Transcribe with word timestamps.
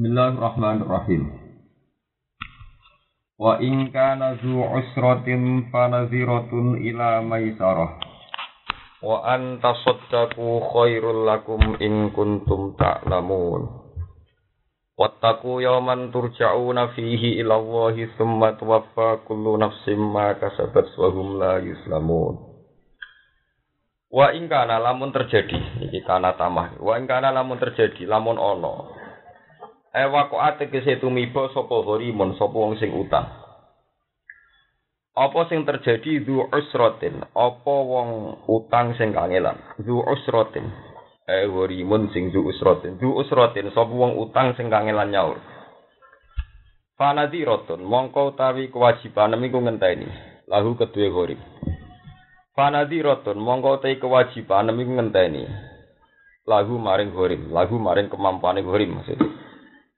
Bismillahirrahmanirrahim. 0.00 1.28
Wa 3.36 3.60
in 3.60 3.92
kana 3.92 4.40
zu 4.40 4.56
usratin 4.56 5.68
fanadhiratun 5.68 6.80
ila 6.88 7.20
maisarah. 7.20 8.00
Wa 9.04 9.28
an 9.28 9.60
tasaddaqu 9.60 10.72
khairul 10.72 11.28
lakum 11.28 11.76
in 11.84 12.16
kuntum 12.16 12.80
ta'lamun. 12.80 13.92
Wattaqu 14.96 15.60
yawman 15.60 16.08
turja'una 16.08 16.96
fihi 16.96 17.36
ila 17.44 17.60
Allahi 17.60 18.08
thumma 18.16 18.56
tuwaffa 18.56 19.28
kullu 19.28 19.60
nafsin 19.60 20.00
ma 20.00 20.32
kasabat 20.32 20.96
wa 20.96 21.12
hum 21.12 21.36
la 21.36 21.60
yuslamun. 21.60 22.40
Wa 24.08 24.32
ing 24.32 24.48
kana 24.48 24.80
lamun 24.80 25.12
terjadi 25.12 25.60
iki 25.92 26.00
kana 26.08 26.40
tamah. 26.40 26.80
Wa 26.80 26.96
ing 26.96 27.04
kana 27.04 27.36
lamun 27.36 27.60
terjadi 27.60 28.08
lamun 28.08 28.40
ana 28.40 28.99
Ewa 29.90 30.30
kok 30.30 30.38
ate 30.38 30.70
kese 30.70 31.02
tumiba 31.02 31.50
sapa 31.50 31.82
horimun 31.82 32.38
sapa 32.38 32.54
wong 32.54 32.78
sing 32.78 32.94
utang. 32.94 33.26
Apa 35.18 35.50
sing 35.50 35.66
terjadi 35.66 36.22
du 36.22 36.46
usratin? 36.46 37.26
Apa 37.34 37.74
wong 37.74 38.38
utang 38.46 38.94
sing 38.94 39.10
kangelan? 39.10 39.58
Du 39.82 39.98
usratin. 39.98 40.70
Eh 41.26 41.50
horimun 41.50 42.06
sing 42.14 42.30
du 42.30 42.46
usratin. 42.46 43.02
Du 43.02 43.18
usratin 43.18 43.66
sapa 43.74 43.90
wong 43.90 44.14
utang 44.14 44.54
sing 44.54 44.70
kangelan 44.70 45.10
nyaur. 45.10 45.42
Fanadiratun 46.94 47.82
mongko 47.82 48.30
utawi 48.30 48.70
kewajiban 48.70 49.34
iku 49.42 49.58
ngenteni. 49.58 50.06
Lahu 50.46 50.78
kedue 50.78 51.10
horim. 51.10 51.42
Fanadiratun 52.54 53.42
mongko 53.42 53.82
utawi 53.82 53.98
kewajiban 53.98 54.70
iku 54.70 54.92
ngenteni. 55.02 55.50
Lagu 56.46 56.78
maring 56.78 57.10
horim, 57.10 57.50
lagu 57.50 57.74
maring 57.74 58.06
kemampuane 58.06 58.62
horim 58.62 58.94
maksudnya. 58.94 59.49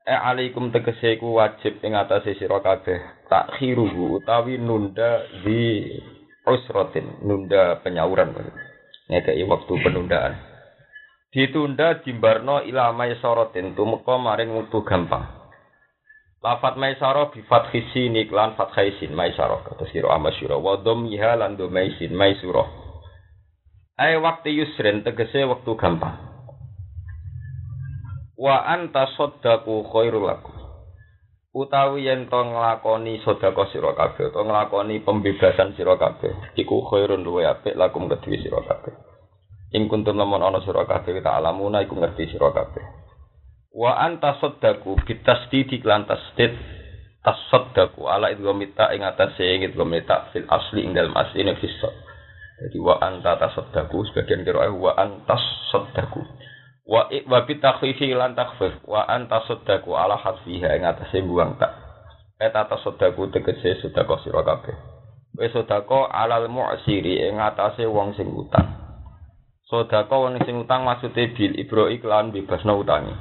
E 0.03 0.11
alaikum 0.11 0.75
tegese 0.75 1.15
ku 1.23 1.39
wajib 1.39 1.79
ing 1.87 1.95
atase 1.95 2.35
sira 2.35 2.59
kabeh 2.59 2.99
takhiruhu 3.31 4.19
utawi 4.19 4.59
nunda 4.59 5.23
di 5.47 5.87
usratin, 6.43 7.23
nunda 7.23 7.79
penyauran. 7.87 8.35
Ngekei 9.07 9.47
waktu 9.47 9.73
penundaan. 9.79 10.35
Ditunda 11.31 12.03
dimbarno 12.03 12.67
ila 12.67 12.91
maisaratin 12.91 13.79
tumeka 13.79 14.19
maring 14.19 14.51
wektu 14.59 14.83
gampang. 14.83 15.23
Lafat 16.43 16.75
maisara 16.75 17.31
bi 17.31 17.39
fathi 17.47 17.87
sin 17.95 18.19
iklan 18.19 18.59
fathai 18.59 18.99
sin 18.99 19.15
maisara 19.15 19.63
kata 19.63 19.87
sira 19.95 20.19
amasyura 20.19 20.59
wa 20.59 20.83
dhammiha 20.83 21.39
lan 21.39 21.55
dhamaisin 21.55 22.11
maisura. 22.11 22.67
Ai 24.03 24.19
waktu 24.19 24.51
yusrin 24.51 25.07
tegese 25.07 25.47
waktu 25.47 25.79
gampang 25.79 26.32
wa 28.43 28.67
anta 28.67 29.07
saddaqu 29.15 29.87
khairul 29.87 30.27
lakum. 30.27 30.51
Utawi 31.55 32.11
yen 32.11 32.27
to 32.27 32.41
nglakoni 32.43 33.23
sedekah 33.23 33.71
sira 33.71 33.95
kabeh 33.95 34.35
to 34.35 34.41
nglakoni 34.43 34.99
pembebasan 35.07 35.79
sira 35.79 35.95
kabeh 35.95 36.59
iku 36.59 36.83
khairun 36.91 37.23
luwe 37.23 37.47
apik 37.47 37.79
lakum 37.79 38.11
kedue 38.11 38.43
sira 38.43 38.59
kabeh. 38.67 38.91
Ing 39.79 39.87
kuntum 39.87 40.19
lamun 40.19 40.43
ana 40.43 40.59
sira 40.67 40.83
kabeh 40.91 41.23
ta 41.23 41.39
alamuna 41.39 41.87
iku 41.87 41.95
ngerti 41.95 42.35
sira 42.35 42.51
kabeh. 42.51 42.83
Wa 43.79 43.95
anta 44.03 44.43
saddaqu 44.43 45.07
bitasdidi 45.07 45.79
lan 45.87 46.11
tasdid 46.11 46.59
tasaddaqu 47.23 48.03
ala 48.11 48.35
idghamita 48.35 48.91
ing 48.99 49.07
atase 49.07 49.63
idghamita 49.63 50.35
fil 50.35 50.51
asli 50.51 50.83
ing 50.83 50.93
dalem 50.93 51.15
asli 51.15 51.47
fis 51.63 51.79
jadi 52.63 52.79
wa 52.83 52.99
anta 52.99 53.39
tasaddaqu 53.39 54.03
sebagian 54.11 54.43
kira 54.43 54.67
wa 54.75 54.93
antas 54.99 55.43
saddaqu 55.71 56.21
wa 56.83 57.07
wa 57.07 57.39
bi 57.47 57.55
takhfifi 57.63 58.11
lan 58.11 58.35
takhfif 58.35 58.83
wa 58.87 59.07
anta 59.07 59.43
saddaku 59.47 59.95
ala 59.95 60.19
hasfiha 60.19 60.75
ing 60.79 60.83
atase 60.83 61.23
buang 61.23 61.55
tak. 61.59 61.71
Eta 62.43 62.67
tasaddaku 62.67 63.31
tegese 63.31 63.79
sedekah 63.79 64.19
sira 64.27 64.43
kabeh. 64.43 64.75
Wis 65.39 65.55
sedekah 65.55 66.11
alal 66.11 66.51
mu'siri. 66.51 67.23
Ing 67.31 67.39
atase 67.39 67.87
wong 67.87 68.19
sing 68.19 68.27
utang. 68.35 68.67
Sedekah 69.71 70.11
wong 70.11 70.43
sing 70.43 70.67
utang 70.67 70.83
maksude 70.83 71.31
bil 71.39 71.55
ibro 71.55 71.87
iklan 71.87 72.35
bebasno 72.35 72.83
utangi. 72.83 73.15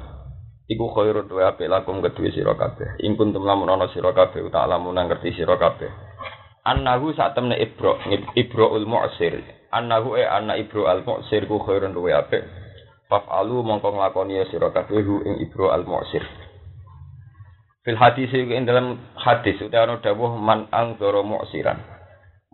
Iku 0.66 0.90
khairun 0.90 1.30
wa 1.30 1.54
apik 1.54 1.70
lakum 1.70 2.02
kedue 2.02 2.34
sira 2.34 2.58
kabeh. 2.58 2.98
Ing 3.06 3.14
kuntum 3.14 3.46
lamun 3.46 3.70
ana 3.70 3.86
sira 3.94 4.10
kabeh 4.10 4.42
uta 4.42 4.66
lamun 4.66 4.98
ngerti 4.98 5.38
sira 5.38 5.54
kabeh. 5.54 5.90
Annahu 6.66 7.14
sak 7.14 7.38
temne 7.38 7.54
ibro 7.62 8.02
ibroul 8.34 8.90
mu'sir. 8.90 9.38
Annahu 9.70 10.18
e 10.18 10.26
anna 10.26 10.58
ibro 10.58 10.90
al 10.90 11.06
mu'sir 11.06 11.46
ku 11.46 11.62
khairun 11.62 11.94
wa 11.94 12.10
apik 12.10 12.61
Faf'alu 13.12 13.60
mongko 13.60 13.92
nglakoni 13.92 14.40
sira 14.48 14.72
kabeh 14.72 15.04
ing 15.04 15.44
Ibro 15.44 15.68
al-Mu'sir. 15.68 16.24
Fil 17.84 17.98
hadis 18.00 18.32
ing 18.32 18.64
dalam 18.64 19.04
hadis 19.20 19.60
utawa 19.60 20.00
dawuh 20.00 20.32
man 20.40 20.64
angzara 20.72 21.20
mu'siran. 21.20 21.76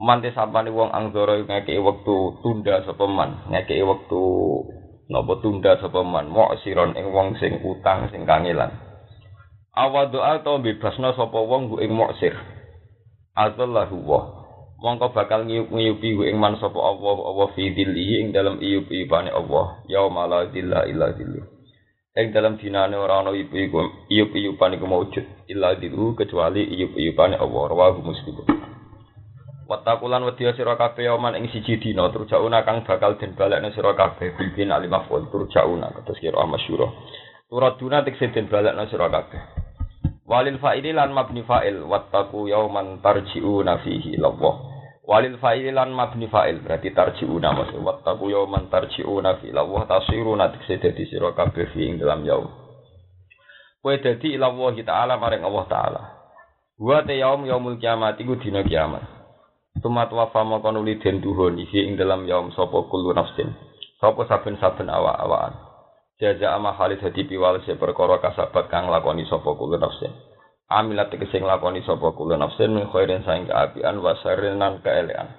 Man 0.03 0.19
te 0.19 0.35
sapane 0.35 0.75
wong 0.75 0.91
angzara 0.91 1.39
ngekeki 1.47 1.79
wektu 1.79 2.43
tunda 2.43 2.83
sapa 2.83 3.07
man, 3.07 3.47
ngekeki 3.47 3.87
wektu 3.87 4.23
napa 5.07 5.39
tunda 5.39 5.79
sapa 5.79 6.03
man 6.03 6.27
mu'siron 6.27 6.99
ing 6.99 7.15
wong 7.15 7.39
sing 7.39 7.63
utang 7.63 8.11
sing 8.11 8.27
kangelan. 8.27 8.75
Awa 9.79 10.11
doa 10.11 10.43
to 10.43 10.59
bebasna 10.59 11.15
sapa 11.15 11.39
wong 11.39 11.79
ing 11.79 11.95
mu'sir. 11.95 12.35
Azallahu 13.39 13.97
wa 14.03 14.38
mongko 14.79 15.11
bakal 15.11 15.43
ngiyup-ngiyupi 15.43 16.31
ing 16.31 16.39
man 16.39 16.55
sapa 16.63 16.79
Allah 16.79 17.19
Allah 17.19 17.51
fi 17.59 17.67
dhillihi 17.75 18.23
ing 18.23 18.29
dalam 18.31 18.63
iyup-iyupane 18.63 19.27
Allah 19.35 19.83
yauma 19.91 20.31
la 20.31 20.47
dhilla 20.47 20.87
illa 20.87 21.11
dhillu 21.19 21.43
ing 22.15 22.31
dalam 22.31 22.55
dinane 22.63 22.95
ora 22.95 23.27
ana 23.27 23.35
iyup-iyup 23.35 24.07
iyup-iyupan 24.07 24.79
iku 24.79 24.87
maujud 24.87 25.27
illa 25.51 25.75
kecuali 26.15 26.63
iyup-iyupane 26.63 27.35
Allah 27.35 27.63
rawahu 27.75 28.07
muslim. 28.07 28.47
Watakulan 29.67 30.25
wedya 30.25 30.55
sira 30.55 30.79
kabeh 30.79 31.11
yauman 31.11 31.37
ing 31.37 31.51
siji 31.51 31.77
dina 31.83 32.09
turjauna 32.15 32.63
kang 32.63 32.87
bakal 32.87 33.19
den 33.19 33.35
balekne 33.35 33.75
sira 33.75 33.99
kabeh 33.99 34.33
bilbin 34.39 34.71
alimaful 34.71 35.27
turjauna 35.29 35.91
kados 35.91 36.23
kira 36.23 36.41
masyhur 36.47 36.89
turaduna 37.51 38.07
tekse 38.07 38.31
den 38.31 38.47
balekne 38.47 38.87
sira 38.89 39.11
kabeh. 39.11 39.43
Walil 40.29 40.61
fa'ili 40.61 40.93
lan 40.93 41.17
mabni 41.17 41.41
fa'il 41.41 41.83
wattaqu 41.89 42.53
yauman 42.53 43.01
tarji'una 43.01 43.81
fihi 43.81 44.21
lawah 44.21 44.68
Walil 45.09 45.41
fa'il 45.41 45.73
lan 45.73 45.89
mabni 45.97 46.29
fa'il 46.29 46.61
berarti 46.61 46.93
tarji'una 46.93 47.57
maksud 47.57 47.81
wattaqu 47.81 48.29
yawman 48.29 48.69
tarji'una 48.69 49.41
fi 49.41 49.49
Allah 49.57 49.89
tasiruna 49.89 50.53
dikse 50.53 50.77
dadi 50.77 51.09
sira 51.09 51.33
kabeh 51.33 51.73
fi 51.73 51.89
ing 51.89 51.97
dalam 51.97 52.29
yaum. 52.29 52.45
Kowe 53.81 53.97
dadi 54.05 54.37
ila 54.37 54.53
Allah 54.53 54.77
taala 54.85 55.17
maring 55.17 55.49
Allah 55.49 55.65
taala. 55.65 56.03
Wa 56.77 57.01
te 57.09 57.17
yaum 57.17 57.49
yaumul 57.49 57.81
kiamat 57.81 58.21
iku 58.21 58.37
dina 58.37 58.61
kiamat. 58.61 59.01
Tumat 59.81 60.13
wafa 60.13 60.45
maka 60.45 60.69
nuli 60.77 61.01
den 61.01 61.25
duhun 61.25 61.57
iki 61.57 61.89
ing 61.89 61.97
dalam 61.97 62.29
yaum 62.29 62.53
sapa 62.53 62.77
kullu 62.93 63.17
nafsin. 63.17 63.49
Sapa 64.05 64.29
saben-saben 64.29 64.93
awak-awakan. 64.93 65.57
Jaza 66.21 66.53
ama 66.53 66.77
halid 66.77 67.01
hadi 67.01 67.25
piwal 67.25 67.65
se 67.65 67.81
perkara 67.81 68.21
kasabat 68.21 68.69
kang 68.69 68.93
lakoni 68.93 69.25
sapa 69.25 69.57
kullu 69.57 69.81
nafsin 69.81 70.13
amilat 70.69 71.09
tegese 71.09 71.41
nglakoni 71.41 71.81
sapa 71.89 72.13
kula 72.13 72.37
nafsin 72.37 72.77
min 72.77 72.85
khairin 72.93 73.25
saing 73.25 73.49
kaapian 73.49 74.05
wa 74.05 74.13
sharrin 74.21 74.61
nan 74.61 74.85
kaelean 74.85 75.33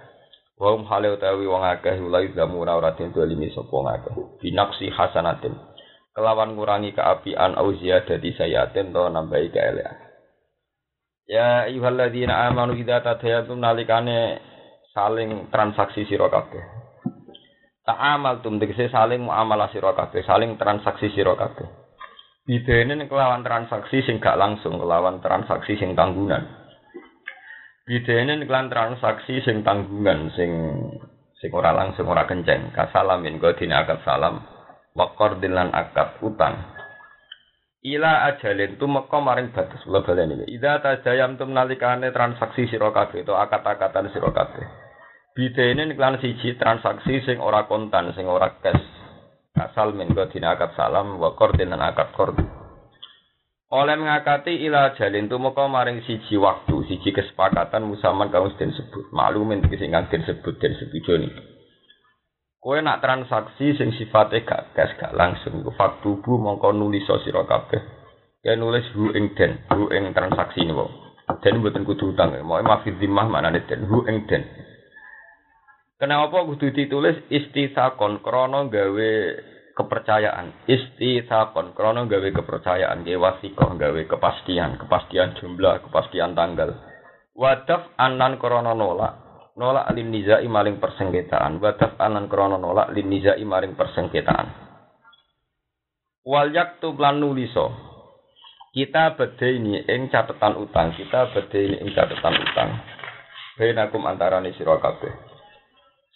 wa 0.58 0.74
hum 0.74 0.90
hale 0.90 1.14
utawi 1.14 1.46
wong 1.46 1.62
akeh 1.62 2.02
ulai 2.02 2.34
zamu 2.34 2.66
ora 2.66 2.82
ora 2.82 2.92
den 2.98 3.14
dolimi 3.14 3.54
sapa 3.54 3.72
ngakeh 3.72 4.42
binaksi 4.42 4.90
hasanatin. 4.90 5.54
Kelawan 6.10 6.58
ngurangi 6.58 6.98
keapian 6.98 7.54
au 7.56 7.72
ziyadati 7.78 8.34
sayatin 8.34 8.90
to 8.90 9.06
nambahi 9.08 9.54
kaelean 9.54 9.96
ya 11.30 11.70
ayyuhalladzina 11.70 12.50
amanu 12.50 12.74
idza 12.74 13.06
tadayatum 13.06 13.62
nalikane 13.62 14.42
saling 14.98 15.54
transaksi 15.54 16.10
sira 16.10 16.26
kabeh. 16.34 16.66
Ta'amal 17.86 18.42
tum 18.42 18.58
tegese 18.58 18.90
saling 18.90 19.22
muamalah 19.22 19.70
sira 19.70 19.94
kabeh 19.94 20.26
saling 20.26 20.58
transaksi 20.58 21.14
sira 21.14 21.38
kabeh 21.38 21.89
Bidene 22.50 23.06
kelawan 23.06 23.46
transaksi 23.46 24.02
sing 24.02 24.18
gak 24.18 24.34
langsung, 24.34 24.82
kelawan 24.82 25.22
transaksi 25.22 25.78
sing 25.78 25.94
tanggungan. 25.94 26.50
Bidene 27.86 28.42
kelawan 28.42 28.74
transaksi 28.74 29.38
sing 29.46 29.62
tanggungan, 29.62 30.34
sing 30.34 30.50
sing 31.38 31.54
ora 31.54 31.78
langsung 31.78 32.10
ora 32.10 32.26
kenceng. 32.26 32.74
Kasalamin 32.74 33.38
dini 33.38 33.70
akad 33.70 34.02
salam, 34.02 34.42
wakor 34.98 35.38
dilan 35.38 35.70
akad 35.78 36.18
utang. 36.26 36.58
Ila 37.86 38.34
ajalin 38.34 38.82
tu 38.82 38.90
meko 38.90 39.22
maring 39.22 39.54
batas 39.54 39.86
kula 39.86 40.02
baleni. 40.02 40.50
Ida 40.50 40.82
tajayam 40.82 41.38
tum 41.38 41.54
nalikane 41.54 42.10
transaksi 42.10 42.66
sira 42.66 42.90
kabeh 42.90 43.30
to 43.30 43.38
akad-akatan 43.38 44.10
sira 44.10 44.34
kabeh. 44.34 44.66
Bidene 45.38 45.86
kelawan 45.94 46.18
siji 46.18 46.58
transaksi 46.58 47.22
sing 47.30 47.38
ora 47.38 47.70
kontan, 47.70 48.10
sing 48.18 48.26
ora 48.26 48.58
cash 48.58 48.99
asal 49.58 49.96
min 49.98 50.14
dina 50.34 50.54
akad 50.54 50.76
salam 50.76 51.18
wa 51.18 51.34
qordin 51.34 51.74
lan 51.74 51.82
akad 51.82 52.12
qord 52.14 52.38
oleh 53.70 53.96
mengakati 54.02 54.66
ila 54.66 54.98
jalin 54.98 55.30
tumeka 55.30 55.70
maring 55.70 56.02
siji 56.06 56.42
waktu 56.42 56.90
siji 56.90 57.14
kesepakatan 57.14 57.86
musaman 57.86 58.34
kang 58.34 58.50
den 58.58 58.74
sebut. 58.74 59.14
Maklumin 59.14 59.62
sing 59.70 59.94
kang 59.94 60.10
den 60.10 60.26
sebut 60.26 60.58
den 60.58 60.74
setujoni 60.74 61.30
kowe 62.60 62.76
nak 62.84 63.00
transaksi 63.00 63.72
sing 63.80 63.96
sifatnya 63.96 64.44
gak 64.44 64.76
gas 64.76 64.92
gak 65.00 65.16
langsung. 65.16 65.64
Ku 65.64 65.72
faktubu 65.74 66.36
mongko 66.36 66.76
nulis 66.76 67.08
sira 67.24 67.48
kabeh. 67.48 67.82
Ya 68.44 68.56
nulis 68.56 68.88
hu 68.96 69.12
ing 69.16 69.36
den, 69.36 69.64
hu 69.72 69.92
ing 69.92 70.16
transaksi 70.16 70.64
ini. 70.64 70.76
Den 71.44 71.60
mboten 71.60 71.86
kudu 71.86 72.16
utang, 72.16 72.34
mau 72.42 72.58
mafid 72.64 72.98
zimmah 72.98 73.28
maknane 73.28 73.62
den, 73.68 73.86
hu 73.86 74.02
ing 74.08 74.26
den. 74.26 74.48
Kenapa 76.00 76.48
kudu 76.48 76.72
ditulis 76.72 77.28
istisakon? 77.28 78.24
Krono 78.24 78.72
gawe 78.72 79.12
kepercayaan. 79.76 80.64
Istisakon. 80.64 81.76
Krono 81.76 82.08
gawe 82.08 82.30
kepercayaan 82.32 83.04
gawe 83.04 83.20
wasikoh 83.20 83.76
gawe 83.76 84.02
kepastian 84.08 84.80
kepastian 84.80 85.36
jumlah 85.44 85.84
kepastian 85.84 86.40
tanggal. 86.40 86.72
Wadaf 87.36 88.00
anan 88.00 88.40
krono 88.40 88.72
nolak. 88.72 89.28
Nolak 89.60 89.92
lin 89.92 90.08
nizai 90.08 90.48
maring 90.48 90.80
persengketaan. 90.80 91.60
Wadaf 91.60 92.00
anan 92.00 92.32
krono 92.32 92.56
nolak 92.56 92.96
lin 92.96 93.12
nizai 93.12 93.44
maring 93.44 93.76
persengketaan. 93.76 94.48
Wal 96.24 96.56
yaktu 96.56 96.96
lan 96.96 97.20
nuliso. 97.20 97.76
Kita 98.72 99.20
ini 99.44 99.84
ing 99.84 100.08
catatan 100.08 100.64
utang. 100.64 100.96
Kita 100.96 101.36
beda 101.36 101.60
ini 101.60 101.76
ing 101.84 101.92
catatan 101.92 102.40
utang. 102.40 102.70
Benakum 103.60 104.08
antarane 104.08 104.56
sira 104.56 104.80
kabeh 104.80 105.29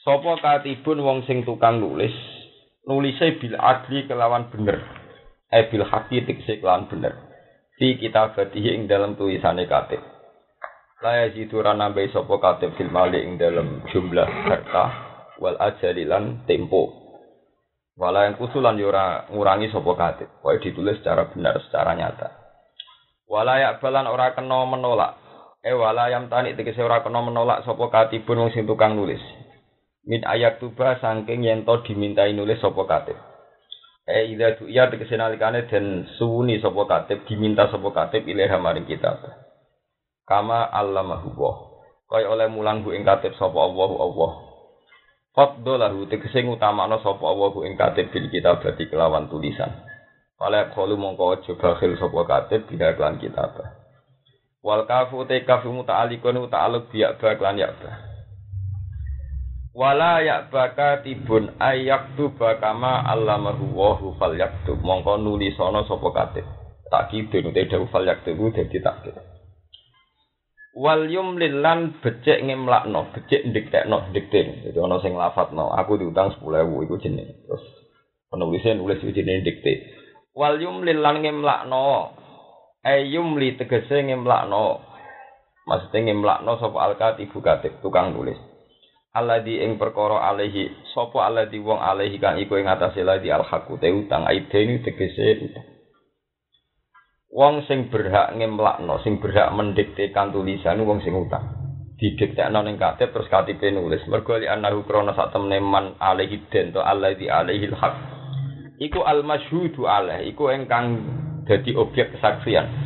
Sopo 0.04 0.36
katibun 0.36 1.00
wong 1.00 1.24
sing 1.24 1.48
tukang 1.48 1.80
nulis, 1.80 2.12
nulise 2.84 3.40
bil 3.40 3.56
adli 3.56 4.04
kelawan 4.04 4.52
bener. 4.52 4.84
Eh 5.48 5.72
bil 5.72 5.88
haki 5.88 6.28
tikse 6.28 6.60
kelawan 6.60 6.92
bener. 6.92 7.16
Di 7.80 7.96
kitabatihi 7.96 8.76
ing 8.76 8.92
dalam 8.92 9.16
tulisane 9.16 9.64
katib. 9.64 10.04
Laya 11.00 11.32
jitu 11.32 11.64
nambahi 11.64 12.12
sopo 12.12 12.36
katib 12.44 12.76
fil 12.76 12.92
mali 12.92 13.24
ing 13.24 13.40
dalam 13.40 13.80
jumlah 13.96 14.28
harta 14.44 14.86
wal 15.40 15.56
ajalilan 15.72 16.44
tempo. 16.52 16.92
Wala 17.96 18.28
yang 18.28 18.36
kusulan 18.36 18.76
yura 18.76 19.32
ngurangi 19.32 19.72
sopo 19.72 19.96
katib. 19.96 20.28
Wah 20.44 20.60
ditulis 20.60 21.00
secara 21.00 21.32
benar, 21.32 21.64
secara 21.64 21.96
nyata. 21.96 22.28
Wala 23.24 23.56
yak 23.56 23.80
balan 23.80 24.12
ora 24.12 24.36
kena 24.36 24.68
menolak. 24.68 25.16
Eh 25.64 25.72
wala 25.72 26.12
yang 26.12 26.28
tani 26.28 26.60
tegese 26.60 26.84
ora 26.84 27.00
kena 27.00 27.24
menolak 27.24 27.64
sopo 27.64 27.88
katibun 27.88 28.44
wong 28.44 28.52
sing 28.52 28.68
tukang 28.68 29.00
nulis 29.00 29.24
min 30.04 30.22
ayat 30.28 30.60
tuba 30.60 31.00
saking 31.00 31.48
yen 31.48 31.64
to 31.64 31.80
dimintai 31.88 32.36
nulis 32.36 32.60
sapa 32.60 32.84
katib. 32.84 33.18
Eh 34.04 34.36
ida 34.36 34.60
tu 34.60 34.68
iya 34.68 34.92
tegese 34.92 35.16
nalikane 35.16 35.64
den 35.72 36.04
suwuni 36.20 36.60
sapa 36.60 36.84
katib 36.84 37.24
diminta 37.24 37.72
sapa 37.72 37.88
katib 37.96 38.28
ilaha 38.28 38.60
maring 38.60 38.84
kitab. 38.84 39.24
Kama 40.28 40.68
allamahu 40.68 41.32
wa 41.40 41.54
kaya 42.12 42.28
oleh 42.28 42.52
mulang 42.52 42.84
ing 42.92 43.08
katib 43.08 43.32
sapa 43.40 43.56
Allah 43.56 43.92
Allah. 43.96 44.32
Faddolahu 45.34 46.12
tegese 46.12 46.44
ngutamakno 46.44 47.00
sapa 47.00 47.24
Allah 47.24 47.54
ing 47.64 47.80
katib 47.80 48.12
bil 48.12 48.28
kitab 48.28 48.60
dadi 48.60 48.92
kelawan 48.92 49.32
tulisan. 49.32 49.72
Oleh 50.44 50.68
kalu 50.76 51.00
mongko 51.00 51.40
aja 51.40 51.56
bakhil 51.56 51.96
sapa 51.96 52.20
katib 52.28 52.68
bila 52.68 52.92
kelan 52.92 53.24
kitab. 53.24 53.56
Wal 54.60 54.84
kafu 54.84 55.24
te 55.28 55.48
kafu 55.48 55.72
muta'alikun 55.72 56.44
ta'aluk 56.52 56.92
biyak 56.92 57.20
ba 57.24 57.36
kelan 57.40 57.60
ya 57.60 57.72
ba 57.72 58.13
wala 59.74 60.22
ya 60.22 60.48
baka 60.54 61.02
tibun 61.02 61.58
ayak 61.58 62.14
tu 62.14 62.30
bakama 62.38 63.02
allamahu 63.10 63.74
wahu 63.74 64.08
fal 64.22 64.38
yaktub 64.38 64.78
mongko 64.86 65.18
nulisono 65.18 65.86
sapa 65.90 66.10
katib. 66.14 66.46
Tak 66.94 67.10
kidun 67.10 67.50
te 67.50 67.66
dawu 67.66 67.90
fal 67.90 68.06
yaktub 68.06 68.38
dadi 68.54 68.78
takkid 68.78 69.18
wal 70.74 71.06
yumlilan 71.06 72.02
becek 72.02 72.42
ngemlakno 72.42 73.14
becek 73.14 73.46
ndiktekno 73.46 74.10
ndikten 74.10 74.66
dadi 74.66 74.78
ana 74.82 74.98
sing 75.06 75.14
lafadzno 75.14 75.70
aku 75.70 76.02
diutang 76.02 76.34
10000 76.42 76.86
iku 76.90 76.98
jenenge 76.98 77.46
terus 77.46 77.62
penulisnya 78.34 78.82
nulis 78.82 78.98
itu 79.06 79.22
jenenge 79.22 79.46
dikte 79.46 79.74
wal 80.34 80.58
yumlilan 80.58 81.22
ngemlakno 81.22 82.14
ayumli 82.84 83.56
tegese 83.56 84.04
ngemlakno. 84.06 84.82
Maksudnya 85.64 86.12
ngemlakno 86.12 86.60
sapa 86.60 86.78
alkatibu 86.92 87.40
katib 87.40 87.80
tukang 87.80 88.12
nulis 88.12 88.36
alladzi 89.14 89.62
ing 89.62 89.78
perkara 89.78 90.26
alaihi 90.26 90.74
sapa 90.92 91.30
alladzi 91.30 91.62
wong 91.62 91.78
alaihi 91.78 92.18
kang 92.18 92.42
iku 92.42 92.58
ing 92.58 92.66
atase 92.66 93.06
ladi 93.06 93.30
al 93.30 93.46
haqu 93.46 93.78
te 93.78 93.94
utang. 93.94 94.26
Aideni 94.26 94.82
tegese 94.82 95.48
utang. 95.48 95.66
Wong 97.34 97.66
sing 97.66 97.90
berhak 97.90 98.34
ngemlakno 98.38 99.02
sing 99.06 99.22
berhak 99.22 99.54
mendiktekan 99.54 100.34
tulisan 100.34 100.82
wong 100.82 101.02
sing 101.06 101.14
utang. 101.14 101.46
Didiktekno 101.98 102.66
ning 102.66 102.82
katib 102.82 103.14
terus 103.14 103.30
katibe 103.30 103.70
nulis. 103.70 104.02
Mergo 104.10 104.36
li 104.42 104.50
anahu 104.50 104.82
krana 104.84 105.14
sak 105.14 105.30
temne 105.32 105.62
man 105.62 105.94
alaihi 106.02 106.50
den 106.50 106.74
to 106.74 106.82
alladzi 106.82 107.30
alaihi 107.30 107.70
al 107.70 107.78
haq 107.78 107.96
iku 108.82 109.06
al 109.06 109.22
masyhudu 109.24 109.86
alaihi 109.88 110.34
iku 110.34 110.50
engkang 110.52 111.06
dadi 111.48 111.72
objek 111.78 112.18
kesaksian 112.18 112.83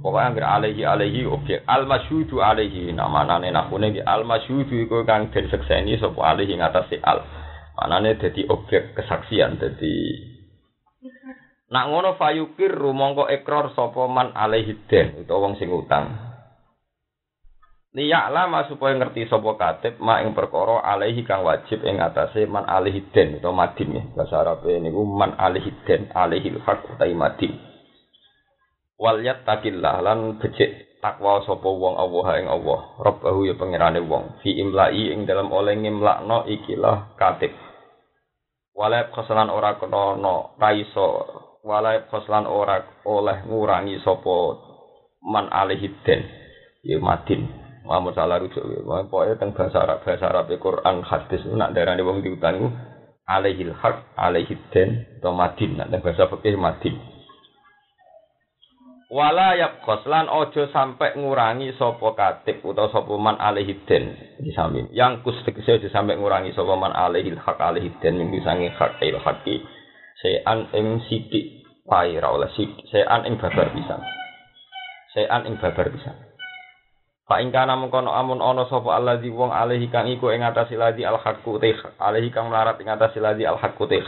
Pokoknya 0.00 0.32
anggar 0.32 0.46
alaihi 0.56 0.80
alaihi 0.80 1.28
objek 1.28 1.60
al 1.68 1.84
masyudu 1.84 2.40
alaihi 2.40 2.96
nama 2.96 3.20
nane 3.28 3.52
nakune 3.52 3.92
di 3.92 4.00
al 4.00 4.24
masyudu 4.24 4.88
iku 4.88 5.04
kang 5.04 5.28
den 5.28 5.44
sekseni 5.52 6.00
sapa 6.00 6.24
alaihi 6.24 6.56
ngatasi 6.56 7.04
al. 7.04 7.20
Manane 7.76 8.16
dadi 8.16 8.48
objek 8.48 8.96
kesaksian 8.96 9.60
dadi 9.60 9.96
Nak 11.70 11.84
ngono 11.86 12.16
fayukir 12.16 12.72
rumangka 12.72 13.28
ekor 13.28 13.76
sapa 13.76 14.08
man 14.08 14.32
alaihi 14.32 14.88
den 14.88 15.20
utawa 15.20 15.46
wong 15.46 15.60
sing 15.60 15.68
utang. 15.68 16.32
Liyak 17.92 18.32
lama 18.32 18.64
supaya 18.72 18.96
ngerti 18.96 19.28
sapa 19.28 19.52
katib 19.60 20.00
ma 20.00 20.24
ing 20.24 20.32
perkara 20.32 20.80
alaihi 20.80 21.28
kang 21.28 21.44
wajib 21.44 21.84
ing 21.84 22.00
atase 22.00 22.48
man 22.48 22.64
alaihi 22.64 23.04
den 23.12 23.36
utawa 23.36 23.68
madin 23.68 24.00
ya. 24.00 24.02
Bahasa 24.16 24.48
Arab 24.48 24.64
niku 24.64 25.04
man 25.04 25.36
alaihi 25.36 25.76
den 25.84 26.08
alaihi 26.16 26.56
hak 26.56 26.96
utawa 26.96 27.28
madin 27.28 27.69
wal 29.00 29.24
yattaqillah 29.24 30.04
lan 30.04 30.36
becik 30.36 31.00
takwa 31.00 31.40
sapa 31.48 31.64
wong 31.64 31.96
Allah 31.96 32.26
ing 32.36 32.46
Allah. 32.46 32.80
Rabbahu 33.00 33.48
ya 33.48 33.56
pangerane 33.56 34.04
wong. 34.04 34.44
Fi 34.44 34.60
imla'i 34.60 35.16
ing 35.16 35.24
dalam 35.24 35.48
oleh 35.48 35.74
ngimlakno 35.80 36.44
ikilah 36.44 37.16
katib. 37.16 37.56
Walab 38.76 39.10
khosalan 39.16 39.48
ora 39.48 39.80
kena 39.80 40.20
raiso 40.60 41.26
walab 41.64 42.06
khosalan 42.12 42.46
ora 42.46 42.84
oleh 43.08 43.44
ngurangi 43.48 43.98
sapa 44.04 44.36
man 45.24 45.48
alihi 45.48 45.88
den 46.04 46.20
ya 46.84 47.00
madin. 47.00 47.48
Muhammad 47.80 48.12
salah 48.12 48.36
rujuk. 48.36 48.60
Pokoknya 48.84 49.40
teng 49.40 49.56
bahasa 49.56 49.82
Arab 49.82 50.04
bahasa 50.04 50.28
Arab 50.28 50.52
Quran 50.52 51.00
hadis. 51.00 51.42
Nak 51.48 51.72
darane 51.72 52.04
wong 52.04 52.20
diutang 52.20 52.76
alaihil 53.24 53.72
haq 53.72 54.04
alaihid 54.20 54.60
den 54.68 55.08
atau 55.18 55.32
madin. 55.32 55.80
Nak 55.80 55.88
bahasa 56.04 56.28
fikih 56.28 56.60
madin 56.60 57.09
wala 59.10 59.58
yaqos 59.58 60.06
lan 60.06 60.30
aja 60.30 60.70
sampai 60.70 61.18
ngurangi 61.18 61.74
sapa 61.74 62.14
katib 62.14 62.62
utawa 62.62 62.94
sapa 62.94 63.10
man 63.18 63.34
alaihi 63.42 63.74
disamin 64.38 64.86
yang 64.94 65.18
kus 65.26 65.34
tegese 65.42 65.82
aja 65.82 65.90
sampai 65.90 66.14
ngurangi 66.14 66.54
sapa 66.54 66.78
man 66.78 66.94
alaihi 66.94 67.34
hak 67.34 67.58
alaihi 67.58 67.90
den 67.98 68.22
ing 68.22 68.30
sange 68.46 68.70
hak 68.70 69.02
il 69.02 69.18
haqi 69.18 69.66
sean 70.22 70.70
ing 70.70 71.02
sithik 71.10 71.66
wae 71.90 72.14
ra 72.22 72.30
oleh 72.30 72.46
sean 72.86 73.26
ing 73.26 73.34
babar 73.42 73.74
pisan. 73.74 74.00
Sean 75.10 75.42
ing 75.42 75.58
babar 75.58 75.90
pisan. 75.90 76.14
Pak 77.26 77.38
ing 77.42 77.50
kana 77.50 77.74
mengkono 77.74 78.14
amun 78.14 78.38
ana 78.38 78.62
sapa 78.70 78.94
allazi 78.94 79.26
wong 79.30 79.50
alaihi 79.50 79.90
kang 79.90 80.06
iku 80.06 80.30
ing 80.30 80.46
atase 80.46 80.78
ladi 80.78 81.02
al 81.02 81.18
haqqu 81.18 81.58
te 81.58 81.74
alaihi 81.98 82.30
kang 82.30 82.46
melarat 82.46 82.78
ing 82.78 82.86
atase 82.86 83.18
ladi 83.18 83.42
al 83.42 83.58
haqqu 83.58 83.90
te 83.90 83.98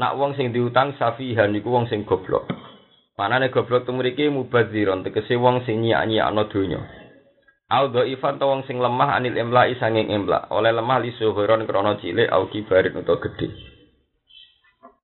nak 0.00 0.16
wong 0.16 0.32
sing 0.36 0.52
diutang 0.52 0.96
safihan 0.96 1.52
iku 1.52 1.72
wong 1.72 1.88
sing 1.92 2.08
goblok 2.08 2.48
Manane 3.18 3.50
goblok 3.50 3.82
tumriki 3.82 4.30
mubadziron 4.30 5.02
tegese 5.02 5.34
wong 5.34 5.66
sing 5.66 5.82
nyiak-nyiakno 5.82 6.46
donya. 6.46 6.78
Au 7.66 7.90
dhaifan 7.90 8.38
to 8.38 8.46
wong 8.46 8.62
sing 8.70 8.78
lemah 8.78 9.18
anil 9.18 9.34
imla'i 9.34 9.74
sanging 9.82 10.06
imla, 10.06 10.46
oleh 10.54 10.70
lemah 10.70 11.02
li 11.02 11.10
suhuron 11.18 11.66
krana 11.66 11.98
cilik 11.98 12.30
au 12.30 12.46
kibarin 12.46 12.94
utawa 12.94 13.18
gedhe. 13.18 13.50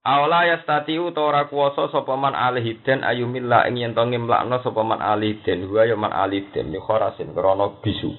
Aula 0.06 0.46
yastati 0.46 0.94
ora 0.94 1.50
kuwasa 1.50 1.90
sapa 1.90 2.14
man 2.14 2.38
alihiden 2.38 3.02
ayumilla 3.02 3.66
ing 3.66 3.82
yen 3.82 3.98
to 3.98 4.06
ngimlakno 4.06 4.62
sapa 4.62 4.86
man 4.86 5.02
alihiden 5.02 5.66
wa 5.66 5.82
ya 5.82 5.98
man 5.98 6.14
alihiden 6.14 6.70
li 6.70 6.78
kharasin 6.78 7.34
krana 7.34 7.82
bisu. 7.82 8.14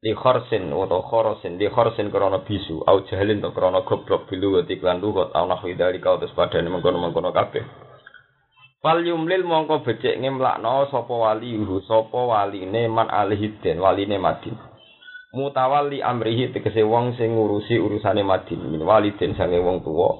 Li 0.00 0.16
kharsin 0.16 0.72
utawa 0.72 1.04
kharasin 1.04 1.60
li 1.60 1.68
kharsin 1.68 2.08
krana 2.08 2.40
bisu 2.48 2.80
au 2.88 3.04
jahalin 3.04 3.44
to 3.44 3.52
krana 3.52 3.84
goblok 3.84 4.24
bilu 4.32 4.56
iklan 4.64 5.04
lugat 5.04 5.36
au 5.36 5.44
nahwi 5.44 5.76
dalika 5.76 6.16
utus 6.16 6.32
padane 6.32 6.72
mengkono-mengkono 6.72 7.28
kabeh. 7.28 7.91
Fal 8.82 8.98
yumlil 9.06 9.46
mongko 9.46 9.86
becik 9.86 10.18
ngemlakno 10.18 10.90
sapa 10.90 11.14
wali 11.14 11.54
uhu 11.54 11.86
sapa 11.86 12.18
waline 12.18 12.90
man 12.90 13.06
alihiden 13.06 13.78
waline 13.78 14.18
Madin. 14.18 14.58
Mutawalli 15.30 16.02
amrihi 16.02 16.50
tegese 16.50 16.82
wong 16.82 17.14
sing 17.14 17.30
ngurusi 17.30 17.78
urusane 17.78 18.26
Madin 18.26 18.58
min 18.66 18.82
waliden 18.82 19.38
sange 19.38 19.62
wong 19.62 19.86
tuwa. 19.86 20.18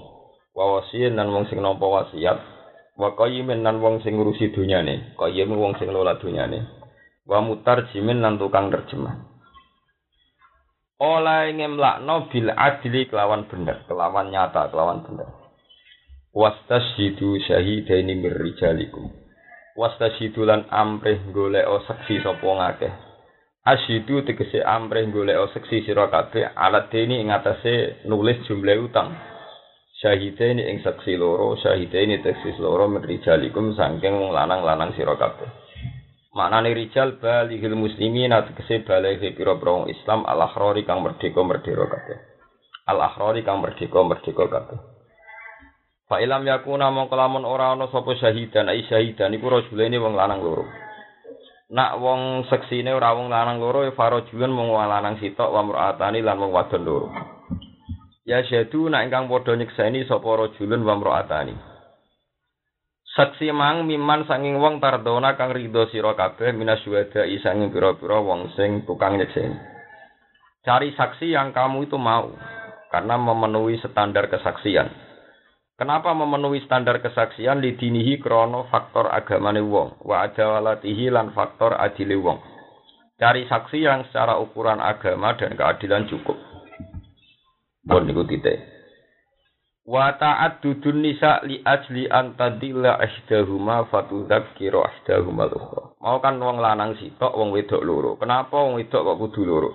Wa 0.54 0.78
nan 0.94 1.34
wong 1.34 1.50
sing 1.50 1.58
nampa 1.58 1.90
wasiat. 1.90 2.38
Wa 2.94 3.18
qayyimin 3.18 3.66
nan 3.66 3.82
wong 3.82 3.98
sing 4.06 4.14
ngurusi 4.14 4.54
dunyane. 4.54 5.18
Qayyim 5.18 5.50
wong 5.58 5.74
sing 5.82 5.90
lola 5.90 6.14
dunyane. 6.22 6.62
Wa 7.26 7.42
mutarjimin 7.42 8.22
nan 8.22 8.38
tukang 8.38 8.70
terjemah. 8.70 9.26
Oleh 11.02 11.50
ngemlakno 11.50 12.30
bil 12.30 12.46
adli 12.54 13.10
kelawan 13.10 13.50
bener, 13.50 13.82
kelawan 13.90 14.30
nyata, 14.30 14.70
kelawan 14.70 15.02
bener. 15.02 15.41
Wastashidu 16.32 17.36
syahidaini 17.44 18.16
mir 18.16 18.32
rijalikum. 18.32 19.12
Wastasyidu 19.76 20.48
lan 20.48 20.64
amrih 20.72 21.20
golek 21.32 21.68
seksi 21.84 22.24
sapa 22.24 22.48
ngakeh. 22.48 22.92
Asyidu 23.68 24.24
tegese 24.24 24.64
amrih 24.64 25.12
golek 25.12 25.36
seksi 25.52 25.84
sira 25.84 26.08
kabeh 26.08 26.56
alat 26.56 26.88
deni 26.88 27.20
ing 27.20 27.28
atase 27.28 28.04
nulis 28.08 28.40
jumlah 28.48 28.80
utang. 28.80 29.12
Syahidene 30.00 30.72
ing 30.72 30.80
saksi 30.80 31.20
loro 31.20 31.54
syahidene 31.60 32.24
teksis 32.24 32.56
loro 32.58 32.88
min 32.88 33.04
rijalikum 33.04 33.76
saking 33.76 34.32
lanang-lanang 34.32 34.96
sira 34.96 35.14
kabeh. 35.20 35.46
Maknane 36.32 36.72
rijal 36.72 37.20
balighil 37.20 37.76
muslimin 37.76 38.32
tegese 38.32 38.88
balighe 38.88 39.36
pira-pira 39.36 39.84
Islam 39.84 40.24
al-akhrari 40.24 40.88
kang 40.88 41.04
merdeka-merdeka 41.04 41.84
kabeh. 41.92 42.18
Al-akhrari 42.88 43.44
kang 43.44 43.60
merdeka-merdeka 43.60 44.48
kabeh 44.48 44.91
Fa 46.10 46.18
ilam 46.18 46.42
yakuna 46.44 46.90
mongko 46.90 47.14
lamun 47.14 47.46
ora 47.46 47.72
ana 47.72 47.86
sapa 47.88 48.12
syahidan 48.18 48.68
ai 48.68 48.84
syahidan 48.86 49.32
iku 49.34 49.46
rajulane 49.48 49.96
wong 49.96 50.14
lanang 50.18 50.40
loro. 50.42 50.64
Nak 51.72 51.96
wong 52.04 52.44
seksine 52.52 52.92
ora 52.92 53.16
wong 53.16 53.32
lanang 53.32 53.56
loro 53.56 53.86
ya 53.86 53.96
farajulan 53.96 54.52
mung 54.52 54.68
wong 54.68 54.84
lanang 54.84 55.16
sitok 55.22 55.48
wa 55.48 55.64
mraatani 55.64 56.20
lan 56.20 56.36
wong 56.36 56.52
wadon 56.52 56.82
loro. 56.84 57.08
Ya 58.28 58.44
syadu 58.44 58.92
nak 58.92 59.08
ingkang 59.08 59.26
padha 59.26 59.56
nyekseni 59.56 60.04
sapa 60.04 60.26
rajulun 60.26 60.84
wa 60.84 60.94
mraatani. 61.00 61.54
Saksi 63.12 63.52
mang 63.52 63.84
miman 63.84 64.24
sanging 64.24 64.56
wong 64.56 64.80
tardona 64.80 65.36
kang 65.36 65.52
ridho 65.52 65.84
sira 65.92 66.16
kabeh 66.16 66.56
minasyuhada 66.56 67.28
sanging 67.44 67.68
pira-pira 67.68 68.24
wong 68.24 68.52
sing 68.56 68.88
tukang 68.88 69.20
nyekseni. 69.20 69.56
Cari 70.62 70.94
saksi 70.94 71.34
yang 71.34 71.50
kamu 71.50 71.90
itu 71.90 71.98
mau 71.98 72.32
karena 72.88 73.18
memenuhi 73.18 73.82
standar 73.82 74.30
kesaksian. 74.30 75.11
Kenapa 75.72 76.12
memenuhi 76.12 76.62
standar 76.68 77.00
kesaksian 77.00 77.64
lidinihi 77.64 78.20
krono 78.20 78.68
faktor 78.68 79.08
agamane 79.08 79.64
wong 79.64 80.04
wa 80.04 80.28
adawalatihi 80.28 81.08
lan 81.08 81.32
faktor 81.32 81.72
adile 81.74 82.16
wong. 82.20 82.38
Cari 83.16 83.48
saksi 83.48 83.80
yang 83.80 84.04
secara 84.10 84.36
ukuran 84.36 84.82
agama 84.82 85.32
dan 85.38 85.56
keadilan 85.56 86.10
cukup. 86.12 86.36
Bon 87.82 88.04
niku 88.04 88.26
titik. 88.28 88.62
Wa 89.82 90.14
ta'addudun 90.14 91.02
nisa 91.02 91.42
li 91.42 91.58
ajli 91.58 92.06
an 92.06 92.38
tadilla 92.38 93.02
ihdahuma 93.02 93.90
fatudzakkira 93.90 94.78
ihdahuma 94.78 95.50
ukhra. 95.50 95.98
Mau 95.98 96.22
kan 96.22 96.38
wong 96.38 96.62
lanang 96.62 96.94
sitok 97.02 97.34
wong 97.34 97.50
wedok 97.50 97.82
loro. 97.82 98.14
Kenapa 98.14 98.54
wong 98.54 98.78
wedok 98.78 99.02
kok 99.02 99.18
kudu 99.18 99.42
loro? 99.42 99.70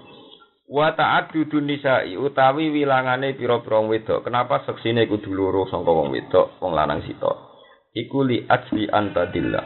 Wa 0.68 0.92
ta'addudun 0.92 1.64
nisa'i 1.64 2.20
utawi 2.20 2.68
wilangane 2.68 3.40
pira-pira 3.40 3.80
wedok. 3.88 4.28
Kenapa 4.28 4.68
seksine 4.68 5.08
kudu 5.08 5.32
loro 5.32 5.64
sangka 5.72 5.96
wong 5.96 6.12
wedok, 6.12 6.60
wong 6.60 6.76
lanang 6.76 7.08
sito? 7.08 7.56
Iku 7.96 8.28
li 8.28 8.44
ajli 8.44 8.84
antadillah. 8.92 9.64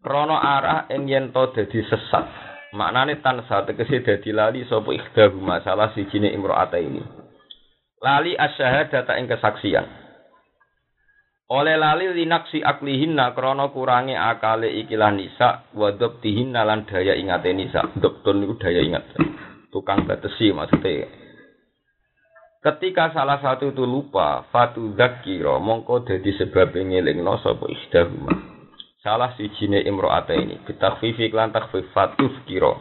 Krana 0.00 0.36
arah 0.40 0.80
ing 0.88 1.04
yen 1.04 1.36
to 1.36 1.52
dadi 1.52 1.84
sesat. 1.84 2.24
Maknane 2.72 3.20
tan 3.20 3.44
tegese 3.44 4.00
dadi 4.00 4.32
lali 4.32 4.64
sapa 4.64 4.88
ikhdahu 4.88 5.36
masalah 5.36 5.92
sijine 5.92 6.32
imro'ata 6.32 6.80
ini. 6.80 7.04
Lali 8.00 8.32
asyhadata 8.32 9.20
ing 9.20 9.28
kesaksian. 9.28 9.84
Oleh 11.52 11.76
lali 11.76 12.08
linaksi 12.08 12.64
aklihinna 12.64 13.36
krana 13.36 13.68
kurangi 13.68 14.16
akale 14.16 14.72
ikilah 14.80 15.12
nisa 15.12 15.68
wa 15.76 15.92
dhabtihinna 15.92 16.64
lan 16.64 16.88
daya 16.88 17.20
ingate 17.20 17.52
nisa. 17.52 17.84
Dhabtun 18.00 18.40
niku 18.40 18.56
daya 18.56 18.80
ingat 18.80 19.04
tukang 19.72 20.04
batesi 20.04 20.52
maksudnya. 20.52 21.08
Ketika 22.62 23.10
salah 23.10 23.42
satu 23.42 23.74
itu 23.74 23.82
lupa, 23.82 24.46
fatu 24.54 24.94
zakiro 24.94 25.58
mongko 25.58 26.06
dadi 26.06 26.30
sebab 26.38 26.78
ngelingno 26.78 27.42
sapa 27.42 27.66
ihdahuma. 27.66 28.30
Salah 29.02 29.34
si 29.34 29.50
jine 29.58 29.82
imro'ata 29.82 30.30
ini, 30.30 30.62
bitakfifi 30.62 31.26
klan 31.34 31.50
takfif 31.50 31.90
fatuf 31.90 32.30
kiro. 32.46 32.78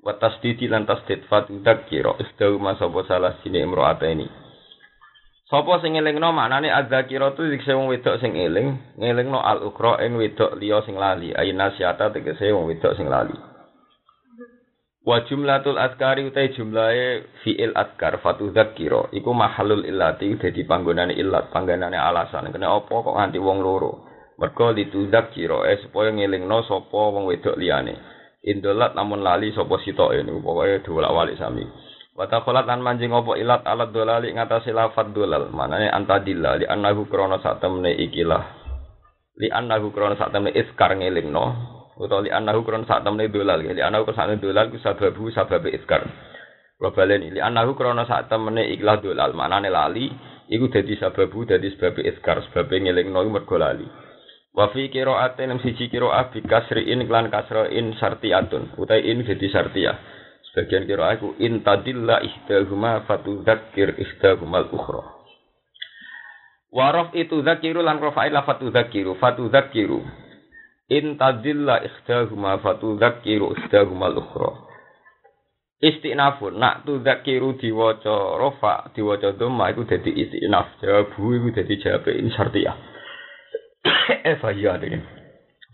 Watas 0.00 0.40
didi 0.40 0.64
lan 0.64 0.88
tasdid 0.88 1.28
fatu 1.28 1.60
zakiro, 1.60 2.16
ihdahuma 2.16 2.80
sapa 2.80 3.04
salah 3.04 3.36
jine 3.44 3.60
imro'ata 3.68 4.08
ini. 4.08 4.24
Sapa 5.44 5.76
sing 5.84 6.00
ngelingno 6.00 6.32
maknane 6.32 6.72
adzakira 6.72 7.36
tu 7.36 7.44
dikse 7.44 7.76
wong 7.76 7.92
wedok 7.92 8.16
sing 8.24 8.32
eling, 8.32 8.96
ngelingno 8.96 9.44
al 9.44 9.60
ukra 9.60 10.00
ing 10.08 10.16
wedok 10.16 10.56
liya 10.56 10.80
sing 10.88 10.96
lali, 10.96 11.36
ayin 11.36 11.60
nasiata 11.60 12.16
tegese 12.16 12.48
wong 12.48 12.72
wedok 12.72 12.96
sing 12.96 13.12
lali. 13.12 13.57
Wa 15.08 15.24
jumlatul 15.24 15.80
adkari 15.80 16.28
utai 16.28 16.52
jumlahe 16.52 17.24
fi'il 17.40 17.72
adkar 17.72 18.20
fatu 18.20 18.52
dzakira 18.52 19.08
iku 19.16 19.32
mahalul 19.32 19.80
illati 19.88 20.36
dadi 20.36 20.68
panggonane 20.68 21.16
illat 21.16 21.48
panggonane 21.48 21.96
alasan. 21.96 22.52
Kena 22.52 22.76
apa 22.76 22.92
kok 22.92 23.16
nganti 23.16 23.40
wong 23.40 23.64
loro? 23.64 24.04
Mergo 24.36 24.68
litu 24.68 25.08
dzakira 25.08 25.64
eh 25.64 25.80
supaya 25.80 26.12
ngelingno 26.12 26.60
sapa 26.68 26.92
wong 26.92 27.24
wedok 27.24 27.56
liyane. 27.56 27.96
Indolat 28.52 28.92
namun 28.92 29.24
lali 29.24 29.48
sapa 29.56 29.80
sitoke 29.80 30.20
niku 30.20 30.44
pokoke 30.44 30.84
dolak-walik 30.84 31.40
sami. 31.40 31.64
Wa 32.12 32.28
taqalat 32.28 32.68
lan 32.68 32.84
manjing 32.84 33.08
apa 33.08 33.32
ilat 33.40 33.64
alat 33.64 33.88
dolali 33.88 34.28
ngatasi 34.36 34.76
lafat 34.76 35.16
dolal. 35.16 35.48
Manane 35.48 35.88
antadilla 35.88 36.60
li 36.60 36.68
annahu 36.68 37.08
krana 37.08 37.40
sak 37.40 37.64
temne 37.64 37.96
ikilah 37.96 38.44
li 39.40 39.48
annahu 39.48 39.88
krana 39.88 40.20
sak 40.20 40.36
temne 40.36 40.52
iskar 40.52 40.92
ngelingno 41.00 41.77
utawa 41.98 42.22
li 42.22 42.30
anahu 42.30 42.62
kron 42.62 42.86
sak 42.86 43.02
temne 43.02 43.26
dolal. 43.28 43.58
Li 43.60 43.82
anahu 43.82 44.06
kron 44.06 44.16
sak 44.16 44.38
dolal 44.38 44.70
ku 44.70 44.78
sababu 44.78 45.28
sababe 45.34 45.74
iskar. 45.74 46.06
Kula 46.78 46.94
baleni 46.94 47.34
li 47.34 47.40
anahu 47.42 47.74
kron 47.74 47.98
sak 48.06 48.30
temne 48.30 48.62
ikhlas 48.70 49.02
dolal. 49.02 49.34
Manane 49.34 49.68
lali 49.68 50.06
iku 50.46 50.70
dadi 50.70 50.94
sababu 50.96 51.42
dadi 51.42 51.74
sebab 51.74 51.98
iskar. 52.06 52.38
Sebab 52.46 52.70
ngelingno 52.70 53.26
mergo 53.26 53.58
lali. 53.58 53.84
Wa 54.54 54.70
fi 54.70 54.88
qira'atin 54.88 55.50
lam 55.50 55.58
siji 55.60 55.90
qira'ah 55.90 56.30
bi 56.30 56.42
kasriin 56.46 57.06
lan 57.06 57.30
kasrain 57.30 57.94
sartiyatun 57.98 58.78
utai 58.78 59.06
in 59.06 59.22
dadi 59.26 59.46
sartiyah 59.50 59.94
sebagian 60.50 60.88
qira'ah 60.88 61.20
iku 61.20 61.36
in 61.38 61.62
tadilla 61.62 62.18
ihdahuma 62.24 63.06
fatudzakkir 63.06 63.98
ihdahumal 63.98 64.66
ukhra. 64.74 65.02
Warof 66.68 67.16
itu 67.16 67.40
zakiru 67.46 67.80
lan 67.80 67.96
rafa'il 68.02 68.34
lafatu 68.34 68.68
zakiru 68.68 69.16
fatu 69.16 69.48
zakiru 69.48 70.04
In 70.88 71.20
tadilla 71.20 71.84
ikhdahuma 71.84 72.64
fatudzakiru 72.64 73.52
ikhdahuma 73.60 74.08
al-ukhra. 74.08 74.56
Istinafun 75.84 76.56
nak 76.56 76.88
tu 76.88 77.04
zakiru 77.04 77.60
diwaca 77.60 78.40
rafa 78.40 78.88
diwaca 78.96 79.36
dhamma 79.36 79.68
iku 79.68 79.84
dadi 79.84 80.16
istinaf. 80.16 80.80
Jawabu 80.80 81.36
iku 81.36 81.48
dadi 81.52 81.76
jawab 81.84 82.08
in 82.08 82.32
syartiyah. 82.32 82.76
eh 84.32 84.40
fahiyah 84.40 84.80
dene. 84.80 85.04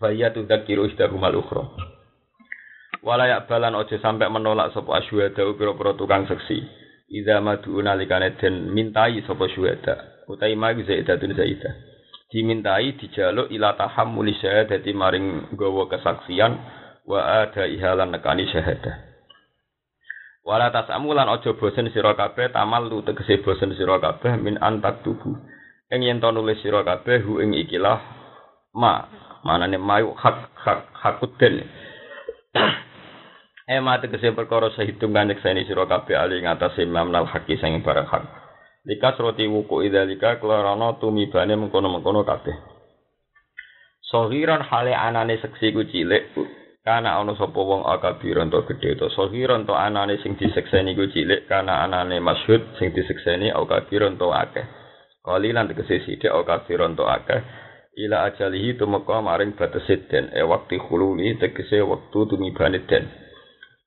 Fahiyah 0.02 0.34
tu 0.34 0.50
zakiru 0.50 0.90
ikhdahuma 0.90 1.30
al-ukhra. 1.30 1.62
Walayak 3.06 3.46
balan 3.46 3.78
ojo 3.78 3.94
sampai 4.02 4.26
menolak 4.26 4.74
sapa 4.74 4.98
asyuhada 4.98 5.46
pira-pira 5.54 5.94
tukang 5.94 6.26
seksi. 6.26 6.58
Idza 7.06 7.38
madu 7.38 7.78
nalikane 7.78 8.34
den 8.42 8.74
mintai 8.74 9.22
sapa 9.22 9.46
syuhada. 9.46 10.26
Utai 10.26 10.58
ma 10.58 10.74
zaidatun 10.74 11.38
zaidah 11.38 11.93
dimintai 12.34 12.98
dijaluk 12.98 13.46
ila 13.54 13.78
tahammuli 13.78 14.34
syahadati 14.42 14.90
maring 14.90 15.54
gawa 15.54 15.86
kesaksian 15.86 16.58
wa 17.06 17.46
ada 17.46 17.70
ihalan 17.70 18.10
nekani 18.10 18.50
syahadah 18.50 19.14
wala 20.44 20.68
tasamu 20.68 21.16
lan 21.16 21.30
aja 21.32 21.56
bosen 21.56 21.88
sira 21.88 22.12
kabeh 22.12 22.52
tamal 22.52 22.84
lu 22.84 23.00
tegese 23.00 23.40
bosen 23.40 23.72
sira 23.78 23.96
kabeh 23.96 24.36
min 24.36 24.60
antak 24.60 25.00
tubuh. 25.00 25.40
Ing 25.88 26.04
yen 26.04 26.20
to 26.20 26.28
nulis 26.28 26.60
sira 26.60 26.84
kabeh 26.84 27.24
hu 27.24 27.40
ing 27.40 27.56
ikilah 27.56 27.96
ma 28.76 29.08
manane 29.40 29.80
mayu 29.80 30.12
hak 30.12 30.52
hak 30.52 30.80
hakuden 30.92 31.64
Eh 33.64 33.80
ma 33.80 33.96
tegese 33.96 34.36
perkara 34.36 34.68
sahidung 34.76 35.16
kanjek 35.16 35.40
seni 35.40 35.64
sira 35.64 35.88
kabeh 35.88 36.12
ali 36.12 36.44
ngatasé 36.44 36.84
mamnal 36.84 37.24
haki 37.24 37.56
sing 37.56 37.80
barang 37.80 38.04
hak 38.04 38.43
Likas 38.84 39.16
roti 39.16 39.48
wuku 39.48 39.88
idalika 39.88 40.36
kelorana 40.36 40.92
tumibane 41.00 41.56
mengkono-mengkono 41.56 42.20
kabeh. 42.20 42.52
Sohiran 44.04 44.60
hale 44.60 44.92
anane 44.92 45.40
seksi 45.40 45.72
ku 45.72 45.88
cilik 45.88 46.36
kana 46.84 47.16
ana 47.16 47.32
sapa 47.32 47.56
wong 47.56 47.88
akabiran 47.88 48.52
to 48.52 48.60
gedhe 48.68 48.92
to 49.00 49.08
sohiran 49.16 49.64
to 49.64 49.72
anane 49.72 50.20
sing 50.20 50.36
disekseni 50.36 50.92
ku 50.92 51.08
cilik 51.08 51.48
kana 51.48 51.80
anane 51.80 52.20
masyhud 52.20 52.76
sing 52.76 52.92
disekseni 52.92 53.48
akabiran 53.48 54.20
to 54.20 54.28
akeh. 54.28 54.68
Kalilan 55.24 55.72
tegese 55.72 56.04
sithik 56.04 56.28
akabiran 56.28 56.92
to 56.92 57.08
akeh 57.08 57.40
ila 58.04 58.28
ajalihi 58.28 58.76
tumeka 58.76 59.24
maring 59.24 59.56
batese 59.56 59.96
den 60.12 60.28
e 60.28 60.44
waktu 60.44 60.76
khululi 60.76 61.40
tegese 61.40 61.80
wektu 61.80 62.28
tumibane 62.28 62.84
den. 62.84 63.23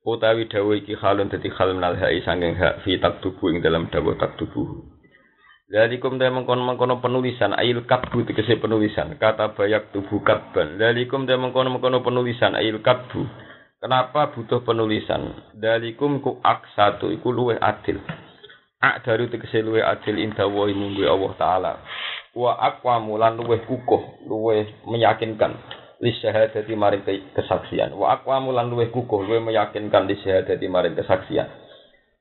Utawi 0.07 0.47
dawuh 0.47 0.79
iki 0.79 0.95
halun 0.95 1.27
dadi 1.27 1.51
hal 1.51 1.75
menal 1.75 1.99
hai 1.99 2.23
sanging 2.23 2.55
hak 2.55 2.87
fi 2.87 2.95
taktubu 2.95 3.51
ing 3.51 3.59
dalam 3.59 3.91
dawuh 3.91 4.15
taktubu 4.15 4.87
Lalikum 5.67 6.15
dia 6.15 6.31
mengkono-mengkono 6.31 7.03
penulisan 7.03 7.51
ayil 7.51 7.83
katbu 7.83 8.23
tegese 8.23 8.55
penulisan 8.55 9.19
kata 9.19 9.51
bayak 9.51 9.91
tubuh 9.91 10.23
katban. 10.23 10.79
Lalikum 10.79 11.27
dia 11.27 11.35
mengkono-mengkono 11.35 12.07
penulisan 12.07 12.55
ayil 12.55 12.79
katbu. 12.79 13.27
Kenapa 13.83 14.31
butuh 14.31 14.63
penulisan? 14.63 15.51
Dalikum 15.59 16.23
ku 16.23 16.39
ak 16.39 16.71
satu 16.71 17.11
iku 17.11 17.35
luwe 17.35 17.59
adil. 17.59 17.99
Ak 18.79 19.03
dari 19.03 19.27
tegese 19.27 19.59
luwe 19.59 19.83
adil 19.83 20.15
indah 20.23 20.47
wa 20.47 20.71
munggu 20.71 21.03
Allah 21.03 21.31
taala. 21.35 21.71
Wa 22.31 22.55
akwa 22.63 23.03
mulan 23.03 23.35
luwe 23.35 23.59
kukuh, 23.67 24.23
luwe 24.23 24.71
meyakinkan. 24.87 25.51
Li 26.01 26.11
syahadati 26.21 26.73
maring 26.77 27.03
kesaksian. 27.33 27.93
Wa 27.97 28.21
aqwamu 28.21 28.53
lan 28.53 28.69
luweh 28.69 28.93
kukuh 28.93 29.25
luweh 29.25 29.41
meyakinkan 29.41 30.05
li 30.05 30.15
syahadati 30.21 30.65
maring 30.69 30.93
kesaksian. 30.93 31.49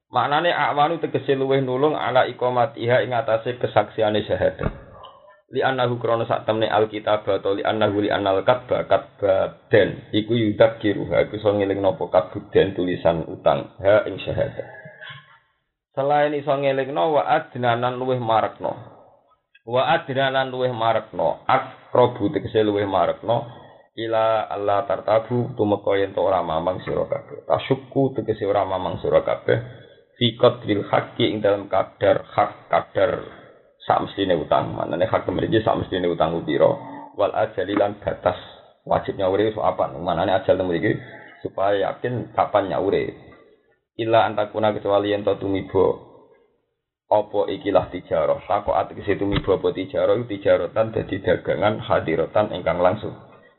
Maknane 0.07 0.55
akwanu 0.55 1.03
tegese 1.03 1.35
luweh 1.35 1.61
nulung 1.61 1.99
ala 1.99 2.25
iqamatiha 2.31 3.05
ing 3.05 3.13
atase 3.13 3.59
kesaksiane 3.59 4.23
syahadat. 4.25 4.71
Li 5.51 5.63
annahu 5.63 6.03
krana 6.03 6.27
sak 6.27 6.43
temne 6.43 6.67
alkitab 6.67 7.23
atau 7.23 7.55
li 7.55 7.63
annahu 7.63 8.03
li 8.03 8.11
annal 8.11 8.43
katba 8.43 8.83
katba 8.91 9.63
den 9.71 10.11
iku 10.11 10.35
yudak 10.35 10.83
kiruha 10.83 11.27
iku 11.27 11.39
iso 11.39 11.55
ngeling 11.55 11.79
napa 11.79 12.11
kabuden 12.11 12.75
tulisan 12.75 13.23
utang 13.31 13.77
ha 13.79 14.07
ing 14.11 14.19
syahadat. 14.19 14.67
Selain 15.95 16.35
iso 16.35 16.51
ngelingno 16.51 17.15
wa 17.15 17.23
adnanan 17.31 17.95
luweh 17.95 18.19
marekno 18.19 18.75
wa 19.67 19.83
adnanan 19.91 20.55
luweh 20.55 20.71
marekno 20.71 21.43
akrobu 21.51 22.31
tegese 22.31 22.63
luweh 22.63 22.87
marekno 22.87 23.66
ila 23.97 24.45
Allah 24.53 24.85
tartabu 24.85 25.57
tumeka 25.57 25.97
yen 25.97 26.13
to 26.13 26.21
ora 26.21 26.45
mamang 26.45 26.85
sira 26.85 27.09
kabeh. 27.09 27.49
Tasyukku 27.49 28.13
tegese 28.13 28.45
ora 28.45 28.69
mamang 28.69 29.01
sira 29.01 29.25
kabeh. 29.25 29.57
Fi 30.21 30.37
qadril 30.37 30.85
haqqi 30.89 31.29
ing 31.33 31.41
dalam 31.41 31.69
kadar 31.69 32.25
hak 32.25 32.69
kadar 32.69 33.25
sak 33.89 34.05
mestine 34.05 34.37
utang. 34.37 34.77
Manane 34.77 35.09
hak 35.09 35.25
mriki 35.33 35.65
sak 35.65 35.81
mestine 35.81 36.05
utang 36.09 36.37
pira 36.45 36.69
wal 37.17 37.33
ajalilan 37.33 37.97
batas 38.05 38.37
wajib 38.85 39.17
nyaure 39.17 39.51
so 39.57 39.65
apa 39.65 39.89
manane 39.97 40.37
ajal 40.37 40.61
mriki 40.61 41.01
supaya 41.41 41.91
yakin 41.91 42.37
kapan 42.37 42.71
nyaure 42.71 43.17
ila 43.97 44.29
antakuna 44.29 44.77
kecuali 44.77 45.17
yen 45.17 45.25
to 45.25 45.33
tumibo 45.41 46.05
apa 47.07 47.47
ikilah 47.55 47.87
tijarah? 47.95 48.43
Sako 48.51 48.75
ati 48.75 48.99
situ 49.07 49.23
mibo 49.25 49.55
apa 49.55 49.71
tijarah? 49.71 50.19
Tijaratan 50.27 50.91
dadi 50.91 51.23
dagangan 51.23 51.79
hadiratan 51.79 52.51
ingkang 52.51 52.83
langsung 52.83 53.15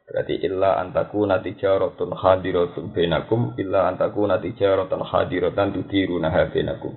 berarti 0.08 0.40
illa 0.40 0.80
antaku 0.80 1.28
natijaratun 1.28 2.16
hadiratun 2.16 2.96
benakum 2.96 3.54
illa 3.60 3.92
antaku 3.92 4.24
natijaratan 4.24 5.04
hadiratan 5.04 5.76
tudiruna 5.76 6.32
benakum 6.48 6.96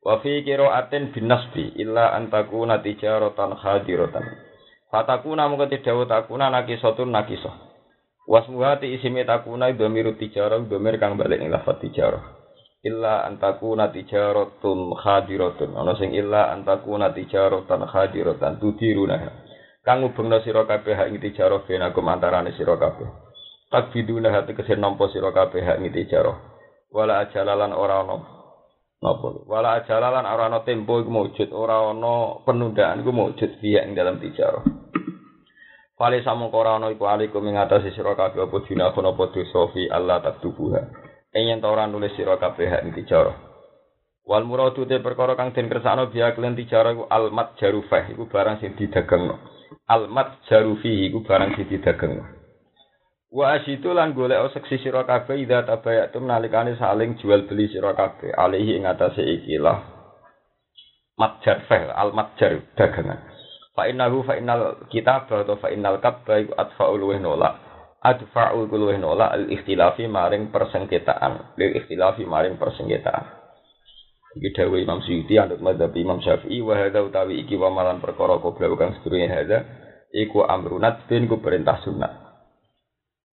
wa 0.00 0.18
fi 0.24 0.40
qiraatin 0.40 1.12
bin 1.12 1.28
nasbi 1.28 1.76
illa 1.76 2.16
antaku 2.16 2.64
natijaratan 2.64 3.60
hadiratan 3.60 4.24
fatakuna 4.90 5.50
mung 5.50 5.60
kedawu 5.66 6.06
takuna 6.08 6.48
nakisatun 6.48 7.10
nakisah. 7.10 7.54
Wasmuhati 8.26 8.90
isime 8.96 9.22
takuna 9.22 9.70
dhamiru 9.70 10.18
tijarah 10.18 10.58
dhamir 10.66 10.98
kang 10.98 11.14
balik 11.14 11.38
ing 11.38 11.52
lafaz 11.52 11.78
tijarah. 11.78 12.22
Illa 12.82 13.26
antaku 13.26 13.74
natijaratun 13.74 14.94
khadiratun 14.98 15.74
ana 15.74 15.94
sing 15.98 16.14
illa 16.14 16.50
antaku 16.54 16.94
natijaratan 16.98 17.86
khadiratan 17.86 18.58
tudiruna 18.62 19.45
kang 19.86 20.02
ngubengna 20.02 20.42
sira 20.42 20.66
kabeh 20.66 20.98
hak 20.98 21.14
ing 21.14 21.22
tijarah 21.22 21.62
benakum 21.62 22.10
antarane 22.10 22.50
sira 22.58 22.74
kabeh. 22.74 23.06
Takbiduna 23.70 24.34
hati 24.34 24.58
kesen 24.58 24.82
nampa 24.82 25.06
sira 25.14 25.30
kabeh 25.30 25.62
hak 25.62 25.78
ing 25.78 25.94
tijarah 25.94 26.34
wala 26.90 27.22
ajalalan 27.22 27.70
ora 27.70 28.02
ana. 28.02 28.16
Napa? 28.98 29.46
Wala 29.46 29.78
ajalalan 29.78 30.26
ora 30.26 30.50
ana 30.50 30.66
tempo 30.66 30.98
iku 30.98 31.06
mujud 31.06 31.54
ora 31.54 31.86
ana 31.86 32.42
penundaan 32.42 33.06
iku 33.06 33.14
mujud 33.14 33.62
fiya 33.62 33.86
ing 33.86 33.94
dalam 33.94 34.18
tijarah 34.18 34.66
Fale 35.94 36.18
samangka 36.26 36.58
ora 36.58 36.82
ana 36.82 36.90
iku 36.90 37.06
alikum 37.06 37.46
ing 37.46 37.54
atase 37.54 37.94
sira 37.94 38.18
kabeh 38.18 38.42
apa 38.42 38.56
jinakun 38.66 39.06
apa 39.06 39.22
dosa 39.30 39.70
fi 39.70 39.86
Allah 39.86 40.18
taktubuha. 40.18 40.82
Yen 41.30 41.62
ta 41.62 41.70
nulis 41.86 42.10
sira 42.18 42.42
kabeh 42.42 42.66
hak 42.66 42.90
tijarah 42.90 43.46
wal 44.26 44.42
muradu 44.42 44.82
te 44.90 44.98
perkara 44.98 45.38
kang 45.38 45.54
den 45.54 45.70
kersakno 45.70 46.10
biya 46.10 46.34
klen 46.34 46.58
tijarah 46.58 46.98
iku 46.98 47.06
al 47.06 47.30
mat 47.30 47.54
jarufah 47.62 48.10
iku 48.10 48.26
barang 48.26 48.58
sing 48.58 48.74
didagengno 48.74 49.55
al 49.86 50.08
mat 50.10 50.42
jarufi 50.50 51.10
iku 51.10 51.22
barang 51.22 51.54
sing 51.54 51.66
didagengno 51.70 52.36
wa 53.36 53.52
asitu 53.52 53.92
lan 53.92 54.16
golek 54.16 54.40
seksi 54.56 54.80
sira 54.80 55.04
kabeh 55.04 55.36
ida 55.36 55.66
tabayatum 55.66 56.24
nalikane 56.24 56.78
saling 56.80 57.20
jual 57.20 57.44
beli 57.44 57.68
sira 57.68 57.92
kabeh. 57.92 58.32
Alihi 58.32 58.80
ing 58.80 58.88
atase 58.88 59.20
ikilah 59.20 59.76
mat 61.20 61.44
jarfah 61.44 61.92
al 61.92 62.16
mat 62.16 62.32
jar 62.40 62.56
dagangan. 62.72 63.20
Fa 63.76 63.84
innahu 63.84 64.24
fa 64.24 64.40
innal 64.40 64.88
kitab 64.88 65.28
atau 65.28 65.60
fa 65.60 65.68
innal 65.68 66.00
kabba 66.00 66.40
iku 66.40 66.56
atfa'ul 66.56 67.02
wa 67.04 67.16
nolak. 67.20 67.54
Adfa'u 68.06 68.70
kuluh 68.70 68.94
nola 69.02 69.34
al 69.34 69.50
ikhtilafi 69.50 70.06
maring 70.06 70.54
persengketaan. 70.54 71.58
Lil 71.58 71.74
ikhtilafi 71.74 72.22
maring 72.22 72.54
persengketaan 72.54 73.35
iki 74.36 74.52
dawuh 74.52 74.76
Imam 74.76 75.00
Suyuti 75.00 75.40
anut 75.40 75.64
madzhab 75.64 75.96
Imam 75.96 76.20
Syafi'i 76.20 76.60
wa 76.60 76.76
hadza 76.76 77.00
utawi 77.00 77.40
iki 77.40 77.56
wa 77.56 77.72
malan 77.72 78.04
perkara 78.04 78.36
kobra 78.36 78.68
kang 78.76 78.92
sedurunge 79.00 79.32
hadza 79.32 79.64
iku 80.12 80.44
amrunat 80.44 81.08
bin 81.08 81.24
ku 81.24 81.40
perintah 81.40 81.80
sunat. 81.80 82.26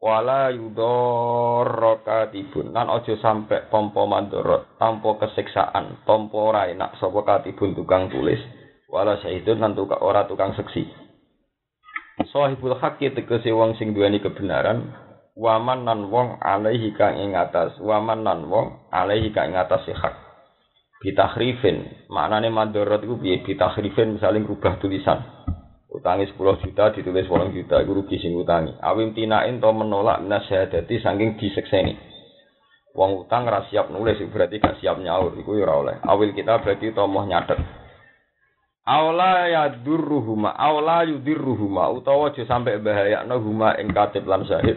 Wala 0.03 0.51
yudorrokatibun 0.51 2.75
lan 2.75 2.91
aja 2.91 3.15
sampe 3.23 3.71
pompo 3.71 4.03
mandorot 4.03 4.75
tanpa 4.75 5.15
kesiksaan 5.19 6.03
tanpa 6.03 6.35
ora 6.35 6.67
enak 6.67 6.99
sapa 6.99 7.23
katibun 7.23 7.71
tukang 7.75 8.09
tulis? 8.11 8.39
Wala 8.91 9.15
syahidun 9.23 9.59
lan 9.63 9.79
tukang 9.79 10.03
ora 10.03 10.27
tukang 10.27 10.51
seksi. 10.59 10.83
Sahibul 12.31 12.79
haqqi 12.79 13.09
tegese 13.15 13.51
wong 13.55 13.75
sing 13.79 13.95
duweni 13.95 14.19
kebenaran 14.19 14.91
waman 15.39 15.87
nan 15.87 16.11
wong 16.13 16.37
alaihi 16.43 16.93
kang 16.93 17.17
ing 17.17 17.33
atas 17.33 17.73
waman 17.81 18.21
nan 18.21 18.45
wong 18.51 18.85
alaihi 18.93 19.33
kang 19.33 19.49
ing 19.49 19.57
atas 19.57 19.81
hak 19.89 20.13
bitahrifin. 21.03 22.07
Maknane 22.07 22.47
madharat 22.47 23.03
iku 23.03 23.19
piye? 23.19 23.43
Bitahrifin 23.43 24.15
misalnya 24.15 24.47
rubah 24.47 24.79
tulisan. 24.79 25.19
Utangi 25.93 26.25
10 26.25 26.63
juta 26.65 26.89
ditulis 26.89 27.29
8 27.29 27.53
juta 27.53 27.77
iku 27.83 27.91
rugi 28.01 28.17
sing 28.17 28.33
utangi. 28.33 28.73
Awim 28.81 29.13
tinain 29.13 29.61
to 29.61 29.69
menolak 29.69 30.25
nasyadati 30.25 30.97
saking 30.97 31.37
disekseni. 31.37 31.93
Wong 32.97 33.25
utang 33.25 33.45
ra 33.45 33.67
siap 33.69 33.93
nulis 33.93 34.17
berarti 34.31 34.57
gak 34.57 34.81
siap 34.81 34.97
nyaur 34.97 35.37
iku 35.37 35.53
ora 35.59 35.73
oleh. 35.77 35.95
Awil 36.01 36.33
kita 36.33 36.65
berarti 36.65 36.95
to 36.95 37.03
moh 37.05 37.25
nyatet. 37.29 37.61
Aula 38.83 39.47
ya 39.47 39.63
durruhuma, 39.79 40.51
aula 40.59 41.07
yudirruhuma, 41.07 41.87
utawa 41.95 42.35
aja 42.35 42.43
sampai 42.43 42.83
bahayakno 42.83 43.39
huma 43.39 43.79
ing 43.79 43.95
katib 43.95 44.27
lan 44.27 44.43
syahid. 44.43 44.75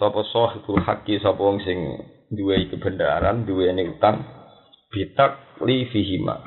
Sapa 0.00 0.24
sahibul 0.32 0.80
haqqi 0.80 1.20
sapa 1.20 1.36
wong 1.36 1.60
sing 1.60 1.76
duwe 2.32 2.72
kebenaran, 2.72 3.44
duweni 3.44 3.84
utang 3.92 4.24
bitak 4.88 5.43
li 5.62 5.86
fihima. 5.92 6.42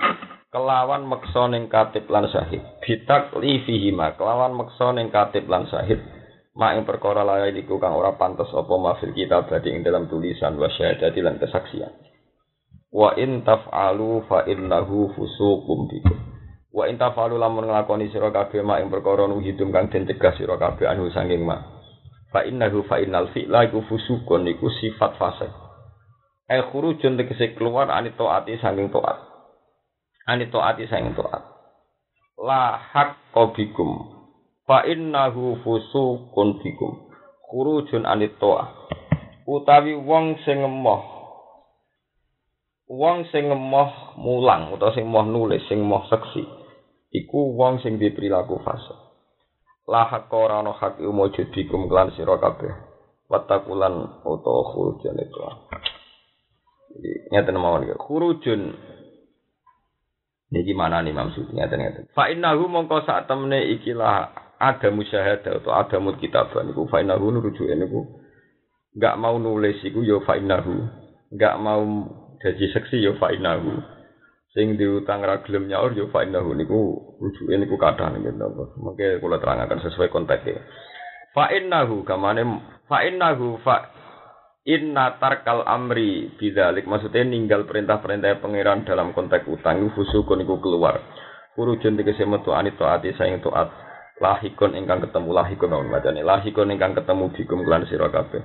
Kelawan 0.51 1.07
meksa 1.07 1.47
ning 1.47 1.71
katib 1.71 2.07
lan 2.11 2.27
syahid. 2.27 2.63
Bitak 2.83 3.35
li 3.39 3.63
fihima, 3.63 4.19
kelawan 4.19 4.55
meksa 4.57 4.91
ning 4.91 5.07
katib 5.13 5.47
lan 5.47 5.67
syahid. 5.71 6.03
Mak 6.57 6.73
ing 6.73 6.83
perkara 6.89 7.21
lain 7.21 7.53
iku 7.61 7.77
kang 7.77 7.93
ora 7.93 8.17
pantes 8.17 8.49
apa 8.49 8.73
mafil 8.81 9.13
kita 9.13 9.45
badhe 9.45 9.69
ing 9.69 9.85
dalam 9.85 10.09
tulisan 10.09 10.57
wa 10.57 10.65
syahadati 10.65 11.21
lan 11.21 11.37
kesaksian. 11.37 11.93
Wa 12.89 13.13
in 13.13 13.45
taf'alu 13.45 14.25
fa 14.25 14.41
innahu 14.49 15.13
fusuqum 15.13 15.85
bikum. 15.85 16.17
Wa 16.73 16.89
intafalu 16.89 17.37
lamun 17.37 17.69
nglakoni 17.69 18.09
sira 18.09 18.33
kabeh 18.33 18.65
mak 18.65 18.81
ing 18.81 18.89
perkara 18.89 19.29
nuhidum 19.29 19.69
kang 19.69 19.93
den 19.93 20.09
cegah 20.09 20.33
sira 20.33 20.57
kabeh 20.57 20.89
anu 20.89 21.13
sanging 21.13 21.45
mak. 21.45 21.61
Fa 22.33 22.41
innahu 22.43 22.83
fa 22.89 22.97
innal 22.99 23.29
fi'la 23.31 23.69
iku 23.69 23.85
fusukun 23.85 24.49
iku 24.49 24.67
sifat 24.69 25.13
fase. 25.15 25.66
Ai 26.47 26.63
khurujun 26.63 27.19
tegese 27.19 27.55
keluar 27.59 27.91
ani 27.91 28.15
taati 28.15 28.55
sanging 28.63 28.87
taat. 28.91 29.19
Ani 30.27 30.47
taati 30.47 30.87
sanging 30.87 31.15
taat. 31.15 31.43
La 32.39 32.79
haqqo 32.79 33.51
bikum. 33.51 33.91
Fa 34.63 34.87
innahu 34.87 35.59
fusukun 35.63 36.63
bikum. 36.63 37.11
Khurujun 37.51 38.07
ani 38.07 38.31
taat. 38.39 38.71
Utawi 39.47 39.95
wong 39.95 40.39
sing 40.43 40.63
ngemoh 40.63 41.17
wong 42.87 43.27
sing 43.35 43.51
ngemoh 43.51 44.15
mulang 44.15 44.71
utawa 44.71 44.95
sing 44.95 45.03
moh 45.11 45.27
nulis 45.27 45.59
sing 45.67 45.83
moh 45.83 46.07
seksi 46.07 46.47
iku 47.11 47.51
wong 47.55 47.83
sing 47.83 47.99
di 47.99 48.11
perilaku 48.11 48.63
fase. 48.63 48.95
Lahak 49.87 50.31
ora 50.31 50.59
ana 50.59 50.75
hak 50.75 50.99
mujud 50.99 51.47
bikum 51.55 51.87
klan 51.87 52.11
sira 52.15 52.35
kabeh. 52.39 52.71
Watakulan 53.27 54.23
utawa 54.23 54.61
khurujun 54.71 55.19
itu. 55.19 55.39
Ngeten 57.31 57.57
mawon 57.57 57.85
iki. 57.85 57.95
Khurujun. 57.97 58.61
Niki 60.47 60.71
mana 60.71 61.03
nih 61.03 61.11
maksudnya 61.11 61.67
ternyata. 61.67 62.07
Fa 62.15 62.31
innahu 62.31 62.71
mongko 62.71 63.03
sak 63.03 63.27
temene 63.27 63.67
ikilah 63.77 64.31
ada 64.57 64.87
musyahadah 64.89 65.59
atau 65.59 65.75
ada 65.75 65.97
mut 65.99 66.17
kitaban 66.23 66.71
iku 66.71 66.87
fa 66.87 67.03
innahu 67.03 67.35
nurujuke 67.35 67.75
niku. 67.75 68.23
Enggak 68.95 69.19
mau 69.19 69.35
nulis 69.37 69.77
iku 69.83 70.01
yo 70.01 70.23
fa 70.25 70.39
innahu, 70.39 70.87
enggak 71.29 71.55
mau 71.61 71.83
jadi 72.41 72.65
seksi 72.73 73.03
yo 73.03 73.19
fa 73.19 73.29
innahu. 73.35 73.75
Sing 74.55 74.79
diutang 74.79 75.21
ra 75.21 75.43
gelem 75.43 75.67
nyaur 75.67 75.91
yo 75.93 76.07
fa 76.09 76.23
innahu 76.23 76.55
niku. 76.55 76.95
Rujuke 77.19 77.53
niku 77.59 77.75
kathah 77.75 78.09
niku 78.15 78.31
napa 78.31 78.71
mengke 78.79 79.19
kula 79.19 79.43
terangaken 79.43 79.83
sesuai 79.83 80.09
konteknya. 80.09 80.63
Fa 81.35 81.51
innahu 81.51 82.07
kamane 82.07 82.41
fa 82.87 83.03
innahu 83.03 83.59
fa 83.61 83.96
inna 84.67 85.15
tarkal 85.17 85.63
amri 85.63 86.35
bidzalik. 86.35 86.83
Maksudnya 86.83 87.23
ninggal 87.23 87.63
perintah-perintah 87.63 88.43
pangeran 88.43 88.83
dalam 88.83 89.15
konteks 89.15 89.47
utang 89.47 89.87
fusukun 89.95 90.43
niku 90.43 90.59
keluar. 90.59 90.99
Kurujun 91.55 91.97
tegese 91.97 92.27
metu 92.27 92.53
anit 92.53 92.77
taati 92.77 93.15
saing 93.17 93.41
taat 93.41 93.71
lahikun 94.21 94.77
ingkang 94.77 95.01
ketemu 95.01 95.33
lahikun 95.33 95.73
wong 95.73 95.89
macane 95.89 96.21
lahikun 96.21 96.69
ingkang 96.69 96.93
ketemu 96.93 97.33
bikum 97.33 97.63
kelan 97.65 97.87
sira 97.89 98.11
kabeh. 98.11 98.43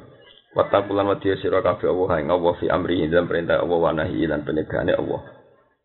Watakulan 0.56 1.10
wadiya 1.12 1.36
sira 1.42 1.60
kabeh 1.60 1.90
Allah 1.90 2.54
fi 2.56 2.72
amri 2.72 3.04
dan 3.10 3.28
perintah 3.28 3.60
Allah 3.60 3.78
wa 3.82 3.92
nahi 3.92 4.24
lan 4.24 4.46
penyegane 4.46 4.96
Allah. 4.96 5.20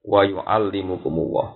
Wa 0.08 0.24
yu'allimukum 0.24 1.12
Allah 1.12 1.48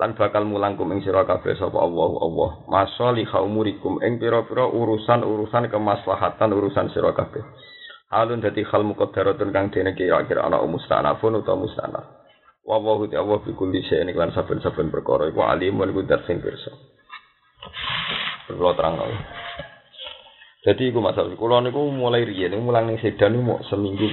lan 0.00 0.16
bakal 0.16 0.48
mulangkum 0.48 0.88
ing 0.96 1.04
sira 1.06 1.22
sapa 1.28 1.78
Allah 1.78 2.10
Allah. 2.18 2.50
Masalihah 2.66 3.38
umurikum 3.44 4.02
ing 4.02 4.18
pira-pira 4.18 4.66
urusan-urusan 4.66 5.70
kemaslahatan 5.70 6.50
urusan 6.50 6.90
sira 6.90 7.14
kabeh 7.14 7.44
halun 8.10 8.42
dadi 8.42 8.66
hal 8.66 8.82
muqaddaratun 8.82 9.54
kang 9.54 9.70
dene 9.70 9.94
kira-kira 9.94 10.42
ana 10.42 10.58
mustanafun 10.66 11.40
utawa 11.40 11.62
mustanaf 11.62 12.04
wa 12.66 12.76
wa 12.76 12.98
Allah 13.06 13.38
bi 13.46 13.52
kulli 13.54 13.86
shay'in 13.86 14.10
lan 14.12 14.34
saben-saben 14.34 14.90
perkara 14.90 15.30
iku 15.30 15.46
alimun 15.46 15.94
iku 15.94 16.02
sing 16.26 16.42
pirsa 16.42 16.70
Kalau 18.50 18.74
terang 18.74 18.98
lagi. 18.98 19.14
Jadi 20.60 20.90
iku 20.90 20.98
masalah 21.00 21.32
kula 21.38 21.62
niku 21.62 21.86
mulai 21.88 22.26
riyen 22.26 22.58
mulang 22.60 22.90
ning 22.90 22.98
sedan 22.98 23.38
mau 23.40 23.62
seminggu 23.70 24.10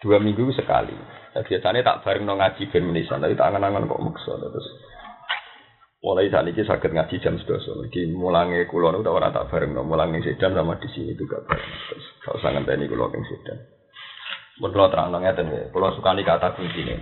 dua 0.00 0.22
minggu 0.22 0.48
sekali. 0.54 0.94
Nah, 1.36 1.42
biasanya 1.44 1.84
tak 1.84 2.00
bareng 2.06 2.24
no 2.24 2.40
ngaji 2.40 2.72
ben 2.72 2.88
menisan, 2.88 3.20
tapi 3.20 3.36
tak 3.36 3.52
angan-angan 3.52 3.90
kok 3.90 4.00
maksa 4.00 4.32
terus. 4.40 4.66
Mulai 6.04 6.28
saat 6.28 6.46
ini 6.46 6.60
sakit 6.60 6.92
ngaji 6.92 7.16
jam 7.24 7.40
12. 7.40 7.88
Jadi 7.88 8.12
mulangnya 8.12 8.68
kulo 8.68 8.92
niku 8.92 9.10
ora 9.10 9.32
tak 9.32 9.48
bareng 9.48 9.72
no 9.72 9.82
mulang 9.82 10.12
ning 10.12 10.20
sedan 10.20 10.52
sama 10.52 10.76
di 10.76 10.88
sini 10.92 11.16
juga 11.16 11.40
bareng. 11.42 11.72
Terus 11.88 12.06
kalau 12.20 12.36
usah 12.38 12.50
ngenteni 12.52 12.84
kulo 12.86 13.08
ning 13.10 13.24
sedan. 13.24 13.58
Kula 14.56 14.88
terang 14.88 15.12
ngeten 15.12 15.52
ya, 15.52 15.68
kula 15.68 15.92
sukani 15.92 16.24
kata 16.24 16.56
kunci 16.56 16.80
ini. 16.80 16.96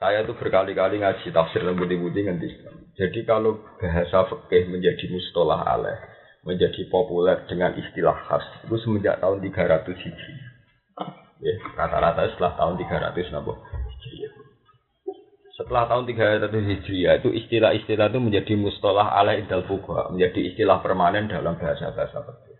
Saya 0.00 0.24
itu 0.24 0.32
berkali-kali 0.32 0.96
ngaji 0.96 1.28
tafsir 1.28 1.60
dan 1.60 1.76
budi-budi 1.76 2.24
nganti. 2.24 2.48
Jadi 2.96 3.20
kalau 3.28 3.60
bahasa 3.76 4.24
fikih 4.32 4.72
menjadi 4.72 5.12
mustolah 5.12 5.60
aleh, 5.60 6.00
menjadi 6.40 6.88
populer 6.88 7.44
dengan 7.44 7.76
istilah 7.76 8.16
khas, 8.24 8.64
itu 8.64 8.80
semenjak 8.80 9.20
tahun 9.20 9.44
300 9.44 9.92
Hijri. 9.92 10.34
Ya, 11.44 11.54
rata-rata 11.76 12.32
setelah 12.32 12.56
tahun 12.56 12.80
300 12.80 13.32
nabo. 13.36 13.60
Setelah 15.60 15.92
tahun 15.92 16.08
300 16.08 16.56
Hijriah 16.56 17.20
itu 17.20 17.36
istilah-istilah 17.36 18.08
itu 18.08 18.16
menjadi 18.16 18.56
mustolah 18.56 19.12
aleh 19.12 19.44
idal 19.44 19.60
fuqaha, 19.68 20.08
menjadi 20.08 20.40
istilah 20.48 20.80
permanen 20.80 21.28
dalam 21.28 21.60
bahasa-bahasa 21.60 22.16
fikih. 22.16 22.56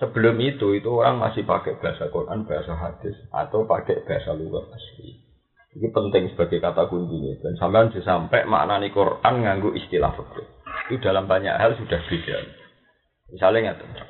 Sebelum 0.00 0.40
itu, 0.40 0.72
itu 0.72 0.88
orang 0.88 1.20
masih 1.20 1.44
pakai 1.44 1.76
bahasa 1.76 2.08
Quran, 2.08 2.48
bahasa 2.48 2.72
hadis, 2.72 3.20
atau 3.28 3.68
pakai 3.68 4.00
bahasa 4.00 4.32
luar 4.32 4.64
asli. 4.72 5.20
Ini 5.76 5.92
penting 5.92 6.32
sebagai 6.32 6.56
kata 6.56 6.88
kuncinya. 6.88 7.36
Dan 7.44 7.60
sampai 7.60 8.00
sampai 8.00 8.48
maknani 8.48 8.88
Quran 8.88 9.44
nganggu 9.44 9.76
istilah 9.76 10.16
fikih. 10.16 10.48
Itu 10.88 11.04
dalam 11.04 11.28
banyak 11.28 11.52
hal 11.52 11.76
sudah 11.76 12.00
beda. 12.00 12.48
Misalnya 13.28 13.76
nggak 13.76 14.08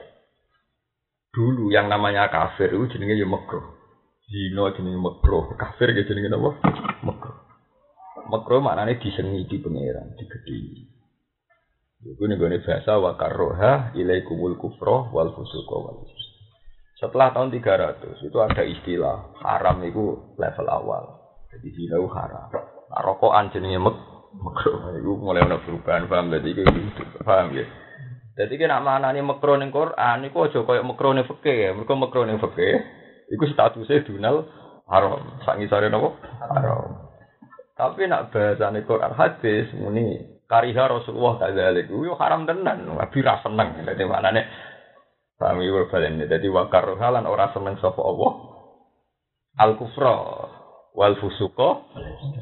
Dulu 1.35 1.74
yang 1.74 1.90
namanya 1.90 2.31
kafir 2.31 2.70
itu 2.70 2.87
jenenge 2.94 3.18
ya 3.18 3.26
makruh. 3.26 3.81
Zino 4.30 4.70
jenenge 4.70 4.98
makruh. 5.00 5.50
Kafir 5.58 5.90
ya 5.96 6.06
jenenge 6.06 6.30
apa? 6.30 6.50
Makruh. 7.02 7.37
Makruh 8.30 8.61
maknanya 8.62 8.94
disengi 9.00 9.42
di 9.48 9.58
pangeran, 9.58 10.14
digedhi. 10.14 10.87
Iku 12.02 12.26
nih 12.26 12.35
gue 12.35 12.58
bahasa 12.66 12.98
wa 12.98 13.14
karroha 13.14 13.94
ilaikumul 13.94 14.58
kufroh 14.58 15.06
wal 15.14 15.30
fusuqa 15.30 15.76
wal 15.78 16.02
Setelah 16.98 17.30
tahun 17.30 17.50
300 17.54 18.26
itu 18.26 18.38
ada 18.42 18.62
istilah 18.66 19.30
haram 19.42 19.78
itu 19.87 20.35
level 20.35 20.66
awal. 20.70 21.02
Jadi 21.50 21.68
zina 21.74 21.98
haram. 21.98 22.50
Nah, 22.90 23.00
rokokan 23.02 23.50
jenenge 23.54 23.78
mek 23.78 23.96
makro. 24.38 24.90
Iku 24.98 25.12
mulai 25.18 25.46
ana 25.46 25.62
perubahan 25.62 26.06
paham 26.11 26.30
dadi 26.30 26.54
iku 26.54 26.62
paham 27.22 27.54
ya. 27.54 27.66
Jadi 28.32 28.54
kena 28.56 28.80
mana 28.80 29.12
nih 29.12 29.22
makro 29.22 29.54
ning 29.54 29.70
Quran 29.70 30.26
iku 30.26 30.48
aja 30.48 30.64
koyo 30.64 30.82
makro 30.82 31.14
ning 31.14 31.26
fikih 31.26 31.56
ya. 31.68 31.70
Mergo 31.74 31.94
makro 31.94 32.26
ning 32.26 32.40
fikih 32.40 33.01
iku 33.30 33.44
statusnya 33.50 34.02
dunal 34.08 34.48
haram. 34.88 35.38
Sak 35.46 35.61
ngisore 35.61 35.92
napa? 35.92 36.16
Haram. 36.50 37.12
Tapi 37.72 38.06
nak 38.06 38.30
bahasa 38.35 38.68
Quran 38.85 39.12
hadis 39.16 39.66
muni 39.78 40.38
kariha 40.50 40.85
Rasulullah 40.90 41.38
kadzalik. 41.40 41.88
Iku 41.88 42.14
haram 42.18 42.48
tenan. 42.48 42.88
Nabi 42.88 43.18
ra 43.22 43.40
seneng. 43.42 43.82
Dadi 43.87 44.02
maknane 44.04 44.42
paham 45.38 45.62
iku 45.62 45.88
balen. 45.88 46.22
Dadi 46.26 46.48
wakar 46.50 46.87
halan 46.98 47.24
ora 47.28 47.50
seneng 47.54 47.78
sapa 47.78 48.00
Allah. 48.02 48.32
Al 49.61 49.76
kufra 49.76 50.16
wal 50.92 51.16
fusuqa 51.16 51.88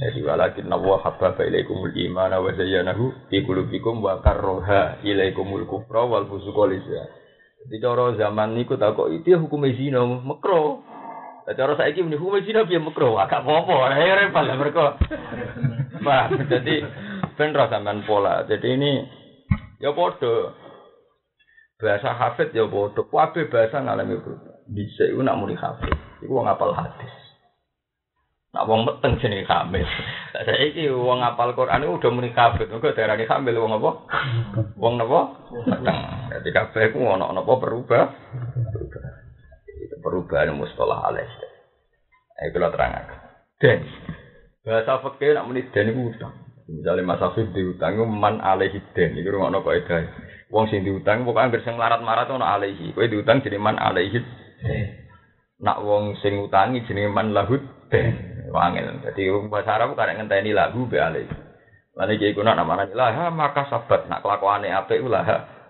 jadi 0.03 0.27
walakin 0.27 0.67
nawa 0.67 0.99
habbaba 1.07 1.47
ilaikumul 1.47 1.95
imana 1.95 2.43
wa 2.43 2.51
zayyanahu 2.51 3.31
fi 3.31 3.47
qulubikum 3.47 4.03
wa 4.03 4.19
karroha 4.19 4.99
ilaikumul 5.07 5.71
kufra 5.71 6.03
wal 6.03 6.27
fusuqa 6.27 6.67
lisa 6.67 7.20
jadi 7.67 7.77
cara 7.85 8.17
zaman 8.17 8.57
niku 8.57 8.81
tak 8.81 8.97
kok 8.97 9.13
itu 9.13 9.37
hukum 9.37 9.69
zina 9.77 10.01
makro 10.05 10.81
cara 11.45 11.77
saiki 11.77 12.01
muni 12.01 12.17
hukum 12.17 12.41
zina 12.41 12.65
piye 12.65 12.81
makro 12.81 13.21
agak 13.21 13.45
apa-apa. 13.45 14.01
Ya 14.01 14.15
repot 14.17 14.45
lah 14.47 14.57
mereka 14.57 14.97
Pak 16.01 16.49
jadi 16.49 16.75
ben 17.37 17.53
sampean 17.53 18.07
pola. 18.09 18.49
Jadi 18.49 18.69
ini 18.81 18.93
ya 19.77 19.93
padha. 19.93 20.57
Bahasa 21.77 22.17
hafid 22.17 22.57
ya 22.57 22.65
padha. 22.65 23.03
Kabeh 23.05 23.53
bahasa 23.53 23.85
ngalami 23.85 24.17
bisa 24.71 25.05
iku 25.11 25.21
nak 25.21 25.37
muni 25.37 25.59
hafid 25.59 25.93
iku 26.25 26.41
wong 26.41 26.49
apal 26.49 26.73
hadis 26.73 27.20
Nak 28.51 28.67
wong 28.67 28.83
meteng 28.83 29.15
jenenge 29.23 29.47
kamil. 29.47 29.87
Lah 30.35 30.43
saiki 30.43 30.91
wong 30.91 31.23
apal 31.23 31.55
Quran 31.55 31.87
udah 31.87 32.11
muni 32.11 32.35
kabeh. 32.35 32.67
Mergo 32.67 32.91
darane 32.91 33.23
kamil 33.23 33.63
wong 33.63 33.79
apa? 33.79 33.91
Wong 34.75 34.99
napa? 34.99 35.21
Meteng. 35.71 35.99
Dadi 36.35 36.51
kabeh 36.51 36.91
ku 36.91 36.99
ono 36.99 37.31
napa 37.31 37.53
berubah? 37.55 38.11
Perubahan 40.03 40.51
mustalah 40.57 41.13
alis. 41.13 41.31
Ayo 42.43 42.51
kula 42.51 42.75
terangaken. 42.75 43.19
Den. 43.61 43.81
Bahasa 44.67 44.99
fikih 44.99 45.37
nak 45.37 45.47
muni 45.47 45.71
den 45.71 45.93
iku 45.93 46.11
utang. 46.11 46.35
Misalnya 46.71 47.03
Mas 47.03 47.23
Afif 47.23 47.51
diutang 47.55 48.03
man 48.09 48.43
alaihi 48.43 48.83
den. 48.97 49.15
Iku 49.15 49.37
ngono 49.37 49.63
kok 49.63 49.79
edae. 49.79 50.05
Wong 50.51 50.67
sing 50.67 50.83
diutang 50.83 51.23
pokoke 51.23 51.39
anggere 51.39 51.63
sing 51.63 51.79
larat-marat 51.79 52.27
ono 52.33 52.43
alaihi. 52.43 52.97
Kowe 52.99 53.07
diutang 53.07 53.47
jenenge 53.47 53.63
man 53.63 53.79
alaihi. 53.79 54.19
Nak 55.61 55.79
wong 55.85 56.19
sing 56.19 56.41
utangi 56.43 56.83
jenenge 56.89 57.15
man 57.15 57.31
lahud 57.31 57.63
den. 57.93 58.30
Wangil. 58.51 58.87
Jadi 59.07 59.31
bahasa 59.47 59.79
Arab 59.79 59.95
kadang 59.95 60.19
ngenteni 60.19 60.51
lagu 60.51 60.85
be 60.91 60.99
alih. 60.99 61.27
Lan 61.95 62.11
iki 62.11 62.35
iku 62.35 62.43
nak 62.43 62.59
namane 62.59 62.91
lah 62.95 63.31
maka 63.31 63.67
sabat 63.71 64.07
nak 64.11 64.23
kelakuane 64.23 64.71
apik 64.71 65.03
lah 65.07 65.23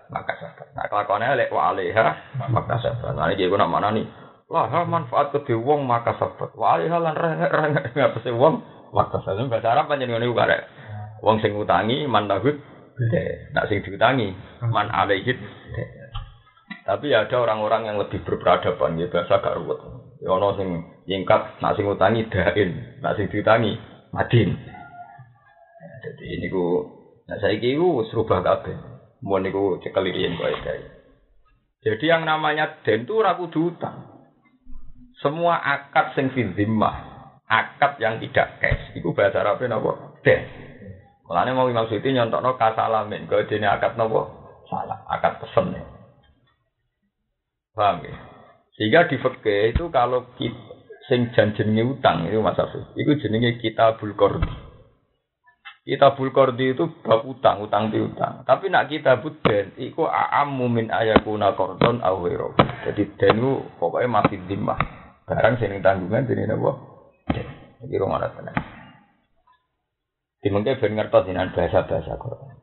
maka 0.09 0.33
sabat. 0.37 0.67
Nak 0.73 0.89
kelakuane 0.89 1.25
elek 1.29 1.49
wa 1.53 1.71
alaiha 1.73 2.05
maka 2.51 2.75
sabat. 2.81 3.13
Lan 3.13 3.33
iki 3.37 3.45
iku 3.45 3.55
nak 3.57 3.69
manani 3.69 4.05
lah 4.51 4.67
manfaat 4.83 5.31
ke 5.31 5.53
wong 5.53 5.85
maka 5.85 6.17
sabat. 6.17 6.51
Wa 6.57 6.77
alaiha 6.77 6.97
lan 6.97 7.13
rengek 7.15 7.93
ngapese 7.93 8.33
wong 8.33 8.65
maka 8.91 9.21
sabat. 9.21 9.45
Bahasa 9.45 9.77
Arab 9.77 9.85
panjenengan 9.89 10.21
niku 10.21 10.33
karek. 10.33 10.65
Wong 11.21 11.37
sing 11.39 11.53
utangi 11.53 12.09
man 12.09 12.25
lahud 12.25 12.57
nak 13.53 13.65
sing 13.69 13.85
diutangi 13.85 14.33
man 14.65 14.89
alaihid. 14.89 15.37
Tapi 16.81 17.13
ada 17.13 17.37
orang-orang 17.37 17.93
yang 17.93 17.97
lebih 18.01 18.25
berperadaban 18.25 18.97
ya 18.97 19.05
bahasa 19.05 19.37
gak 19.37 19.53
ruwet. 19.53 20.00
Ya 20.21 20.29
ono 20.37 20.53
sing 20.53 20.85
nyingkat 21.09 21.57
nak 21.65 21.73
sing 21.73 21.89
utangi 21.89 22.29
dain, 22.29 23.01
nak 23.01 23.17
sing 23.17 23.25
diutangi 23.33 23.73
madin. 24.13 24.53
Jadi 26.01 26.25
ini 26.37 26.45
ku 26.45 26.85
nah 27.25 27.41
saiki 27.41 27.73
ku 27.73 28.05
serubah 28.05 28.45
kabeh. 28.45 28.77
Mau 29.25 29.41
niku 29.41 29.81
cekel 29.81 30.09
riyen 30.13 30.37
kok 30.37 30.49
Jadi 31.81 32.05
yang 32.05 32.25
namanya 32.25 32.81
den 32.85 33.05
itu 33.05 33.17
ora 33.17 33.33
kudu 33.33 33.73
utang. 33.73 34.21
Semua 35.21 35.61
akad 35.61 36.13
sing 36.17 36.33
fi 36.33 36.41
akad 37.51 37.99
yang 37.99 38.17
tidak 38.17 38.57
cash, 38.63 38.95
itu 38.95 39.11
bahasa 39.11 39.43
Arab 39.43 39.61
napa? 39.67 40.17
Den. 40.23 40.41
Mulane 41.27 41.51
mau 41.53 41.67
Imam 41.67 41.85
Suyuti 41.85 42.15
nyontokno 42.15 42.55
kasalamin, 42.55 43.27
kok 43.27 43.45
dene 43.51 43.67
akad 43.69 43.99
napa? 43.99 44.25
Salah, 44.71 45.03
akad 45.11 45.43
pesen. 45.43 45.75
Paham 47.75 48.03
ya? 48.07 48.40
Sehingga 48.79 49.11
di 49.11 49.19
itu 49.19 49.83
kalau 49.91 50.31
kita 50.39 50.71
sing 51.11 51.33
janjenenge 51.35 51.99
utang 51.99 52.23
itu 52.29 52.39
Mas 52.39 52.55
Afif. 52.55 52.87
Iku 52.95 53.19
jenenge 53.19 53.59
kitabul 53.59 54.15
qardi. 54.15 54.47
Kitabul 55.83 56.31
qardi 56.31 56.71
itu 56.71 56.87
bab 57.01 57.27
utang, 57.27 57.65
utang 57.67 57.91
piutang. 57.91 58.47
Tapi 58.47 58.71
nak 58.71 58.87
kita 58.87 59.19
den 59.19 59.75
iku 59.75 60.07
a'ammu 60.07 60.71
min 60.71 60.87
ayakuna 60.87 61.51
qardon 61.57 61.99
aw 61.99 62.21
Jadi 62.87 63.03
den 63.19 63.35
itu 63.43 63.53
pokoknya 63.75 64.07
masih 64.07 64.39
dimah. 64.45 64.79
Barang 65.27 65.59
sing 65.59 65.75
tanggungan 65.83 66.23
dene 66.23 66.47
napa? 66.47 66.71
Iki 67.81 67.97
rong 67.97 68.15
ana 68.15 68.29
tenan. 68.31 68.55
Dimengke 70.41 70.79
ben 70.79 70.97
ngertos 70.97 71.27
dengan 71.27 71.53
bahasa-bahasa 71.53 72.17
Quran. 72.17 72.55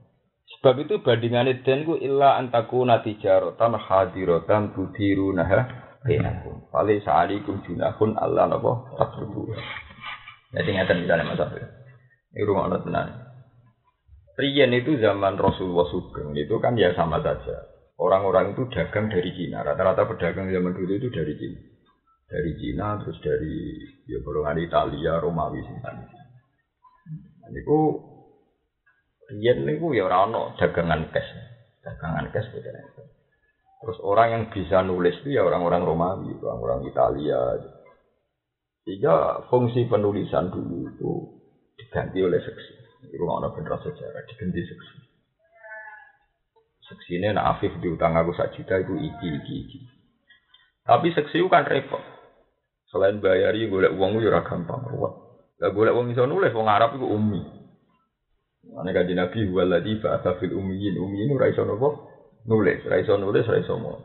Sebab 0.59 0.75
itu 0.83 0.95
bandingannya 1.05 1.63
den 1.63 1.87
ku 1.87 1.95
illa 2.01 2.39
antakuna 2.41 3.05
tijaratan 3.05 3.79
hadiratan 3.79 4.75
tudirunaha 4.75 5.88
bainakum. 6.03 6.69
Fali 6.71 7.03
sa'alikum 7.03 7.65
junahun 7.67 8.15
Allah 8.19 8.47
napa 8.51 8.73
takrubu. 8.99 9.51
Jadi 10.55 10.71
ngeten 10.73 11.05
misalnya 11.05 11.29
Mas 11.29 11.43
Abdul. 11.43 11.65
Ini 12.33 12.47
rumah 12.49 12.69
Allah 12.69 12.81
tenan. 12.85 13.09
Riyen 14.39 14.71
itu 14.71 14.97
zaman 15.03 15.35
Rasulullah 15.35 15.91
Sugeng 15.91 16.31
itu 16.39 16.57
kan 16.63 16.79
ya 16.79 16.95
sama 16.95 17.19
saja. 17.19 17.67
Orang-orang 17.99 18.55
itu 18.55 18.71
dagang 18.71 19.11
dari 19.11 19.35
Cina. 19.35 19.67
Rata-rata 19.67 20.07
pedagang 20.07 20.47
zaman 20.47 20.79
dulu 20.79 20.95
itu 20.95 21.11
dari 21.11 21.35
Cina. 21.35 21.59
Dari 22.31 22.53
Cina 22.55 23.03
terus 23.03 23.19
dari 23.19 23.57
ya 24.07 24.23
golongan 24.23 24.63
Italia, 24.63 25.19
Romawi 25.19 25.59
sinten. 25.67 25.97
Nah, 27.43 27.49
niku 27.51 27.99
riyen 29.35 29.67
niku 29.67 29.91
ya 29.91 30.07
ora 30.07 30.31
ono 30.31 30.55
dagangan 30.55 31.11
cash. 31.11 31.31
Dagangan 31.83 32.31
cash 32.31 32.47
beda. 32.55 32.71
Terus 33.79 33.99
orang 34.03 34.29
yang 34.35 34.45
bisa 34.51 34.83
nulis 34.83 35.15
itu 35.23 35.39
ya 35.39 35.47
orang-orang 35.47 35.87
Romawi, 35.87 36.35
orang-orang 36.43 36.91
Italia. 36.91 37.39
Sehingga 38.83 39.47
fungsi 39.47 39.87
penulisan 39.87 40.51
dulu 40.51 40.77
itu 40.91 41.13
diganti 41.79 42.19
oleh 42.19 42.43
seksi. 42.43 42.75
Itu 43.15 43.23
ada 43.31 43.55
bener 43.55 43.79
sejarah 43.79 44.23
diganti 44.27 44.61
seksi. 44.67 44.97
Seksi 46.89 47.21
ini 47.21 47.31
nak 47.31 47.61
Afif 47.61 47.77
diutang 47.79 48.17
aku 48.19 48.35
sak 48.35 48.57
juta 48.59 48.81
itu 48.83 48.97
iki 48.99 49.29
iki 49.29 49.55
iki. 49.69 49.79
Tapi 50.83 51.13
seksi 51.13 51.39
itu 51.39 51.47
kan 51.53 51.69
repot. 51.69 52.01
Selain 52.89 53.21
bayari 53.21 53.69
golek 53.69 53.93
uang 53.93 54.19
itu 54.19 54.33
ora 54.33 54.41
gampang 54.41 54.89
ruwet. 54.89 55.15
Lah 55.61 55.71
golek 55.71 55.93
uang 55.93 56.17
iso 56.17 56.25
nulis 56.25 56.51
wong 56.57 56.67
Arab 56.67 56.97
itu 56.97 57.05
umi. 57.05 57.45
Ane 58.73 58.91
kanjeng 58.97 59.21
Nabi 59.21 59.45
waladhi 59.53 60.01
ba'atha 60.01 60.41
fil 60.41 60.57
ummiyin. 60.57 60.97
Ummiyin 60.97 61.37
ora 61.37 61.53
iso 61.53 61.69
nopo 61.69 62.08
nulis, 62.47 62.85
ora 62.87 63.01
iso 63.03 63.19
nulis, 63.19 63.49
ora 63.49 63.59
iso 63.59 63.75
mau. 63.81 63.99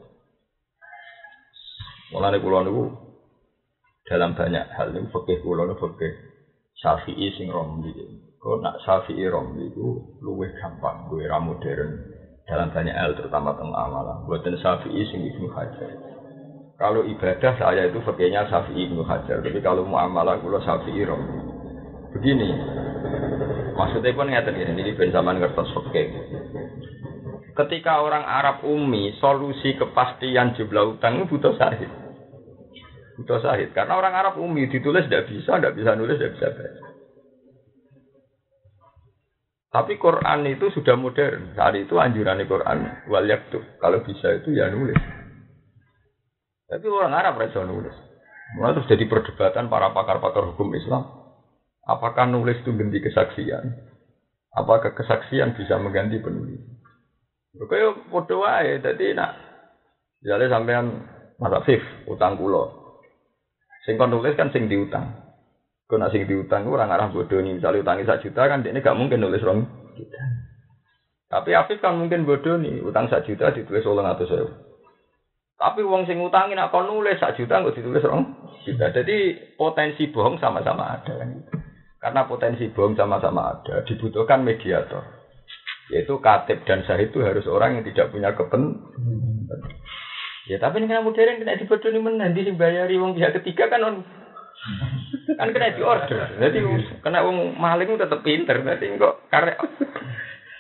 Mulane 2.14 2.38
kula 2.42 2.62
niku 2.66 2.94
dalam 4.06 4.38
banyak 4.38 4.66
hal 4.74 4.94
niku 4.94 5.22
fikih 5.22 5.42
kula 5.42 5.66
niku 5.66 5.90
fikih 5.90 6.14
Syafi'i 6.78 7.32
sing 7.38 7.48
romli. 7.54 7.94
Kok 8.42 8.60
nak 8.60 8.82
Syafi'i 8.84 9.24
romli 9.30 9.72
itu 9.72 10.18
luwih 10.20 10.52
gampang, 10.60 11.08
luwih 11.08 11.30
ra 11.30 11.40
modern 11.40 11.96
dalam 12.44 12.76
banyak 12.76 12.92
hal 12.92 13.16
terutama 13.16 13.56
tentang 13.56 13.72
amalan. 13.72 14.28
Buatan 14.28 14.60
Syafi'i 14.60 15.02
sing 15.08 15.24
Ibnu 15.24 15.48
Hajar. 15.56 15.92
Kalau 16.76 17.08
ibadah 17.08 17.54
saya 17.56 17.88
itu 17.88 18.04
fakirnya 18.04 18.44
Syafi'i 18.52 18.92
Ibnu 18.92 19.06
Hajar. 19.08 19.40
Tapi 19.40 19.60
kalau 19.64 19.88
muamalah 19.88 20.44
kula 20.44 20.60
Syafi'i 20.60 21.08
romli. 21.08 21.40
Begini, 22.14 22.52
maksudnya 23.74 24.14
pun 24.14 24.30
ngeten 24.30 24.54
ya, 24.54 24.70
ini 24.70 24.94
ben 24.94 25.10
zaman 25.10 25.42
ngertos 25.42 25.72
fakir. 25.74 26.14
Ketika 27.54 28.02
orang 28.02 28.26
Arab 28.26 28.66
umi, 28.66 29.14
solusi 29.22 29.78
kepastian 29.78 30.58
jumlah 30.58 30.98
utang 30.98 31.22
itu 31.22 31.38
butuh 31.38 31.54
sahid. 31.54 31.90
Butuh 33.22 33.40
sahid. 33.46 33.70
Karena 33.78 33.94
orang 33.94 34.14
Arab 34.18 34.42
umi 34.42 34.66
ditulis 34.66 35.06
tidak 35.06 35.30
bisa, 35.30 35.62
tidak 35.62 35.78
bisa 35.78 35.94
nulis, 35.94 36.18
tidak 36.18 36.34
bisa 36.34 36.50
baca. 36.50 36.82
Tapi 39.74 39.98
Quran 39.98 40.46
itu 40.50 40.70
sudah 40.74 40.94
modern. 40.98 41.54
Saat 41.58 41.74
itu 41.78 41.98
anjuran 41.98 42.42
Quran 42.46 43.10
wal 43.10 43.26
yaktub. 43.26 43.62
Kalau 43.82 44.02
bisa 44.06 44.34
itu 44.34 44.54
ya 44.54 44.70
nulis. 44.70 44.98
Tapi 46.70 46.86
orang 46.90 47.14
Arab 47.14 47.38
bisa 47.42 47.62
nulis. 47.62 47.94
Mulai 48.58 48.78
terus 48.78 48.90
jadi 48.90 49.06
perdebatan 49.10 49.70
para 49.70 49.94
pakar-pakar 49.94 50.54
hukum 50.54 50.74
Islam. 50.78 51.06
Apakah 51.86 52.30
nulis 52.30 52.62
itu 52.62 52.70
ganti 52.74 53.02
kesaksian? 53.02 53.66
Apakah 54.54 54.94
kesaksian 54.94 55.58
bisa 55.58 55.78
mengganti 55.82 56.22
penulis? 56.22 56.73
Kaya 57.54 57.94
padha 58.10 58.36
wae, 58.42 58.82
dadi 58.82 59.14
nak 59.14 59.30
jale 60.26 60.50
sampean 60.50 61.06
Mas 61.38 61.54
Afif 61.54 61.82
utang 62.10 62.34
kula. 62.34 62.66
Sing 63.86 64.00
kon 64.00 64.10
nulis 64.10 64.34
kan 64.34 64.50
sing 64.50 64.66
diutang. 64.66 65.12
Kau 65.86 66.00
nak 66.00 66.10
sing 66.16 66.26
diutang 66.26 66.66
ora 66.66 66.88
ngarah 66.88 67.14
bodoh 67.14 67.38
nih. 67.44 67.60
Misalnya 67.60 67.84
utangi 67.84 68.08
sak 68.08 68.24
juta 68.24 68.48
kan 68.48 68.64
dia 68.64 68.74
gak 68.74 68.98
mungkin 68.98 69.22
nulis 69.22 69.44
rong 69.44 69.68
juta. 69.94 70.22
Tapi 71.30 71.52
Afif 71.54 71.84
kan 71.84 72.00
mungkin 72.00 72.26
bodoh 72.26 72.58
nih. 72.58 72.82
Utang 72.82 73.12
sak 73.12 73.28
juta 73.28 73.52
ditulis 73.52 73.86
ulang 73.86 74.08
atau 74.08 74.26
saya. 74.26 74.48
Tapi 75.60 75.86
uang 75.86 76.10
sing 76.10 76.24
utangi 76.24 76.58
nak 76.58 76.74
kon 76.74 76.88
nulis 76.90 77.20
sak 77.20 77.38
juta 77.38 77.60
nggak 77.60 77.76
ditulis 77.76 78.02
rong 78.08 78.24
juta. 78.66 78.90
Jadi 78.90 79.36
potensi 79.60 80.10
bohong 80.10 80.40
sama-sama 80.40 80.98
ada 80.98 81.14
kan. 81.22 81.30
Karena 82.02 82.28
potensi 82.28 82.68
bohong 82.68 83.00
sama-sama 83.00 83.56
ada, 83.56 83.80
dibutuhkan 83.88 84.44
mediator. 84.44 85.23
Yaitu 85.92 86.16
katib 86.24 86.64
dan 86.64 86.88
sahid 86.88 87.12
itu 87.12 87.20
harus 87.20 87.44
orang 87.50 87.80
yang 87.80 87.84
tidak 87.84 88.14
punya 88.14 88.32
kepentingan. 88.32 89.60
Ya 90.48 90.60
tapi 90.60 90.84
ini 90.84 90.92
kan 90.92 91.04
modern 91.04 91.40
kena 91.40 91.60
dibodohi 91.60 92.00
menang 92.00 92.36
di 92.36 92.52
bayari 92.52 93.00
uang 93.00 93.16
pihak 93.16 93.40
ketiga 93.40 93.72
kan 93.72 93.84
on 93.84 93.96
kan 95.40 95.48
kena 95.52 95.76
di 95.76 95.84
order. 95.84 96.36
Jadi 96.40 96.60
kena 97.00 97.24
uang 97.24 97.56
maling 97.56 97.96
tetap 97.96 98.24
pinter. 98.24 98.60
Jadi 98.60 98.96
kok 99.00 99.28
karek. 99.32 99.60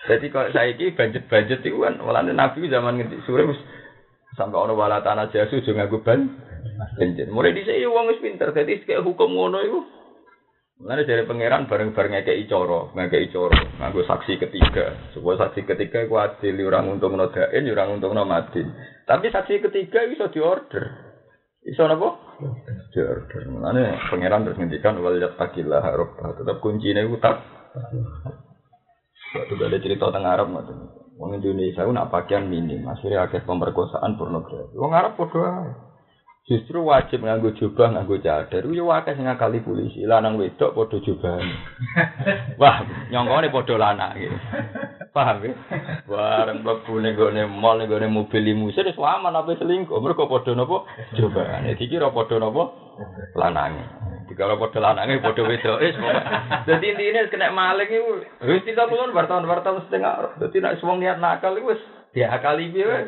Jadi 0.07 0.25
kok 0.27 0.51
saya 0.51 0.71
ini 0.75 0.91
budget 0.91 1.23
budget 1.31 1.59
itu 1.63 1.79
kan 1.79 1.99
malah 1.99 2.23
nabi 2.23 2.67
zaman 2.67 2.99
ngerti 2.99 3.23
sore 3.23 3.47
sampai 4.35 4.59
orang 4.59 4.75
wala 4.75 4.99
tanah 4.99 5.31
jasu 5.31 5.63
juga 5.63 5.87
nganggo 5.87 6.03
ban. 6.03 6.19
Mulai 7.31 7.55
di 7.55 7.63
sini 7.63 7.87
uang 7.87 8.11
wis 8.11 8.23
pinter. 8.23 8.51
Jadi 8.51 8.83
kayak 8.83 9.03
hukum 9.03 9.31
ngono 9.35 9.59
itu. 9.63 9.79
Mulane 10.81 11.05
dari 11.05 11.23
pangeran 11.23 11.69
bareng-bareng 11.69 12.17
ngekeki 12.17 12.49
cara, 12.49 12.89
ngekeki 12.97 13.29
cara, 13.29 13.59
nganggo 13.77 14.01
saksi 14.09 14.41
ketiga. 14.41 15.13
Supaya 15.13 15.45
saksi 15.45 15.69
ketiga 15.69 16.09
ku 16.09 16.17
adil 16.17 16.57
orang 16.65 16.97
untuk 16.97 17.13
nodain, 17.13 17.69
orang 17.69 18.01
untuk 18.01 18.11
nomadin. 18.11 18.73
Tapi 19.05 19.29
saksi 19.29 19.61
ketiga 19.69 20.09
bisa 20.09 20.33
diorder. 20.33 21.13
Iso 21.63 21.85
napa? 21.85 22.17
Diorder. 22.91 23.41
Mulane 23.53 23.95
pangeran 24.09 24.43
terus 24.49 24.57
ngendikan 24.57 24.97
wal 24.99 25.21
yattaqillah 25.21 25.83
rabbah. 25.93 26.41
Tetap 26.41 26.57
kuncine 26.59 27.05
ku 27.05 27.21
tak. 27.21 27.37
Waktu 29.33 29.53
ada 29.57 29.77
cerita 29.77 30.09
tentang 30.09 30.25
Arab 30.25 30.47
ngoten. 30.51 30.77
Wong 31.21 31.37
Indonesia 31.37 31.85
ku 31.85 31.93
nak 31.93 32.09
pakaian 32.09 32.49
minim, 32.49 32.89
akhirnya 32.89 33.29
akeh 33.29 33.45
pemerkosaan 33.45 34.17
pornografi. 34.17 34.73
Wong 34.73 34.91
Arab 34.97 35.15
ae. 35.21 35.92
Justru 36.43 36.83
wajib 36.83 37.23
nganggo 37.23 37.55
jubah, 37.55 37.95
nganggo 37.95 38.19
cadar. 38.19 38.67
Yo 38.67 38.91
akeh 38.91 39.15
sing 39.15 39.23
ngakali 39.23 39.63
polisi. 39.63 40.03
Lanang 40.03 40.35
wedok 40.35 40.75
padha 40.75 40.99
jubahan. 40.99 41.47
Wah, 42.59 42.83
nyongkone 43.07 43.47
padha 43.47 43.79
lanang 43.79 44.11
iki. 44.19 44.27
Paham 45.15 45.39
ya? 45.39 45.55
Bareng 46.03 46.67
mlebu 46.67 46.99
ning 46.99 47.15
gone 47.15 47.47
mall 47.47 47.79
ning 47.79 47.87
gone 47.87 48.11
mobil 48.11 48.43
limusin 48.43 48.91
wis 48.91 48.99
aman 48.99 49.39
apa 49.39 49.55
selingkuh. 49.55 49.95
Mergo 50.03 50.27
padha 50.27 50.51
napa? 50.51 50.83
Jubahane. 51.15 51.79
Dikira 51.79 52.11
padha 52.11 52.35
napa? 52.35 52.63
Lanange. 53.39 53.85
Dikira 54.27 54.59
padha 54.59 54.83
lanange 54.83 55.23
padha 55.23 55.47
wedok. 55.47 55.79
Wis 55.79 55.95
Dadi 56.67 56.91
intine 56.91 57.31
kena 57.31 57.55
maling 57.55 57.87
iku 57.87 58.19
wis 58.51 58.67
tidak 58.67 58.91
pulon 58.91 59.15
wartawan-wartawan 59.15 59.87
setengah. 59.87 60.43
Dadi 60.43 60.59
nek 60.59 60.75
wong 60.83 60.99
niat 60.99 61.23
nakal 61.23 61.55
iku 61.55 61.71
wis 61.71 61.79
diakali 62.11 62.67
piye 62.67 62.83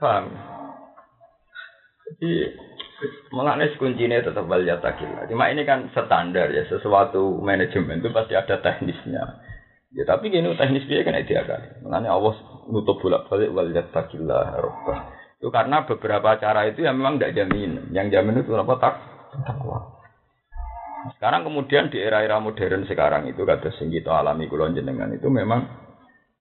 Paham? 0.00 0.32
Jadi 2.20 2.52
Mengenai 3.32 3.72
kuncinya 3.80 4.20
tetap 4.20 4.44
wal 4.44 4.66
yatakillah. 4.66 5.24
Cuma 5.30 5.48
ini 5.48 5.64
kan 5.64 5.88
standar 5.94 6.52
ya, 6.52 6.68
sesuatu 6.68 7.40
manajemen 7.40 8.04
itu 8.04 8.12
pasti 8.12 8.36
ada 8.36 8.60
teknisnya. 8.60 9.40
Ya 9.96 10.04
tapi 10.04 10.28
gini 10.28 10.52
teknis 10.58 10.84
dia 10.84 11.00
kan 11.06 11.16
dia 11.24 11.42
kan. 11.48 11.80
Mengenai 11.80 12.10
Allah 12.12 12.34
nutup 12.68 13.00
bolak 13.00 13.30
balik 13.32 13.54
wal 13.56 13.72
yatakillah 13.72 14.60
robbah. 14.60 15.00
Itu 15.40 15.48
karena 15.48 15.88
beberapa 15.88 16.36
cara 16.36 16.68
itu 16.68 16.84
yang 16.84 17.00
memang 17.00 17.16
tidak 17.16 17.40
jamin. 17.40 17.88
Yang 17.96 18.20
jamin 18.20 18.44
itu 18.44 18.52
apa 18.52 18.74
tak 18.76 18.94
takwa. 19.48 19.96
Sekarang 21.16 21.48
kemudian 21.48 21.88
di 21.88 21.96
era-era 21.96 22.36
modern 22.36 22.84
sekarang 22.84 23.24
itu 23.32 23.48
kata 23.48 23.72
sing 23.80 23.88
kita 23.88 24.12
alami 24.12 24.44
kulon 24.52 24.76
jenengan 24.76 25.08
itu 25.08 25.32
memang 25.32 25.64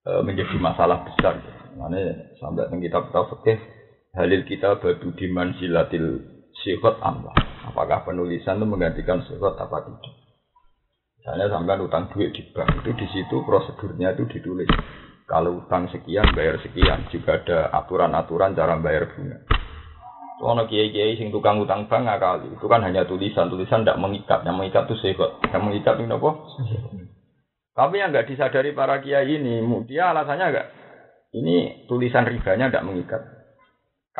e, 0.03 0.11
menjadi 0.19 0.59
masalah 0.59 1.07
besar. 1.07 1.39
Mana 1.79 2.35
sampai 2.43 2.67
kita 2.83 3.07
tahu 3.15 3.39
halil 4.17 4.41
kita 4.45 4.81
badu 4.81 5.13
diman 5.13 5.53
silatil 5.57 6.23
sifat 6.65 6.97
Allah. 7.03 7.33
Apakah 7.69 8.07
penulisan 8.07 8.57
itu 8.57 8.65
menggantikan 8.65 9.21
sifat 9.29 9.53
apa 9.61 9.85
tidak? 9.85 10.13
Misalnya 11.19 11.45
sampai 11.51 11.83
utang 11.83 12.07
duit 12.15 12.31
di 12.31 12.41
bank 12.55 12.79
itu 12.79 12.95
di 12.95 13.07
situ 13.11 13.43
prosedurnya 13.43 14.15
itu 14.15 14.23
ditulis. 14.31 14.71
Kalau 15.29 15.61
utang 15.61 15.85
sekian 15.93 16.25
bayar 16.33 16.57
sekian, 16.63 17.05
juga 17.13 17.37
ada 17.37 17.69
aturan-aturan 17.69 18.57
cara 18.57 18.81
bayar 18.81 19.13
bunga. 19.13 19.37
Ono 20.39 20.63
kiai-kiai 20.65 21.19
sing 21.19 21.29
tukang 21.35 21.59
utang 21.59 21.85
bank 21.85 22.07
kali 22.17 22.55
itu 22.55 22.65
kan 22.65 22.81
hanya 22.81 23.03
tulisan, 23.03 23.51
tulisan 23.51 23.83
tidak 23.83 23.99
mengikat, 23.99 24.41
yang 24.47 24.55
mengikat 24.55 24.87
itu 24.87 24.95
sifat, 25.03 25.37
yang 25.51 25.67
mengikat 25.67 25.99
itu 25.99 26.07
apa? 26.07 26.31
Tapi 27.75 27.95
yang 27.99 28.09
nggak 28.15 28.27
disadari 28.31 28.71
para 28.71 29.03
kiai 29.03 29.27
ini, 29.35 29.59
dia 29.83 30.15
alasannya 30.15 30.45
enggak, 30.49 30.67
ini 31.35 31.85
tulisan 31.91 32.23
ribanya 32.23 32.71
tidak 32.71 32.87
mengikat. 32.87 33.21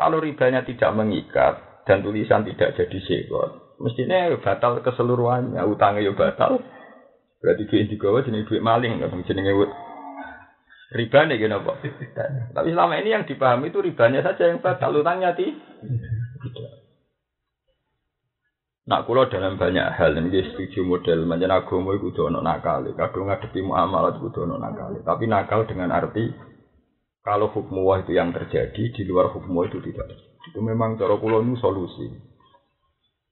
Kalau 0.00 0.16
ribanya 0.16 0.64
tidak 0.64 0.96
mengikat 0.96 1.84
dan 1.84 2.00
tulisan 2.00 2.40
tidak 2.48 2.72
jadi 2.72 2.98
sekot, 3.04 3.76
mestinya 3.76 4.32
batal 4.40 4.80
keseluruhannya, 4.80 5.60
utangnya 5.68 6.08
ya 6.08 6.16
batal. 6.16 6.56
Berarti 7.44 7.68
duit 7.68 7.92
digawa 7.92 8.24
jenis 8.24 8.48
duit 8.48 8.64
maling, 8.64 9.04
jenenge 9.28 9.52
riba 10.96 11.20
nih 11.28 11.36
gini 11.36 11.52
apa? 11.52 11.72
Tapi 12.56 12.68
selama 12.72 12.96
ini 12.96 13.12
yang 13.12 13.28
dipahami 13.28 13.68
itu 13.68 13.84
ribanya 13.84 14.24
saja 14.24 14.48
yang 14.48 14.64
batal, 14.64 14.96
utangnya 14.96 15.36
ti. 15.36 15.52
Nak 18.88 19.06
kula 19.06 19.28
dalam 19.28 19.60
banyak 19.60 19.86
hal 20.00 20.16
ini 20.16 20.50
setuju 20.50 20.82
model 20.82 21.28
manjen 21.28 21.52
agama 21.52 21.94
kudu 21.94 22.26
ana 22.26 22.40
nakal. 22.40 22.82
Kadung 22.96 23.30
ngadepi 23.30 23.62
muamalah 23.62 24.16
kudu 24.18 24.48
ana 24.48 24.56
nakal. 24.56 24.96
Tapi 25.04 25.28
nakal 25.30 25.68
dengan 25.68 25.94
arti 25.94 26.26
kalau 27.20 27.52
hukum 27.52 27.84
wah 27.84 28.00
itu 28.00 28.16
yang 28.16 28.32
terjadi 28.32 28.92
di 28.92 29.02
luar 29.04 29.28
hukum 29.28 29.52
wah 29.60 29.68
itu 29.68 29.80
tidak. 29.84 30.08
Itu 30.48 30.64
memang 30.64 30.96
cara 30.96 31.16
kula 31.20 31.44
ini 31.44 31.56
solusi. 31.60 32.08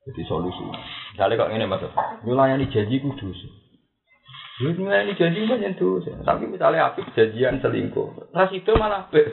Jadi 0.08 0.22
solusi. 0.24 0.64
Misalnya 1.12 1.44
kok 1.44 1.52
ini 1.52 1.64
mas, 1.68 1.84
nyulayani 2.24 2.68
janji 2.72 3.00
kudu. 3.00 3.32
Lu 4.64 4.68
nyulayani 4.72 5.12
janji 5.16 5.44
banyak 5.44 5.76
tuh. 5.76 6.00
Tapi 6.04 6.44
misalnya 6.48 6.88
api 6.92 7.04
janjian 7.12 7.60
selingkuh, 7.60 8.32
ras 8.32 8.52
itu 8.52 8.72
malah 8.76 9.08
be. 9.08 9.24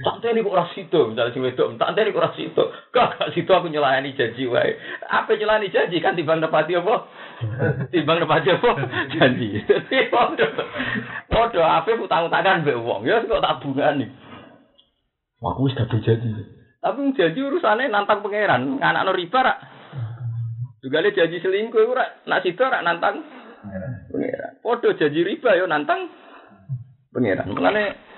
Tak 0.00 0.24
ini 0.32 0.40
kok 0.40 0.56
ras 0.56 0.72
itu, 0.80 1.00
misalnya 1.12 1.28
si 1.36 1.44
wedok, 1.44 1.76
tak 1.76 1.92
ini 1.92 2.16
kok 2.16 2.24
ras 2.24 2.36
itu. 2.40 2.64
Kak, 2.88 3.20
kak 3.20 3.36
situ 3.36 3.52
aku 3.52 3.68
nyelayani 3.68 4.16
janji 4.16 4.48
wae. 4.48 4.72
Apa 5.04 5.36
nyelayani 5.36 5.68
janji 5.68 6.00
kan 6.00 6.16
timbang 6.16 6.40
nepati 6.40 6.72
apa? 6.72 7.04
Timbang 7.92 8.24
nepati 8.24 8.48
apa? 8.48 8.70
Janji. 9.12 9.60
Waduh, 10.08 10.50
waduh, 11.28 11.64
apa 11.68 12.00
utang-utangan 12.00 12.64
be 12.64 12.80
wong, 12.80 13.04
ya 13.04 13.20
kok 13.28 13.44
tabungan 13.44 14.00
nih. 14.00 14.08
Aku 15.44 15.68
wis 15.68 15.76
gak 15.76 15.92
janji. 15.92 16.32
Tapi 16.80 17.00
janji 17.12 17.40
urusannya 17.44 17.92
nantang 17.92 18.24
pangeran, 18.24 18.80
anak 18.80 19.12
riba 19.12 19.40
rak. 19.44 19.58
Juga 20.80 21.04
le 21.04 21.12
janji 21.12 21.44
selingkuh 21.44 21.92
rak, 21.92 22.24
nak 22.24 22.40
situ 22.40 22.64
rak 22.64 22.80
nantang 22.80 23.20
pangeran. 24.08 24.64
Podo 24.64 24.96
janji 24.96 25.20
riba 25.28 25.60
yo 25.60 25.68
nantang 25.68 26.08
pangeran. 27.12 27.52
Mulane 27.52 28.08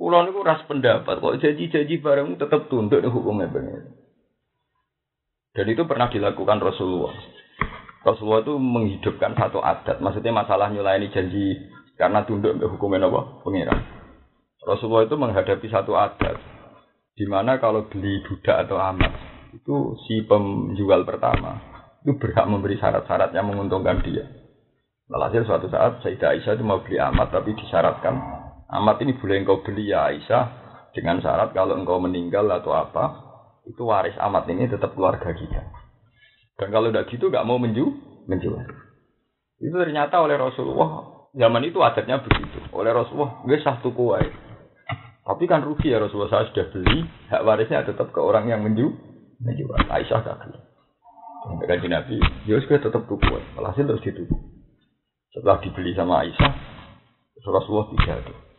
Kulo 0.00 0.24
niku 0.24 0.40
ras 0.40 0.64
pendapat 0.64 1.20
kok 1.20 1.36
janji-janji 1.44 2.00
bareng 2.00 2.40
tetap 2.40 2.72
tunduk 2.72 3.04
nih 3.04 3.12
hukumnya 3.12 3.52
benar. 3.52 3.84
Dan 5.52 5.66
itu 5.68 5.84
pernah 5.84 6.08
dilakukan 6.08 6.56
Rasulullah. 6.56 7.12
Rasulullah 8.00 8.40
itu 8.40 8.56
menghidupkan 8.56 9.36
satu 9.36 9.60
adat. 9.60 10.00
Maksudnya 10.00 10.32
masalah 10.32 10.72
nyulayani 10.72 11.12
janji 11.12 11.52
karena 12.00 12.24
tunduk 12.24 12.56
ke 12.56 12.64
hukumnya 12.64 13.12
apa? 13.12 13.44
Pengiran. 13.44 13.76
Rasulullah 14.64 15.04
itu 15.04 15.20
menghadapi 15.20 15.68
satu 15.68 15.92
adat. 15.92 16.40
Di 17.12 17.28
mana 17.28 17.60
kalau 17.60 17.84
beli 17.92 18.24
budak 18.24 18.56
atau 18.64 18.80
amat 18.80 19.12
itu 19.52 20.00
si 20.08 20.24
penjual 20.24 21.04
pertama 21.04 21.60
itu 22.00 22.16
berhak 22.16 22.48
memberi 22.48 22.80
syarat-syarat 22.80 23.36
yang 23.36 23.52
menguntungkan 23.52 24.00
dia. 24.00 24.24
Alhasil 25.12 25.44
suatu 25.44 25.68
saat 25.68 26.00
Sayyidah 26.00 26.40
Aisyah 26.40 26.56
itu 26.56 26.64
mau 26.64 26.80
beli 26.80 26.96
amat 26.96 27.36
tapi 27.36 27.52
disyaratkan 27.52 28.39
Amat 28.70 29.02
ini 29.02 29.18
boleh 29.18 29.42
engkau 29.42 29.66
beli 29.66 29.90
ya 29.90 30.06
Aisyah 30.06 30.44
dengan 30.94 31.18
syarat 31.18 31.50
kalau 31.50 31.74
engkau 31.74 31.98
meninggal 31.98 32.46
atau 32.50 32.70
apa 32.70 33.30
itu 33.66 33.82
waris 33.82 34.14
amat 34.18 34.46
ini 34.50 34.70
tetap 34.70 34.94
keluarga 34.94 35.30
kita. 35.34 35.62
Dan 36.58 36.68
kalau 36.70 36.90
tidak 36.90 37.10
gitu 37.10 37.30
nggak 37.30 37.46
mau 37.46 37.58
menju 37.58 37.86
menjual. 38.30 38.62
Itu 39.60 39.74
ternyata 39.74 40.22
oleh 40.22 40.38
Rasulullah 40.38 41.26
zaman 41.34 41.62
itu 41.66 41.78
adatnya 41.82 42.22
begitu. 42.22 42.62
Oleh 42.74 42.94
Rasulullah 42.94 43.42
gue 43.42 43.58
sah 43.62 43.78
wae. 43.82 44.28
Tapi 45.20 45.44
kan 45.46 45.62
rugi 45.62 45.94
ya 45.94 46.02
Rasulullah 46.02 46.30
saya 46.30 46.50
sudah 46.50 46.66
beli 46.74 47.06
hak 47.30 47.42
warisnya 47.46 47.86
tetap 47.86 48.10
ke 48.10 48.20
orang 48.22 48.50
yang 48.50 48.62
menju 48.66 48.86
menjual. 49.42 49.78
Aisyah 49.88 50.20
beli. 50.26 50.58
Kaji 51.40 51.88
Nabi, 51.88 52.16
Yus 52.44 52.68
ya 52.68 52.76
gue 52.76 52.78
tetap 52.84 53.02
tuku. 53.08 53.34
Alhasil 53.56 53.88
terus 53.88 54.04
dituku. 54.04 54.36
Setelah 55.32 55.62
dibeli 55.62 55.94
sama 55.94 56.26
Aisyah, 56.26 56.52
Rasulullah 57.46 57.88
tidak 57.94 58.16
ada. 58.26 58.49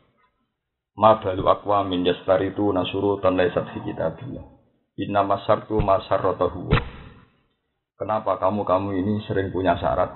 Ma 1.00 1.24
balu 1.24 1.48
akwa 1.48 1.88
min 1.88 2.04
itu 2.04 2.66
nasuru 2.76 3.24
tan 3.24 3.40
laisat 3.40 3.64
fi 3.72 3.80
kitabillah. 3.80 4.44
Inna 5.00 5.24
masartu 5.24 5.80
masarratahu. 5.80 6.68
Kenapa 7.96 8.42
kamu-kamu 8.42 8.98
ini 8.98 9.14
sering 9.30 9.54
punya 9.54 9.78
syarat 9.78 10.10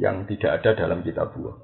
yang 0.00 0.24
tidak 0.26 0.58
ada 0.58 0.74
dalam 0.74 1.04
kitab 1.04 1.36
buah? 1.36 1.56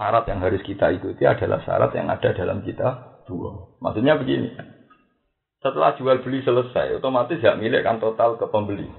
Syarat 0.00 0.24
yang 0.26 0.40
harus 0.42 0.64
kita 0.64 0.90
ikuti 0.96 1.22
adalah 1.28 1.60
syarat 1.62 1.92
yang 1.92 2.08
ada 2.08 2.32
dalam 2.34 2.64
kitab 2.64 3.22
buah. 3.28 3.78
Maksudnya 3.78 4.18
begini. 4.18 4.48
Setelah 5.62 5.94
jual 5.94 6.26
beli 6.26 6.42
selesai, 6.42 6.98
otomatis 6.98 7.38
hak 7.38 7.60
milik 7.62 7.86
kan 7.86 8.02
total 8.02 8.34
ke 8.34 8.50
pembeli. 8.50 8.90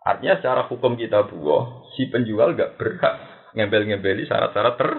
Artinya 0.00 0.40
secara 0.40 0.64
hukum 0.64 0.96
kita 0.96 1.28
buah, 1.28 1.92
si 1.92 2.08
penjual 2.08 2.56
gak 2.56 2.80
berhak 2.80 3.14
ngembel-ngembeli 3.52 4.24
syarat-syarat 4.24 4.74
ter 4.80 4.90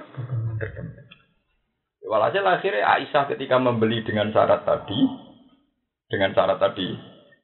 tertentu. 0.62 1.00
Walhasil 2.12 2.43
akhirnya 2.43 2.84
Aisyah 2.84 3.24
ketika 3.32 3.56
membeli 3.56 4.04
dengan 4.04 4.36
syarat 4.36 4.67
tadi, 4.67 5.00
dengan 6.12 6.36
syarat 6.36 6.60
tadi, 6.60 6.91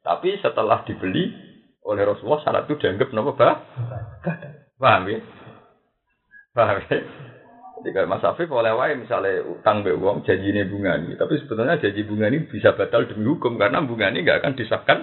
tapi 0.04 0.36
setelah 0.44 0.84
dibeli 0.84 1.32
oleh 1.88 2.04
Rasulullah 2.04 2.44
syarat 2.44 2.68
itu 2.68 2.76
dianggap 2.76 3.08
nopo 3.16 3.32
bah? 3.32 3.64
Paham 4.76 5.08
ya? 5.08 5.24
Paham 6.52 6.84
ya? 6.84 7.00
Ketika 7.80 8.04
Mas 8.04 8.20
Afif 8.20 8.52
oleh 8.52 8.76
wae 8.76 8.92
misalnya 9.00 9.40
utang 9.48 9.80
be 9.80 9.96
uang 9.96 10.28
janji 10.28 10.52
ini 10.52 10.68
bunga 10.68 11.00
ini, 11.00 11.16
tapi 11.16 11.40
sebetulnya 11.40 11.80
janji 11.80 12.04
bunga 12.04 12.28
ini 12.28 12.44
bisa 12.44 12.76
batal 12.76 13.08
demi 13.08 13.24
hukum 13.24 13.56
karena 13.56 13.80
bunga 13.80 14.12
ini 14.12 14.20
nggak 14.20 14.44
akan 14.44 14.52
disahkan 14.52 14.98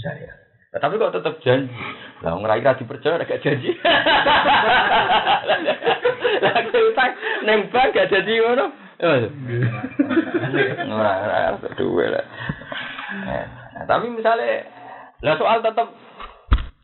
saya. 0.00 0.47
Nah, 0.68 0.80
tapi 0.84 1.00
kok 1.00 1.16
tetap 1.16 1.40
janji, 1.40 1.72
lah 2.20 2.36
ngerai 2.36 2.60
rati 2.60 2.84
percaya 2.84 3.24
gak 3.24 3.40
janji. 3.40 3.72
Lah 6.38 6.60
utang 6.60 7.12
nembak 7.48 7.96
gak 7.96 8.12
jadi 8.12 8.32
ngono. 8.44 8.68
Ora 10.92 11.12
ora 11.24 11.72
duwe 11.72 12.04
lah. 12.12 12.24
Tapi 13.88 14.06
misalnya 14.12 14.68
lah 15.24 15.34
soal 15.40 15.64
tetap 15.64 15.88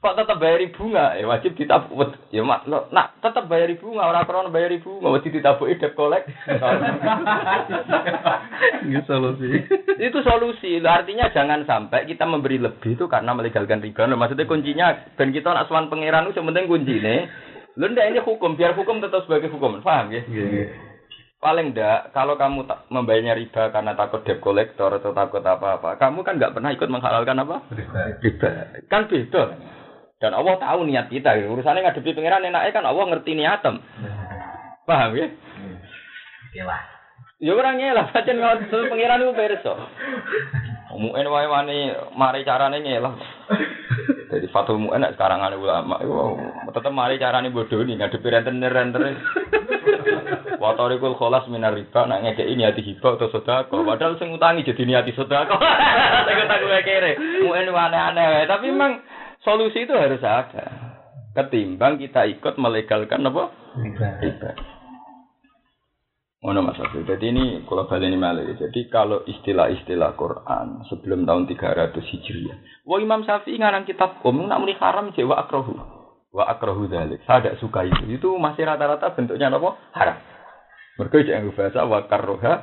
kok 0.04 0.20
tetap 0.20 0.36
bayar 0.36 0.60
bunga 0.76 1.16
ya 1.16 1.24
wajib 1.24 1.56
ditabuk. 1.56 2.12
Ya 2.28 2.44
mak 2.44 2.68
lo 2.68 2.92
nak 2.92 3.16
tetap 3.24 3.48
bayar 3.48 3.72
bunga 3.80 4.04
orang 4.04 4.28
krono 4.28 4.52
bayar 4.52 4.76
bunga 4.84 5.08
wajib 5.08 5.32
ditabuk 5.32 5.72
debt 5.80 5.96
kolek 5.96 6.28
itu 8.84 9.00
solusi. 9.08 9.48
Itu 9.96 10.18
solusi. 10.20 10.76
Artinya 10.84 11.32
jangan 11.32 11.64
sampai 11.64 12.04
kita 12.04 12.28
memberi 12.28 12.60
lebih 12.60 13.00
itu 13.00 13.08
karena 13.08 13.32
melegalkan 13.32 13.80
riba. 13.80 14.04
Maksudnya 14.04 14.44
kuncinya 14.44 14.92
dan 15.16 15.32
kita 15.32 15.48
nak 15.48 15.72
suan 15.72 15.88
pangeran 15.88 16.28
itu 16.28 16.44
penting 16.44 16.68
kuncinya 16.68 17.24
Lu 17.74 17.90
ndak 17.90 18.06
ini 18.06 18.22
hukum, 18.22 18.54
biar 18.54 18.78
hukum 18.78 19.02
tetap 19.02 19.26
sebagai 19.26 19.50
hukum, 19.50 19.82
paham 19.82 20.14
ya? 20.14 20.22
Yeah. 20.30 20.70
Paling 21.42 21.74
ndak, 21.74 22.14
kalau 22.14 22.38
kamu 22.38 22.70
tak 22.70 22.86
membayarnya 22.86 23.34
riba 23.34 23.74
karena 23.74 23.98
takut 23.98 24.22
debt 24.22 24.38
collector 24.38 24.94
atau 24.94 25.10
takut 25.10 25.42
apa-apa, 25.42 25.98
kamu 25.98 26.22
kan 26.22 26.38
nggak 26.38 26.54
pernah 26.54 26.70
ikut 26.70 26.86
menghalalkan 26.86 27.42
apa? 27.42 27.66
Riba. 27.74 28.02
Kan 28.86 29.10
beda. 29.10 29.42
Dan 30.22 30.32
Allah 30.32 30.54
tahu 30.56 30.86
niat 30.86 31.10
kita. 31.10 31.36
Urusannya 31.46 31.84
ngadepi 31.84 32.14
pangeran 32.14 32.46
enaknya 32.46 32.70
kan 32.74 32.86
Allah 32.86 33.04
ngerti 33.10 33.34
niatem. 33.34 33.82
Paham 34.84 35.16
ya? 35.16 35.26
Iya. 36.54 36.76
Ya 37.42 37.52
orang 37.52 37.76
ngelah, 37.76 38.08
pancen 38.14 38.38
ngono 38.38 38.88
pangeran 38.88 39.20
itu 39.26 39.34
perso. 39.34 39.74
Mu'en 40.94 41.26
wae 41.26 41.44
wani 41.50 41.90
mari 42.14 42.46
carane 42.46 42.78
ngelah. 42.78 43.14
Jadi 44.30 44.46
fatul 44.54 44.78
mu'en 44.78 45.02
sekarang 45.12 45.42
ada 45.42 45.58
ulama 45.58 45.98
itu 45.98 46.14
tetep 46.70 46.92
mari 46.94 47.18
carane 47.18 47.50
bodoh 47.50 47.82
nih 47.82 47.98
ngadepi 47.98 48.28
renten-renten. 48.30 49.18
Watorikul 50.62 51.18
kholas 51.18 51.44
minar 51.50 51.74
riba 51.74 52.06
nak 52.06 52.22
ngekeki 52.24 52.54
niati 52.54 52.80
hibah 52.80 53.18
atau 53.18 53.28
sedekah. 53.28 53.68
Padahal 53.68 54.16
sing 54.16 54.30
utangi 54.32 54.64
jadi 54.64 54.82
niati 54.86 55.12
sedekah. 55.12 55.58
Sing 56.30 56.36
utang 56.38 56.62
kere. 56.86 57.18
Mu'en 57.44 57.68
aneh-aneh 57.68 58.46
tapi 58.46 58.70
memang 58.70 59.02
solusi 59.44 59.86
itu 59.86 59.94
harus 59.94 60.24
ada. 60.24 60.96
Ketimbang 61.34 62.00
kita 62.00 62.26
ikut 62.30 62.56
melegalkan 62.56 63.26
apa? 63.26 63.50
Riba. 64.22 64.50
Ngono 66.44 66.60
Mas 66.60 66.76
Abdul. 66.76 67.08
Jadi 67.08 67.32
ini 67.32 67.44
kalau 67.64 67.88
balik 67.88 68.12
ini 68.12 68.20
malah. 68.20 68.44
Jadi 68.44 68.92
kalau 68.92 69.24
istilah-istilah 69.24 70.12
Quran 70.12 70.84
sebelum 70.92 71.24
tahun 71.24 71.48
300 71.48 71.96
Hijriah. 71.96 72.84
Wah 72.84 73.00
Imam 73.00 73.24
Syafi'i 73.24 73.56
ngarang 73.56 73.88
kitab 73.88 74.20
Qom 74.20 74.44
nak 74.44 74.60
muni 74.60 74.76
haram 74.76 75.08
je 75.16 75.24
wa 75.24 75.40
akrahu. 75.40 75.72
Wa 76.36 76.44
akrahu 76.52 76.84
dzalik. 76.84 77.24
Saya 77.24 77.48
tidak 77.48 77.64
suka 77.64 77.88
itu. 77.88 78.20
Itu 78.20 78.36
masih 78.36 78.68
rata-rata 78.68 79.16
bentuknya 79.16 79.48
apa? 79.48 79.70
Haram. 79.96 80.18
Mereka 81.00 81.16
jangan 81.24 81.50
bahasa 81.56 81.80
wa 81.88 82.00
karroha 82.06 82.54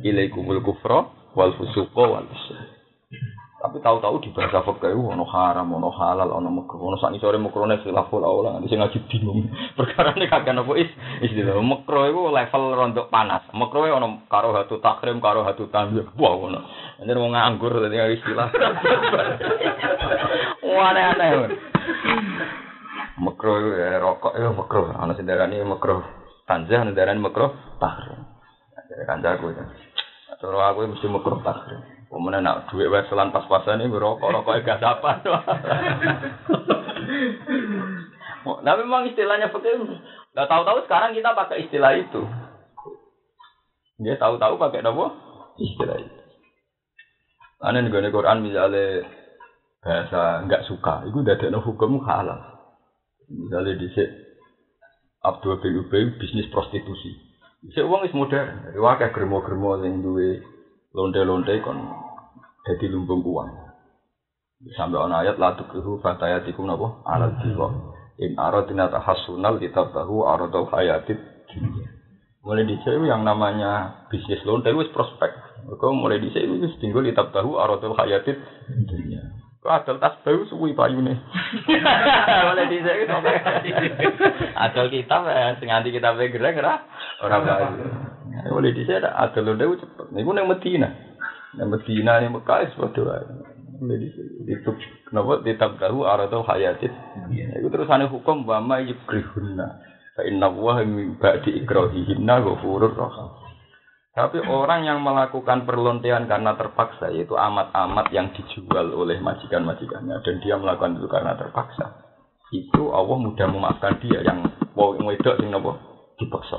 ilaikumul 0.00 0.64
kufra 0.64 1.12
wal 1.36 1.52
fusuqa 1.60 2.04
wal. 2.08 2.26
Tapi 3.66 3.82
tahu-tahu 3.82 4.22
di 4.22 4.30
bahasa 4.30 4.62
fikih 4.62 4.94
ono 4.94 5.26
haram, 5.26 5.66
ono 5.74 5.90
halal, 5.90 6.30
ono 6.30 6.54
makruh, 6.54 6.86
ono 6.86 6.94
sak 7.02 7.18
sore 7.18 7.34
makrone 7.34 7.82
khilaful 7.82 8.22
aula, 8.22 8.54
nanti 8.54 8.70
sing 8.70 8.78
ngaji 8.78 9.10
bingung. 9.10 9.42
Perkara 9.78 10.14
ini 10.14 10.30
kagak 10.30 10.54
nopo 10.54 10.78
is 10.78 10.86
istilah 11.18 11.58
makruh 11.58 12.06
itu 12.06 12.30
level 12.30 12.62
rontok 12.78 13.10
panas. 13.10 13.42
Makruh 13.50 13.90
ono 13.90 14.22
karo 14.30 14.54
hatu 14.54 14.78
takrim, 14.78 15.18
karo 15.18 15.42
hatu 15.42 15.66
tanjir. 15.66 16.06
Wah 16.14 16.38
ono. 16.38 16.62
Anjir 17.02 17.18
mau 17.18 17.26
nganggur 17.26 17.74
tadi 17.82 17.98
istilah. 18.14 18.54
Wah 20.70 20.86
aneh-aneh. 20.94 21.58
Makruh 23.18 23.82
ya 23.82 23.98
rokok 23.98 24.38
ya 24.38 24.54
makruh. 24.54 24.94
Ana 24.94 25.18
sing 25.18 25.26
darani 25.26 25.58
makruh 25.66 26.06
tanjah, 26.46 26.86
ana 26.86 26.94
darani 26.94 27.18
makruh 27.18 27.50
tahrim. 27.82 28.30
Jadi 28.94 29.02
kancaku 29.10 29.58
ya. 29.58 29.66
Cara 30.38 30.70
aku 30.70 30.86
mesti 30.86 31.10
makruh 31.10 31.42
tahrim. 31.42 31.95
Kemudian 32.06 32.46
nak 32.46 32.70
duit 32.70 32.86
weselan 32.86 33.34
pas-pasan 33.34 33.82
ini 33.82 33.90
rokok 33.90 34.30
rokok 34.30 34.62
gak 34.62 34.78
apa. 34.78 35.10
Nah 38.62 38.74
memang 38.80 39.10
istilahnya 39.10 39.50
fakir. 39.50 39.74
Gak 40.32 40.46
tahu-tahu 40.46 40.86
sekarang 40.86 41.18
kita 41.18 41.34
pakai 41.34 41.66
istilah 41.66 41.92
itu. 41.98 42.22
Dia 43.98 44.14
tahu-tahu 44.20 44.54
pakai 44.60 44.86
apa? 44.86 45.06
Istilah 45.58 45.96
itu. 45.98 46.16
Karena 47.56 47.82
nih 47.82 48.12
Quran 48.12 48.44
misalnya 48.44 49.08
bahasa 49.80 50.44
nggak 50.44 50.66
suka, 50.68 51.08
itu 51.08 51.24
udah 51.24 51.34
ada 51.40 51.58
hukum 51.58 52.04
halal. 52.04 52.40
Misalnya 53.26 53.80
di 53.80 53.88
Abdul 55.24 55.58
bin 55.58 55.82
Ubay 55.82 56.14
bisnis 56.20 56.46
prostitusi. 56.52 57.18
Bisa 57.66 57.82
uang 57.82 58.06
is 58.06 58.14
modern. 58.14 58.76
Wakai 58.78 59.10
germo-germo 59.10 59.74
yang 59.82 60.04
duwe 60.04 60.38
lonte-lonte 60.96 61.60
kon 61.60 61.76
jadi 62.64 62.88
lumbung 62.88 63.20
uang. 63.20 63.52
Sampai 64.72 64.98
on 64.98 65.12
ayat 65.12 65.36
la 65.36 65.52
tukrihu 65.52 66.00
fatayatikum 66.00 66.64
napa 66.64 67.04
alal 67.04 67.36
jiwa. 67.44 67.68
In 68.16 68.40
aradina 68.40 68.88
tahassunal 68.88 69.60
kita 69.60 69.92
tahu 69.92 70.24
aradul 70.24 70.72
hayatid 70.72 71.20
Mulai 72.40 72.64
di 72.64 72.78
sini 72.80 73.10
yang 73.10 73.26
namanya 73.26 74.06
bisnis 74.08 74.40
lonte 74.48 74.72
itu 74.72 74.88
prospek. 74.96 75.30
Kau 75.76 75.92
mulai 75.92 76.16
di 76.16 76.32
sini 76.32 76.62
itu 76.62 76.72
tinggal 76.80 77.04
kita 77.04 77.28
tahu 77.28 77.60
aradul 77.60 77.92
hayatid 77.92 78.40
dunia. 78.88 79.35
Adol 79.66 79.98
tas 79.98 80.16
bayu 80.22 80.46
suwi 80.46 80.72
nih. 80.72 81.16
Mulai 82.46 82.66
di 82.70 82.78
sini 82.80 83.04
adol 84.54 84.86
kita 84.90 85.16
sing 85.60 85.68
anti 85.68 85.90
kita 85.90 86.14
bergerak 86.14 86.52
gerak 86.56 86.80
orang 87.22 87.42
bayu. 87.44 87.86
Mulai 88.50 88.72
di 88.72 88.82
sini 88.86 89.02
adol 89.04 89.54
lonte 89.54 89.84
cepet. 89.84 90.06
Ini 90.14 90.26
pun 90.26 90.38
yang 90.38 90.48
Medina. 90.48 90.88
Yang 91.56 91.68
Medina 91.78 92.12
yang 92.22 92.32
Mekah 92.36 92.58
itu 92.66 92.74
padha 92.80 93.16
Jadi 93.76 94.08
itu 94.48 94.70
kenapa 95.10 95.44
ditabdahu 95.44 95.98
aradul 96.08 96.46
hayatid. 96.48 96.92
Itu 97.60 97.68
terus 97.68 97.92
aneh 97.92 98.08
hukum 98.08 98.48
wa 98.48 98.64
ma 98.64 98.80
yukrihunna. 98.80 99.66
Fa 100.16 100.24
inna 100.24 100.48
wa 100.48 100.80
min 100.80 101.20
ba'di 101.20 101.60
ikrahihinna 101.60 102.40
ghafurur 102.40 102.96
rahim. 102.96 103.45
Tapi 104.16 104.40
orang 104.48 104.88
yang 104.88 105.04
melakukan 105.04 105.68
perlontean 105.68 106.24
karena 106.24 106.56
terpaksa 106.56 107.12
yaitu 107.12 107.36
amat-amat 107.36 108.08
yang 108.16 108.32
dijual 108.32 108.96
oleh 108.96 109.20
majikan-majikannya 109.20 110.24
dan 110.24 110.34
dia 110.40 110.56
melakukan 110.56 110.96
itu 110.96 111.04
karena 111.04 111.36
terpaksa. 111.36 112.00
Itu 112.48 112.96
Allah 112.96 113.12
mudah 113.20 113.44
memaafkan 113.44 114.00
dia 114.00 114.24
yang 114.24 114.40
mau 114.72 114.96
wedok 114.96 115.36
sing 115.36 115.52
napa 115.52 115.76
dipaksa. 116.16 116.56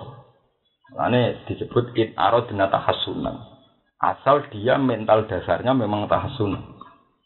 Ini 1.01 1.49
disebut 1.49 1.97
in 1.97 2.13
aradna 2.13 2.69
tahassunan. 2.69 3.35
Asal 4.05 4.53
dia 4.53 4.77
mental 4.77 5.25
dasarnya 5.25 5.73
memang 5.73 6.05
tahassun. 6.05 6.77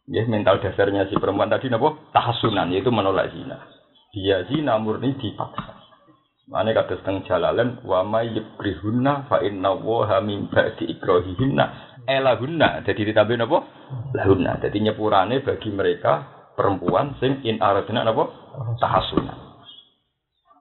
Ya, 0.08 0.24
mental 0.32 0.64
dasarnya 0.64 1.12
si 1.12 1.20
perempuan 1.20 1.52
tadi 1.52 1.68
napa? 1.68 1.92
Tahassunan 2.16 2.72
yaitu 2.72 2.88
menolak 2.88 3.36
zina. 3.36 3.68
Dia 4.16 4.48
zina 4.48 4.80
murni 4.80 5.12
dipaksa. 5.20 5.81
Mane 6.52 6.76
kata 6.76 7.00
setengah 7.00 7.24
jalalen 7.32 7.80
wa 7.88 8.04
may 8.04 8.36
yukrihunna 8.36 9.32
fa 9.32 9.40
inna 9.40 9.72
wa 9.72 10.20
min 10.20 10.52
ba'di 10.52 10.84
ikrahihinna 10.84 11.66
elahunna. 12.04 12.84
Jadi 12.84 13.08
ditambah 13.08 13.40
napa? 13.40 13.64
Lahunna. 14.12 14.60
Jadi 14.60 14.84
nyepurane 14.84 15.40
bagi 15.48 15.72
mereka 15.72 16.28
perempuan 16.60 17.16
sing 17.24 17.40
in 17.48 17.64
aradna 17.64 18.04
napa? 18.04 18.28
Tahassunan. 18.84 19.38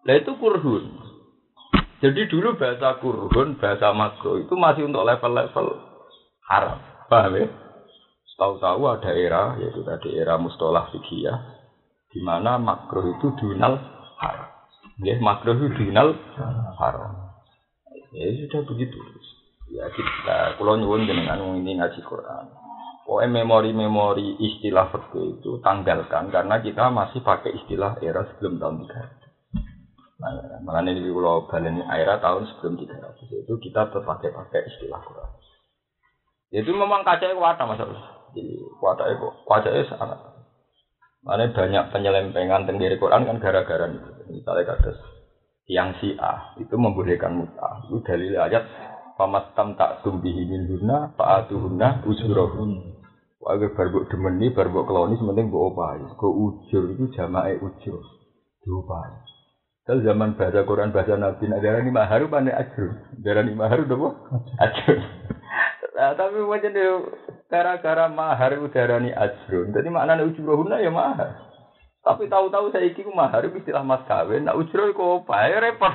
Lah 0.07 0.15
itu 0.15 0.31
kurhun. 0.39 1.11
Jadi 2.01 2.31
dulu 2.31 2.55
bahasa 2.55 2.97
kurhun, 3.03 3.59
bahasa 3.59 3.91
makro 3.91 4.39
itu 4.39 4.55
masih 4.55 4.87
untuk 4.87 5.03
level-level 5.03 5.67
haram. 6.49 6.79
Paham 7.11 7.35
ya? 7.35 7.51
Tahu-tahu 8.41 8.89
ada 8.89 9.13
era, 9.13 9.59
yaitu 9.61 9.85
tadi 9.85 10.17
era 10.17 10.41
mustolah 10.41 10.89
fikih 10.95 11.29
di 12.09 12.25
mana 12.25 12.57
makro 12.57 13.05
itu 13.05 13.37
dunal 13.37 13.77
haram. 14.17 14.50
Ya, 15.01 15.17
makruh 15.21 15.57
itu 15.57 15.69
dinal 15.81 16.13
haram. 16.77 17.31
Ya 18.13 18.27
sudah 18.45 18.61
begitu. 18.69 18.99
Ya 19.71 19.87
kita 19.95 20.59
kalau 20.59 20.75
nyuwun 20.75 21.07
dengan 21.07 21.41
ini 21.57 21.79
ngaji 21.79 22.03
Quran. 22.03 22.51
Pokoknya 23.07 23.43
memori-memori 23.43 24.39
istilah 24.39 24.91
fikih 24.93 25.41
itu 25.41 25.59
tanggalkan 25.65 26.31
karena 26.31 26.63
kita 26.63 26.91
masih 26.95 27.25
pakai 27.25 27.55
istilah 27.59 27.99
era 28.03 28.23
sebelum 28.35 28.61
tahun 28.61 28.87
300. 28.87 29.31
Nah, 30.21 30.61
makanya 30.63 30.93
di 30.93 31.09
pulau 31.09 31.49
Balen 31.49 31.81
era 31.89 32.21
tahun 32.21 32.45
sebelum 32.45 32.77
300 32.77 33.25
itu 33.47 33.53
kita 33.57 33.89
tetap 33.89 34.05
pakai 34.05 34.61
istilah 34.69 35.01
Quran. 35.01 35.31
Itu 36.51 36.71
memang 36.75 37.07
kaca 37.07 37.31
kuat 37.35 37.57
masalah. 37.63 38.31
Jadi 38.37 38.59
kuat 38.79 39.01
itu 39.07 39.27
kuat 39.49 39.65
itu 39.65 39.87
sangat. 39.87 40.19
Mana 41.25 41.47
banyak 41.51 41.85
penyelewengan 41.95 42.69
tentang 42.69 42.99
Quran 43.01 43.27
kan 43.27 43.37
gara-gara 43.39 43.87
itu. 43.87 44.20
Misalnya 44.31 44.75
kata 44.75 44.91
yang 45.71 45.95
si 45.99 46.15
A 46.19 46.55
itu 46.59 46.75
membolehkan 46.75 47.35
muta. 47.35 47.87
Itu 47.87 48.03
dalil 48.07 48.39
ayat 48.39 48.65
pamastam 49.15 49.79
tak 49.79 50.03
tumbihi 50.07 50.47
min 50.47 50.67
huna 50.71 51.15
faatuhunna 51.15 52.07
ujurahun. 52.07 52.73
Wah, 53.41 53.57
baru 53.57 54.05
demeni, 54.13 54.53
baru 54.53 54.85
keloni, 54.85 55.17
sementing 55.17 55.49
gue 55.49 55.63
opai. 55.73 56.05
Gue 56.13 56.29
ujur 56.29 56.93
itu 56.93 57.09
jamae 57.17 57.57
ujur, 57.57 58.01
diopai. 58.61 59.17
Kalau 59.89 60.05
zaman 60.05 60.37
bahasa 60.37 60.61
Quran 60.69 60.93
bahasa 60.93 61.17
Nabi, 61.17 61.49
nak 61.49 61.65
darah 61.65 61.81
ini 61.81 61.89
maharu 61.89 62.29
pandai 62.29 62.53
ajur, 62.53 63.01
darah 63.25 63.41
ini 63.41 63.57
maharu 63.57 63.89
dong, 63.89 64.13
ajur. 64.61 64.99
Nah, 65.97 66.13
tapi 66.15 66.37
macam 66.45 66.73
gara-gara 67.51 68.07
mahar 68.07 68.61
udarani 68.61 69.11
ajrun. 69.11 69.75
Jadi 69.75 69.89
maknanya 69.91 70.29
ujrohuna 70.31 70.79
ya 70.79 70.93
mahar. 70.93 71.50
Tapi 72.01 72.33
tahu-tahu 72.33 72.73
saya 72.73 72.89
iki 72.89 73.05
mahar 73.13 73.45
itu 73.45 73.61
istilah 73.61 73.85
mas 73.85 74.01
kawin. 74.09 74.49
Ujroh 74.49 74.97
kok 74.97 75.29
apa? 75.29 75.53
Ya 75.53 75.59
repot. 75.69 75.93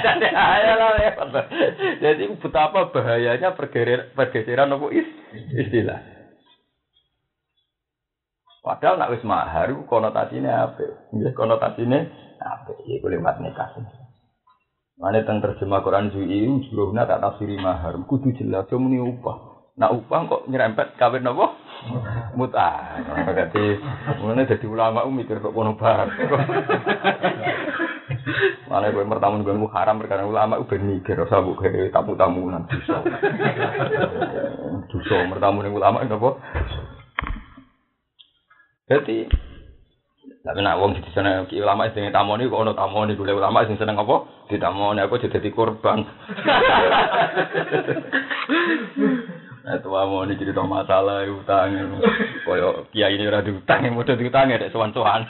Jadi 0.00 0.26
repot. 1.04 1.28
Jadi 2.00 2.24
betapa 2.40 2.88
bahayanya 2.88 3.52
pergeseran 3.52 4.72
is 4.88 5.08
istilah. 5.52 6.00
Padahal 8.64 8.96
nak 8.96 9.12
wis 9.12 9.20
mahar 9.28 9.68
konotasinya 9.84 10.72
apa? 10.72 11.12
Ya 11.12 11.28
konotasinya 11.36 12.00
apa? 12.40 12.72
Ya 12.88 13.04
lewat 13.04 13.44
nikah. 13.44 13.76
Mana 14.96 15.20
tentang 15.20 15.44
terjemah 15.44 15.84
Quran 15.84 16.08
Zui 16.08 16.48
ujrohuna 16.48 17.04
tak 17.04 17.20
tafsiri 17.20 17.60
mahar. 17.60 18.00
Kudu 18.08 18.32
jelas, 18.40 18.70
muni 18.72 18.96
upah. 18.96 19.68
Nak 19.76 19.92
upah 19.92 20.20
kok 20.30 20.44
nyerempet 20.48 20.96
kawin 20.96 21.28
apa? 21.28 21.46
Muta. 22.34 22.70
Berarti 23.28 23.64
mulane 24.20 24.48
dadi 24.48 24.66
ulama 24.66 25.04
mikir 25.08 25.40
kok 25.40 25.52
kono 25.52 25.76
bar. 25.76 26.08
Mana 28.68 28.90
gue 28.90 29.04
pertama 29.04 29.44
gue 29.44 29.54
mau 29.54 29.68
haram 29.70 30.00
perkara 30.00 30.24
ulama 30.24 30.58
gue 30.64 30.78
mikir 30.80 31.14
rasa 31.14 31.44
bu 31.44 31.54
kayak 31.60 31.92
tamu 31.92 32.48
nanti 32.48 32.76
so. 32.88 32.96
Dosa 34.88 35.28
pertama 35.28 35.60
nih 35.60 35.72
ulama 35.72 36.00
apa? 36.02 36.30
Jadi 38.88 39.28
tapi 40.44 40.60
nak 40.60 40.76
wong 40.76 40.92
di 40.92 41.00
sana 41.16 41.48
ulama 41.48 41.88
sing 41.92 42.12
tamoni 42.12 42.48
kok 42.48 42.60
ono 42.60 42.76
tamoni 42.76 43.16
gue 43.16 43.32
ulama 43.32 43.64
sing 43.64 43.76
seneng 43.76 44.00
apa? 44.00 44.28
Ditamoni 44.48 45.00
aku 45.00 45.20
jadi 45.20 45.48
korban. 45.52 46.04
Nah, 49.64 49.80
tua 49.80 50.04
mau 50.04 50.28
ini 50.28 50.36
cerita 50.36 50.60
masalah 50.60 51.24
eh, 51.24 51.32
utang. 51.32 51.72
Eh, 51.72 51.88
Koyo 52.44 52.84
kiai 52.92 53.16
ini 53.16 53.24
udah 53.24 53.40
diutang, 53.40 53.80
yang 53.80 53.96
mau 53.96 54.04
diutang 54.04 54.52
ya, 54.52 54.60
sewan 54.68 54.92
sewan. 54.92 55.24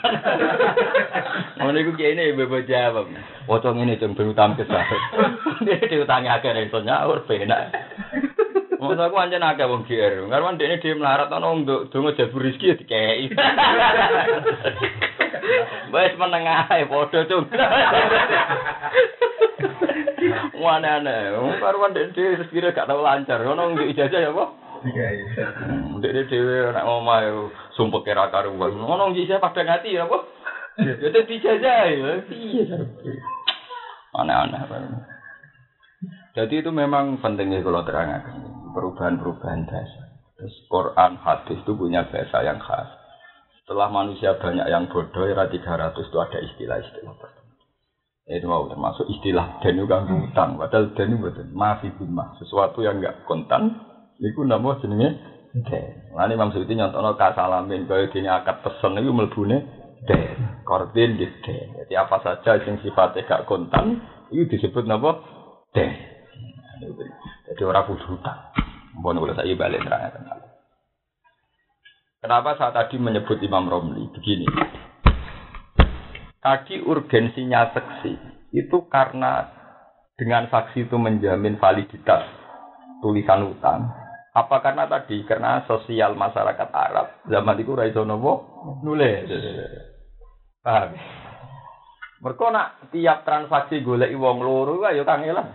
Mau 1.55 1.71
ini 1.71 1.87
kiai 1.95 2.19
ini 2.19 2.35
bebas 2.35 2.67
jawab. 2.67 3.07
Wocong 3.47 3.79
ini 3.79 3.95
cuma 3.95 4.11
berutang 4.11 4.59
ke 4.59 4.67
saya. 4.67 4.83
akeh 5.63 6.27
akhirnya 6.27 6.67
itu 6.67 6.79
nyaur, 6.83 7.23
penak. 7.23 7.71
Mau 8.75 8.91
aku 8.91 9.15
anjen 9.15 9.39
akeh 9.39 9.71
wong 9.71 9.87
kiai. 9.87 10.19
Karena 10.27 10.59
dene 10.59 10.83
dhewe 10.83 10.99
dia 10.99 10.99
melarat, 10.99 11.31
tolong 11.31 11.63
untuk 11.63 11.87
donga 11.95 12.19
jadi 12.19 12.35
rezeki 12.35 12.67
ya, 12.67 12.75
dikeki. 12.75 13.25
Wes 15.93 16.13
menengah, 16.17 16.67
tuh. 17.29 17.43
Wane 20.55 20.89
aneh. 20.89 21.35
Wong 21.37 21.61
karuan 21.61 21.93
dek 21.93 22.15
dhewe 22.17 22.41
rezekine 22.41 22.73
gak 22.73 22.89
tau 22.89 23.01
lancar. 23.03 23.41
Ngono 23.43 23.75
nggih 23.75 23.93
ijazah 23.93 24.19
ya 24.19 24.31
apa? 24.33 24.45
Iya 24.85 25.07
iya. 25.13 25.45
Dek 26.01 26.27
dhewe 26.31 26.73
nek 26.73 26.85
omah 26.85 27.51
sumpah 27.77 28.01
kira 28.01 28.31
karuan. 28.33 28.73
Ngono 28.73 29.13
nggih 29.13 29.29
ijazah 29.29 29.43
padha 29.43 29.61
ngati 29.61 29.95
ya 29.95 30.09
apa? 30.09 30.17
Ya 30.81 30.93
dadi 31.11 31.33
ijazah 31.37 31.79
ya. 31.91 32.09
Piye 32.25 32.63
Aneh-aneh. 34.15 34.59
Jadi 36.35 36.63
itu 36.63 36.71
memang 36.71 37.19
pentingnya 37.23 37.63
kalau 37.63 37.83
terangkan 37.87 38.23
perubahan-perubahan 38.75 39.67
dasar. 39.67 40.07
Terus 40.35 40.55
Quran, 40.67 41.15
hadis 41.23 41.63
itu 41.63 41.71
punya 41.79 42.03
bahasa 42.11 42.43
yang 42.43 42.59
khas. 42.59 42.91
Setelah 43.65 43.89
manusia 43.89 44.37
banyak 44.37 44.69
yang 44.69 44.85
bodoh, 44.93 45.25
era 45.25 45.49
300 45.49 45.97
itu 45.97 46.17
ada 46.21 46.37
istilah-istilah 46.37 47.15
tertentu. 47.17 47.65
Itu 48.29 48.45
mau 48.45 48.69
termasuk 48.69 49.09
istilah 49.09 49.57
dan 49.65 49.73
juga 49.81 50.05
utang. 50.05 50.61
Padahal 50.61 50.93
dan 50.93 51.09
itu 51.09 51.17
betul. 51.17 51.49
Masih 51.49 51.89
bimah. 51.97 52.37
Sesuatu 52.37 52.85
yang 52.85 53.01
enggak 53.01 53.25
kontan. 53.25 53.73
Itu 54.21 54.45
nama 54.45 54.77
jenenge 54.77 55.17
Lan 56.13 56.35
Imam 56.35 56.51
Suyuti 56.51 56.75
nyontono 56.75 57.15
kasalamin 57.15 57.87
kaya 57.87 58.11
dene 58.11 58.27
akad 58.27 58.59
pesen 58.59 58.99
iku 58.99 59.11
mlebune 59.15 59.57
den. 60.03 60.61
Kordin 60.67 61.15
nggih 61.15 61.31
den. 61.47 61.67
Jadi 61.79 61.93
apa 61.95 62.19
saja 62.19 62.59
sing 62.61 62.75
sifatnya 62.83 63.23
gak 63.23 63.47
kontan 63.47 64.03
itu 64.35 64.51
disebut 64.51 64.83
napa? 64.83 65.15
Den. 65.71 65.95
Jadi 67.47 67.61
ora 67.63 67.87
kudu 67.87 68.03
hutang. 68.03 68.51
Mbon 68.99 69.15
kula 69.15 69.33
saya 69.33 69.55
balik 69.55 69.79
terangkan. 69.87 70.34
Kenapa 72.25 72.57
saya 72.57 72.73
tadi 72.73 72.97
menyebut 72.97 73.37
Imam 73.45 73.69
Romli 73.69 74.09
begini? 74.09 74.49
Tadi 76.41 76.81
urgensinya 76.81 77.69
saksi 77.69 78.13
itu 78.49 78.89
karena 78.89 79.45
dengan 80.17 80.49
saksi 80.49 80.89
itu 80.89 80.97
menjamin 80.97 81.61
validitas 81.61 82.25
tulisan 83.05 83.45
utang. 83.45 83.93
Apa 84.33 84.57
karena 84.65 84.89
tadi 84.89 85.21
karena 85.21 85.69
sosial 85.69 86.17
masyarakat 86.17 86.65
Arab 86.73 87.21
zaman 87.29 87.61
itu 87.61 87.77
raiso 87.77 88.01
nopo 88.01 88.65
nulis. 88.81 89.29
Paham? 90.65 90.97
Mereka 92.25 92.89
tiap 92.89 93.21
transaksi 93.21 93.85
golek 93.85 94.09
wong 94.17 94.41
loro 94.41 94.81
ayo 94.89 95.05
kangelan. 95.05 95.45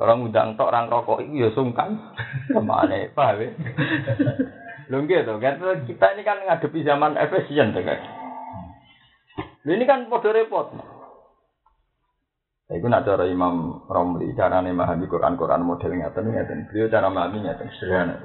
Orang 0.00 0.32
undang 0.32 0.56
tok 0.56 0.72
orang 0.72 0.88
rokok 0.88 1.20
itu 1.28 1.44
ya 1.44 1.52
sungkan. 1.52 1.92
Ke 2.56 2.60
mana? 2.64 3.04
Paham 3.12 3.52
Lho 4.90 5.06
gitu, 5.06 5.38
kan 5.38 5.62
kita 5.86 6.06
ini 6.18 6.22
kan 6.26 6.42
ngadepi 6.42 6.82
zaman 6.82 7.14
efisien 7.14 7.70
tuh 7.70 7.86
kan. 7.86 8.00
Ini 9.62 9.84
kan 9.86 10.10
podo 10.10 10.34
repot. 10.34 10.66
Iku 12.70 12.86
nak 12.86 13.02
cara 13.02 13.26
Imam 13.26 13.86
Romli, 13.90 14.30
cara 14.38 14.62
memahami 14.62 15.10
Quran-Quran 15.10 15.66
model 15.66 15.94
ngeten 15.94 16.30
ngeten. 16.30 16.58
Beliau 16.70 16.86
cara 16.86 17.06
memahami 17.10 17.42
ngeten 17.42 17.70
sederhana. 17.78 18.16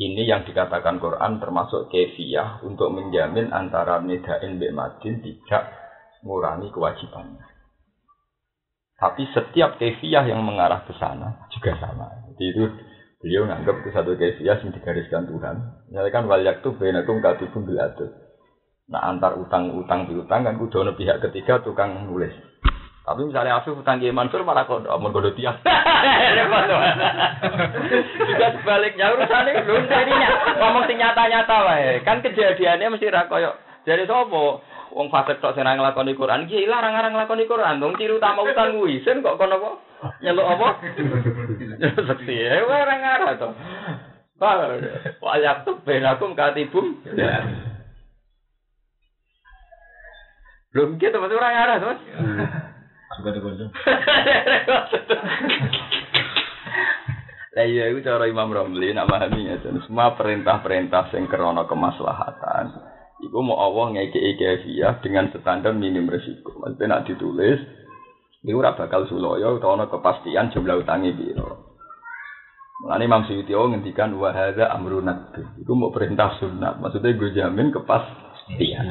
Ini 0.00 0.22
yang 0.24 0.46
dikatakan 0.46 0.96
Quran 0.96 1.42
termasuk 1.42 1.90
kefiyah 1.90 2.64
untuk 2.64 2.88
menjamin 2.94 3.52
antara 3.52 4.00
nidain 4.00 4.56
Mbak 4.56 4.72
Madin 4.72 5.20
tidak 5.20 5.68
mengurangi 6.24 6.72
kewajibannya. 6.72 7.44
Tapi 8.96 9.28
setiap 9.34 9.76
kefiyah 9.76 10.24
yang 10.24 10.40
mengarah 10.40 10.86
ke 10.86 10.94
sana 10.96 11.44
juga 11.52 11.76
sama. 11.82 12.08
Jadi 12.32 12.44
itu 12.46 12.64
beliau 13.20 13.44
nganggap 13.44 13.84
itu 13.84 13.90
satu 13.92 14.16
kefiyah 14.16 14.58
yang 14.64 14.72
digariskan 14.72 15.28
Tuhan. 15.28 15.56
Misalnya 15.92 16.10
kan 16.12 16.24
waliyak 16.24 16.64
tuh 16.64 16.72
benakum 16.74 17.20
katibun 17.20 17.68
bil 17.68 17.78
Nah 18.90 19.06
antar 19.06 19.38
utang-utang 19.38 20.10
piutang 20.10 20.42
kan 20.42 20.58
kudu 20.58 20.82
pihak 20.98 21.22
ketiga 21.22 21.62
tukang 21.62 22.10
nulis. 22.10 22.34
Tapi 23.00 23.26
misalnya 23.26 23.62
Afif 23.62 23.74
utang 23.74 23.98
Kiai 23.98 24.14
Mansur 24.14 24.42
malah 24.42 24.66
kok 24.66 24.86
mau 24.86 25.10
godo 25.10 25.30
tiang. 25.34 25.56
Juga 28.28 28.46
sebaliknya 28.54 29.14
urusannya 29.14 29.66
belum 29.66 29.84
jadinya 29.86 30.28
ngomong 30.58 30.84
sing 30.86 30.98
nyata-nyata 30.98 31.56
wae. 31.64 32.02
Kan 32.06 32.22
kejadiannya 32.22 32.92
mesti 32.92 33.10
ra 33.10 33.26
koyo 33.26 33.54
jadi 33.84 34.04
sopo 34.04 34.60
wong 34.94 35.08
fasik 35.10 35.38
tok 35.38 35.54
sing 35.54 35.66
nglakoni 35.66 36.18
Quran 36.18 36.46
iki 36.46 36.66
larang-larang 36.66 37.14
nglakoni 37.14 37.44
Quran. 37.46 37.78
Dong 37.78 37.94
ciri 37.96 38.14
utama 38.16 38.42
utang 38.42 38.74
kuwi 38.76 39.02
sen 39.06 39.22
kok 39.22 39.38
kono 39.38 39.56
apa? 39.56 39.70
Nyeluk 40.22 40.46
apa? 40.46 40.68
Seksi 42.10 42.34
ya 42.34 42.64
ora 42.64 42.94
ngarah 42.98 43.32
to. 43.38 43.48
Wa 45.20 45.34
yaktub 45.38 45.84
bainakum 45.84 46.34
katibum. 46.34 46.98
Belum 50.70 51.02
gitu, 51.02 51.18
masih 51.18 51.34
orang 51.34 51.60
arah, 51.66 51.82
mas. 51.82 51.98
Suka 53.18 53.34
dikonco. 53.34 53.66
Lah 57.50 57.66
iya 57.66 57.90
itu 57.90 58.06
cara 58.06 58.30
Imam 58.30 58.54
Romli 58.54 58.94
nak 58.94 59.10
memahami 59.10 59.50
ya 59.50 59.58
semua 59.82 60.14
perintah-perintah 60.14 61.10
sing 61.10 61.26
krana 61.26 61.66
kemaslahatan 61.66 62.70
iku 63.20 63.38
mau 63.44 63.60
Allah 63.60 63.96
ngekei 63.96 64.36
kefiyah 64.36 65.04
dengan 65.04 65.28
standar 65.30 65.76
minim 65.76 66.08
resiko. 66.08 66.56
Maksudnya 66.60 66.98
nak 66.98 67.04
ditulis 67.06 67.60
itu 68.40 68.56
ora 68.56 68.72
bakal 68.72 69.04
suloyo 69.04 69.60
utawa 69.60 69.84
ana 69.84 69.86
kepastian 69.92 70.48
jumlah 70.48 70.80
utangi 70.80 71.12
piro. 71.12 71.76
Mulane 72.80 73.04
Imam 73.04 73.28
Suyuti 73.28 73.52
ngendikan 73.52 74.16
wa 74.16 74.32
hadza 74.32 74.72
amrun 74.72 75.12
Iku 75.60 75.72
mau 75.76 75.92
perintah 75.92 76.32
sunat. 76.40 76.80
Maksudnya 76.80 77.12
gue 77.12 77.36
jamin 77.36 77.68
kepastian. 77.68 78.86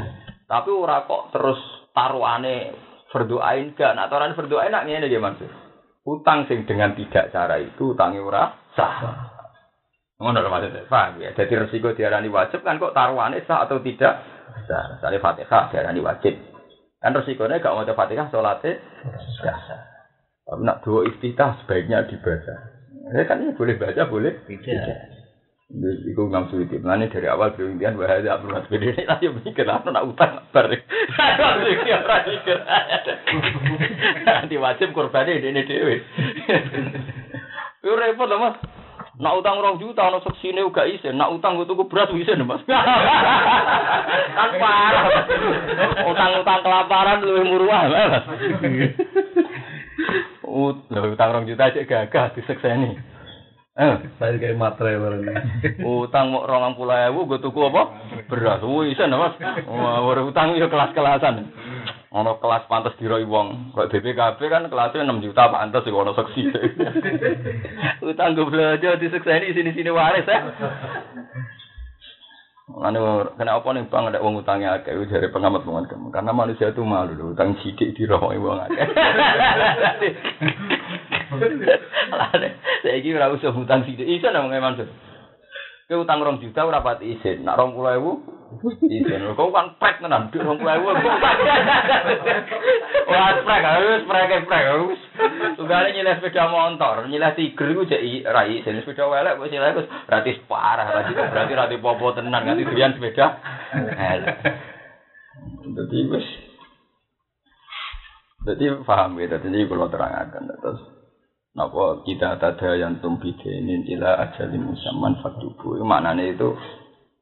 Tapi 0.45 0.69
ora 0.69 1.09
kok 1.09 1.33
terus 1.33 1.57
taruhane 1.97 2.77
berdoain 3.09 3.73
gak 3.73 3.97
nak 3.97 4.13
aturan 4.13 4.37
berdoain 4.37 4.69
nak 4.69 4.85
ngene 4.85 5.09
nggih 5.09 5.17
Mas. 5.17 5.41
Utang 6.05 6.45
sing 6.45 6.69
dengan 6.69 6.93
tidak 6.93 7.33
cara 7.33 7.57
itu 7.57 7.97
utangi 7.97 8.21
ora 8.21 8.53
sah. 8.77 9.38
Ngono 10.19 10.43
lho 10.43 10.51
maksudnya, 10.51 10.83
paham 10.91 11.23
ya. 11.23 11.31
Jadi 11.31 11.55
resiko 11.55 11.95
diarani 11.95 12.27
wajib 12.27 12.59
kan 12.59 12.75
kok 12.75 12.91
taruhannya 12.91 13.39
sah 13.47 13.63
atau 13.63 13.79
tidak 13.79 14.19
sah. 14.67 14.99
Misalnya 14.99 15.23
Fatihah 15.23 15.71
diarani 15.71 16.03
wajib. 16.03 16.35
Kan 16.99 17.15
resikonya 17.15 17.63
gak 17.63 17.71
mau 17.71 17.87
Fatihah 17.87 18.27
sholatnya 18.27 18.83
sah. 19.39 19.59
Tapi 20.43 20.61
nak 20.67 20.83
dua 20.83 21.07
iftitah 21.07 21.63
sebaiknya 21.63 22.03
dibaca. 22.03 22.55
Ya 23.15 23.23
kan 23.23 23.39
ini 23.39 23.55
boleh 23.55 23.79
baca, 23.79 24.11
boleh 24.11 24.43
tidak. 24.43 25.07
Iku 25.79 26.25
Imam 26.25 26.49
Suyuti. 26.49 26.81
Mulane 26.81 27.13
dari 27.13 27.29
awal 27.29 27.53
beliau 27.53 27.77
impian 27.77 27.93
bahwa 27.93 28.09
ada 28.09 28.41
Abdul 28.41 28.57
Mas 28.57 28.65
Bede 28.73 28.89
ini 28.89 29.05
lagi 29.05 29.29
mikir 29.45 29.69
lah 29.69 29.85
nak 29.85 30.09
utang 30.09 30.41
bar. 30.49 30.65
Nanti 34.25 34.55
wajib 34.57 34.97
korban 34.97 35.29
ini 35.29 35.53
ini 35.53 35.61
dewi. 35.63 36.01
Itu 37.79 37.93
repot 37.93 38.25
lah 38.25 38.41
mas. 38.41 38.78
Nak 39.19 39.35
utang 39.35 39.59
orang 39.59 39.75
juta, 39.83 40.07
nak 40.07 40.23
seksi 40.23 40.55
ini 40.55 40.63
juga 40.63 40.87
isen. 40.87 41.19
Nak 41.19 41.35
utang 41.35 41.59
gue 41.59 41.67
tuh 41.67 41.75
beras 41.83 42.07
isen 42.15 42.39
mas. 42.47 42.63
kan 44.39 44.51
parah. 44.55 45.27
Utang-utang 46.07 46.63
kelaparan 46.63 47.19
lebih 47.27 47.43
murah 47.51 47.83
mas. 47.91 48.23
Utang 50.49 51.29
orang 51.35 51.45
juta 51.51 51.67
aja 51.67 51.83
gagah 51.83 52.31
disekseni. 52.31 52.95
Eh, 53.79 53.95
saya 54.19 54.39
kayak 54.39 54.55
matre 54.55 54.95
barang. 54.95 55.23
Utang 55.83 56.31
mau 56.31 56.47
rongang 56.47 56.79
pula 56.79 57.11
ewu, 57.11 57.27
gue 57.27 57.43
tuku 57.43 57.59
apa? 57.63 57.83
Beras, 58.27 58.63
wih, 58.63 58.91
bisa 58.91 59.03
mas. 59.07 59.35
Wah, 59.67 59.99
utang 60.23 60.55
ya 60.55 60.71
kelas-kelasan. 60.71 61.47
Ono 62.09 62.41
kelas 62.41 62.65
pantas 62.65 62.97
diroi 62.97 63.21
wong. 63.21 63.69
Kok 63.77 63.93
BPKB 63.93 64.39
kan 64.49 64.65
kelasnya 64.65 65.05
6 65.05 65.25
juta 65.29 65.45
pantas 65.53 65.85
sih 65.85 65.93
ono 65.93 66.17
seksi. 66.17 66.41
Utang 68.09 68.33
gue 68.33 68.49
belajar 68.49 68.97
di 68.97 69.13
ini 69.13 69.53
sini-sini 69.53 69.93
waris 69.93 70.25
ya. 70.25 70.41
Anu 72.69 73.25
kena 73.33 73.57
apa 73.57 73.69
nih 73.73 73.89
bang 73.89 74.13
ada 74.13 74.21
uang 74.21 74.45
utangnya 74.45 74.77
agak 74.77 74.93
dari 75.09 75.25
pengamat 75.33 75.65
banget 75.65 75.89
kamu 75.89 76.13
karena 76.13 76.29
manusia 76.29 76.69
itu 76.69 76.85
malu 76.85 77.17
loh 77.17 77.33
utang 77.33 77.57
sidik 77.65 77.97
di 77.97 78.05
roh 78.05 78.21
uang 78.21 78.61
agak. 78.61 78.89
Saya 82.85 83.01
kira 83.01 83.33
usah 83.33 83.53
utang 83.53 83.85
sidik. 83.89 84.05
Isa 84.05 84.29
namanya 84.29 84.61
Mansur. 84.69 84.85
Ke 85.89 85.97
utang 85.97 86.21
rong 86.21 86.37
juta 86.37 86.69
ora 86.69 86.85
pati 86.85 87.17
isin. 87.17 87.41
Nak 87.41 87.57
rong 87.57 87.73
puluh 87.73 87.97
ewu 87.97 88.11
isin. 88.93 89.25
Kau 89.33 89.49
kan 89.49 89.73
prek 89.81 89.97
tenan. 89.97 90.29
Duit 90.29 90.45
rong 90.45 90.61
puluh 90.61 90.77
ewu. 90.77 90.93
Wah 93.09 93.33
prek. 93.41 93.63
Harus 93.65 94.05
prek 94.05 94.45
prek. 94.45 94.63
Harus. 94.69 95.01
Tunggalnya 95.57 95.89
nyileh 95.97 96.21
sepeda 96.21 96.45
motor. 96.45 97.09
Nyileh 97.09 97.33
tiger 97.33 97.73
itu 97.73 97.89
jadi 97.89 98.21
rai. 98.29 98.61
Jadi 98.61 98.85
sepeda 98.85 99.09
welek. 99.09 99.41
Gue 99.41 99.49
nyileh 99.49 99.69
itu 99.73 99.83
berarti 100.05 100.31
parah. 100.45 101.09
Berarti 101.09 101.57
berarti 101.57 101.75
popo 101.81 102.13
tenan. 102.13 102.45
Nanti 102.45 102.69
durian 102.69 102.93
sepeda. 102.93 103.41
Jadi 105.73 105.97
wes. 106.13 106.27
Jadi 108.45 108.63
paham 108.85 109.17
ya. 109.17 109.41
Jadi 109.41 109.65
kalau 109.65 109.89
terangkan. 109.89 110.53
Terus. 110.53 110.98
Napa 111.57 112.05
kita 112.05 112.37
tada 112.37 112.77
yang 112.77 113.01
ini 113.01 113.89
ila 113.97 114.21
ajalin 114.21 114.69
musamman 114.69 115.17
faktubu. 115.17 115.81
Maknanya 115.81 116.29
itu 116.29 116.53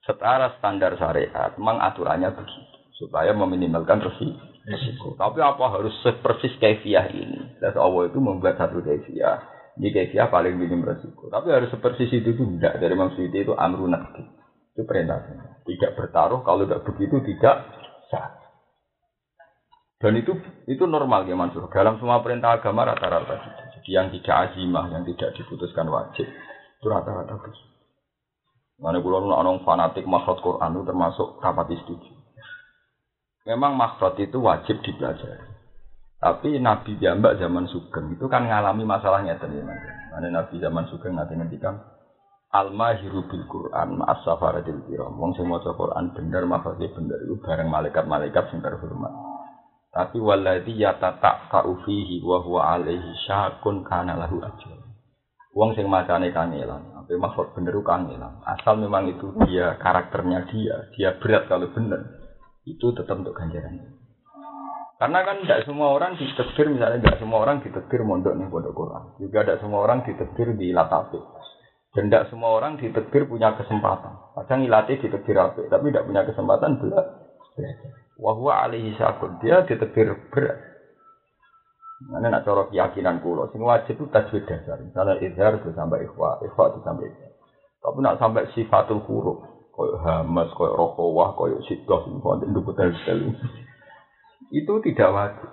setara 0.03 0.51
standar 0.59 0.99
syariat, 0.99 1.55
memang 1.55 1.79
aturannya 1.79 2.35
begitu 2.35 2.77
supaya 2.99 3.31
meminimalkan 3.31 4.03
resiko. 4.03 5.15
Tapi 5.15 5.39
apa 5.39 5.65
harus 5.71 5.95
sepersis 6.03 6.59
kefiah 6.59 7.07
ini? 7.07 7.55
Dan 7.63 7.71
Allah 7.79 8.11
itu 8.11 8.19
membuat 8.19 8.59
satu 8.59 8.83
kefiah. 8.83 9.47
Ini 9.79 9.93
kefiah 9.93 10.27
paling 10.27 10.59
minim 10.59 10.83
resiko. 10.83 11.31
Tapi 11.31 11.47
harus 11.53 11.71
sepersis 11.71 12.11
itu 12.11 12.35
tidak. 12.35 12.83
Dari 12.83 12.93
Imam 12.97 13.13
itu 13.15 13.53
amrun 13.55 13.95
Itu 14.75 14.83
perintahnya. 14.83 15.63
Tidak 15.63 15.95
bertaruh 15.95 16.43
kalau 16.43 16.67
tidak 16.67 16.83
begitu 16.83 17.21
tidak 17.23 17.63
sah. 18.11 18.37
Dan 19.97 20.13
itu 20.19 20.35
itu 20.69 20.83
normal 20.85 21.25
ya 21.25 21.33
Mansur. 21.33 21.69
Dalam 21.73 21.97
semua 21.97 22.21
perintah 22.21 22.53
agama 22.53 22.85
rata-rata 22.85 23.33
gitu 23.41 23.66
yang 23.87 24.11
tidak 24.11 24.51
azimah, 24.51 24.91
yang 24.91 25.07
tidak 25.07 25.33
diputuskan 25.39 25.87
wajib, 25.87 26.27
itu 26.27 26.85
rata-rata 26.85 27.39
begitu. 27.39 27.65
Mana 28.77 29.01
pulau 29.01 29.25
orang 29.25 29.65
fanatik 29.65 30.05
makhluk 30.05 30.37
Quran 30.43 30.77
itu 30.77 30.83
termasuk 30.85 31.41
rapat 31.41 31.73
setuju. 31.73 32.13
Memang 33.49 33.73
makhluk 33.73 34.13
itu 34.21 34.37
wajib 34.37 34.77
dipelajari. 34.85 35.57
Tapi 36.17 36.57
Nabi 36.57 36.97
Jambak 36.97 37.37
zaman 37.37 37.69
Sugeng 37.69 38.09
itu 38.13 38.25
kan 38.25 38.45
ngalami 38.45 38.81
masalahnya 38.85 39.37
teman 39.37 39.69
Mana 40.13 40.27
Nabi 40.29 40.57
zaman 40.57 40.89
Sugeng 40.89 41.13
nanti 41.13 41.37
ngendikan 41.37 41.77
al 42.53 42.73
mahiru 42.73 43.25
bil 43.29 43.45
Quran 43.45 44.01
ma'as 44.01 44.25
safaratil 44.25 44.81
kiram. 44.89 45.13
Wong 45.17 45.37
sing 45.37 45.45
maca 45.45 45.77
Quran 45.77 46.13
bener 46.17 46.43
mahfaze 46.49 46.89
bener 46.89 47.21
iku 47.25 47.37
bareng 47.45 47.69
malaikat-malaikat 47.69 48.49
sing 48.49 48.65
terhormat. 48.65 49.26
Tapi 49.91 50.17
waladhi 50.21 50.77
yatata 50.77 51.49
fihi 51.83 52.21
wa 52.21 52.43
huwa 52.43 52.77
alaihi 52.77 53.17
syakun 53.25 53.81
kana 53.87 54.19
lahu 54.19 54.43
ajr. 54.43 54.87
Wong 55.57 55.73
sing 55.73 55.89
macane 55.89 56.29
kangelan, 56.29 56.93
apa 56.93 57.17
mahfud 57.17 57.49
bener 57.57 57.73
kangelan. 57.81 58.45
Asal 58.45 58.77
memang 58.77 59.09
itu 59.09 59.33
dia 59.49 59.73
karakternya 59.81 60.45
dia, 60.53 60.85
dia 60.93 61.17
berat 61.17 61.49
kalau 61.49 61.73
bener. 61.73 62.03
Itu 62.61 62.93
tetap 62.93 63.17
untuk 63.17 63.33
ganjaran. 63.33 63.97
Karena 64.97 65.21
kan 65.25 65.41
tidak 65.45 65.65
semua 65.65 65.93
orang 65.93 66.17
ditegur, 66.17 66.73
misalnya 66.73 67.01
tidak 67.01 67.17
semua 67.21 67.37
orang 67.45 67.61
ditegur 67.61 68.01
mondok 68.01 68.33
nih 68.33 68.49
pondok 68.49 68.73
Quran. 68.73 69.03
Juga 69.21 69.39
tidak 69.45 69.59
semua 69.61 69.79
orang 69.85 70.01
ditegur 70.05 70.57
di 70.57 70.73
latafi. 70.73 71.21
Dan 71.93 72.09
tidak 72.09 72.33
semua 72.33 72.49
orang 72.53 72.81
ditegur 72.81 73.29
punya 73.29 73.53
kesempatan. 73.57 74.13
Kadang 74.37 74.65
ilati 74.65 74.97
ditegur 75.01 75.37
apa, 75.37 75.61
tapi 75.69 75.89
tidak 75.89 76.05
punya 76.05 76.21
kesempatan 76.25 76.71
belajar. 76.81 77.93
Wahwa 78.17 78.65
alaihi 78.65 78.97
syakun. 78.97 79.37
Dia 79.39 79.61
ditegur 79.63 80.17
berat. 80.33 80.57
Mana 82.09 82.29
nak 82.29 82.45
corok 82.45 82.69
keyakinan 82.69 83.21
kulo. 83.25 83.49
Sing 83.49 83.61
wajib 83.61 83.97
itu 83.97 84.05
tajwid 84.13 84.45
dasar. 84.45 84.77
Misalnya 84.81 85.17
izhar 85.17 85.57
itu 85.57 85.73
sampai 85.73 86.05
ikhwa, 86.05 86.37
ikhwa 86.45 86.69
itu 86.69 86.79
sampai 86.85 87.09
izhar. 87.09 87.33
Tapi 87.81 87.97
nak 88.05 88.17
sampai 88.21 88.49
sifatul 88.53 89.01
huruf, 89.05 89.41
koyo 89.73 89.97
hamas, 90.01 90.49
koyo 90.53 90.77
rohowah, 90.77 91.33
koyo 91.37 91.61
sidoh, 91.65 92.03
semua 92.05 92.37
itu 92.41 92.59
itu 94.51 94.73
tidak 94.91 95.09
wajib. 95.11 95.49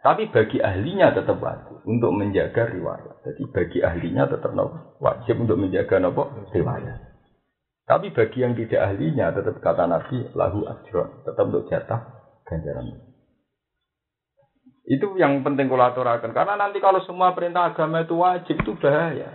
Tapi 0.00 0.30
bagi 0.30 0.62
ahlinya 0.62 1.10
tetap 1.12 1.42
wajib 1.42 1.82
untuk 1.84 2.14
menjaga 2.14 2.70
riwayat. 2.70 3.14
Jadi 3.26 3.42
bagi 3.50 3.78
ahlinya 3.82 4.30
tetap 4.30 4.54
wajib 5.02 5.34
untuk 5.42 5.58
menjaga 5.58 5.98
nopo 5.98 6.30
riwayat. 6.54 7.07
Tapi 7.88 8.12
bagi 8.12 8.44
yang 8.44 8.52
tidak 8.52 8.84
ahlinya 8.84 9.32
tetap 9.32 9.64
kata 9.64 9.88
Nabi 9.88 10.28
lahu 10.36 10.60
ajron, 10.68 11.24
tetap 11.24 11.44
untuk 11.48 11.72
jatah 11.72 12.04
ganjaran. 12.44 13.00
Itu 14.88 15.16
yang 15.16 15.40
penting 15.40 15.72
kalau 15.72 15.88
aturakan. 15.88 16.36
Karena 16.36 16.60
nanti 16.60 16.84
kalau 16.84 17.00
semua 17.04 17.32
perintah 17.32 17.72
agama 17.72 18.04
itu 18.04 18.12
wajib 18.16 18.60
itu 18.60 18.72
bahaya. 18.76 19.32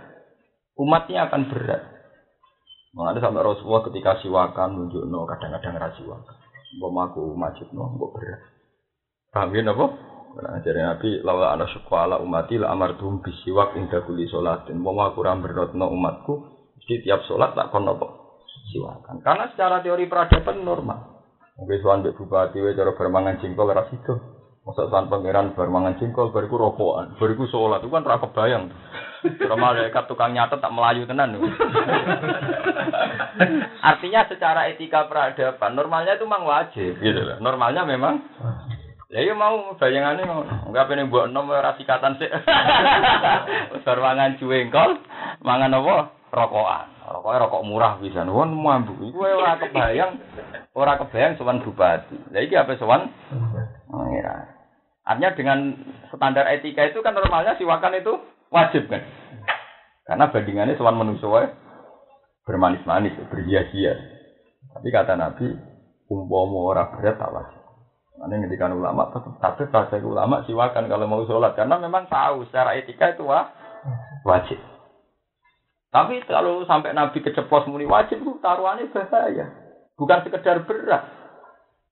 Umatnya 0.78 1.30
akan 1.30 1.50
berat. 1.50 1.82
Mengenai 2.94 3.22
sampai 3.22 3.42
Rasulullah 3.42 3.86
ketika 3.90 4.22
siwakan 4.22 4.70
nunjuk 4.78 5.02
no 5.06 5.26
kadang-kadang 5.26 5.74
rasiwakan. 5.78 6.36
Mbok 6.78 6.90
aku 7.10 7.22
majid 7.34 7.70
no, 7.74 7.90
mbok 7.90 8.18
berat. 8.18 8.42
Paham 9.34 9.50
ya 9.54 9.62
napa? 9.66 9.86
Nah, 10.34 10.58
jadi 10.66 10.82
Nabi 10.82 11.22
lawa 11.22 11.54
ana 11.54 11.70
syukwa 11.70 12.06
ala 12.06 12.16
umati 12.18 12.58
la 12.58 12.70
amartum 12.74 13.22
bisiwak 13.22 13.78
inda 13.78 14.02
kulli 14.02 14.26
sholatin. 14.30 14.78
Mbok 14.78 15.10
aku 15.10 15.22
ora 15.22 15.38
no 15.74 15.86
umatku, 15.90 16.34
mesti 16.78 17.02
tiap 17.06 17.22
sholat 17.30 17.54
tak 17.54 17.70
kon 17.70 17.86
napa? 17.86 18.23
Siwakan. 18.72 19.20
Karena 19.20 19.50
secara 19.52 19.84
teori 19.84 20.08
peradaban 20.08 20.64
normal. 20.64 20.98
Mungkin 21.54 21.78
soal 21.84 22.02
mbek 22.02 22.18
bupati 22.18 22.58
cara 22.58 22.92
bermangan 22.96 23.38
jengkol 23.38 23.70
ora 23.70 23.86
sido. 23.92 24.14
Masa 24.64 24.88
soal 24.88 25.12
pangeran 25.12 25.52
bermangan 25.52 26.00
jengkol 26.00 26.32
bariku 26.32 26.56
rokokan, 26.56 27.20
bariku 27.20 27.44
sholat 27.52 27.84
itu 27.84 27.92
kan 27.92 28.08
ora 28.08 28.16
kebayang. 28.16 28.72
Kalau 29.24 29.56
malaikat 29.60 30.04
tukang 30.08 30.32
nyatet 30.32 30.60
tak 30.60 30.72
melayu 30.72 31.04
tenan. 31.04 31.36
Artinya 33.92 34.24
secara 34.28 34.72
etika 34.72 35.04
peradaban 35.04 35.76
normalnya 35.76 36.16
itu 36.16 36.24
memang 36.24 36.48
wajib 36.48 36.96
gitu 36.96 37.20
loh. 37.20 37.36
Normalnya 37.44 37.84
memang 37.84 38.24
Ya 39.14 39.22
iya 39.22 39.30
mau 39.30 39.78
bayangannya 39.78 40.26
mau 40.26 40.42
enggak 40.42 40.90
pengen 40.90 41.06
buat 41.06 41.30
nom 41.30 41.46
ora 41.46 41.78
sikatan 41.78 42.18
sih. 42.18 42.26
Besar 43.78 44.02
mangan 44.02 44.34
cuengkol, 44.42 44.90
mangan 45.38 45.70
apa? 45.70 45.96
Rokokan. 46.34 46.86
Rokoknya 47.04 47.42
rokok 47.46 47.64
murah 47.68 47.92
bisa 48.02 48.26
nuwun 48.26 48.58
mambu. 48.58 48.98
Iku 49.06 49.22
ora 49.22 49.54
kebayang, 49.60 50.18
ora 50.74 50.98
kebayang 50.98 51.38
sowan 51.38 51.62
bupati. 51.62 52.18
Lah 52.34 52.40
iki 52.42 52.58
apa 52.58 52.74
sowan? 52.74 53.06
Artinya 55.04 55.30
dengan 55.36 55.58
standar 56.10 56.48
etika 56.50 56.90
itu 56.90 57.04
kan 57.04 57.14
normalnya 57.14 57.54
siwakan 57.54 58.00
itu 58.00 58.18
wajib 58.50 58.88
kan? 58.90 59.04
Karena 60.08 60.32
bandingannya 60.32 60.80
sowan 60.80 60.98
manusia 60.98 61.54
bermanis-manis, 62.48 63.14
berhias-hias. 63.30 64.00
Tapi 64.74 64.88
kata 64.90 65.14
Nabi, 65.14 65.54
umpama 66.10 66.74
orang 66.74 66.98
berat 66.98 67.20
tak 67.20 67.30
wajib. 67.30 67.60
Ini 68.24 68.56
ulama, 68.72 69.12
tapi 69.12 69.68
bahasa 69.68 70.00
ulama 70.00 70.42
siwakan 70.48 70.88
kalau 70.88 71.04
mau 71.04 71.22
sholat. 71.28 71.52
Karena 71.52 71.76
memang 71.76 72.08
tahu 72.08 72.48
secara 72.48 72.72
etika 72.80 73.12
itu 73.12 73.28
wah, 73.28 73.52
wajib. 74.24 74.56
Tapi 75.94 76.26
kalau 76.26 76.66
sampai 76.66 76.90
Nabi 76.90 77.22
keceplos 77.22 77.70
muni 77.70 77.86
wajib, 77.86 78.18
itu 78.18 78.42
taruhannya 78.42 78.90
bahaya. 78.90 79.46
Bukan 79.94 80.26
sekedar 80.26 80.66
berat. 80.66 81.06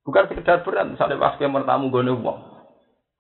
Bukan 0.03 0.27
sekedar 0.27 0.67
berat. 0.67 0.91
Misalnya 0.91 1.23
pas 1.23 1.39
ke 1.39 1.47
mertamu 1.47 1.87
gue 1.87 2.11
uang. 2.11 2.39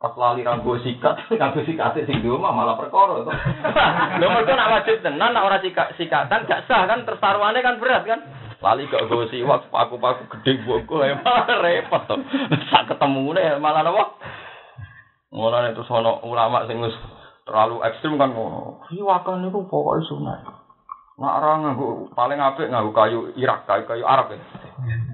Pas 0.02 0.10
lali 0.18 0.42
ranggo 0.42 0.74
sikat, 0.82 1.14
ranggo 1.40 1.62
sikat 1.62 1.94
sing 2.02 2.18
dua 2.26 2.50
malah 2.50 2.74
perkara. 2.74 3.22
Lho 4.18 4.26
mergo 4.26 4.52
nak 4.58 4.74
wajib 4.74 4.98
tenan 5.06 5.30
nak 5.30 5.46
ora 5.46 5.62
sikat 5.62 5.94
sikatan 5.94 6.50
gak 6.50 6.66
sah 6.66 6.90
kan 6.90 7.06
tertaruhannya 7.06 7.62
kan 7.62 7.78
berat 7.78 8.02
kan. 8.02 8.18
Lali 8.58 8.90
gak 8.90 9.06
gue 9.06 9.30
siwak 9.30 9.70
paku-paku 9.70 10.26
gede 10.26 10.66
boko 10.66 11.06
ya 11.06 11.22
malah 11.22 11.62
repot 11.62 12.02
to. 12.10 12.18
Sak 12.74 12.90
ketemu 12.90 13.38
nih 13.38 13.62
malah 13.62 13.86
apa? 13.86 14.18
Mulane 15.30 15.70
itu 15.70 15.86
sono 15.86 16.18
ulama 16.26 16.66
sing 16.66 16.82
terlalu 17.46 17.86
ekstrim 17.86 18.18
kan 18.18 18.34
ngono. 18.34 18.82
Siwakan 18.90 19.46
niku 19.46 19.70
pokoke 19.70 20.02
sunat. 20.10 20.61
Nak 21.20 21.44
nganggo 21.44 22.08
paling 22.16 22.40
apik 22.40 22.72
nganggo 22.72 22.90
kayu 22.96 23.36
Irak, 23.36 23.68
kayu 23.68 23.84
kayu 23.84 24.04
Arab 24.08 24.32
ya. 24.32 24.40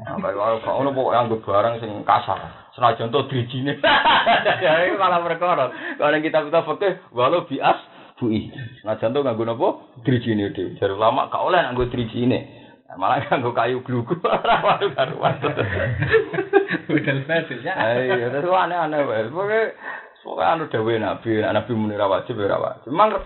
Nah, 0.07 0.17
kayu 0.23 0.39
Arab 0.39 0.63
kok 0.63 0.79
ono 0.79 0.95
pokoke 0.95 1.15
nganggo 1.19 1.37
barang 1.43 1.75
sing 1.83 1.91
kasar. 2.07 2.71
Senajan 2.79 3.11
to 3.11 3.27
drijine. 3.27 3.83
Ya 4.63 4.95
malah 4.95 5.19
perkara. 5.27 5.75
Kalau 5.99 6.19
kita 6.23 6.47
kita 6.47 6.61
fakih 6.63 6.93
walau 7.11 7.43
bias 7.51 7.83
bui. 8.15 8.47
Senajan 8.79 9.11
to 9.11 9.27
nganggo 9.27 9.43
napa? 9.43 9.69
Drijine 10.07 10.55
dhewe. 10.55 10.79
Jar 10.79 10.95
ulama 10.95 11.27
gak 11.27 11.43
oleh 11.43 11.61
nganggo 11.67 11.91
drijine. 11.91 12.47
Malah 12.95 13.27
nganggo 13.27 13.51
kayu 13.51 13.83
glugu 13.83 14.23
ora 14.23 14.79
karuan. 14.95 15.35
Budal 16.87 17.19
fasil 17.27 17.59
ya. 17.61 17.75
Ayo, 17.75 18.31
terus 18.33 18.55
aneh-aneh 18.55 19.03
wae. 19.03 19.29
Pokoke 19.35 19.61
pokoke 20.23 20.45
anu 20.47 20.71
dawuhe 20.71 21.03
Nabi, 21.03 21.43
Nabi 21.43 21.73
muni 21.75 21.99
ra 21.99 22.07
wajib 22.07 22.39
ora 22.39 22.57
wajib. 22.57 22.95
Memang 22.95 23.19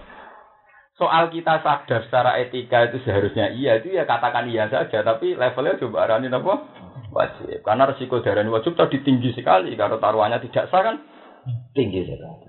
soal 1.02 1.34
kita 1.34 1.58
sadar 1.66 2.06
secara 2.06 2.38
etika 2.38 2.86
itu 2.86 3.02
seharusnya 3.02 3.50
iya 3.58 3.82
itu 3.82 3.90
ya 3.90 4.06
katakan 4.06 4.46
iya 4.46 4.70
saja 4.70 5.02
tapi 5.02 5.34
levelnya 5.34 5.82
coba 5.82 6.06
arani 6.06 6.30
apa 6.30 6.54
wajib. 7.12 7.60
Karena 7.62 7.84
resiko 7.86 8.24
darah 8.24 8.42
wajib 8.48 8.72
tadi 8.74 9.04
tinggi 9.04 9.36
sekali. 9.36 9.76
Kalau 9.76 10.00
taruhannya 10.00 10.40
tidak 10.48 10.72
sah 10.72 10.82
kan 10.82 10.96
tinggi 11.76 12.08
sekali. 12.08 12.48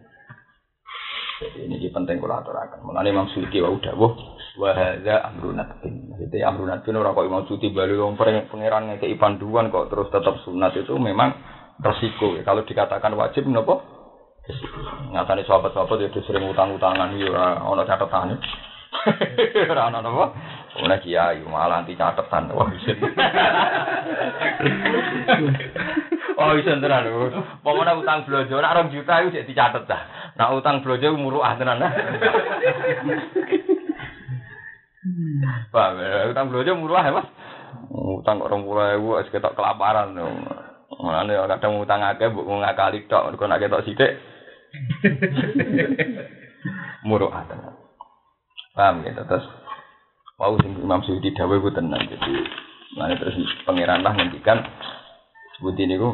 Jadi 1.43 1.59
ini 1.67 1.91
penting 1.91 2.23
kalau 2.23 2.39
aturakan. 2.39 2.87
Mengenai 2.87 3.11
Imam 3.11 3.27
Suyuti 3.35 3.59
wa 3.59 3.75
udah 3.75 3.93
wah 3.99 4.13
wahada 4.55 5.27
amrunat 5.27 5.83
bin. 5.83 6.15
Jadi 6.15 6.39
amrunat 6.39 6.87
bin 6.87 6.95
orang 6.95 7.11
kok 7.11 7.27
Imam 7.27 7.43
Suyuti 7.49 7.75
balik 7.75 7.99
orang 7.99 8.47
pangeran 8.47 8.83
ngekei 8.95 9.19
panduan 9.19 9.67
kok 9.67 9.91
terus 9.91 10.07
tetap 10.07 10.39
sunat 10.47 10.71
itu 10.79 10.95
memang 10.95 11.35
resiko. 11.83 12.39
Kalau 12.47 12.63
dikatakan 12.63 13.11
wajib 13.19 13.43
nopo 13.51 13.83
nyatane 15.13 15.47
sahabat-sahabat 15.47 16.03
itu 16.03 16.19
sering 16.27 16.43
utang-utangan 16.51 17.15
ya 17.15 17.63
ono 17.63 17.87
catatan. 17.87 18.35
Ora 19.71 19.87
ono 19.87 19.99
napa? 20.03 20.25
Ora 20.83 20.99
kiai 20.99 21.39
malah 21.47 21.85
anti 21.85 21.95
catetan. 21.95 22.51
Wah, 22.51 22.67
isin. 22.75 22.97
Oh, 26.33 26.57
isin 26.59 26.81
tenan. 26.83 27.07
Pokoknya 27.63 27.93
utang 27.95 28.25
blojo 28.27 28.57
nak 28.59 28.75
rong 28.75 28.91
juta 28.91 29.21
iku 29.23 29.29
sik 29.31 29.47
dicatet 29.47 29.85
dah. 29.87 30.01
Nak 30.35 30.51
utang 30.59 30.83
blojo 30.83 31.13
muruah 31.15 31.55
tenan. 31.55 31.79
Pak, 35.71 35.89
utang 36.35 36.47
blojo 36.51 36.71
muruah 36.73 37.05
ya, 37.05 37.15
Mas? 37.15 37.27
Utang 37.93 38.41
kok 38.41 38.49
20.000 38.49 38.97
wis 38.97 39.29
ketok 39.29 39.55
kelaparan. 39.55 40.17
Mulane 40.99 41.33
kadang 41.37 41.79
utang 41.79 42.01
akeh 42.01 42.27
mbok 42.33 42.49
ngakali 42.49 43.05
tok, 43.05 43.35
kok 43.37 43.45
nak 43.45 43.61
ketok 43.61 43.83
sithik. 43.85 44.32
Muruah 47.07 47.45
tenan. 47.45 47.77
Paham 48.73 49.05
gitu 49.05 49.21
terus 49.29 49.45
mau 50.41 50.57
sing 50.57 50.73
Imam 50.81 51.05
Suyuti 51.05 51.29
dawuh 51.37 51.61
ku 51.61 51.69
tenan 51.69 52.01
jadi 52.09 52.33
nah 52.93 53.09
terus 53.13 53.37
pangeran 53.65 54.01
lah 54.01 54.17
ngendikan 54.17 54.65
sebut 55.57 55.77
ini 55.77 55.97
ku 55.97 56.09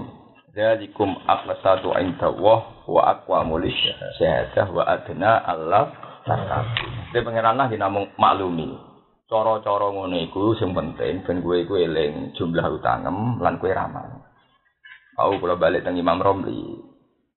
Zalikum 0.50 1.14
aqlasatu 1.30 1.94
inda 2.02 2.34
Allah 2.34 2.82
wa 2.90 3.02
aqwamu 3.14 3.62
syahadah 4.18 4.66
wa 4.74 4.82
adna 4.82 5.46
Allah. 5.46 5.94
Jadi 7.14 7.22
pangeran 7.22 7.54
lah 7.54 7.70
dinamung 7.70 8.10
maklumi. 8.18 8.74
Cara-cara 9.30 9.94
ngono 9.94 10.18
iku 10.26 10.58
sing 10.58 10.74
penting 10.74 11.22
ben 11.22 11.46
kowe 11.46 11.54
iku 11.54 11.78
eling 11.78 12.34
jumlah 12.34 12.66
utangem 12.66 13.38
lan 13.38 13.62
kowe 13.62 13.70
ramal. 13.70 14.26
Mau 15.22 15.38
kalau 15.38 15.62
balik 15.62 15.86
teng 15.86 16.02
Imam 16.02 16.18
Romli 16.18 16.89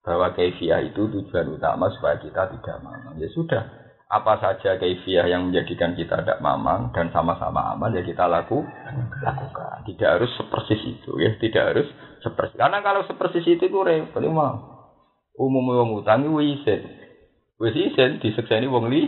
bahwa 0.02 0.34
kaifiah 0.34 0.82
itu 0.82 1.06
tujuan 1.06 1.46
utama 1.54 1.86
supaya 1.94 2.18
kita 2.18 2.50
tidak 2.58 2.76
mana. 2.82 3.14
Ya 3.14 3.30
sudah, 3.30 3.62
apa 4.10 4.36
saja 4.42 4.76
kaifiah 4.76 5.30
yang 5.30 5.48
menjadikan 5.48 5.94
kita 5.94 6.20
tidak 6.20 6.42
mamang 6.42 6.90
dan 6.90 7.08
sama-sama 7.14 7.72
aman 7.72 7.94
ya 7.94 8.02
kita 8.02 8.26
laku 8.26 8.66
lakukan. 9.22 9.86
Tidak 9.86 10.08
harus 10.18 10.30
sepersis 10.34 10.82
itu 10.84 11.12
ya, 11.22 11.32
tidak 11.38 11.64
harus 11.72 11.88
sepersis. 12.20 12.58
Karena 12.58 12.82
kalau 12.82 13.06
sepersis 13.06 13.46
itu 13.46 13.70
itu 13.70 13.78
repot 13.80 14.20
mah. 14.26 14.70
Umum 15.32 15.64
wong 15.64 15.90
utang 16.04 16.28
wis 16.36 16.60
Wis 17.62 17.78
isen 17.78 18.18
disekseni 18.18 18.66
wong 18.66 18.90
li. 18.90 19.06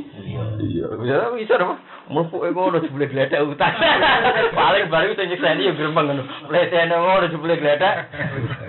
Iya. 0.63 0.87
Bisa 0.95 1.35
bisa 1.35 1.59
apa? 1.59 1.75
Mlebu 2.07 2.39
ngono 2.55 2.79
jebule 2.79 3.11
gledak 3.11 3.43
utang. 3.43 3.75
Paling 4.55 4.87
baru 4.95 5.11
sing 5.19 5.27
nyekseni 5.27 5.67
ya 5.67 5.75
gremeng 5.75 6.07
ngono. 6.07 6.23
Letene 6.55 6.95
ngono 6.95 7.27
jebule 7.35 7.59
gledak 7.59 8.15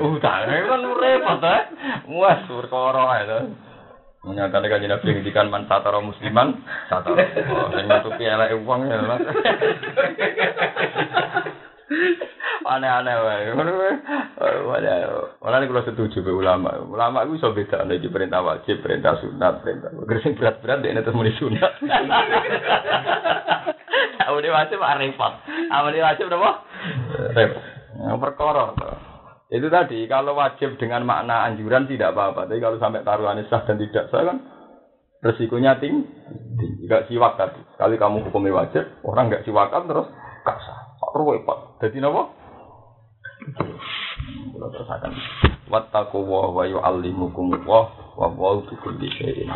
utang. 0.02 0.50
Kan 0.50 0.90
repot 0.90 1.38
ta. 1.38 1.70
Muas 2.10 2.42
perkara 2.50 3.14
ae 3.14 3.46
Menyatakan 4.26 4.74
kanjeng 4.74 4.90
Nabi 4.90 5.22
ngendikan 5.22 5.54
man 5.54 5.70
satara 5.70 6.02
musliman 6.02 6.66
satara. 6.90 7.22
Oh, 7.54 7.70
sing 7.70 7.86
nutupi 7.86 8.26
eleke 8.26 8.58
wong 8.66 8.90
ya. 8.90 8.98
Aneh-aneh 12.66 13.16
wae. 13.22 13.54
Wae. 14.66 14.94
Ora 15.38 15.62
nek 15.62 15.70
setuju 15.70 16.26
be 16.26 16.34
ulama. 16.34 16.82
Ulama 16.82 17.22
iku 17.26 17.38
iso 17.38 17.54
beda 17.54 17.86
nek 17.86 18.02
perintah 18.10 18.42
wajib, 18.42 18.82
perintah 18.82 19.22
sunat, 19.22 19.62
perintah. 19.62 19.94
Gereng 19.94 20.34
berat-berat 20.34 20.82
dekne 20.82 21.02
terus 21.06 21.18
muni 21.18 21.32
sunat. 21.38 21.72
Awalnya 24.26 24.52
wajib 24.52 24.82
repot. 24.82 25.34
Awalnya 25.70 26.02
wajib 26.10 26.26
apa? 26.34 26.52
Repot. 27.38 27.64
Perkara. 28.18 28.66
Itu 29.54 29.70
tadi, 29.70 30.10
kalau 30.10 30.34
wajib 30.34 30.82
dengan 30.82 31.06
makna 31.06 31.46
anjuran 31.46 31.86
tidak 31.86 32.18
apa-apa. 32.18 32.50
Tapi 32.50 32.58
kalau 32.58 32.82
sampai 32.82 33.06
taruhannya 33.06 33.46
sah 33.46 33.62
dan 33.70 33.78
tidak 33.78 34.10
sah 34.10 34.26
kan 34.26 34.42
resikonya 35.22 35.78
tinggi. 35.78 36.02
Enggak 36.86 37.06
siwak 37.06 37.38
tadi. 37.38 37.62
Kali 37.78 37.96
kamu 38.02 38.26
hukumnya 38.26 38.66
wajib, 38.66 38.90
orang 39.06 39.30
enggak 39.30 39.46
siwakan 39.46 39.86
terus 39.86 40.10
gak 40.46 40.58
sah. 41.14 41.22
Repot. 41.22 41.60
Jadi 41.84 41.98
apa? 42.02 42.24
Kalau 44.56 44.68
terus 44.72 44.90
akan 44.90 45.12
wattaku 45.70 46.20
wa 46.24 46.50
wa 46.50 46.64
yu'allimukum 46.66 47.54
wa 47.68 47.92
wa 48.16 48.28
wa 48.32 48.64
bi 48.98 49.08
syai'in. 49.20 49.52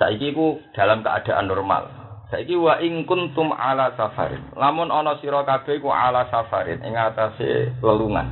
Saiki 0.00 0.32
ku 0.32 0.58
dalam 0.72 1.04
keadaan 1.04 1.46
normal. 1.46 1.84
Saiki 2.32 2.56
wa 2.56 2.80
ing 2.80 3.04
kuntum 3.04 3.52
ala 3.52 3.92
safarin. 3.94 4.40
Lamun 4.56 4.88
ana 4.88 5.20
sira 5.20 5.44
kabeh 5.44 5.78
ku 5.78 5.92
ala 5.92 6.26
safarin 6.32 6.80
ing 6.80 6.96
atase 6.96 7.76
lelungan. 7.84 8.26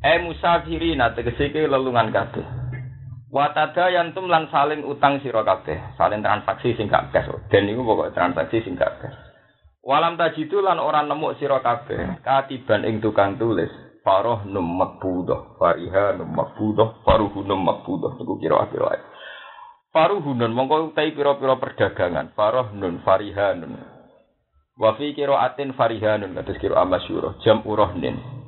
E 0.00 0.24
musafirina 0.24 1.12
tegese 1.12 1.52
ke 1.52 1.68
lelungan 1.68 2.08
kabeh. 2.08 2.46
Watada 3.30 3.94
yantum 3.94 4.26
lan 4.26 4.50
saling 4.50 4.82
utang 4.82 5.22
sira 5.22 5.46
kabeh, 5.46 5.78
saling 5.94 6.18
transaksi 6.18 6.74
sing 6.74 6.90
gak 6.90 7.14
cash. 7.14 7.30
Den 7.46 7.70
niku 7.70 7.86
pokok 7.86 8.10
transaksi 8.10 8.58
sing 8.66 8.74
gak. 8.74 8.90
Walam 9.80 10.20
tajidu 10.20 10.60
lan 10.60 10.76
ora 10.76 11.00
nemu 11.00 11.36
sira 11.40 11.64
kabeh, 11.64 12.20
katiban 12.20 12.84
ing 12.84 13.00
tukang 13.00 13.40
tulis. 13.40 13.70
Faroh 14.00 14.48
num 14.48 14.64
makbudah, 14.64 15.60
fariha 15.60 16.16
num 16.16 16.32
makbudah, 16.32 17.04
faruhu 17.04 17.44
num 17.44 17.60
makbudah. 17.60 18.16
Niku 18.16 18.40
kira 18.40 18.64
akhir 18.64 18.80
wae. 18.80 19.00
Faruhunun 19.92 20.56
mongko 20.56 20.92
utai 20.92 21.12
pira-pira 21.12 21.60
perdagangan. 21.60 22.32
Faroh 22.32 22.72
nun 22.72 23.04
farihanun. 23.04 23.76
Wa 24.80 24.96
fi 24.96 25.12
qiraatin 25.12 25.76
farihanun 25.76 26.32
kados 26.32 26.56
kira 26.56 26.80
amasyura 26.80 27.36
jam 27.44 27.60
urohnin 27.68 28.40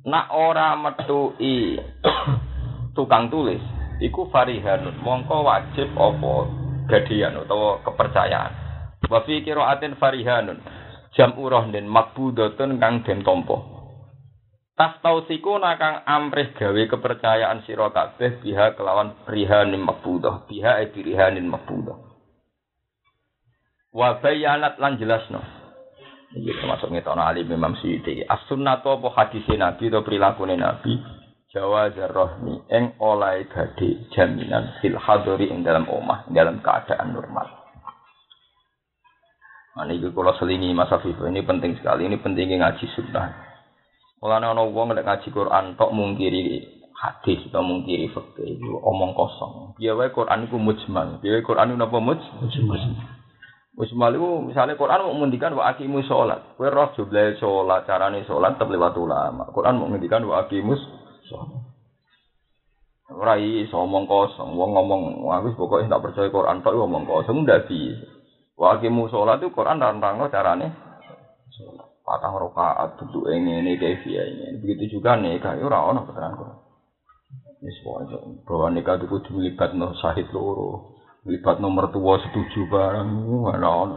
nak 0.00 0.32
ora 0.32 0.72
metui 0.80 1.76
tukang 2.96 3.28
tulis 3.28 3.60
iku 4.00 4.32
farihanun 4.32 4.96
mongko 5.04 5.44
wajib 5.44 5.92
apa 5.92 6.48
gadian 6.88 7.36
utawa 7.36 7.84
kepercayaan 7.84 8.52
wa 9.10 9.26
fi 9.26 9.42
qiraatin 9.42 9.98
farihanun 9.98 10.62
jam 11.18 11.34
urohnin 11.34 11.90
makbudatun 11.90 12.78
kang 12.78 13.02
den 13.02 13.26
tampa 13.26 13.58
tas 14.78 14.96
tausiku 15.02 15.58
nakang 15.58 16.06
amrih 16.06 16.54
gawe 16.54 16.82
kepercayaan 16.86 17.66
sira 17.66 17.90
kabeh 17.90 18.40
biha 18.40 18.78
kelawan 18.78 19.18
rihanin 19.26 19.82
makbudah 19.82 20.46
biha 20.46 20.86
e 20.86 20.94
rihanin 20.94 21.50
makbudah 21.50 21.98
wa 23.90 24.22
bayanat 24.22 24.78
lan 24.78 24.96
jelasno 24.96 25.60
ini 26.30 26.54
termasuk 26.54 26.94
ngetono 26.94 27.26
alim 27.26 27.50
Imam 27.50 27.74
Syuuti. 27.74 28.22
As-sunnah 28.22 28.86
apa 28.86 29.08
hadis 29.18 29.42
Nabi 29.50 29.90
atau 29.90 30.06
perilaku 30.06 30.46
Nabi? 30.46 30.94
Jawa 31.50 31.90
zarrohni 31.90 32.62
eng 32.70 32.94
oleh 33.02 33.50
gade 33.50 34.06
jaminan 34.14 34.78
fil 34.78 34.94
hadori 34.94 35.50
ing 35.50 35.66
dalam 35.66 35.90
omah, 35.90 36.30
dalam 36.30 36.62
keadaan 36.62 37.10
normal. 37.10 37.59
Nah, 39.70 39.86
ini 39.86 40.02
kalau 40.10 40.34
selingi 40.34 40.74
masa 40.74 40.98
Afif, 40.98 41.14
ini 41.22 41.46
penting 41.46 41.78
sekali. 41.78 42.10
Ini 42.10 42.18
pentingnya 42.18 42.66
ngaji 42.66 42.86
sunnah. 42.94 43.28
Kalau 44.20 44.34
ada 44.36 44.52
orang 44.52 44.98
yang 44.98 45.06
ngaji 45.06 45.28
Quran, 45.32 45.64
tok 45.80 45.94
mungkiri 45.96 46.44
hadis 47.00 47.40
atau 47.48 47.64
mungkiri 47.64 48.12
fakta 48.12 48.44
itu 48.44 48.76
omong 48.84 49.16
kosong. 49.16 49.72
Biar 49.80 49.96
Quran 50.12 50.44
itu 50.44 50.60
mujmal. 50.60 51.22
Biar 51.24 51.40
Quran 51.40 51.72
itu 51.72 51.80
apa 51.80 51.98
mujmal? 51.98 52.80
Wis 53.80 53.96
malu 53.96 54.44
misalnya 54.44 54.76
Quran 54.76 55.08
mau 55.08 55.16
menghentikan 55.16 55.56
wa 55.56 55.72
aqimus 55.72 56.04
sholat. 56.04 56.58
Kowe 56.60 56.68
roh 56.68 56.92
jumlah 56.92 57.40
sholat, 57.40 57.88
carane 57.88 58.28
sholat 58.28 58.60
tetep 58.60 58.68
lewat 58.68 58.92
ulama. 59.00 59.48
Quran 59.56 59.80
mau 59.80 59.88
menghentikan 59.88 60.20
wa 60.28 60.44
aqimus 60.44 60.82
sholat. 61.24 61.64
Ora 63.08 63.40
iso 63.40 63.80
omong 63.80 64.04
kosong, 64.04 64.52
wong 64.52 64.70
ngomong 64.76 65.02
aku 65.32 65.56
pokoknya 65.56 65.96
tak 65.96 66.02
percaya 66.04 66.28
Quran 66.28 66.60
tok 66.60 66.76
ngomong 66.76 67.08
kosong 67.08 67.48
ndak 67.48 67.64
bisa. 67.72 68.19
Wa 68.60 68.76
aqimus 68.76 69.08
sholat 69.08 69.40
itu 69.40 69.48
Quran 69.56 69.80
rantangno 69.80 70.28
carane 70.28 70.68
sholat. 71.56 71.88
Patang 72.04 72.36
rakaat 72.36 73.00
duduk 73.00 73.32
ini 73.32 73.64
ini 73.64 73.80
kefia 73.80 74.20
ini. 74.20 74.60
Begitu 74.60 75.00
juga 75.00 75.16
nikah 75.16 75.56
ora 75.56 75.88
ono 75.88 76.04
keterangan 76.04 76.36
Quran. 76.36 76.58
Wis 77.64 77.76
wae 77.88 78.04
bahwa 78.44 78.68
nikah 78.76 79.00
itu 79.00 79.08
kudu 79.08 79.40
melibatno 79.40 79.96
syahid 79.96 80.28
loro 80.36 81.00
libat 81.28 81.60
nomor 81.60 81.92
tua 81.92 82.16
setuju 82.16 82.64
barang 82.72 83.08
mana 83.44 83.68
on 83.68 83.92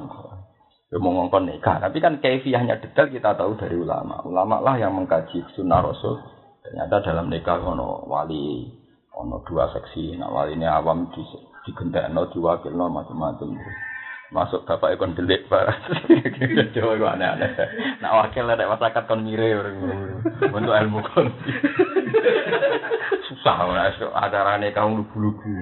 ya 0.92 1.00
mau 1.00 1.24
nikah 1.24 1.80
tapi 1.80 2.04
kan 2.04 2.20
kefiahnya 2.20 2.84
detail 2.84 3.08
kita 3.08 3.32
tahu 3.40 3.56
dari 3.56 3.80
ulama 3.80 4.20
ulama 4.28 4.60
lah 4.60 4.76
yang 4.76 4.92
mengkaji 4.92 5.40
sunnah 5.56 5.80
rasul 5.80 6.20
ternyata 6.60 7.00
dalam 7.00 7.32
nikah 7.32 7.64
ono 7.64 8.04
wali 8.12 8.68
ono 9.16 9.40
dua 9.48 9.72
seksi 9.72 10.20
nah 10.20 10.28
wali 10.28 10.60
ini 10.60 10.68
awam 10.68 11.08
di 11.16 11.24
digendakno 11.64 12.28
diwakilno 12.36 12.92
macam-macam 12.92 13.56
masuk 14.34 14.66
bapak 14.66 14.98
ikon 14.98 15.14
delik 15.14 15.46
barang 15.46 15.78
coba 16.74 16.94
gue 16.98 17.10
aneh-aneh 17.14 17.52
nak 18.02 18.14
wakil 18.18 18.50
ada 18.50 18.66
masyarakat 18.66 19.04
kon 19.06 19.22
mire 19.22 19.62
untuk 20.50 20.74
ilmu 20.74 21.00
kon 21.14 21.30
susah 23.30 23.58
lah 23.70 23.94
acara 24.26 24.58
nikah 24.58 24.90
lugu-lugu 24.90 25.62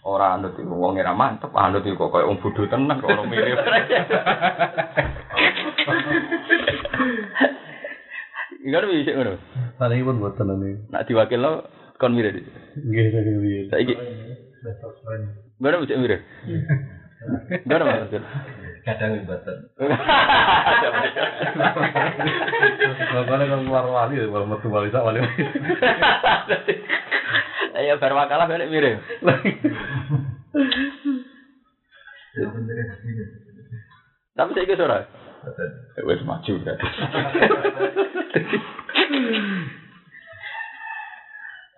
Ora 0.00 0.32
anut 0.40 0.56
iku 0.56 0.80
wong 0.80 0.96
ora 0.96 1.12
mantep, 1.12 1.52
anut 1.52 1.84
iku 1.84 2.08
kok 2.08 2.24
wong 2.24 2.40
bodho 2.40 2.64
tenan 2.72 3.04
kok 3.04 3.12
ora 3.12 3.20
mirip. 3.28 3.60
Ingat 8.64 8.84
bisa 8.88 9.12
ngono. 9.12 9.36
Paling 9.76 10.00
pun 10.08 10.20
buat 10.24 10.40
tenan 10.40 10.64
iki. 10.64 10.88
Nak 10.88 11.04
diwakilno 11.04 11.52
kon 12.00 12.16
mirip. 12.16 12.32
Nggih, 12.80 13.68
saiki. 13.68 13.68
Saiki. 13.68 13.94
Mana 15.60 15.84
bisa 15.84 16.00
mirip? 16.00 16.24
Mana 17.68 17.84
maksud? 17.84 18.22
Kadang 18.80 19.28
mboten. 19.28 19.56
Bapaknya 23.12 23.44
kan 23.52 23.60
keluar 23.68 23.84
wali, 23.84 24.16
kalau 24.24 24.48
metu 24.48 24.72
wali 24.72 24.88
sak 24.88 25.04
wali. 25.04 25.20
Ayo 27.76 28.00
bar 28.00 28.12
makalah 28.16 28.48
balik 28.48 28.72
mirip. 28.72 29.04
Tapi 34.32 34.50
saya 34.56 34.64
ikut 34.64 34.80
ora. 34.80 35.04
Wes 36.00 36.24
maju 36.24 36.52
berarti. 36.64 36.86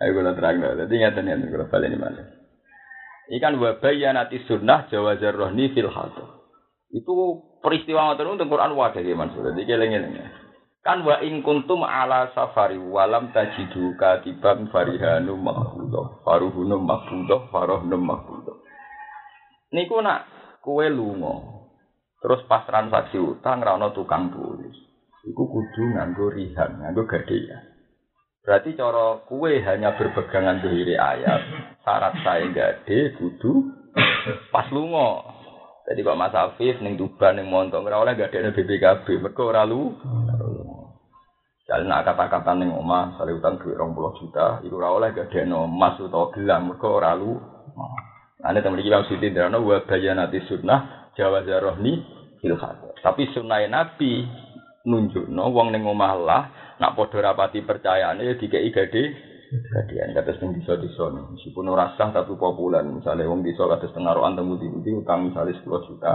Ayo 0.02 0.18
kalau 0.18 0.34
terang. 0.34 0.58
Jadi 0.62 0.94
ingatan 0.98 1.30
yang 1.30 1.42
kalau 1.50 1.66
balik 1.70 1.90
ini 1.90 1.98
mana? 3.28 3.34
Ikan 3.38 3.54
wabayanati 3.58 4.42
sunnah 4.50 4.90
jawazar 4.90 5.34
rohni 5.34 5.70
fil 5.70 5.90
Itu 6.92 7.12
peristiwa 7.62 8.12
ngoten 8.12 8.36
untuk 8.36 8.52
Quran 8.52 8.74
wadah 8.74 9.00
ya 9.00 9.14
maksud. 9.16 9.42
Jadi 9.54 9.64
keleng-keleng. 9.64 10.42
Kan 10.82 11.06
wa 11.06 11.22
in 11.22 11.46
kuntum 11.46 11.86
ala 11.86 12.34
safari 12.34 12.74
walam 12.74 13.30
tajidu 13.30 13.94
katiban 13.94 14.66
farihanu 14.74 15.38
mahfudah 15.38 16.26
faruhunu 16.26 16.74
mahfudah 16.82 17.46
farohnu 17.54 17.94
mahfudah 18.02 18.58
Niku 19.70 20.02
nak 20.02 20.26
kue 20.58 20.90
lunga 20.90 21.62
terus 22.18 22.42
pas 22.50 22.66
transaksi 22.66 23.16
utang 23.16 23.62
ra 23.62 23.78
tukang 23.94 24.34
tulis. 24.34 24.74
Iku 25.22 25.42
kudu 25.46 25.82
nganggo 25.94 26.34
rihan, 26.34 26.82
nganggo 26.82 27.06
gadean. 27.06 27.71
Berarti 28.42 28.74
cara 28.74 29.22
kue 29.30 29.62
hanya 29.62 29.94
berpegangan 29.94 30.58
dohiri 30.66 30.98
ayat, 30.98 31.40
syarat 31.86 32.14
saya 32.26 32.50
gade 32.50 33.14
kudu 33.14 33.82
Pas 34.50 34.66
lunga. 34.72 35.22
Jadi 35.82 36.00
Pak 36.06 36.16
Mas 36.18 36.34
Afif 36.34 36.78
ning 36.78 36.94
Tuban 36.94 37.36
ning 37.36 37.50
Montong 37.50 37.84
ora 37.84 38.00
oleh 38.00 38.14
gak 38.14 38.32
ada 38.32 38.54
BPKB, 38.54 39.18
mergo 39.18 39.50
ora 39.50 39.66
lu. 39.66 39.92
Jadi 41.66 41.84
nak 41.86 42.06
kata-kata 42.06 42.54
ning 42.54 42.70
omah, 42.70 43.18
sale 43.18 43.34
utang 43.34 43.58
duit 43.58 43.74
20 43.74 44.18
juta, 44.22 44.62
iku 44.62 44.78
ora 44.78 44.90
oleh 44.94 45.08
gak 45.10 45.30
ada 45.34 45.42
emas 45.42 45.98
utawa 45.98 46.30
gelang, 46.30 46.70
mergo 46.70 46.88
ora 47.02 47.12
lu. 47.18 47.34
Ane 48.42 48.58
temen 48.62 48.78
iki 48.78 48.90
Imam 48.90 49.06
Siti 49.06 49.30
nderano 49.30 49.62
wa 49.62 49.86
bayanati 49.86 50.42
sunnah 50.50 51.14
Jawa 51.14 51.46
zarohni 51.46 52.02
fil. 52.42 52.58
Tapi 53.02 53.30
sunnah 53.30 53.62
Nabi 53.70 54.26
nunjukno 54.82 55.44
wong 55.50 55.70
ning 55.70 55.86
omah 55.86 56.14
lah 56.18 56.42
nak 56.80 56.94
padha 56.96 57.18
rapati 57.20 57.60
percayane 57.64 58.22
ya 58.24 58.34
dikeki 58.38 58.70
gede 58.72 59.04
Gadian 59.52 60.16
kata 60.16 60.32
sing 60.40 60.56
bisa 60.56 60.80
disa 60.80 61.12
meskipun 61.12 61.68
ora 61.68 61.92
sah 62.00 62.08
tapi 62.08 62.32
populer 62.40 62.80
misalnya 62.88 63.28
wong 63.28 63.44
desa 63.44 63.68
kata 63.68 63.84
setengah 63.92 64.16
roan 64.16 64.32
temu 64.32 64.56
di 64.56 64.92
utang 64.96 65.28
misalnya 65.28 65.52
10 65.52 65.88
juta 65.92 66.14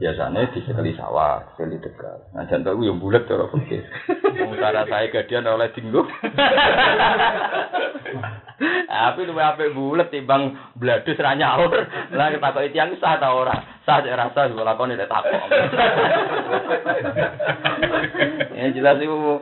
biasanya 0.00 0.48
disekali 0.56 0.96
sawah, 0.96 1.44
sekali 1.52 1.76
tegal. 1.76 2.24
Nah, 2.32 2.48
jantung 2.48 2.80
itu 2.80 2.88
yang 2.88 2.96
bulat 2.96 3.28
cara. 3.28 3.52
Wong 3.52 4.56
cara 4.56 4.88
saya 4.88 5.12
gadian 5.12 5.44
oleh 5.44 5.68
dinggo. 5.76 6.08
Tapi 8.60 9.24
lu 9.24 9.32
apa 9.40 9.72
bulat 9.72 10.12
timbang 10.12 10.52
bladus 10.76 11.16
ra 11.16 11.32
nyaur. 11.32 11.72
Lah 12.12 12.28
ketakoki 12.28 12.76
tiyang 12.76 12.92
sah 13.00 13.16
ta 13.16 13.32
ora? 13.32 13.56
Sah 13.88 14.04
cek 14.04 14.12
rasa 14.12 14.52
kok 14.52 14.66
lakone 14.68 15.00
nek 15.00 15.08
takok. 15.08 15.44
Ya 18.52 18.68
jelas 18.76 19.00
iku 19.00 19.40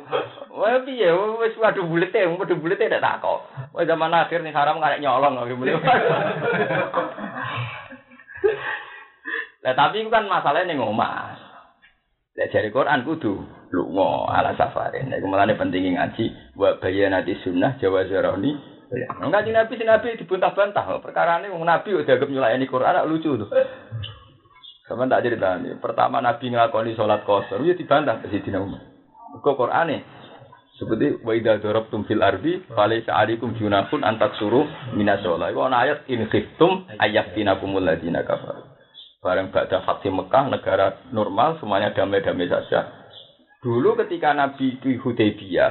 Wah 0.58 0.82
piye 0.82 1.10
wis 1.38 1.54
waduh 1.54 1.86
bulete, 1.86 2.26
wong 2.26 2.38
padha 2.38 2.54
bulete 2.54 2.86
nek 2.86 3.02
takok. 3.02 3.42
Wah 3.74 3.82
zaman 3.82 4.14
akhir 4.14 4.46
ning 4.46 4.54
haram 4.54 4.78
karek 4.78 5.02
nyolong 5.02 5.34
kok 5.34 5.50
mulai. 5.58 5.74
Lah 9.66 9.74
tapi 9.74 10.06
itu 10.06 10.10
kan 10.14 10.30
masalahnya 10.30 10.70
ning 10.70 10.78
omah. 10.78 11.34
Lah 12.38 12.46
jare 12.54 12.70
Quran 12.70 13.02
kudu 13.02 13.42
lunga 13.74 14.30
ala 14.30 14.54
safarin. 14.54 15.10
Nek 15.10 15.26
mulane 15.26 15.58
penting 15.58 15.98
ngaji 15.98 16.54
wa 16.54 16.78
bayanati 16.78 17.34
sunnah 17.42 17.74
jawa 17.82 18.06
zaroni. 18.06 18.67
Enggak 19.20 19.44
di 19.44 19.52
Nabi, 19.52 19.72
si 19.76 19.84
Nabi 19.84 20.16
dibuntah-bantah. 20.16 21.04
Perkara 21.04 21.44
ini 21.44 21.52
Nabi 21.52 21.92
udah 21.92 22.04
dianggap 22.08 22.28
nyulayani 22.32 22.64
Quran, 22.64 23.04
lucu 23.04 23.36
tuh. 23.36 23.48
Sama 24.88 25.04
tak 25.04 25.28
cerita 25.28 25.60
nih. 25.60 25.76
Pertama 25.76 26.24
Nabi 26.24 26.48
ngelakoni 26.48 26.96
sholat 26.96 27.28
kosor, 27.28 27.60
ya 27.60 27.76
dibantah 27.76 28.24
ke 28.24 28.32
Sidina 28.32 28.64
Umar. 28.64 28.80
Kok 29.44 29.56
Quran 29.60 29.84
nih? 29.92 30.00
Seperti 30.80 31.20
wa 31.20 31.32
idza 31.36 31.60
darabtum 31.60 32.08
fil 32.08 32.22
ardi 32.22 32.64
falaysa 32.72 33.12
alaikum 33.12 33.52
junahun 33.58 34.00
antak 34.00 34.32
suruh 34.40 34.64
minas 34.96 35.20
sholat. 35.20 35.52
Itu 35.52 35.60
ayat 35.60 36.08
in 36.08 36.24
khiftum 36.32 36.88
ayaftinakumul 36.96 37.84
ladina 37.84 38.24
kafaru. 38.24 38.64
Bareng 39.18 39.50
Ba'da 39.50 39.82
Fatih 39.82 40.14
Mekah, 40.14 40.46
negara 40.46 41.02
normal, 41.10 41.58
semuanya 41.58 41.90
damai-damai 41.90 42.46
saja. 42.46 42.86
Dulu 43.58 43.98
ketika 43.98 44.30
Nabi 44.30 44.78
di 44.78 44.94
Hudaybiyah, 44.94 45.70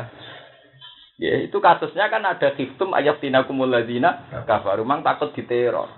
ya, 1.18 1.44
itu 1.44 1.58
kasusnya 1.58 2.10
kan 2.10 2.24
ada 2.24 2.54
khiftum 2.54 2.94
ayat 2.94 3.22
tinakumul 3.22 3.70
ladina 3.70 4.26
kafaru, 4.46 4.86
memang 4.86 5.06
takut 5.06 5.34
diteror. 5.34 5.90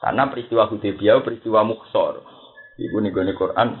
Karena 0.00 0.32
peristiwa 0.32 0.64
Hudaybiyah, 0.64 1.20
peristiwa 1.20 1.60
Mukhsor. 1.60 2.24
Ibu 2.80 2.96
nih 3.04 3.12
gue 3.12 3.36
Quran, 3.36 3.76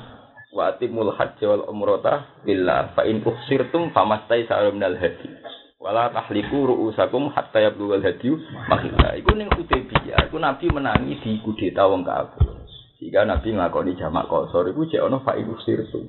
wa 0.50 0.74
atimul 0.74 1.14
hajj 1.14 1.40
wal 1.46 1.64
umrata 1.70 2.42
billah 2.42 2.92
fa 2.98 3.06
in 3.06 3.22
uhsirtum 3.22 3.94
famastai 3.94 4.50
sarum 4.50 4.82
dal 4.82 4.98
hadi 4.98 5.30
wala 5.78 6.10
tahliku 6.10 6.68
ru'usakum 6.68 7.30
hatta 7.30 7.70
yablughal 7.70 8.02
hadi 8.02 8.34
makhila 8.66 9.16
iku 9.16 9.32
ning 9.32 9.48
Hudaybiyah 9.48 10.28
iku 10.28 10.36
Nabi 10.42 10.66
menangi 10.68 11.16
di 11.22 11.40
kudeta 11.40 11.88
wong 11.88 12.04
kafir. 12.04 12.44
Jika 13.00 13.24
Nabi 13.24 13.56
nglakoni 13.56 13.96
jamak 13.96 14.28
kosor 14.28 14.68
iku 14.68 14.84
cek 14.84 15.00
ono 15.00 15.24
fa 15.24 15.38
in 15.40 15.48
uhsirtum. 15.48 16.04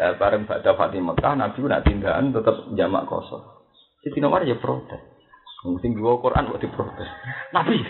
Eh, 0.00 0.16
bareng 0.16 0.48
pada 0.48 0.72
Fatih 0.72 1.04
Mekah 1.04 1.36
Nabi 1.36 1.60
nak 1.68 1.84
tindakan 1.84 2.32
tetap 2.32 2.56
jamak 2.72 3.04
kosor 3.04 3.59
Siti 4.00 4.18
Nomor 4.20 4.48
ya 4.48 4.56
protes 4.56 5.10
Mungkin 5.60 5.92
dua 5.92 6.16
Quran 6.24 6.48
kok 6.48 6.60
diprotes. 6.64 7.04
Nabi, 7.52 7.84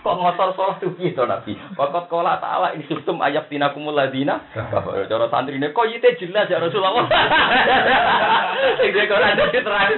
kok 0.00 0.16
ngotor 0.16 0.56
sholat 0.56 0.80
tuh 0.80 0.96
gitu 0.96 1.28
Nabi. 1.28 1.52
Pokok 1.76 2.08
kola 2.08 2.40
ta'ala 2.40 2.72
ini 2.72 2.88
sistem 2.88 3.20
ayat 3.20 3.52
tinakumul 3.52 3.92
ladina. 3.92 4.48
Cara 4.56 5.28
santri 5.28 5.60
ini, 5.60 5.76
kok 5.76 5.92
yite 5.92 6.16
jelas 6.16 6.48
ya 6.48 6.56
Rasulullah. 6.56 7.04
Dia 8.80 9.04
Quran 9.04 9.36
jadi 9.36 9.60
terang. 9.60 9.92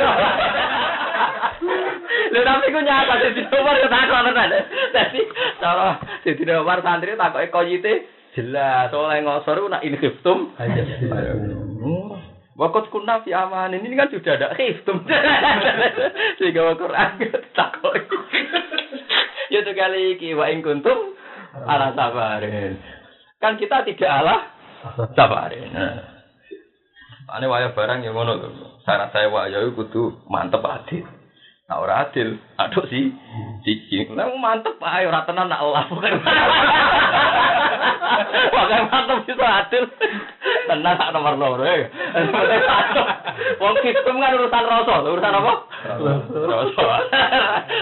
Lha 2.35 2.41
tapi 2.43 2.75
ku 2.75 2.81
nyata 2.83 3.15
Siti 3.23 3.47
Umar 3.47 3.79
yo 3.79 3.87
takon 3.87 4.27
tenan. 4.27 4.51
Dadi 4.91 5.21
cara 5.63 6.03
Siti 6.27 6.43
Umar 6.51 6.83
santri 6.83 7.15
takoke 7.15 7.55
kok 7.55 7.67
yite 7.71 8.11
jelas. 8.35 8.91
Ngosor 8.91 9.63
ku 9.63 9.71
nak 9.71 9.87
inkhiftum. 9.87 10.51
Waktu 12.55 12.87
kunna 12.95 13.19
fi 13.27 13.35
aman 13.35 13.75
ini 13.75 13.99
kan 13.99 14.07
sudah 14.15 14.39
ada 14.39 14.55
khiftum. 14.55 15.03
Sehingga 16.39 16.71
Al-Quran 16.71 17.11
takoi. 17.51 18.01
Ya 19.51 19.61
sekali 19.67 20.15
iki 20.15 20.39
wa 20.39 20.47
ing 20.47 20.63
kuntum 20.63 21.19
ala 21.67 21.91
sabarin. 21.99 22.79
Kan 23.43 23.59
kita 23.59 23.83
tidak 23.83 24.11
ala 24.11 24.37
sabarin. 25.19 25.71
Nah. 25.75 26.15
Ane 27.35 27.51
waya 27.51 27.75
barang 27.75 28.07
yang 28.07 28.15
ngono 28.15 28.39
lho. 28.39 28.49
Syarat 28.87 29.11
saya 29.11 29.33
waya 29.33 29.67
kudu 29.75 30.23
mantep 30.31 30.63
adil. 30.63 31.03
Nah 31.65 31.81
ora 31.81 32.05
adil, 32.05 32.37
aduh 32.61 32.85
sih 32.93 33.09
cici. 33.65 34.05
Lah 34.13 34.29
mantep 34.37 34.77
ae 34.85 35.09
ora 35.09 35.25
tenan 35.25 35.49
nak 35.49 35.65
Allah 35.65 35.89
bukan. 35.89 36.13
Pokoke 38.53 38.77
mantep 38.93 39.19
bisa 39.25 39.49
adil. 39.65 39.89
Tenan 40.69 41.01
sak 41.01 41.17
nomor 41.17 41.41
loro 41.41 41.65
ya. 41.65 41.89
Wong 43.65 43.81
sistem 43.81 44.21
kan 44.21 44.37
urusan 44.37 44.65
rasa, 44.69 44.95
urusan 45.09 45.39
apa? 45.41 45.53
Rasa. 46.53 46.85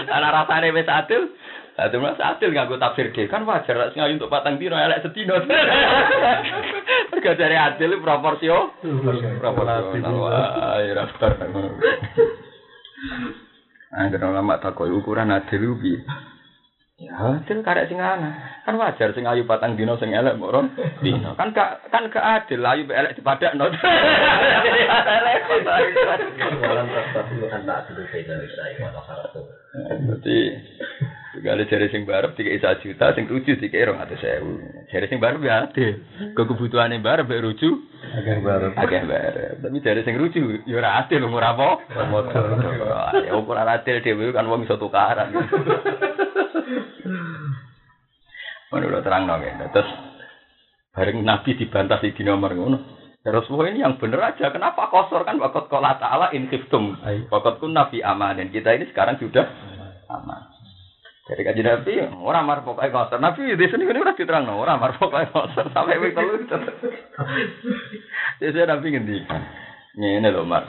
Karena 0.07 0.27
rasane 0.31 0.71
wis 0.71 0.87
adil, 0.87 1.35
Adil 1.73 2.05
mas 2.05 2.21
adil 2.23 2.53
nggak 2.53 2.69
gue 2.69 2.79
tafsir 2.79 3.09
deh 3.11 3.25
kan 3.25 3.49
wajar 3.49 3.73
lah 3.73 3.89
ngayu 3.91 4.15
untuk 4.15 4.31
patang 4.31 4.61
dino 4.61 4.79
elek 4.79 5.03
setino. 5.03 5.43
Mereka 7.11 7.35
dari 7.35 7.59
adil 7.59 7.99
proporsio, 7.99 8.79
proporsional. 9.43 10.15
Wah, 10.23 10.79
ya 10.79 11.03
raptor. 11.03 11.35
Angger 13.93 14.25
ulama 14.25 14.57
takoi 14.57 14.89
ukuran 14.89 15.29
adil 15.29 15.77
ubi. 15.77 15.93
Ya, 16.97 17.13
adil 17.37 17.61
karek 17.61 17.89
sing 17.89 18.01
ana. 18.01 18.61
Kan 18.65 18.81
wajar 18.81 19.13
sing 19.13 19.29
ayu 19.29 19.45
patang 19.45 19.77
dino 19.77 19.97
sing 20.01 20.13
elek 20.13 20.37
moron 20.37 20.73
dino. 21.05 21.37
Kan 21.37 21.53
gak 21.53 21.85
kan 21.93 22.09
gak 22.09 22.25
adil 22.41 22.65
ayu 22.65 22.89
elek 22.89 23.13
dipadakno. 23.17 23.69
Jadi 30.03 30.37
Gale 31.33 31.65
jare 31.65 31.89
sing 31.89 32.05
barep 32.05 32.37
tiga 32.37 32.53
isa 32.53 32.77
juta, 32.77 33.09
sing 33.17 33.25
tujuh 33.25 33.57
tiga 33.57 33.89
rong 33.89 33.97
atus 33.97 34.21
sewu. 34.21 34.61
Jare 34.93 35.09
sing 35.09 35.17
barep 35.17 35.41
ya 35.41 35.65
adil. 35.65 35.97
Kok 36.37 36.45
kebutuhane 36.45 37.01
barep 37.01 37.25
mek 37.25 37.41
ruju. 37.41 37.69
Agak 38.13 38.37
bareng. 38.45 38.73
Akeh 38.77 39.01
barep. 39.01 39.57
Tapi 39.65 39.81
jare 39.81 40.05
sing 40.05 40.13
ruju 40.21 40.61
ya 40.69 40.77
ora 40.77 41.01
adil 41.01 41.25
ora 41.25 41.57
apa. 41.57 41.69
Motor. 42.05 42.43
Ya 43.25 43.33
ukuran 43.33 43.65
adil 43.65 44.05
dhewe 44.05 44.29
kan 44.29 44.45
wong 44.45 44.69
iso 44.69 44.77
tukaran. 44.77 45.33
Menurut 48.69 49.01
terang 49.01 49.25
dong 49.25 49.41
ya. 49.41 49.57
Terus 49.73 49.89
bareng 50.93 51.17
Nabi 51.25 51.57
dibantah 51.57 51.97
di 51.97 52.13
nomor 52.21 52.53
ngono. 52.53 52.77
Terus 53.25 53.49
wah 53.49 53.65
ini 53.65 53.81
yang 53.81 53.97
bener 53.97 54.21
aja. 54.21 54.53
Kenapa 54.53 54.85
kosor 54.93 55.25
kan 55.25 55.41
wakot 55.41 55.65
kola 55.65 55.97
ta'ala 55.97 56.29
in 56.37 56.45
khiftum. 56.45 56.93
Wakot 57.33 57.57
kun 57.57 57.73
nabi 57.73 58.05
aman. 58.05 58.37
Dan 58.37 58.53
kita 58.53 58.77
ini 58.77 58.85
sekarang 58.93 59.17
sudah 59.17 59.49
aman. 60.13 60.52
Jadi 61.23 61.39
kaji 61.39 61.61
Nabi, 61.63 61.93
orang 62.19 62.43
mar 62.43 62.59
pokoknya 62.67 62.91
kosor. 62.91 63.23
Nabi 63.23 63.55
di 63.55 63.65
sini 63.71 63.87
ini 63.87 64.03
udah 64.03 64.11
diterang, 64.11 64.43
orang 64.51 64.75
mar 64.75 64.91
pokoknya 64.99 65.31
kosor. 65.31 65.71
Sampai 65.71 65.95
wih 66.03 66.11
telu. 66.11 66.35
Jadi 68.43 68.57
Nabi 68.67 68.87
ngendikan. 68.91 69.41
Ini 69.95 70.19
loh 70.35 70.43
mar. 70.43 70.67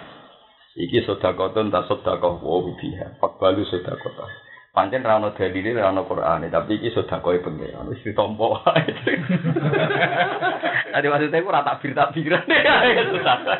Iki 0.78 1.06
sodakotun 1.10 1.74
tak 1.74 1.90
sodakoh 1.90 2.38
wow 2.38 2.70
biha. 2.78 3.18
Fakbalu 3.18 3.66
sodakotah. 3.66 4.30
Pancen 4.74 5.06
rano 5.06 5.30
dalile 5.34 5.70
rano 5.74 6.02
Quran, 6.02 6.50
tapi 6.50 6.82
iki 6.82 6.90
sedekah 6.90 7.22
pengen. 7.22 7.90
Wis 7.90 8.02
ditompo 8.02 8.58
wae. 8.58 8.90
Tadi 10.94 11.06
maksudnya 11.06 11.38
aku 11.42 11.50
rata 11.50 11.78
bir 11.78 11.94
takbiran 11.94 12.46
ya 12.46 13.02
sedekah. 13.10 13.58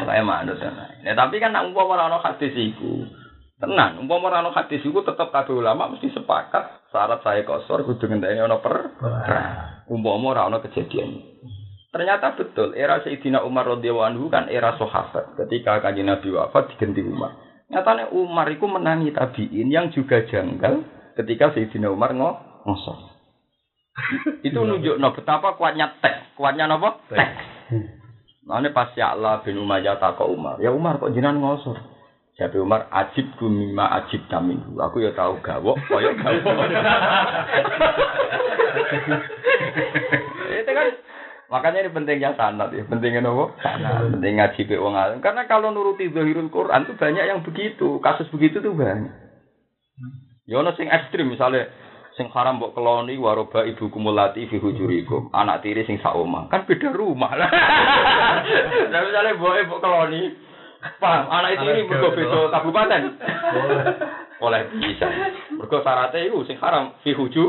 Makanya 0.00 0.24
manut 0.24 0.60
ya. 0.60 1.12
Tapi 1.12 1.40
kan 1.40 1.52
nak 1.52 1.68
umpama 1.68 1.96
ora 1.96 2.08
ono 2.08 2.20
hadis 2.24 2.56
iku. 2.56 3.04
Tenan, 3.56 4.04
umpama 4.04 4.28
ora 4.28 4.44
ono 4.44 4.52
hadis 4.52 4.84
iku 4.84 5.00
tetep 5.00 5.32
kabeh 5.32 5.56
ulama 5.56 5.88
mesti 5.88 6.12
sepakat 6.12 6.92
syarat 6.92 7.24
saya 7.24 7.40
kosor 7.40 7.88
kudu 7.88 8.04
ngenteni 8.04 8.44
ono 8.44 8.60
per. 8.60 9.00
Umpama 9.88 10.36
ora 10.36 10.52
ono 10.52 10.60
kejadian. 10.60 11.16
Ternyata 11.88 12.36
betul, 12.36 12.76
era 12.76 13.00
Sayyidina 13.00 13.40
Umar 13.48 13.64
radhiyallahu 13.64 14.08
anhu 14.12 14.24
kan 14.28 14.52
era 14.52 14.76
sahabat. 14.76 15.40
Ketika 15.40 15.80
kanjeng 15.80 16.12
Nabi 16.12 16.28
wafat 16.36 16.76
diganti 16.76 17.00
Umar. 17.00 17.32
Nyatanya 17.72 18.12
Umar 18.12 18.52
itu 18.52 18.68
menangi 18.68 19.16
tabiin 19.16 19.72
yang 19.72 19.88
juga 19.88 20.20
janggal 20.28 20.84
ketika 21.16 21.56
Sayyidina 21.56 21.88
Umar 21.88 22.12
ngo 22.12 22.30
ngosor. 22.68 23.16
itu 24.44 24.60
nunjuk 24.60 25.00
no 25.00 25.16
betapa 25.16 25.56
kuatnya 25.56 25.96
tek, 26.04 26.36
kuatnya 26.36 26.68
apa? 26.68 27.00
Tek. 27.08 27.30
Mana 28.44 28.68
pas 28.76 28.92
ya 28.92 29.16
Allah 29.16 29.40
bin 29.40 29.56
Umayyah 29.56 29.96
takok 29.96 30.28
Umar, 30.28 30.60
ya 30.60 30.68
Umar 30.76 31.00
kok 31.00 31.16
jinan 31.16 31.40
ngosor? 31.40 31.95
Jadi 32.36 32.60
Umar 32.60 32.92
ajib 32.92 33.32
mimma 33.40 33.88
ajib 33.96 34.28
tamin. 34.28 34.60
Aku 34.76 35.00
ya 35.00 35.16
tahu 35.16 35.40
gawok, 35.40 35.80
koyo 35.88 36.12
gawok. 36.20 36.68
Itu 40.52 40.70
kan 40.76 40.86
makanya 41.48 41.88
ini 41.88 41.96
pentingnya 41.96 42.36
sanad 42.36 42.76
ya, 42.76 42.84
pentingnya 42.84 43.24
nopo? 43.24 43.56
Sanad, 43.64 44.12
penting 44.12 44.36
ngaji 44.36 44.60
be 44.68 44.76
wong 44.76 45.00
alim. 45.00 45.24
Karena 45.24 45.48
kalau 45.48 45.72
nuruti 45.72 46.12
zahirul 46.12 46.52
Quran 46.52 46.84
tuh 46.84 47.00
banyak 47.00 47.24
yang 47.24 47.40
begitu, 47.40 48.04
kasus 48.04 48.28
begitu 48.28 48.60
tuh 48.60 48.76
banyak. 48.76 49.16
Ya 50.44 50.60
ono 50.60 50.76
sing 50.76 50.92
ekstrim 50.92 51.32
misalnya 51.32 51.72
sing 52.20 52.28
haram 52.36 52.60
mbok 52.60 52.76
keloni 52.76 53.16
waroba 53.16 53.64
ibu 53.64 53.88
kumulati 53.88 54.44
fi 54.48 54.60
hujurikum 54.60 55.32
anak 55.36 55.60
tiri 55.60 55.84
sing 55.84 56.00
saoma 56.00 56.48
kan 56.48 56.64
beda 56.64 56.88
rumah 56.96 57.28
lah 57.40 57.50
misalnya 58.88 59.36
mbok 59.36 59.68
mbok 59.68 59.80
keloni 59.84 60.32
paham 61.02 61.24
anak 61.30 61.62
tiri 61.62 61.86
mergo 61.86 62.14
beda 62.14 62.40
kabupaten. 62.52 63.02
Oleh 64.36 64.68
bisa. 64.76 65.08
Mergo 65.56 65.80
syaratnya 65.80 66.28
itu 66.28 66.44
sing 66.44 66.60
haram 66.60 66.92
fi 67.00 67.16
huju. 67.16 67.44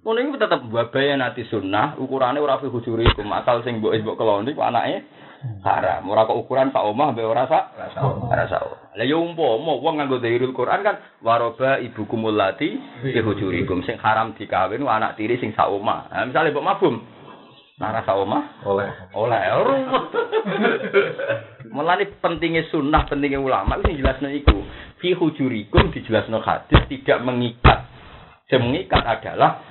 Ngono 0.00 0.18
iku 0.24 0.40
tetep 0.40 0.60
babaya 0.72 1.14
nanti 1.20 1.44
sunnah 1.44 2.00
ukurane 2.00 2.40
ora 2.40 2.56
fi 2.58 2.72
hujurikum 2.72 3.28
asal 3.36 3.60
sing 3.60 3.78
mbok 3.78 3.92
mbok 4.00 4.16
keloni 4.16 4.56
ku 4.56 4.64
anake 4.64 5.04
haram. 5.60 6.08
Ora 6.08 6.24
kok 6.24 6.40
ukuran 6.40 6.72
sak 6.72 6.84
omah 6.84 7.12
mbek 7.12 7.28
ora 7.28 7.44
sak 7.44 7.64
ora 7.76 8.44
sak 8.48 8.62
lah 8.90 9.06
ya 9.06 9.14
umpama 9.14 9.78
wong 9.78 10.02
nganggo 10.02 10.18
dhahirul 10.18 10.50
Quran 10.50 10.82
kan 10.82 10.98
waroba 11.22 11.78
ibu 11.78 12.10
kumulati 12.10 12.74
fi 13.06 13.20
hujurikum 13.22 13.86
sing 13.86 13.94
haram 14.02 14.34
dikawin 14.34 14.82
anak 14.82 15.14
tiri 15.20 15.36
sing 15.36 15.52
sak 15.52 15.68
omah. 15.68 16.08
Nah, 16.08 16.26
misale 16.26 16.50
mbok 16.50 16.66
mabum. 16.66 16.96
Nara 17.80 18.04
sak 18.04 18.16
omah. 18.16 18.44
Oleh. 18.68 18.88
oleh 19.16 19.40
Mulane 21.70 22.18
pentingnya 22.18 22.66
sunnah, 22.74 23.06
pentingnya 23.06 23.38
ulama 23.38 23.78
itu 23.78 24.02
jelasno 24.02 24.26
iku. 24.26 24.58
Fi 24.98 25.14
hujurikum 25.14 25.94
dijelasno 25.94 26.42
hadis 26.42 26.82
tidak 26.90 27.22
mengikat. 27.22 27.86
Yang 28.50 28.62
mengikat 28.66 29.02
adalah 29.06 29.62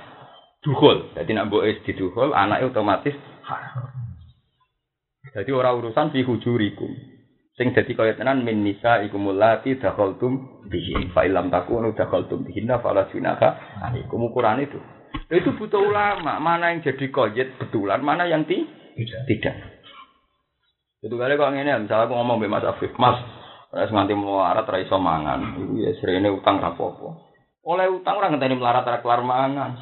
duhul. 0.64 1.12
Jadi 1.12 1.30
nak 1.36 1.52
mbok 1.52 1.84
di 1.84 1.92
duhul, 1.92 2.32
anaknya 2.32 2.72
otomatis 2.72 3.12
haram. 3.44 3.92
Jadi 5.30 5.50
orang 5.52 5.76
urusan 5.84 6.08
fi 6.10 6.24
hujurikum. 6.24 6.90
Sing 7.60 7.76
dadi 7.76 7.92
kaya 7.92 8.16
tenan 8.16 8.40
min 8.40 8.64
nisa 8.64 9.04
ikumul 9.04 9.36
lati 9.36 9.76
dakhaltum 9.76 10.64
bihin 10.72 11.12
fa 11.12 11.28
illam 11.28 11.52
takunu 11.52 11.92
dakhaltum 11.92 12.40
bihinna 12.48 12.80
fala 12.80 13.12
junaha 13.12 13.76
alaikum 13.84 14.32
ukuran 14.32 14.64
itu. 14.64 14.80
Itu 15.28 15.52
butuh 15.54 15.78
ulama, 15.78 16.40
mana 16.40 16.72
yang 16.72 16.82
jadi 16.82 17.06
koyet 17.12 17.60
betulan, 17.60 18.00
mana 18.00 18.24
yang 18.26 18.48
ti 18.48 18.64
Tidak. 18.96 19.22
tidak. 19.28 19.79
Itu 21.00 21.16
kali 21.16 21.40
kok 21.40 21.56
ngene, 21.56 21.88
misalnya 21.88 22.04
aku 22.04 22.12
ngomong 22.12 22.36
mbek 22.36 22.52
Mas 22.52 22.68
Afif, 22.68 22.92
Mas, 23.00 23.16
wis 23.72 23.88
nganti 23.88 24.12
melarat 24.12 24.68
ra 24.68 24.78
iso 24.84 25.00
mangan, 25.00 25.56
iku 25.56 25.80
ya 25.80 25.96
srene 25.96 26.28
utang 26.28 26.60
ra 26.60 26.76
apa-apa. 26.76 27.08
Oleh 27.64 27.88
utang 27.88 28.20
ora 28.20 28.28
ngenteni 28.28 28.60
melarat 28.60 28.84
ra 28.84 29.00
kelar 29.00 29.24
mangan. 29.24 29.80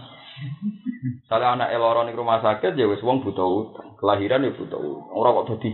Misalnya 1.27 1.59
anak 1.59 1.69
eloro 1.75 2.07
ning 2.07 2.15
rumah 2.15 2.39
sakit 2.39 2.79
ya 2.79 2.87
wis 2.87 3.03
wong 3.03 3.27
butuh 3.27 3.51
utang, 3.51 3.99
kelahiran 3.99 4.47
ya 4.47 4.55
butuh 4.55 4.79
utang. 4.79 5.11
Ora 5.11 5.35
kok 5.43 5.59
dadi 5.59 5.71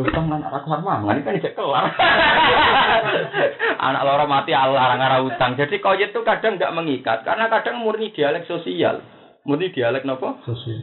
utang 0.00 0.32
kan 0.32 0.48
ora 0.48 0.60
kelar 0.64 0.80
mangan, 0.80 1.12
ini 1.12 1.24
kan 1.28 1.36
tidak 1.36 1.56
kelar. 1.60 1.84
anak 3.92 4.04
loro 4.08 4.24
mati 4.32 4.56
Allah 4.56 4.96
ora 4.96 5.20
utang. 5.20 5.60
Jadi 5.60 5.76
koyet 5.84 6.16
itu 6.16 6.24
kadang 6.24 6.56
nggak 6.56 6.72
mengikat, 6.72 7.28
karena 7.28 7.52
kadang 7.52 7.84
murni 7.84 8.16
dialek 8.16 8.48
sosial. 8.48 9.04
Murni 9.44 9.76
dialek 9.76 10.08
nopo? 10.08 10.40
Sosial. 10.48 10.80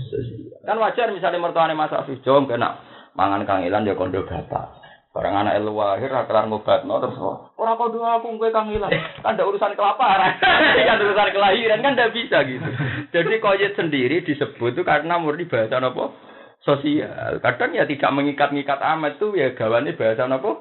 Kan 0.61 0.77
wajar 0.77 1.09
misalnya 1.09 1.41
mertuane 1.41 1.73
Mas 1.73 1.89
Afif 1.89 2.21
Jom 2.21 2.45
kena 2.45 2.86
mangan 3.17 3.43
kangilan 3.49 3.83
ya 3.83 3.97
kondo 3.97 4.21
bapak. 4.23 4.85
Barang 5.11 5.33
anak 5.33 5.57
elu 5.57 5.73
lahir 5.73 6.13
ra 6.13 6.29
kelar 6.29 6.45
ngobatno 6.45 7.01
terus 7.01 7.17
ora 7.57 7.73
kondo 7.73 8.05
aku 8.05 8.37
kowe 8.37 8.53
kangilan. 8.53 8.93
Kan 9.25 9.33
ndak 9.33 9.49
urusan 9.49 9.73
kelaparan. 9.73 10.37
kan 10.87 11.01
urusan 11.01 11.33
kelahiran 11.33 11.81
kan 11.81 11.97
ndak 11.97 12.13
bisa 12.13 12.45
gitu. 12.45 12.69
Jadi 13.09 13.41
koyet 13.41 13.73
sendiri 13.73 14.21
disebut 14.21 14.77
itu 14.77 14.85
karena 14.85 15.17
murni 15.17 15.49
bahasa 15.49 15.81
apa? 15.81 16.13
Sosial. 16.61 17.41
Kadang 17.41 17.73
ya 17.73 17.89
tidak 17.89 18.13
mengikat-ngikat 18.13 18.77
amat 18.77 19.17
tuh 19.17 19.33
ya 19.33 19.57
gawane 19.57 19.97
bahasa 19.97 20.29
apa? 20.29 20.51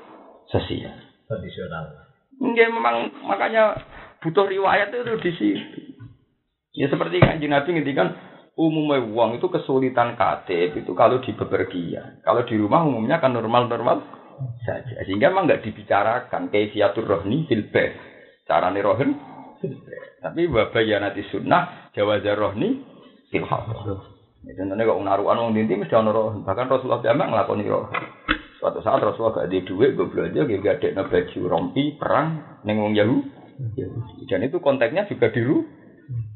Sosial. 0.48 0.96
Tradisional. 1.28 2.08
Nggih 2.40 2.68
memang 2.72 3.12
makanya 3.28 3.76
butuh 4.24 4.48
riwayat 4.48 4.88
itu 4.88 5.14
di 5.20 5.32
situ. 5.36 5.80
Ya 6.76 6.88
seperti 6.88 7.20
kanjeng 7.20 7.52
Nabi 7.52 7.76
ngendikan 7.76 8.12
umumnya 8.56 9.04
uang 9.04 9.36
itu 9.36 9.46
kesulitan 9.52 10.16
KTP 10.16 10.80
itu 10.82 10.92
kalau 10.96 11.20
di 11.20 11.36
bepergian. 11.36 12.24
Kalau 12.24 12.42
di 12.48 12.56
rumah 12.56 12.88
umumnya 12.88 13.20
kan 13.20 13.36
normal-normal 13.36 14.00
saja. 14.64 15.04
Sehingga 15.04 15.28
memang 15.28 15.44
nggak 15.44 15.62
dibicarakan 15.62 16.48
kaifiatur 16.48 17.04
rohni 17.04 17.44
fil 17.44 17.68
bait. 17.68 17.92
Carane 18.48 18.80
rohen 18.80 19.12
fil 19.60 19.76
bait. 19.84 20.24
Tapi 20.24 20.48
wabayanati 20.48 21.28
sunnah 21.28 21.92
jawazar 21.92 22.40
rohni 22.40 22.80
fil 23.28 23.44
hadar. 23.44 24.16
Ya, 24.46 24.52
contohnya 24.56 24.88
kok 24.88 25.00
naruhan 25.04 25.36
wong 25.42 25.52
dinti 25.52 25.76
mesti 25.76 25.92
ono 25.92 26.10
rohen. 26.16 26.40
Bahkan 26.48 26.66
Rasulullah 26.72 27.04
jamak 27.04 27.28
nglakoni 27.28 27.64
rohen. 27.68 28.04
Suatu 28.56 28.80
saat 28.80 29.04
Rasulullah 29.04 29.44
gak 29.44 29.52
ada 29.52 29.58
duit, 29.68 29.90
gue 29.92 30.08
belanja, 30.08 30.48
gue 30.48 30.64
gak 30.64 30.80
ada 30.80 31.04
baju 31.04 31.40
rompi 31.44 31.92
perang 32.00 32.56
neng 32.64 32.80
wong 32.80 32.96
Yahudi. 32.96 33.28
Dan 34.28 34.48
itu 34.48 34.64
konteksnya 34.64 35.04
juga 35.08 35.28
di 35.28 35.44
rumah. 35.44 35.75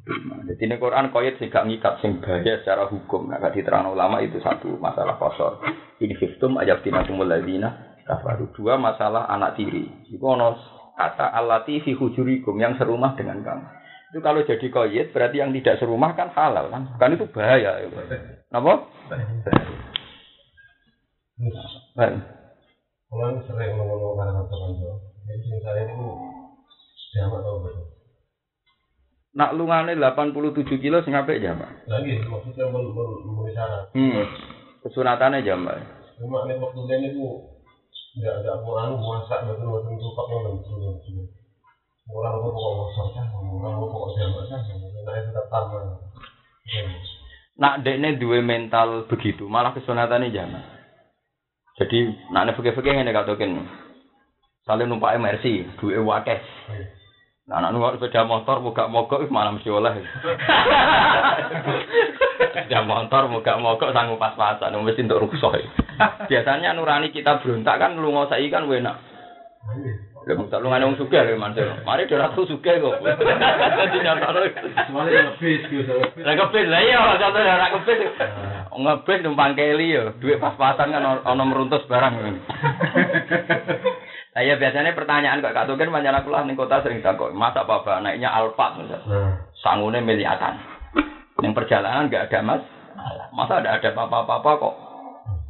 Nah, 0.01 0.43
Jadi 0.49 0.63
ini 0.65 0.77
Quran 0.81 1.13
koyet 1.13 1.37
sih 1.37 1.53
gak 1.53 1.69
ngikat 1.69 2.01
sing 2.01 2.25
bahaya 2.25 2.59
secara 2.65 2.89
hukum. 2.89 3.29
Nah, 3.29 3.39
diterang 3.53 3.93
ulama 3.93 4.25
itu 4.25 4.41
satu 4.41 4.81
masalah 4.81 5.21
kosor. 5.21 5.61
Ini 6.01 6.17
fiftum 6.17 6.57
ajab 6.57 6.81
tinakumul 6.81 7.29
ladina 7.29 8.01
kafaru. 8.09 8.49
Dua 8.57 8.81
masalah 8.81 9.29
anak 9.29 9.61
tiri. 9.61 9.87
Itu 10.09 10.25
ono 10.25 10.57
kata 10.97 11.37
alati 11.37 11.85
fi 11.85 11.93
hujurikum 11.93 12.57
yang 12.57 12.75
serumah 12.81 13.13
dengan 13.15 13.45
kamu. 13.45 13.67
Itu 14.11 14.19
kalau 14.25 14.43
jadi 14.43 14.67
koyet 14.73 15.13
berarti 15.15 15.37
yang 15.39 15.55
tidak 15.55 15.79
serumah 15.79 16.17
kan 16.19 16.33
halal 16.35 16.67
kan? 16.73 16.83
Kan 16.99 17.15
itu 17.15 17.29
bahaya. 17.31 17.85
Ya. 17.85 17.89
Kenapa? 18.51 18.73
Kan? 21.95 22.13
Kalau 23.11 23.43
sering 23.47 23.75
ngomong 23.75 24.15
karena 24.19 24.43
jadi 25.31 25.47
misalnya 25.47 25.83
itu 25.87 26.09
jamak 27.15 27.39
tau 27.47 27.63
betul. 27.63 28.00
Nak 29.31 29.55
lungane 29.55 29.95
87 29.95 30.83
kilo 30.83 31.07
sing 31.07 31.14
apik 31.14 31.39
jamak. 31.39 31.70
Lagi 31.87 32.18
maksudnya 32.26 32.66
memenuhi 32.66 33.55
syarat. 33.55 33.95
Hmm. 33.95 34.26
Kesunatannya 34.83 35.47
jamak. 35.47 35.78
Cuma 36.18 36.43
ini 36.51 36.59
waktunya 36.59 36.95
ini 36.99 37.09
bu 37.14 37.47
nggak 38.18 38.35
nggak 38.43 38.57
mau 38.66 38.74
anu 38.83 38.99
masak 38.99 39.47
betul 39.47 39.70
betul 39.78 39.95
tupak 40.03 40.26
yang 40.35 40.59
betul. 40.59 40.78
Orang 42.11 42.43
itu 42.43 42.49
pokok 42.51 42.72
masak 42.74 43.26
orang 43.31 43.74
itu 43.78 43.87
pokok 43.87 44.11
jamak 44.18 44.43
kan, 44.51 44.61
nah 45.07 45.14
itu 45.14 45.31
tetap 45.31 45.47
taman. 45.47 45.85
Nak 47.61 47.74
dekne 47.87 48.18
duwe 48.18 48.43
mental 48.43 49.07
begitu, 49.07 49.47
malah 49.47 49.70
kesunatannya 49.78 50.35
jamak. 50.35 50.64
Jadi 51.78 52.12
nak 52.35 52.51
nek 52.51 52.57
fikih-fikih 52.59 52.99
ngene 52.99 53.14
katoken. 53.14 53.62
Sale 54.66 54.85
numpak 54.91 55.16
MRC, 55.22 55.78
duwe 55.78 56.03
wakeh. 56.03 56.43
Nah, 57.51 57.59
anak 57.59 57.75
numpak 57.75 57.99
sepeda 57.99 58.23
motor 58.23 58.63
mogok 58.63 58.87
mogok 58.87 59.27
wis 59.27 59.35
malah 59.35 59.51
mesti 59.51 59.75
oleh. 59.75 59.91
sepeda 62.39 62.87
motor 62.87 63.27
mogok 63.27 63.59
mogok 63.59 63.91
sanggup 63.91 64.23
pas-pasan, 64.23 64.79
mesti 64.79 65.03
untuk 65.03 65.27
rusuh. 65.27 65.59
Biasanya 66.31 66.79
nurani 66.79 67.11
kita 67.11 67.43
berontak 67.43 67.83
kan 67.83 67.99
lu 67.99 68.15
ngosai 68.15 68.47
kan 68.55 68.71
enak. 68.71 69.03
Lha 70.31 70.39
mung 70.39 70.47
tak 70.47 70.63
lungane 70.63 70.87
wong 70.87 70.95
sugih 70.95 71.27
lho. 71.27 71.43
Mari 71.83 72.07
dhewe 72.07 72.23
ratu 72.23 72.47
sugih 72.47 72.79
kok. 72.79 73.03
Dadi. 73.03 73.99
Semuanya 74.87 75.11
yang 75.11 75.35
lebih 75.35 75.59
gitu. 75.67 75.95
Lah 76.23 76.35
kebis 76.39 76.71
lah 76.71 76.81
iya 76.87 77.19
contoh 77.19 77.41
ora 77.43 77.67
kebis. 77.75 77.99
Ngebis 78.71 79.19
numpang 79.27 79.59
keli 79.59 79.97
yo, 79.99 80.15
duit 80.23 80.39
pas-pasan 80.39 80.95
kan 80.95 81.03
ono 81.27 81.43
meruntus 81.51 81.83
barang. 81.91 82.15
Lah 84.31 84.43
ya 84.47 84.55
biasanya 84.55 84.95
pertanyaan 84.95 85.43
kok 85.43 85.51
Kak 85.51 85.66
Tuken 85.66 85.91
pancen 85.91 86.14
aku 86.14 86.31
lah 86.31 86.47
kota 86.55 86.87
sering 86.87 87.03
takut, 87.03 87.35
masa 87.35 87.66
apa 87.66 87.99
naiknya 87.99 88.31
Alphard 88.31 88.78
misal. 88.78 89.03
Sangune 89.59 89.99
miliatan. 89.99 90.55
Yang 91.43 91.53
perjalanan 91.57 92.07
enggak 92.07 92.31
ada 92.31 92.39
mas, 92.45 92.62
masa 93.35 93.59
ada 93.59 93.74
ada 93.74 93.91
apa-apa 93.91 94.51
kok 94.61 94.74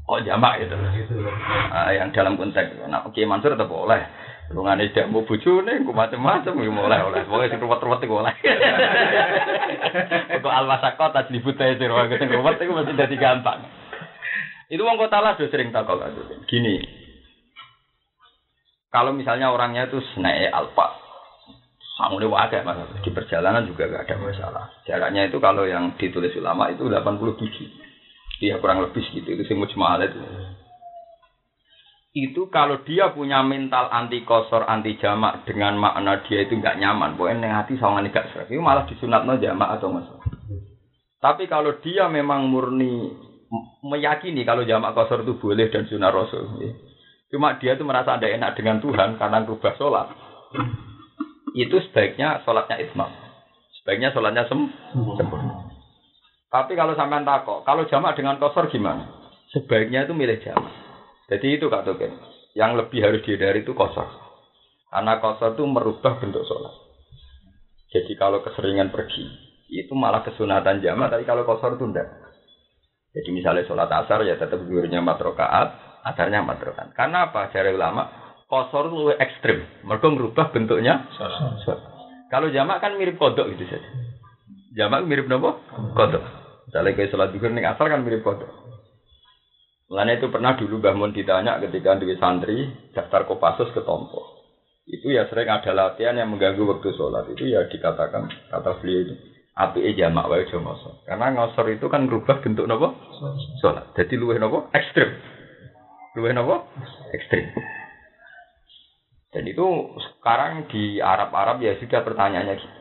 kok 0.09 0.23
jamak 0.25 0.65
gitu. 0.65 0.75
Gitu. 0.97 1.15
Ah, 1.71 1.93
yang 1.93 2.09
dalam 2.11 2.41
konteks, 2.41 2.83
nah 2.89 3.05
Oke 3.05 3.23
Mansur 3.29 3.53
tetap 3.53 3.69
boleh. 3.69 4.01
Lungane 4.51 4.91
tidak 4.91 5.15
mau 5.15 5.23
bojone, 5.23 5.87
ku 5.87 5.95
macam-macam 5.95 6.59
ya 6.59 6.71
mulai 6.75 7.07
oleh. 7.07 7.23
Pokoke 7.23 7.55
sing 7.55 7.63
ruwet-ruwet 7.63 8.03
iku 8.03 8.19
oleh. 8.19 8.35
Kok 10.43 10.51
almasako 10.51 11.15
tajlibut 11.15 11.55
ta 11.55 11.71
sira 11.71 11.95
wae 11.95 12.19
sing 12.19 12.27
ruwet 12.27 12.59
iku 12.59 12.75
mesti 12.75 12.99
dadi 12.99 13.15
gampang. 13.15 13.63
Itu 14.67 14.83
wong 14.83 14.99
kota 14.99 15.23
lah 15.23 15.39
sering 15.39 15.71
takok. 15.71 16.03
Gini. 16.51 17.00
Kalau 18.91 19.15
misalnya 19.15 19.55
orangnya 19.55 19.87
itu 19.87 20.03
naik 20.19 20.51
alfa, 20.51 20.99
sangune 21.95 22.27
wae 22.27 22.59
mas 22.67 22.91
di 23.07 23.11
perjalanan 23.15 23.63
juga 23.63 23.87
gak 23.87 24.11
ada 24.11 24.17
masalah. 24.19 24.65
Jaraknya 24.83 25.31
itu 25.31 25.39
kalau 25.39 25.63
yang 25.63 25.95
ditulis 25.95 26.35
ulama 26.35 26.75
itu 26.75 26.91
87. 26.91 27.39
Iya 28.41 28.59
kurang 28.59 28.83
lebih 28.83 29.05
segitu 29.07 29.37
itu 29.37 29.47
cuma 29.71 29.95
itu. 30.03 30.19
Itu 32.11 32.51
kalau 32.51 32.83
dia 32.83 33.15
punya 33.15 33.39
mental 33.47 33.87
anti 33.87 34.27
kosor, 34.27 34.67
anti 34.67 34.99
jamak 34.99 35.47
dengan 35.47 35.79
makna 35.79 36.27
dia 36.27 36.43
itu 36.43 36.59
nggak 36.59 36.83
nyaman, 36.83 37.15
pokoknya 37.15 37.39
neng 37.39 37.55
hati 37.55 37.79
sama 37.79 38.03
gak 38.11 38.35
serak, 38.35 38.51
itu 38.51 38.59
malah 38.59 38.83
disunat 38.91 39.23
no 39.23 39.39
jamak 39.39 39.79
atau 39.79 39.95
mas. 39.95 40.11
Tapi 41.23 41.47
kalau 41.47 41.79
dia 41.79 42.11
memang 42.11 42.51
murni 42.51 43.15
meyakini 43.87 44.43
kalau 44.43 44.67
jamak 44.67 44.91
kosor 44.99 45.23
itu 45.23 45.39
boleh 45.39 45.71
dan 45.71 45.87
sunnah 45.87 46.11
rasul, 46.11 46.59
ya. 46.59 46.75
Cuma 47.31 47.57
dia 47.63 47.79
itu 47.79 47.87
merasa 47.87 48.19
ada 48.19 48.27
enak 48.27 48.59
dengan 48.59 48.83
Tuhan 48.83 49.17
karena 49.17 49.43
berubah 49.47 49.75
sholat, 49.79 50.11
itu 51.55 51.77
sebaiknya 51.89 52.43
sholatnya 52.43 52.77
itmam, 52.83 53.11
sebaiknya 53.81 54.11
sholatnya 54.11 54.47
sem 54.51 54.61
sempurna. 55.17 55.71
Tapi 56.51 56.75
kalau 56.75 56.99
sampai 56.99 57.23
takok, 57.23 57.63
kalau 57.63 57.87
jamak 57.87 58.19
dengan 58.19 58.35
kosor 58.43 58.67
gimana? 58.75 59.07
Sebaiknya 59.55 60.07
itu 60.07 60.15
milih 60.19 60.43
jamak. 60.43 60.75
Jadi 61.31 61.59
itu 61.59 61.71
Kak 61.71 61.87
Token. 61.87 62.11
Yang 62.59 62.71
lebih 62.75 62.99
harus 63.07 63.23
dihindari 63.23 63.63
itu 63.63 63.71
kosor. 63.71 64.11
Karena 64.91 65.23
kosor 65.23 65.55
itu 65.55 65.63
merubah 65.63 66.19
bentuk 66.19 66.43
sholat. 66.43 66.75
Jadi 67.95 68.19
kalau 68.19 68.43
keseringan 68.43 68.91
pergi, 68.91 69.31
itu 69.71 69.95
malah 69.95 70.27
kesunatan 70.27 70.83
jamaah, 70.83 71.11
tapi 71.15 71.23
kalau 71.23 71.47
kosor 71.47 71.79
itu 71.79 71.87
enggak. 71.87 72.11
Jadi 73.15 73.31
misalnya 73.31 73.67
sholat 73.67 73.91
asar 73.91 74.23
ya 74.27 74.39
tetap 74.39 74.59
gurunya 74.67 75.03
empat 75.03 75.23
rakaat, 75.23 75.69
asarnya 76.05 76.45
empat 76.45 76.63
rakaat. 76.65 76.91
Karena 76.97 77.29
apa? 77.29 77.53
Cara 77.53 77.71
ulama, 77.73 78.09
kosor 78.51 78.91
itu 78.91 79.15
ekstrim. 79.17 79.63
Mereka 79.87 80.07
merubah 80.11 80.51
bentuknya. 80.51 81.07
Kalau 82.31 82.51
jamak 82.51 82.79
kan 82.79 82.95
mirip 82.95 83.19
kodok 83.19 83.51
gitu 83.55 83.67
saja. 83.67 83.89
Jamak 84.75 85.03
mirip 85.07 85.27
nopo? 85.27 85.59
Kodok. 85.99 86.23
Misalnya 86.71 86.95
kayak 86.95 87.11
sholat 87.11 87.35
juga 87.35 87.51
nih 87.51 87.67
asar 87.67 87.91
kan 87.91 88.07
mirip 88.07 88.23
kodok. 88.23 88.51
Mulanya 89.91 90.23
itu 90.23 90.31
pernah 90.31 90.55
dulu 90.55 90.79
Mbah 90.79 90.95
Mun 90.95 91.11
ditanya 91.11 91.59
ketika 91.59 91.99
di 91.99 92.15
santri 92.15 92.71
daftar 92.95 93.27
Kopassus 93.27 93.75
ke 93.75 93.83
Tompo. 93.83 94.39
Itu 94.87 95.11
ya 95.11 95.27
sering 95.27 95.51
ada 95.51 95.75
latihan 95.75 96.15
yang 96.15 96.31
mengganggu 96.31 96.63
waktu 96.63 96.95
sholat. 96.95 97.27
Itu 97.35 97.51
ya 97.51 97.67
dikatakan 97.67 98.31
kata 98.55 98.79
beliau 98.79 99.11
itu 99.11 99.15
api 99.59 99.99
jamak 99.99 100.31
wae 100.31 100.47
jomoso. 100.47 101.03
Karena 101.03 101.35
ngosor 101.35 101.67
itu 101.75 101.91
kan 101.91 102.07
berubah 102.07 102.39
bentuk 102.39 102.71
nopo 102.71 102.95
sholat. 103.59 103.91
Jadi 103.99 104.15
luwih 104.15 104.39
nopo 104.39 104.71
ekstrim. 104.71 105.11
Luwih 106.19 106.35
nopo 106.35 106.67
ekstrim. 107.15 107.55
Dan 109.31 109.47
itu 109.47 109.63
sekarang 110.11 110.67
di 110.67 110.99
Arab-Arab 110.99 111.63
ya 111.63 111.79
sudah 111.79 112.03
pertanyaannya 112.03 112.59
gitu. 112.59 112.79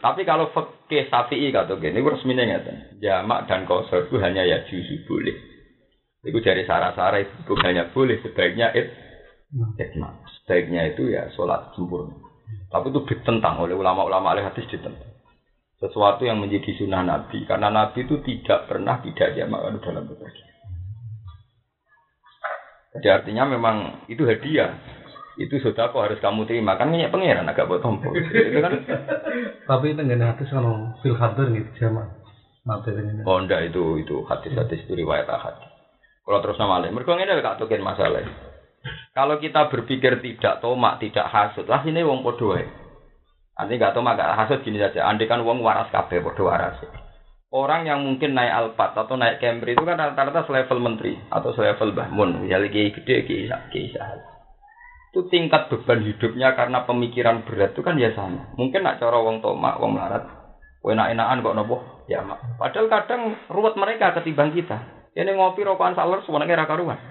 Tapi 0.00 0.22
kalau 0.26 0.50
fakih 0.50 1.06
safi'i 1.10 1.50
kata 1.50 1.78
gini, 1.78 2.02
resminya 2.02 2.46
nggak 2.46 2.98
Jamak 3.02 3.46
dan 3.46 3.66
kosor 3.66 4.06
itu 4.06 4.18
hanya 4.22 4.42
ya 4.42 4.62
justru 4.66 5.02
boleh. 5.06 5.36
Itu 6.22 6.38
dari 6.42 6.66
sara-sara 6.66 7.22
itu 7.22 7.54
hanya 7.62 7.90
boleh 7.90 8.18
sebaiknya 8.22 8.74
it. 8.74 8.90
Sebaiknya 10.40 10.94
itu 10.94 11.10
ya 11.10 11.30
sholat 11.34 11.74
sempurna. 11.74 12.14
Tapi 12.70 12.90
itu 12.90 13.00
ditentang 13.06 13.62
oleh 13.62 13.74
ulama-ulama 13.74 14.34
ahli 14.34 14.46
hadis 14.46 14.66
ditentang. 14.70 15.10
Sesuatu 15.78 16.22
yang 16.26 16.38
menjadi 16.38 16.70
sunnah 16.76 17.02
Nabi. 17.02 17.46
Karena 17.46 17.70
Nabi 17.70 18.04
itu 18.06 18.20
tidak 18.22 18.70
pernah 18.70 19.00
tidak 19.02 19.32
jamak 19.34 19.64
dalam 19.80 20.06
berbagi. 20.06 20.49
Jadi 22.90 23.06
artinya 23.06 23.46
memang 23.46 24.06
itu 24.10 24.26
hadiah. 24.26 24.74
Itu 25.38 25.56
sudah 25.62 25.94
kok 25.94 26.02
harus 26.02 26.18
kamu 26.18 26.44
terima. 26.44 26.74
Kan 26.74 26.90
minyak 26.90 27.14
pangeran 27.14 27.46
agak 27.46 27.70
buat 27.70 27.80
itu 27.80 28.58
kan. 28.60 28.72
Tapi 29.70 29.94
dengan 29.94 30.34
hadis 30.34 30.50
kalau 30.50 30.90
fil 31.00 31.16
hadir 31.16 31.48
gitu 31.54 31.70
jamak. 31.78 32.10
Materinya. 32.66 33.24
Oh 33.24 33.40
enggak 33.40 33.72
itu 33.72 34.04
itu 34.04 34.20
hadis-hadis 34.28 34.84
itu 34.84 34.92
riwayat 34.92 35.30
ahad. 35.30 35.56
Kalau 36.30 36.38
terus 36.44 36.60
nama 36.60 36.78
lain, 36.78 36.94
mereka 36.94 37.16
ini 37.16 37.42
gak 37.42 37.58
tukin 37.58 37.82
masalah. 37.82 38.22
Kalau 39.10 39.36
kita 39.42 39.66
berpikir 39.66 40.22
tidak 40.22 40.62
tomak, 40.62 41.02
tidak 41.02 41.26
hasut, 41.26 41.66
lah 41.66 41.82
ini 41.82 42.06
wong 42.06 42.22
podo 42.22 42.54
Nanti 43.58 43.74
gak 43.74 43.98
tomak, 43.98 44.14
gak 44.14 44.38
hasut 44.38 44.62
gini 44.62 44.78
saja. 44.78 45.10
Andai 45.10 45.26
kan 45.26 45.42
wong 45.42 45.58
waras 45.58 45.90
kabeh 45.90 46.22
podo 46.22 46.46
waras. 46.46 46.78
Orang 47.50 47.82
yang 47.82 48.06
mungkin 48.06 48.38
naik 48.38 48.54
Alphard 48.54 48.94
atau 48.94 49.18
naik 49.18 49.42
Camry 49.42 49.74
itu 49.74 49.82
kan 49.82 49.98
rata-rata 49.98 50.46
selevel 50.46 50.78
menteri 50.78 51.18
atau 51.34 51.50
selevel 51.50 51.90
bahmun, 51.98 52.46
misalnya 52.46 52.70
kiai 52.70 52.94
gede, 52.94 53.26
kiai 53.26 53.90
Itu 55.10 55.26
tingkat 55.26 55.66
beban 55.66 56.06
hidupnya 56.06 56.54
karena 56.54 56.86
pemikiran 56.86 57.42
berat 57.42 57.74
itu 57.74 57.82
kan 57.82 57.98
ya 57.98 58.14
sama. 58.14 58.54
Mungkin 58.54 58.86
nak 58.86 59.02
cara 59.02 59.18
wong 59.18 59.42
tomak, 59.42 59.82
wong 59.82 59.98
melarat, 59.98 60.30
enak-enakan 60.86 61.42
kok 61.42 61.56
nopo, 61.58 61.76
ya 62.06 62.22
mak. 62.22 62.38
Padahal 62.54 62.86
kadang 62.86 63.34
ruwet 63.50 63.74
mereka 63.74 64.14
ketimbang 64.14 64.54
kita. 64.54 65.10
Ini 65.18 65.34
ngopi 65.34 65.66
rokokan 65.66 65.98
saler 65.98 66.22
semuanya 66.22 66.62
raka 66.62 66.78
rumah. 66.78 67.02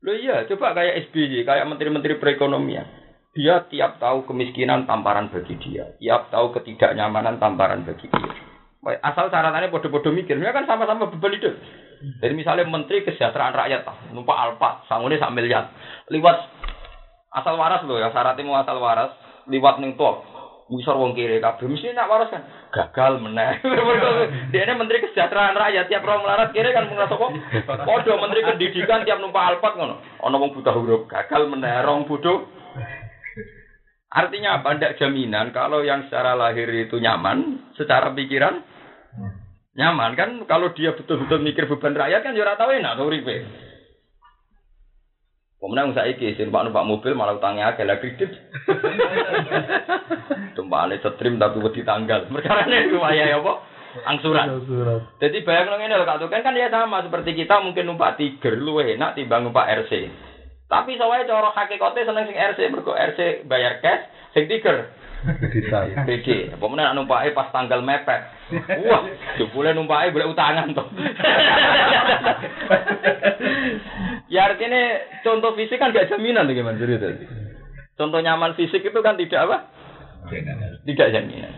Lo 0.00 0.16
iya, 0.16 0.48
coba 0.48 0.72
kayak 0.72 1.12
SBY, 1.12 1.44
kayak 1.44 1.68
menteri-menteri 1.68 2.16
perekonomian. 2.16 2.88
Dia 3.36 3.68
tiap 3.68 4.00
tahu 4.00 4.24
kemiskinan 4.24 4.88
tamparan 4.88 5.28
bagi 5.28 5.52
dia. 5.60 5.92
Tiap 6.00 6.32
tahu 6.32 6.56
ketidaknyamanan 6.56 7.36
tamparan 7.36 7.84
bagi 7.84 8.08
dia. 8.08 8.53
Asal 8.84 9.32
caratannya 9.32 9.72
bodoh-bodoh 9.72 10.12
mikir, 10.12 10.36
dia 10.36 10.52
kan 10.52 10.68
sama-sama 10.68 11.08
beban 11.08 11.32
hidup. 11.32 11.56
Jadi 12.20 12.34
misalnya 12.36 12.68
menteri 12.68 13.00
kesejahteraan 13.00 13.56
rakyat, 13.56 14.12
numpak 14.12 14.36
alpa, 14.36 14.84
sangune 14.92 15.16
sak 15.16 15.32
miliar. 15.32 15.72
Liwat 16.12 16.36
asal 17.32 17.56
waras 17.56 17.80
loh 17.88 17.96
ya, 17.96 18.12
syaratnya 18.12 18.44
mau 18.44 18.60
asal 18.60 18.76
waras, 18.76 19.16
liwat 19.48 19.80
ning 19.80 19.96
top 19.96 20.34
Musor 20.64 20.96
wong 20.96 21.12
kiri 21.12 21.44
kabeh 21.44 21.68
mesti 21.68 21.92
nak 21.92 22.08
waras 22.08 22.32
kan 22.32 22.40
gagal 22.72 23.20
meneh. 23.20 23.60
Dia 24.52 24.64
ini 24.64 24.72
menteri 24.80 25.04
kesejahteraan 25.04 25.52
rakyat 25.52 25.92
tiap 25.92 26.08
orang 26.08 26.24
melarat 26.24 26.48
kiri 26.56 26.72
kan 26.72 26.88
mengrasa 26.88 27.20
kok. 27.20 27.36
Menteri 28.16 28.40
pendidikan 28.48 29.04
tiap 29.04 29.20
numpak 29.20 29.44
alpat 29.44 29.76
ngono. 29.76 30.00
Ono 30.24 30.36
wong 30.40 30.56
buta 30.56 30.72
huruf 30.72 31.04
gagal 31.04 31.52
meneh 31.52 31.84
rong 31.84 32.08
bodoh. 32.08 32.48
Artinya 34.08 34.64
apa? 34.64 34.72
Tidak 34.72 34.96
jaminan 35.04 35.52
kalau 35.52 35.84
yang 35.84 36.08
secara 36.08 36.32
lahir 36.32 36.70
itu 36.72 36.96
nyaman, 36.96 37.68
secara 37.76 38.16
pikiran 38.16 38.64
nyaman 39.74 40.14
kan 40.14 40.30
kalau 40.46 40.70
dia 40.70 40.94
betul-betul 40.94 41.42
mikir 41.42 41.66
beban 41.66 41.98
rakyat 41.98 42.22
kan 42.22 42.34
ya 42.34 42.46
ora 42.46 42.54
tau 42.54 42.70
enak 42.70 42.98
uripe. 43.02 43.42
Kemudian 45.58 45.96
saiki 45.96 46.36
sing 46.36 46.52
numpak 46.52 46.68
numpak 46.68 46.84
mobil 46.84 47.12
malah 47.16 47.40
utangnya 47.40 47.72
akeh 47.72 47.88
lah 47.88 47.96
kredit. 47.96 48.28
Tumpakane 50.56 51.00
setrim 51.00 51.40
tapi 51.40 51.56
wedi 51.56 51.80
tanggal. 51.80 52.28
Perkarane 52.28 52.92
lumayan 52.92 53.32
ya 53.32 53.40
apa? 53.40 53.64
Angsuran. 54.04 54.60
Jadi 55.24 55.40
bayang 55.40 55.72
ngene 55.72 55.96
lho 55.96 56.04
Kak 56.04 56.20
Tuken 56.20 56.44
kan 56.44 56.52
ya 56.52 56.68
sama 56.68 57.00
seperti 57.00 57.32
kita 57.32 57.64
mungkin 57.64 57.88
numpak 57.88 58.20
Tiger 58.20 58.60
lu 58.60 58.76
enak 58.76 59.16
timbang 59.16 59.48
numpak 59.48 59.88
RC. 59.88 60.12
Tapi 60.68 61.00
soalnya 61.00 61.32
cara 61.32 61.48
hakikate 61.56 62.04
seneng 62.04 62.28
sing 62.28 62.36
RC 62.36 62.60
mergo 62.68 62.92
RC 62.92 63.48
bayar 63.48 63.80
cash, 63.80 64.04
sing 64.36 64.44
Tiger 64.44 64.92
Apa 65.24 66.64
meneh 66.68 66.86
numpake 66.92 67.32
pas 67.32 67.48
tanggal 67.48 67.80
mepet. 67.80 68.20
Wah, 68.84 69.02
jebule 69.40 69.72
numpake 69.72 70.12
boleh 70.12 70.28
utangan 70.28 70.76
toh. 70.76 70.88
ya 74.32 74.52
artinya 74.52 74.82
contoh 75.24 75.56
fisik 75.56 75.80
kan 75.80 75.96
gak 75.96 76.12
jaminan 76.12 76.48
gimana 76.52 76.76
cerita. 76.76 77.08
Contoh 77.96 78.20
nyaman 78.20 78.52
fisik 78.58 78.84
itu 78.84 79.00
kan 79.00 79.16
tidak 79.16 79.48
apa? 79.48 79.56
Tidak 80.84 81.08
jaminan. 81.12 81.52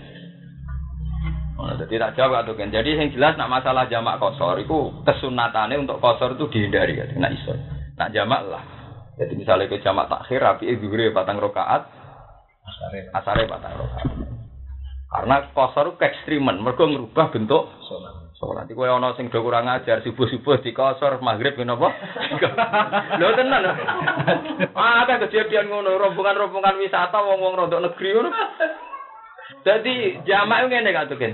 Oh, 1.57 1.73
jadi 1.73 1.97
tak 1.97 2.21
jawab 2.21 2.45
tuh 2.45 2.53
kan. 2.53 2.69
Jadi 2.69 3.01
yang 3.01 3.09
jelas 3.17 3.41
nak 3.41 3.49
masalah 3.49 3.89
jamak 3.89 4.21
kosor 4.21 4.61
itu 4.61 4.93
kesunatannya 5.09 5.81
untuk 5.89 6.05
kosor 6.05 6.37
itu 6.37 6.53
dihindari 6.53 7.01
ya. 7.01 7.09
Nak 7.17 7.33
iso. 7.33 7.57
Nak 7.97 8.13
jamak 8.13 8.45
lah. 8.45 8.65
Jadi 9.17 9.33
misalnya 9.41 9.73
ke 9.73 9.81
jamak 9.81 10.13
takhir 10.13 10.45
rapi 10.45 10.69
itu 10.69 10.93
batang 11.17 11.41
rokaat, 11.41 11.89
asare 12.77 13.09
asare 13.17 13.43
batalo 13.49 13.89
karena 15.07 15.49
kosor 15.57 15.97
ke 15.97 16.05
ekstrimen 16.13 16.61
mereka 16.61 16.85
merubah 16.85 17.33
bentuk 17.33 17.73
salat. 18.37 18.69
nanti 18.69 18.77
kue 18.77 18.85
ono 18.85 19.17
sing 19.17 19.33
kurang 19.33 19.65
ajar 19.65 20.05
subuh 20.05 20.29
subuh 20.29 20.61
dikosor 20.61 21.25
maghrib 21.25 21.57
ngene 21.57 21.73
apa? 21.73 21.89
Lho 23.21 23.29
tenan 23.33 23.65
lho. 23.65 23.73
ah 24.77 25.09
ada 25.09 25.25
kejadian 25.25 25.73
ngono 25.73 25.97
rombongan 25.97 26.37
rombongan 26.37 26.77
wisata 26.77 27.17
wong 27.17 27.41
wong 27.41 27.55
rontok 27.57 27.81
negeri 27.81 28.09
ngono 28.13 28.31
Dadi 29.65 30.21
jamaah 30.29 30.69
ngene 30.69 30.91
kan 30.93 31.09
tuh 31.09 31.17
kan 31.17 31.33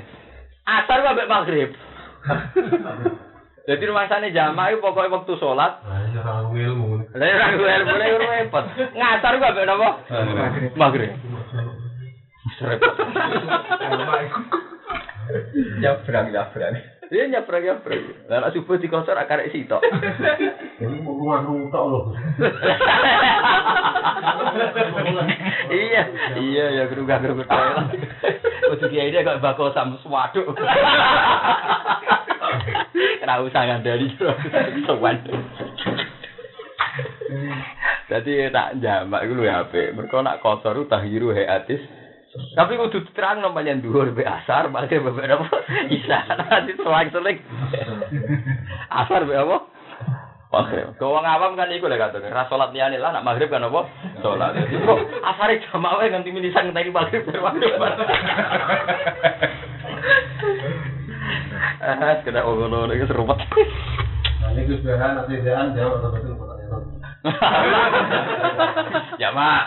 asar 0.62 0.98
gak 1.02 1.26
maghrib 1.26 1.74
Jadi 3.62 3.82
rumah 3.86 4.10
sana 4.10 4.26
jamaah 4.26 4.74
itu 4.74 4.82
pokoknya 4.82 5.14
waktu 5.22 5.32
sholat. 5.38 5.72
Lah 5.86 6.50
ilmu. 6.50 7.06
Lah 7.14 7.28
ilmu 7.54 7.94
ilmu 7.94 8.26
repot. 8.26 8.64
Ngasar 8.94 9.38
gak 9.38 9.54
apa 9.54 9.62
napa? 9.62 9.88
Maghrib. 10.74 11.14
Repot. 12.58 12.94
Jabrang 15.78 16.34
jabrang. 16.34 16.74
Dia 17.12 17.28
nyaprek. 17.28 17.84
Lah 18.24 18.40
nek 18.40 18.56
subuh 18.56 18.80
dikosor 18.80 19.20
akarek 19.20 19.52
sitok. 19.52 19.84
Ini 20.80 21.04
mau 21.04 21.12
rumah 21.12 21.44
rutok 21.44 21.84
loh. 21.92 22.04
iya, 25.68 26.08
iya 26.40 26.64
ya 26.80 26.88
gerugah 26.88 27.20
gerugah 27.20 27.52
lah. 27.52 27.92
Kudu 28.72 28.88
kiai 28.88 29.12
dia 29.12 29.28
kok 29.28 29.44
bako 29.44 29.76
sam 29.76 30.00
swaduk. 30.00 30.48
Kena 33.20 33.44
usah 33.44 33.60
ngandani 33.60 34.08
sowan. 34.88 35.20
Jadi 38.08 38.48
tak 38.48 38.80
jamak 38.80 39.28
iku 39.28 39.36
lho 39.36 39.44
ya 39.44 39.68
apik. 39.68 39.92
Mergo 39.92 40.24
nak 40.24 40.40
kotor 40.40 40.80
ku 40.80 40.88
tahiru 40.88 41.36
hayatis. 41.36 41.84
Tapi 42.32 42.80
kudu 42.80 43.04
terang 43.12 43.44
namanya 43.44 43.76
dhuwur 43.76 44.08
be 44.16 44.24
asar, 44.24 44.72
balik 44.72 44.88
bebek 44.88 45.36
apa? 45.36 45.48
Isa 45.92 46.18
nanti 46.32 46.72
selang-seling. 46.80 47.38
Asar 48.88 49.28
be 49.28 49.36
apa? 49.36 49.68
Maghrib. 50.52 50.96
Ke 51.00 51.04
wong 51.04 51.24
awam 51.24 51.56
kan 51.56 51.72
iku 51.72 51.88
lho 51.88 51.96
katone. 51.96 52.28
Ra 52.28 52.44
salat 52.48 52.76
liyane 52.76 53.00
lah 53.00 53.12
nak 53.12 53.24
maghrib 53.24 53.48
kan 53.52 53.64
apa? 53.64 53.88
Salat. 54.20 54.52
Jadi 54.56 54.84
kok 54.84 55.00
asare 55.24 55.60
jamak 55.64 55.96
wae 55.96 56.12
nganti 56.12 56.28
minisan 56.32 56.68
ngenteni 56.72 56.92
maghrib 56.92 57.24
maghrib. 57.40 57.72
Ah, 61.82 62.20
kena 62.22 62.46
ngono 62.46 62.86
iki 62.94 63.10
serupet. 63.10 63.42
Ini 64.52 64.68
Gus 64.68 64.84
Behan, 64.84 65.18
nanti 65.18 65.40
Behan 65.40 65.72
jawab 65.72 65.98
atau 65.98 66.12
betul 66.12 66.36
pertanyaan. 66.36 66.82
Jamak. 69.22 69.64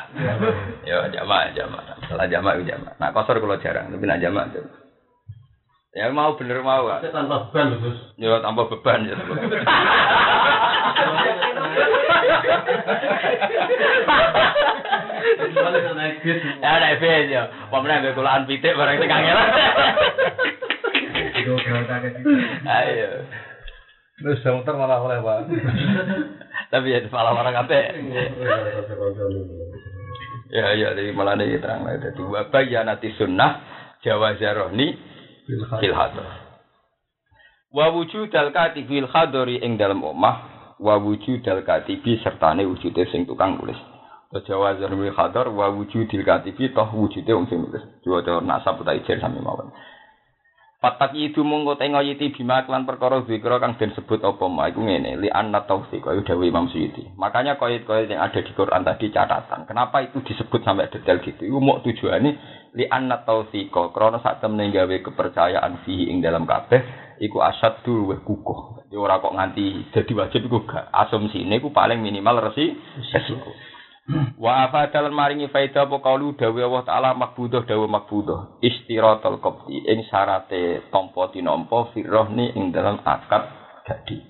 Yo 0.85 0.97
jamak, 1.11 1.55
jamak. 1.57 1.94
Salah 2.09 2.27
jamak 2.29 2.61
itu 2.61 2.69
jamak. 2.69 2.93
Nak 3.01 3.13
kosor 3.13 3.41
kalau 3.41 3.57
jarang, 3.61 3.89
tapi 3.89 4.05
nak 4.05 4.21
jamak 4.21 4.53
tuh. 4.53 4.65
Ya 5.95 6.11
mau 6.11 6.35
bener 6.35 6.59
mau. 6.59 6.91
Saya 6.91 7.07
tanpa 7.07 7.47
beban 7.47 7.79
Gus. 7.79 7.95
Yo 8.19 8.43
tambah 8.43 8.67
beban 8.67 9.07
ya. 9.07 9.15
Naik 15.95 16.19
bis. 16.19 16.43
Ya 16.59 16.71
naik 16.83 16.99
bis 16.99 17.31
yo. 17.31 17.47
Pemenang 17.71 18.03
gue 18.03 18.11
kulaan 18.11 18.43
pitik 18.43 18.75
barang 18.75 18.99
sing 18.99 19.07
kangelan. 19.07 19.47
Itu 21.15 21.51
situ. 21.63 22.19
Ayo. 22.67 23.23
Terus 24.19 24.39
saya 24.43 24.51
muter 24.59 24.75
malah 24.75 24.99
oleh 24.99 25.23
Pak. 25.23 25.47
Tapi 26.75 26.91
ya 26.91 27.07
malah 27.07 27.39
orang 27.39 27.55
kabeh. 27.63 27.83
ya 30.49 30.73
ya 30.77 30.93
jadi 30.93 31.11
malah 31.15 31.37
ini 31.39 31.57
terang 31.57 31.85
lagi 31.85 32.05
jadi 32.05 32.21
wabah 32.21 32.63
ya 32.69 32.81
nanti 32.85 33.09
sunnah 33.17 33.51
jawa 34.05 34.37
zarohni 34.37 34.93
filhador 35.81 36.27
wawuju 37.73 38.29
dalkati 38.29 38.85
filhadori 38.85 39.61
ing 39.61 39.77
dalam 39.81 40.05
omah 40.05 40.69
wawuju 40.77 41.41
dalkati 41.41 42.01
bi 42.03 42.21
serta 42.21 42.53
ne 42.53 42.65
wujudnya 42.69 43.09
sing 43.09 43.25
tukang 43.25 43.57
tulis 43.57 43.77
jawa 44.45 44.77
zarohni 44.77 45.09
filhador 45.09 45.49
wawuju 45.49 46.05
dalkati 46.05 46.53
bi 46.53 46.69
toh 46.69 46.89
wujudnya 46.93 47.33
sing 47.49 47.65
tulis 47.65 47.83
jawa 48.05 48.21
jawa 48.21 48.39
nasab 48.45 48.77
utai 48.81 49.01
jir 49.01 49.17
sami 49.17 49.41
mawon. 49.41 49.73
Patak 50.85 51.17
itu 51.17 51.41
mongko 51.41 51.81
tengo 51.81 51.97
yiti 51.97 52.29
bima 52.29 52.61
klan 52.61 52.85
perkara 52.85 53.25
zikra 53.25 53.57
kang 53.57 53.73
den 53.73 53.89
sebut 53.97 54.21
apa 54.21 54.45
ma 54.45 54.69
iku 54.69 54.85
ngene 54.85 55.17
li 55.17 55.33
anna 55.33 55.65
taufiq 55.65 55.97
kaya 55.97 56.21
dawuh 56.21 56.45
Imam 56.45 56.69
Suyuti. 56.69 57.09
Makanya 57.17 57.57
koit-koit 57.57 58.05
yang 58.05 58.21
ada 58.21 58.37
di 58.37 58.53
Quran 58.53 58.85
tadi 58.85 59.09
catatan. 59.09 59.65
Kenapa 59.65 60.05
itu 60.05 60.21
disebut 60.21 60.61
sampai 60.61 60.85
detail 60.93 61.25
gitu? 61.25 61.41
Iku 61.41 61.57
mau 61.57 61.81
tujuane 61.81 62.37
li 62.77 62.85
anna 62.85 63.17
taufiq 63.25 63.73
krana 63.73 64.21
sak 64.21 64.45
temne 64.45 64.69
gawe 64.69 64.95
kepercayaan 65.01 65.81
fihi 65.89 66.13
ing 66.13 66.21
dalam 66.21 66.45
kabeh 66.45 66.85
iku 67.17 67.41
asad 67.41 67.81
dulu 67.81 68.13
weh 68.13 68.21
kukuh. 68.21 68.85
Jadi 68.85 68.93
ora 68.93 69.17
kok 69.17 69.33
nganti 69.33 69.89
dadi 69.89 70.13
wajib 70.13 70.45
iku 70.45 70.69
gak. 70.69 70.93
Asumsine 70.93 71.57
iku 71.57 71.73
paling 71.73 71.97
minimal 71.97 72.45
resi 72.45 72.77
resiko. 73.09 73.57
Wa 74.43 74.69
afa 74.69 74.93
dalan 74.93 75.17
maringi 75.17 75.49
faida 75.49 75.89
apa 75.89 75.97
kaulu 75.97 76.37
dawe 76.37 76.61
Allah 76.61 76.83
taala 76.85 77.09
makbudah 77.17 77.65
dawe 77.65 77.85
makbudah 77.89 78.61
istiratul 78.61 79.41
qabdi 79.41 79.81
ing 79.81 80.05
syarate 80.13 80.85
tampa 80.93 81.33
tinampa 81.33 81.89
firrohni 81.89 82.53
ing 82.53 82.69
dalam 82.69 83.01
akad 83.01 83.49
gadi. 83.81 84.21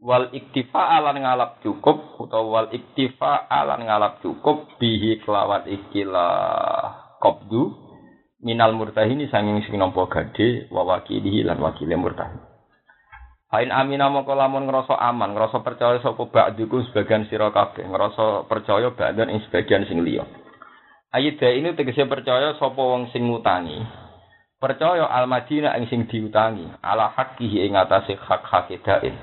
Wal 0.00 0.32
iktifa 0.32 0.96
alan 1.00 1.20
ngalap 1.20 1.60
cukup 1.64 2.20
utawa 2.20 2.64
wal 2.64 2.68
iktifa 2.72 3.48
alan 3.48 3.88
ngalap 3.88 4.20
cukup 4.20 4.76
bihi 4.76 5.20
kelawat 5.24 5.68
ikilah 5.68 7.16
qabdu 7.24 7.72
minal 8.44 8.76
murtahini 8.76 9.28
sanging 9.32 9.64
sing 9.64 9.80
nampa 9.80 10.08
gade 10.12 10.68
wa 10.68 10.84
wakilihi 10.84 11.44
lan 11.44 11.60
wakile 11.60 11.96
murtahin. 11.96 12.49
Hain 13.50 13.74
amina 13.74 14.06
mongko 14.06 14.38
lamun 14.38 14.70
ngrasa 14.70 14.94
aman, 14.94 15.34
ngrasa 15.34 15.66
percaya 15.66 15.98
sapa 15.98 16.22
ba'diku 16.22 16.86
sebagian 16.86 17.26
sira 17.26 17.50
kabeh, 17.50 17.82
ngrasa 17.82 18.46
percaya 18.46 18.94
ba'dan 18.94 19.26
ing 19.26 19.42
sebagian 19.50 19.90
sing 19.90 20.06
liya. 20.06 20.22
Ayat 21.10 21.42
ini 21.42 21.74
tegese 21.74 22.06
percaya 22.06 22.54
sapa 22.62 22.78
wong 22.78 23.10
sing 23.10 23.26
ngutangi. 23.26 23.82
Percaya 24.62 25.10
al-Madinah 25.10 25.74
ing 25.82 25.90
sing 25.90 26.06
diutangi, 26.06 26.62
ala 26.78 27.10
haqqihi 27.10 27.66
ing 27.66 27.74
atase 27.74 28.14
hak-hak 28.14 28.70
dain. 28.86 29.18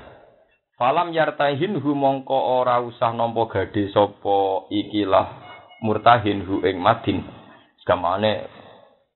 Falam 0.76 1.08
yartahin 1.16 1.80
hu 1.80 1.96
mongko 1.96 2.60
ora 2.60 2.84
usah 2.84 3.16
nampa 3.16 3.48
gade 3.48 3.88
sapa 3.96 4.68
ikilah 4.68 5.26
murtahin 5.80 6.44
hu 6.44 6.60
ing 6.68 6.76
madin. 6.76 7.24
Segamane 7.80 8.44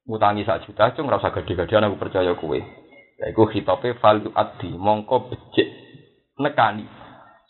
ngutangi 0.09 0.49
sak 0.49 0.65
juta 0.65 0.97
cung 0.97 1.13
ora 1.13 1.21
usah 1.21 1.37
gede-gedean 1.37 1.85
aku 1.85 2.01
percaya 2.01 2.33
kowe. 2.33 2.82
Yaiku 3.23 3.47
khitabe 3.47 3.95
fal 4.03 4.19
addi 4.35 4.75
mongko 4.75 5.31
becik 5.31 5.69
nekani. 6.43 6.83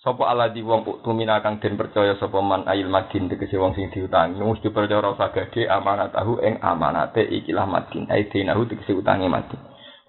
Sapa 0.04 0.28
aladi 0.28 0.60
wong 0.60 0.84
tumina 1.00 1.40
kang 1.40 1.62
den 1.62 1.78
percaya 1.78 2.18
sapa 2.18 2.42
man 2.42 2.66
ayil 2.68 2.90
madin 2.92 3.30
tegese 3.30 3.56
wong 3.56 3.72
sing 3.72 3.88
diutangi 3.88 4.42
mesti 4.42 4.68
percaya 4.68 4.98
rasa 4.98 5.30
gede 5.30 5.70
amanat 5.70 6.12
tahu 6.12 6.42
ing 6.42 6.58
amanate 6.58 7.22
ikilah 7.22 7.64
madin 7.70 8.10
ai 8.12 8.26
dinahu 8.28 8.68
tegese 8.68 8.92
utange 8.92 9.30
madin. 9.30 9.56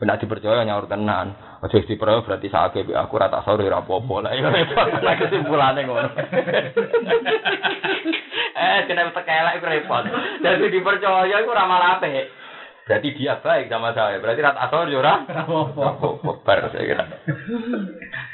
Benak 0.01 0.19
dipercaya 0.19 0.67
nyaur 0.67 0.89
tenan. 0.89 1.31
Aja 1.63 1.79
dipercaya 1.79 2.25
berarti 2.25 2.51
sakake 2.51 2.83
aku 2.91 3.15
ora 3.15 3.31
tak 3.31 3.47
sore 3.47 3.63
ora 3.63 3.79
apa-apa. 3.79 4.15
Lah 4.19 4.31
iya 4.35 4.49
repot. 4.51 4.87
Lah 4.99 5.15
kesimpulane 5.15 5.81
ngono. 5.87 6.09
eh 8.67 8.77
kena 8.83 9.15
tekelek 9.15 9.53
iku 9.61 9.65
repot. 9.71 10.03
Dadi 10.43 10.67
dipercaya 10.73 11.37
iku 11.39 11.55
ora 11.55 11.63
malah. 11.69 12.03
Berarti 12.83 13.15
dia 13.15 13.39
baik 13.39 13.71
sama 13.71 13.95
saya. 13.95 14.19
Berarti 14.19 14.43
rat 14.43 14.59
asor 14.59 14.91
yo 14.91 14.99
ora? 14.99 15.23
Apa-apa. 15.23 16.31
Bar 16.43 16.67
saya 16.67 16.83
kira. 16.83 17.05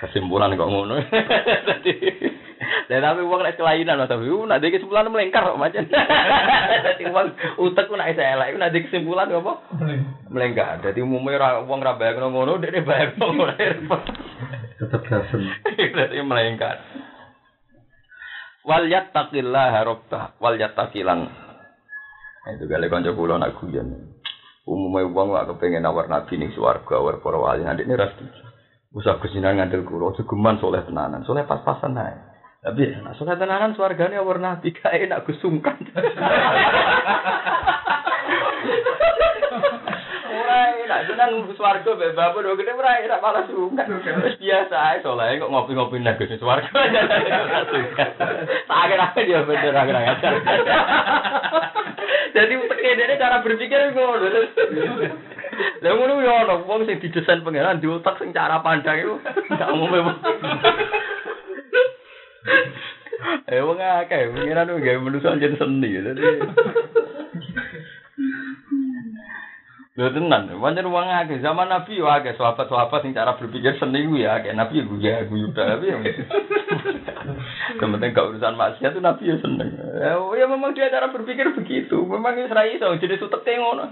Kesimpulan 0.02 0.58
kok 0.58 0.70
ngono. 0.70 0.98
Dadi 1.70 1.96
dan 2.90 3.06
tapi 3.06 3.22
uang 3.22 3.46
naik 3.46 3.56
kelainan 3.62 4.02
mas. 4.02 4.10
Tapi 4.10 4.26
uh 4.26 4.50
nanti 4.50 4.74
kesimpulan 4.74 5.08
melengkar 5.14 5.46
kok 5.46 5.62
macam 5.62 5.86
jadi 5.86 7.04
uang 7.06 7.28
utek 7.62 7.86
pun 7.86 8.02
naik 8.02 8.18
saya 8.18 8.34
lah 8.34 8.50
nanti 8.50 8.82
kesimpulan 8.90 9.30
apa? 9.30 9.54
Melengkar. 10.34 10.82
Jadi 10.82 11.06
umumnya 11.06 11.62
uang 11.70 11.80
rabayang 11.86 12.34
ngono 12.34 12.58
dia 12.58 12.74
dia 12.74 12.82
bayar 12.82 13.14
ngono 13.22 13.54
Tetap 14.82 15.02
gasen. 15.06 15.46
jadi 15.78 16.26
melengkar. 16.26 16.82
Wal 18.66 18.90
yattaqillah 18.90 19.74
rabbah 19.86 20.42
wal 20.42 20.58
yattaqilan. 20.58 21.30
Itu 22.58 22.66
kali 22.66 22.90
kanca 22.90 23.14
kula 23.14 23.38
nak 23.38 23.54
guyon 23.62 24.09
umumnya 24.70 25.10
uang 25.10 25.34
lah 25.34 25.50
kepengen 25.50 25.82
nawar 25.82 26.06
nabi 26.06 26.38
ning 26.38 26.54
swarga 26.54 27.02
war 27.02 27.18
para 27.18 27.42
wali. 27.42 27.66
Nanti 27.66 27.90
ini 27.90 27.98
ras 27.98 28.14
usah 28.94 29.18
kesinan 29.18 29.58
ngandel 29.58 29.90
aja 29.90 30.22
geman 30.22 30.62
soleh 30.62 30.86
tenanan. 30.86 31.26
Soleh 31.26 31.50
pas-pasan 31.50 31.98
ae. 31.98 32.14
Tapi 32.62 33.02
nah, 33.02 33.18
soleh 33.18 33.34
tenanan 33.34 33.74
swargane 33.74 34.22
war 34.22 34.38
nabi 34.38 34.70
kae 34.70 35.10
enak 35.10 35.26
kusungkan 35.26 35.82
Ora 40.60 40.76
enak 40.76 41.08
tenan 41.08 41.32
swarga 41.56 41.96
mbek 41.96 42.20
bapak 42.20 42.44
do 42.44 42.60
gede 42.60 42.76
ora 42.76 43.00
enak 43.00 43.24
malah 43.24 43.48
sungkan. 43.48 43.88
Wis 44.28 44.36
biasa 44.44 44.76
ae 44.76 45.00
soleh 45.00 45.40
kok 45.40 45.48
ngopi-ngopi 45.48 46.04
nang 46.04 46.20
gede 46.20 46.36
swarga. 46.36 46.68
Akhir 48.68 49.00
dia 49.24 49.40
bener 49.48 49.72
akhir-akhir. 49.72 50.34
Jadi 52.36 52.54
uteke 52.60 52.92
dene 53.00 53.16
cara 53.16 53.40
berpikir 53.40 53.96
ngono. 53.96 54.28
Lah 55.80 55.92
ngono 55.96 56.20
yo 56.20 56.32
ono 56.44 56.56
wong 56.68 56.84
sing 56.84 57.00
didesain 57.00 57.40
pangeran 57.40 57.80
di 57.80 57.88
otak 57.88 58.20
sing 58.20 58.36
cara 58.36 58.60
pandang 58.60 59.00
iku 59.00 59.16
gak 59.56 59.72
umum. 59.72 60.12
Eh 63.48 63.64
wong 63.64 63.80
akeh 63.80 64.28
pangeran 64.36 64.76
gawe 64.76 65.00
manusa 65.00 65.40
jen 65.40 65.56
seni. 65.56 66.04
Dadi 66.04 66.24
Lho 70.00 70.16
tenan, 70.16 70.48
pancen 70.48 70.88
wong 70.88 71.12
akeh 71.12 71.44
zaman 71.44 71.68
Nabi 71.68 72.00
yo 72.00 72.08
akeh 72.08 72.32
sahabat-sahabat 72.40 73.04
sing 73.04 73.12
cara 73.12 73.36
berpikir 73.36 73.76
seni 73.76 74.08
ku 74.08 74.16
ya 74.16 74.40
akeh 74.40 74.56
Nabi 74.56 74.80
yo 74.80 74.96
ya 74.96 75.28
guyu 75.28 75.52
tapi. 75.52 75.92
Yang 77.84 77.90
penting 78.00 78.16
gak 78.16 78.32
urusan 78.32 78.56
maksiat 78.56 78.96
itu 78.96 79.04
Nabi 79.04 79.28
ya 79.28 79.36
seneng. 79.44 79.76
Ya, 79.76 80.16
ya 80.16 80.46
memang 80.48 80.72
dia 80.72 80.88
cara 80.88 81.12
berpikir 81.12 81.52
begitu. 81.52 82.00
Memang 82.08 82.40
Israel 82.40 82.72
iso 82.72 82.96
jadi 82.96 83.20
suteke 83.20 83.60
ngono. 83.60 83.92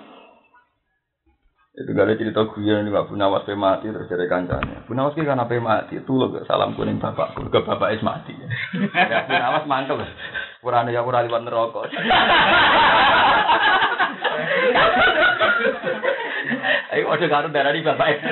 Itu 1.75 1.91
gak 1.91 2.07
ada 2.07 2.15
cerita 2.15 2.55
guyon 2.55 2.87
Pak 2.87 3.11
Bunawas 3.11 3.43
pe 3.43 3.59
mati 3.59 3.91
terus 3.91 4.07
dari 4.07 4.31
kancane. 4.31 4.87
Bunawas 4.87 5.11
ki 5.11 5.27
kan 5.27 5.43
apa 5.43 5.59
mati 5.59 5.99
itu 5.99 6.13
loh 6.15 6.39
salam 6.47 6.71
kuning 6.79 7.03
bapakku 7.03 7.51
ke 7.51 7.59
bapak 7.67 7.91
es 7.91 7.99
mati. 7.99 8.31
Ya 9.11 9.27
Bunawas 9.27 9.67
mangkel. 9.67 9.99
Purane 10.63 10.95
ya 10.95 11.03
ora 11.03 11.27
liwat 11.27 11.43
neraka. 11.43 11.91
Ayo 16.97 17.13
ojo 17.13 17.29
karo 17.29 17.53
darani 17.53 17.85
bapak 17.85 18.09
es. 18.09 18.25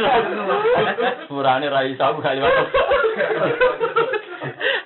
Purane 1.30 1.70
ra 1.70 1.86
iso 1.86 2.02
aku 2.02 2.18
gak 2.26 2.34
liwat. 2.34 2.50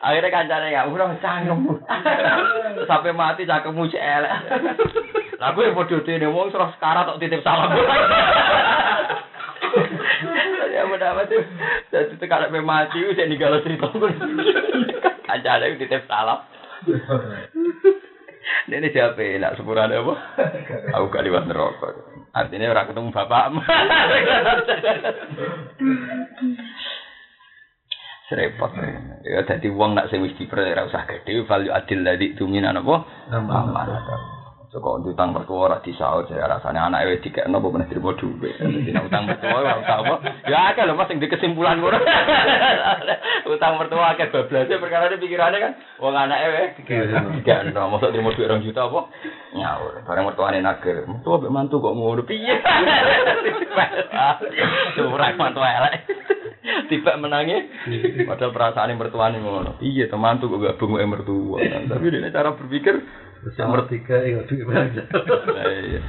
Akhirnya 0.03 0.35
kancane 0.35 0.75
ya 0.75 0.83
ora 0.83 1.15
cangkem. 1.23 1.79
Sampai 2.83 3.15
mati 3.15 3.47
cangkemmu 3.47 3.87
cek 3.87 4.03
elek. 4.03 4.35
Lah 5.39 5.55
gue 5.55 5.71
podo 5.71 6.03
dene 6.03 6.27
wong 6.27 6.51
terus 6.51 6.75
sekarang 6.75 7.07
tok 7.07 7.23
titip 7.23 7.39
salam. 7.39 7.71
Ya 10.75 10.83
mudah 10.83 11.15
amat 11.15 11.31
tuh. 11.31 11.39
Jadi 11.95 12.19
tekan 12.19 12.51
mati 12.59 12.99
wis 12.99 13.15
ninggal 13.15 13.63
cerita 13.63 13.95
gue. 13.95 14.11
Kancane 15.23 15.79
titip 15.79 16.03
salam. 16.03 16.43
Ini 18.69 18.93
siapa 18.93 19.23
nak 19.41 19.57
sepurane 19.57 19.97
apa? 19.97 20.13
Aku 20.97 21.09
gak 21.09 21.25
liwat 21.25 21.49
neraka. 21.49 21.89
Artinya 22.37 22.69
ora 22.69 22.85
ketemu 22.85 23.09
bapakmu. 23.09 23.61
Serepot. 28.29 28.71
Ya 29.25 29.41
dadi 29.41 29.73
wong 29.73 29.97
nak 29.97 30.13
sing 30.13 30.21
wis 30.21 30.37
diper 30.37 30.61
ora 30.61 30.85
usah 30.85 31.09
gedhe 31.09 31.41
value 31.49 31.73
adil 31.73 32.05
ladi 32.05 32.37
tuminan 32.37 32.77
apa? 32.77 32.95
Amanah. 33.33 34.37
Soko 34.69 35.01
utang 35.01 35.33
mertua 35.33 35.65
ora 35.65 35.77
disaur 35.81 36.29
saya 36.29 36.45
rasane 36.45 36.77
anake 36.77 37.09
wis 37.09 37.25
dikekno 37.25 37.57
apa 37.57 37.73
meneh 37.73 37.89
trimo 37.89 38.13
dhuwit. 38.13 38.53
Dadi 38.61 38.93
nek 38.93 39.09
utang 39.09 39.25
mertua 39.25 39.65
ora 39.65 39.81
usah 39.81 39.97
apa. 39.97 40.15
Ya 40.45 40.69
akeh 40.69 40.85
lho 40.85 40.93
Mas 40.93 41.09
sing 41.09 41.17
di 41.17 41.25
kesimpulan 41.25 41.81
ngono. 41.81 41.97
utang 43.57 43.81
mertua 43.81 44.13
akeh 44.13 44.29
bablase 44.29 44.77
perkara 44.77 45.17
pikirane 45.17 45.57
kan 45.57 45.73
wong 45.97 46.13
anake 46.13 46.45
wis 46.53 46.69
dikekno 46.85 47.81
mosok 47.89 48.13
trimo 48.13 48.29
dhuwit 48.29 48.45
2 48.45 48.69
juta 48.69 48.85
apa? 48.85 49.09
Nyaur. 49.57 50.05
Bareng 50.05 50.29
mertuane 50.29 50.61
nagir. 50.61 51.01
Mertua 51.09 51.41
mbek 51.41 51.49
mantu 51.49 51.81
kok 51.81 51.95
ngono 51.97 52.21
piye? 52.29 52.53
Curang 54.93 55.33
mantu 55.33 55.65
elek. 55.65 56.05
Tiba 56.89 57.17
menangi, 57.17 57.55
padahal 58.29 58.53
perasaan 58.53 58.93
mertuane 58.93 59.41
ngono. 59.41 59.81
Iya, 59.81 60.05
temantu 60.05 60.45
kok 60.53 60.61
gabung 60.61 61.01
wae 61.01 61.09
mertua. 61.09 61.57
Tapi 61.57 62.05
ini 62.13 62.29
cara 62.29 62.53
berpikir 62.53 63.01
Yang 63.39 63.55
nomor 63.55 63.87
tiga 63.87 64.19
yang 64.19 64.43
duit 64.43 64.67
aja. 64.67 65.03
Lah 65.07 65.71
iya. 65.87 66.01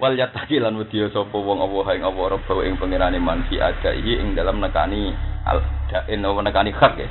Wal 0.00 0.16
yataki 0.16 0.58
lan 0.58 0.80
wedya 0.80 1.12
sapa 1.12 1.36
wong 1.36 1.60
apa 1.60 1.92
ing 1.94 2.02
apa 2.02 2.22
rebo 2.34 2.64
ing 2.64 2.80
pangerane 2.80 3.20
fi 3.46 3.60
adai 3.60 4.00
ing 4.00 4.32
dalam 4.32 4.58
nekani 4.58 5.12
al 5.44 5.60
dain 5.92 6.24
apa 6.24 6.40
nekani 6.40 6.72
hak 6.72 6.94
ya. 6.96 7.08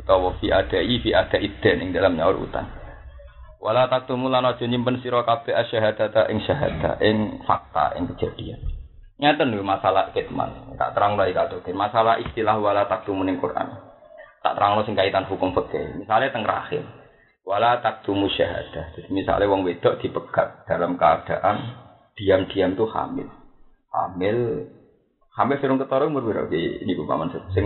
Utawa 0.00 0.34
fi 0.40 0.48
adai 0.50 0.98
fi 1.04 1.12
adai 1.12 1.52
den 1.60 1.84
ing 1.84 1.90
dalam 1.92 2.16
nyaur 2.16 2.40
utang. 2.40 2.66
Wala 3.60 3.88
taktumu 3.88 4.28
lan 4.32 4.44
aja 4.44 4.64
nyimpen 4.64 5.00
sira 5.00 5.24
kabeh 5.24 5.52
asyhadata 5.52 6.28
ing 6.32 6.40
syahada 6.44 6.96
ing 7.04 7.44
fakta 7.44 7.96
ing 7.96 8.08
kejadian. 8.12 8.60
Nyata 9.20 9.46
lho 9.46 9.62
masalah 9.62 10.10
kitman. 10.10 10.74
Tak 10.74 10.96
terang 10.96 11.14
lagi 11.14 11.36
kata 11.36 11.60
masalah 11.70 12.18
istilah 12.18 12.56
wala 12.58 12.88
taktumu 12.90 13.22
ning 13.22 13.38
Quran. 13.38 13.68
Tak 14.42 14.58
terang 14.58 14.80
sing 14.84 14.98
kaitan 14.98 15.24
hukum 15.28 15.54
fikih. 15.54 16.02
Misalnya 16.02 16.34
teng 16.34 16.44
rahim. 16.44 17.03
Wala 17.44 17.78
taktumu 17.84 18.26
syahadah. 18.32 18.96
Jadi 18.96 19.08
misalnya 19.12 19.48
wong 19.48 19.68
wedok 19.68 20.00
dipegat 20.00 20.64
dalam 20.64 20.96
keadaan 20.96 21.56
diam-diam 22.16 22.72
tuh 22.72 22.88
hamil. 22.88 23.28
Hamil 23.92 24.68
hamil 25.36 25.56
sing 25.60 25.76
ketara 25.78 26.08
umur 26.08 26.24
piro 26.24 26.48
iki 26.48 26.82
niku 26.88 27.04
paman 27.04 27.30
sing 27.52 27.64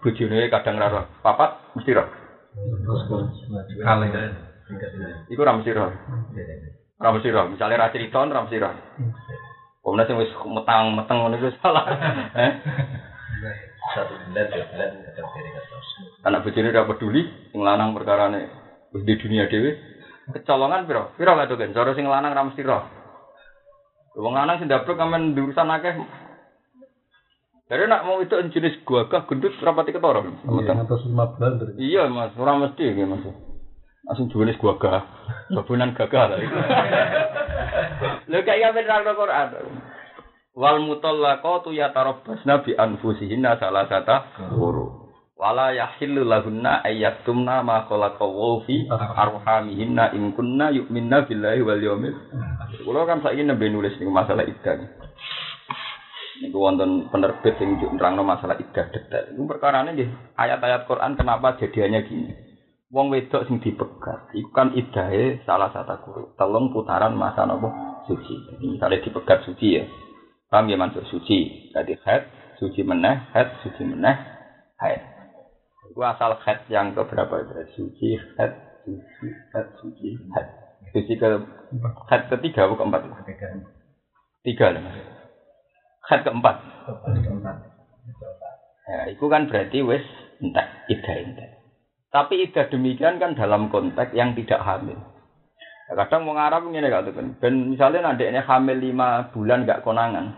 bojone 0.00 0.48
kadang 0.48 0.80
ra 0.80 0.88
roh. 0.88 1.04
Papat 1.20 1.76
mesti 1.76 1.92
roh. 1.92 2.08
Iku 5.28 5.40
ra 5.44 5.52
mesti 5.54 5.70
roh. 5.76 5.92
Ra 6.98 7.08
mesti 7.12 7.28
roh. 7.30 7.44
Misale 7.52 7.76
ra 7.76 7.92
cerita 7.92 8.24
ra 8.24 8.42
mesti 8.42 8.58
roh. 8.58 8.74
Komna 9.84 10.08
sing 10.08 10.16
wis 10.18 10.32
metang-meteng 10.40 11.16
ngono 11.20 11.36
iku 11.36 11.52
salah. 11.60 11.84
Eh? 12.38 12.52
satu 13.94 14.14
bulan 14.18 14.46
dua 14.50 14.64
bulan 14.68 14.90
Anak 16.26 16.42
bojone 16.44 16.74
ra 16.74 16.82
peduli 16.84 17.22
sing 17.54 17.60
lanang 17.62 17.94
perkarane 17.94 18.57
wis 18.94 19.02
di 19.04 19.14
dunia 19.16 19.48
dhewe. 19.48 19.76
Kecolongan 20.28 20.84
piro? 20.84 21.12
Piro 21.16 21.32
gak 21.36 21.48
tuh 21.48 21.56
kan? 21.56 21.72
Cara 21.72 21.96
sing 21.96 22.04
lanang 22.04 22.32
ra 22.36 22.44
mesti 22.44 22.62
roh. 22.64 22.84
Wong 24.18 24.34
lanang 24.34 24.60
sing 24.60 24.68
dablek 24.68 25.00
amen 25.00 25.32
di 25.32 25.40
urusan 25.40 25.72
akeh. 25.72 25.94
Dari 27.68 27.84
nak 27.84 28.04
mau 28.08 28.16
itu 28.24 28.32
jenis 28.32 28.80
gagah 28.84 29.28
gendut 29.28 29.52
rapati 29.60 29.92
ketara. 29.92 30.24
Iya, 30.24 30.72
atas 30.72 31.04
lima 31.04 31.28
bulan 31.36 31.60
dari. 31.60 31.72
Iya 31.76 32.08
mas, 32.08 32.32
ora 32.32 32.56
mesti 32.56 32.96
ya 32.96 33.04
mas. 33.04 33.20
Langsung 34.08 34.32
jenis 34.32 34.56
gagah, 34.56 35.04
babunan 35.52 35.92
gagah 35.92 36.32
lah. 36.32 36.38
Lho 38.30 38.38
kayak 38.44 38.72
apa 38.72 38.78
nerang 38.80 39.16
Quran? 39.16 39.48
Wal 40.58 40.78
mutallaqatu 40.80 41.76
yatarabbasna 41.76 42.64
bi 42.64 42.72
anfusihinna 42.72 43.60
salasata 43.60 44.16
quru. 44.56 44.77
Wala 45.38 45.70
yahillu 45.70 46.26
lahunna 46.26 46.82
ayyaktumna 46.82 47.62
ma 47.62 47.86
khalaqa 47.86 48.26
fi 48.66 48.90
arhamihinna 48.90 50.10
in 50.18 50.34
kunna 50.34 50.74
yu'minna 50.74 51.30
billahi 51.30 51.62
wal 51.62 51.78
yawmil. 51.78 52.10
Kulo 52.82 53.06
kan 53.06 53.22
saiki 53.22 53.46
nembe 53.46 53.70
nulis 53.70 53.94
niku 54.02 54.10
masalah 54.10 54.42
iddah. 54.42 54.82
Niku 56.42 56.58
wonten 56.58 57.06
penerbit 57.14 57.54
sing 57.54 57.78
nerangno 57.78 58.26
masalah 58.26 58.58
iddah 58.58 58.90
detail. 58.90 59.30
Iku 59.30 59.46
perkarane 59.46 59.94
nggih 59.94 60.10
ayat-ayat 60.34 60.90
Quran 60.90 61.14
kenapa 61.14 61.54
jadiannya 61.62 62.02
gini. 62.10 62.34
Wong 62.90 63.14
wedok 63.14 63.46
sing 63.46 63.62
dipegat, 63.62 64.34
iku 64.34 64.50
kan 64.50 64.74
idahe 64.74 65.38
salah 65.46 65.70
satu 65.70 66.02
guru. 66.02 66.22
Telung 66.34 66.74
putaran 66.74 67.14
masa 67.14 67.46
nopo 67.46 67.70
suci. 68.10 68.58
Misalnya 68.64 69.06
dipegat 69.06 69.46
suci 69.46 69.78
ya. 69.78 69.86
Paham 70.50 70.66
ya 70.66 70.80
masuk 70.80 71.06
suci. 71.14 71.70
Jadi 71.70 71.94
head, 72.02 72.26
suci 72.58 72.82
meneh, 72.82 73.28
head, 73.36 73.54
suci 73.62 73.86
meneh, 73.86 74.16
head. 74.80 75.17
Itu 75.88 76.00
asal 76.04 76.36
head 76.44 76.68
yang 76.68 76.92
keberapa 76.92 77.40
itu? 77.40 77.52
Suci, 77.74 78.08
head, 78.36 78.52
suci, 78.84 79.26
head, 79.56 79.66
suci, 79.80 80.08
head. 80.36 80.46
Suci 80.92 81.12
ke 81.20 81.28
head 82.08 82.22
ketiga 82.32 82.68
atau 82.68 82.78
keempat? 82.78 83.02
Tiga 84.46 84.66
lah 84.72 84.80
mas. 84.80 84.96
Head 86.08 86.20
keempat. 86.24 86.56
Ya, 88.88 89.00
itu 89.12 89.24
kan 89.28 89.52
berarti 89.52 89.84
wis 89.84 90.04
entek, 90.40 90.64
ida 90.88 91.12
entek. 91.12 91.50
Tapi 92.08 92.48
ida 92.48 92.72
demikian 92.72 93.20
kan 93.20 93.36
dalam 93.36 93.68
konteks 93.68 94.16
yang 94.16 94.32
tidak 94.32 94.64
hamil. 94.64 94.96
Ya, 95.88 95.92
kadang 96.04 96.24
mau 96.24 96.36
Arab 96.40 96.64
ngene 96.64 96.88
gak 96.88 97.12
kan. 97.12 97.36
Ben 97.36 97.68
misalnya 97.68 98.08
nanti 98.08 98.24
ini 98.24 98.40
hamil 98.40 98.80
lima 98.80 99.28
bulan 99.28 99.68
gak 99.68 99.84
konangan. 99.84 100.32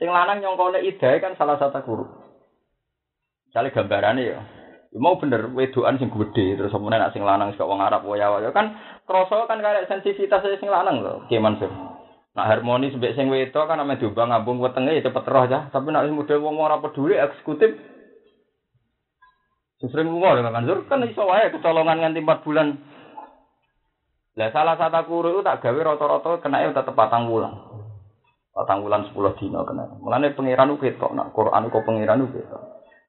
Sing 0.00 0.08
lanang 0.08 0.40
nyongkone 0.40 0.80
ida 0.80 1.20
kan 1.20 1.36
salah 1.36 1.60
satu 1.60 1.84
guru. 1.84 2.06
Misalnya 3.52 3.76
gambarannya 3.76 4.24
ya. 4.24 4.40
Ya 4.92 5.00
mau 5.00 5.16
bener 5.16 5.48
wedoan 5.56 5.96
sing 5.96 6.12
gede 6.12 6.60
terus 6.60 6.68
kemudian 6.68 7.00
nak 7.00 7.16
sing 7.16 7.24
lanang 7.24 7.56
sing 7.56 7.64
wong 7.64 7.80
Arab 7.80 8.04
waya 8.04 8.28
waya 8.28 8.52
kan 8.52 8.76
kroso 9.08 9.48
kan 9.48 9.64
kayak 9.64 9.88
sensitivitas 9.88 10.44
sing 10.60 10.68
lanang 10.68 11.00
lho. 11.00 11.24
Ki 11.32 11.40
Mansur. 11.40 11.72
Nah 12.36 12.44
harmoni 12.44 12.92
sebek 12.92 13.16
sing 13.16 13.32
wedo 13.32 13.64
kan 13.64 13.80
ame 13.80 13.96
diubah 13.96 14.28
ngambung 14.28 14.60
wetenge 14.60 14.92
ya 14.92 15.08
cepet 15.08 15.24
roh 15.24 15.48
ya. 15.48 15.72
Tapi 15.72 15.88
sing 15.88 16.12
model 16.12 16.44
wong 16.44 16.60
ora 16.60 16.76
peduli 16.76 17.16
eksekutif 17.16 17.72
sering 19.80 20.12
lunga 20.12 20.36
lho 20.36 20.52
Mansur 20.52 20.84
kan 20.84 21.00
iso 21.08 21.24
wae 21.24 21.48
kecolongan 21.48 21.96
nganti 22.04 22.20
4 22.20 22.44
bulan. 22.44 22.76
Lah 24.36 24.48
salah 24.52 24.76
satu 24.76 25.24
itu 25.24 25.40
tak 25.40 25.60
gawe 25.64 25.80
rata-rata 25.88 26.40
kena 26.44 26.68
tetep 26.68 26.92
patang 26.92 27.32
wulan. 27.32 27.52
Patang 28.52 28.84
wulan 28.84 29.08
10 29.08 29.40
dina 29.40 29.64
kena. 29.64 29.88
Mulane 30.04 30.36
pangeran 30.36 30.76
ku 30.76 30.84
nak 31.16 31.32
Quran 31.32 31.68
kok 31.72 31.84
pangeran 31.84 32.28
ku. 32.28 32.40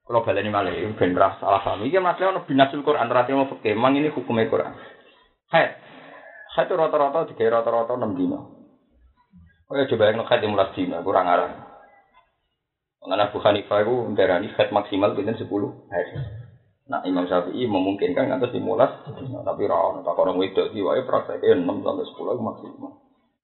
Kalau 0.04 0.20
baleni 0.20 0.52
malih 0.52 0.92
ben 1.00 1.16
ra 1.16 1.40
salah 1.40 1.64
paham. 1.64 1.88
Iki 1.88 1.96
masalah 1.96 2.36
ono 2.36 2.40
binasul 2.44 2.84
Quran 2.84 3.08
rati 3.08 3.32
mau 3.32 3.48
fikih. 3.48 3.72
Mang 3.72 3.96
ini 3.96 4.12
hukumnya 4.12 4.52
Quran. 4.52 4.76
Haid. 5.48 5.70
Haid 6.54 6.68
rata-rata 6.68 7.24
digawe 7.32 7.60
rata-rata 7.60 7.96
6 7.96 8.12
dina. 8.20 8.36
Oh 9.64 9.74
ya 9.80 9.88
coba 9.88 10.12
yang 10.12 10.20
haid 10.28 10.44
15 10.44 10.76
dina 10.76 11.00
kurang 11.00 11.24
arah. 11.24 11.56
Mengenai 13.00 13.32
Abu 13.32 13.40
Hanifah 13.40 13.80
itu 13.80 13.94
darani 14.12 14.52
haid 14.52 14.68
maksimal 14.76 15.16
pinten 15.16 15.40
10 15.40 15.48
haid. 15.88 16.08
Nah 16.84 17.00
Imam 17.08 17.24
Syafi'i 17.24 17.64
memungkinkan 17.64 18.28
ngantos 18.28 18.52
15 18.52 18.60
dina, 19.24 19.40
tapi 19.40 19.64
ra 19.64 20.04
tak 20.04 20.20
orang 20.20 20.36
wedok 20.36 20.68
iki 20.68 20.84
wae 20.84 21.00
prakteke 21.08 21.56
6 21.56 21.64
sampai 21.64 22.04
10 22.04 22.12
itu 22.12 22.42
maksimal. 22.44 22.92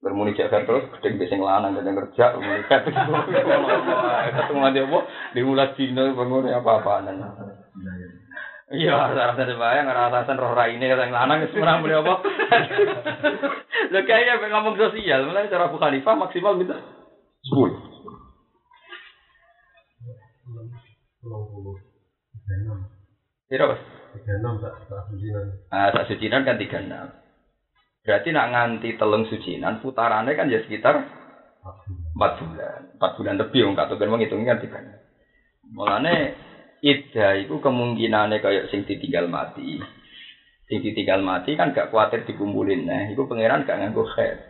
Bermuni 0.00 0.32
cek 0.32 0.48
terus 0.48 0.88
gedeng 1.04 1.28
sing 1.28 1.40
lanang 1.44 1.76
gedeng 1.76 1.92
kerja 1.92 2.32
muni 2.40 2.64
kat. 2.64 2.88
Ketemu 2.88 4.66
dia 4.72 4.84
apa? 4.88 4.98
Dimulas 5.36 5.76
dino 5.76 6.16
bangun 6.16 6.48
apa-apaan. 6.48 7.20
Iya, 8.70 8.96
rasa-rasa 8.96 9.44
bayang, 9.60 9.90
rasa-rasa 9.92 10.38
roh 10.40 10.54
raine 10.56 10.88
yang 10.88 11.12
lanang 11.12 11.44
wis 11.44 11.52
menang 11.52 11.84
beli 11.84 12.00
apa? 12.00 12.22
Lho 13.92 14.00
kayaknya 14.06 14.46
ngomong 14.46 14.78
sosial, 14.78 15.26
mulai 15.26 15.50
cara 15.50 15.66
Abu 15.66 15.76
Khalifah 15.76 16.14
maksimal 16.14 16.54
minta 16.54 16.78
Sepuluh. 17.44 17.76
tiga 24.10 24.32
enam 24.38 24.58
tak 24.62 24.74
tak 24.86 25.06
sucinan 25.10 25.46
Nah, 25.70 25.90
sak 25.90 26.06
sucinan 26.06 26.46
kan 26.46 26.58
tiga 26.58 26.78
enam. 26.78 27.19
Berarti 28.00 28.32
nak 28.32 28.48
nganti 28.52 28.96
telung 28.96 29.28
sucinan, 29.28 29.84
putarannya 29.84 30.32
kan 30.32 30.48
ya 30.48 30.64
sekitar 30.64 31.04
empat 32.16 32.32
bulan. 32.40 32.80
Empat 32.96 33.10
bulan 33.20 33.36
lebih, 33.36 33.60
wong 33.68 33.76
kata 33.76 34.00
kan 34.00 34.08
ngitungnya 34.08 34.56
kan 34.56 34.60
tiga. 34.64 34.78
Mulane 35.70 36.14
ida 36.80 37.36
itu 37.36 37.60
kemungkinannya 37.60 38.40
kayak 38.40 38.72
sing 38.72 38.88
ditinggal 38.88 39.28
mati. 39.28 39.76
Sing 40.66 40.80
ditinggal 40.80 41.20
mati 41.20 41.54
kan 41.54 41.76
gak 41.76 41.92
khawatir 41.92 42.24
dikumpulin. 42.24 42.88
Nah, 42.88 43.12
itu 43.12 43.26
pangeran 43.28 43.68
gak 43.68 43.78
nganggo 43.78 44.08
khair. 44.16 44.40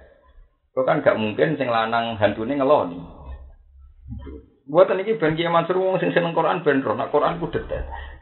Itu 0.71 0.87
kan 0.87 1.03
gak 1.03 1.19
mungkin 1.19 1.59
sing 1.59 1.67
lanang 1.67 2.17
hantune 2.23 2.55
ngeloni. 2.55 3.01
Buatan 4.71 5.03
ini 5.03 5.19
ben 5.19 5.35
kiai 5.35 5.51
Mansur 5.51 5.83
wong 5.83 5.99
sing 5.99 6.15
seneng 6.15 6.31
Quran 6.31 6.63
ben 6.63 6.79
roh, 6.79 6.95
nak 6.95 7.11
Quran 7.11 7.43
ku. 7.43 7.51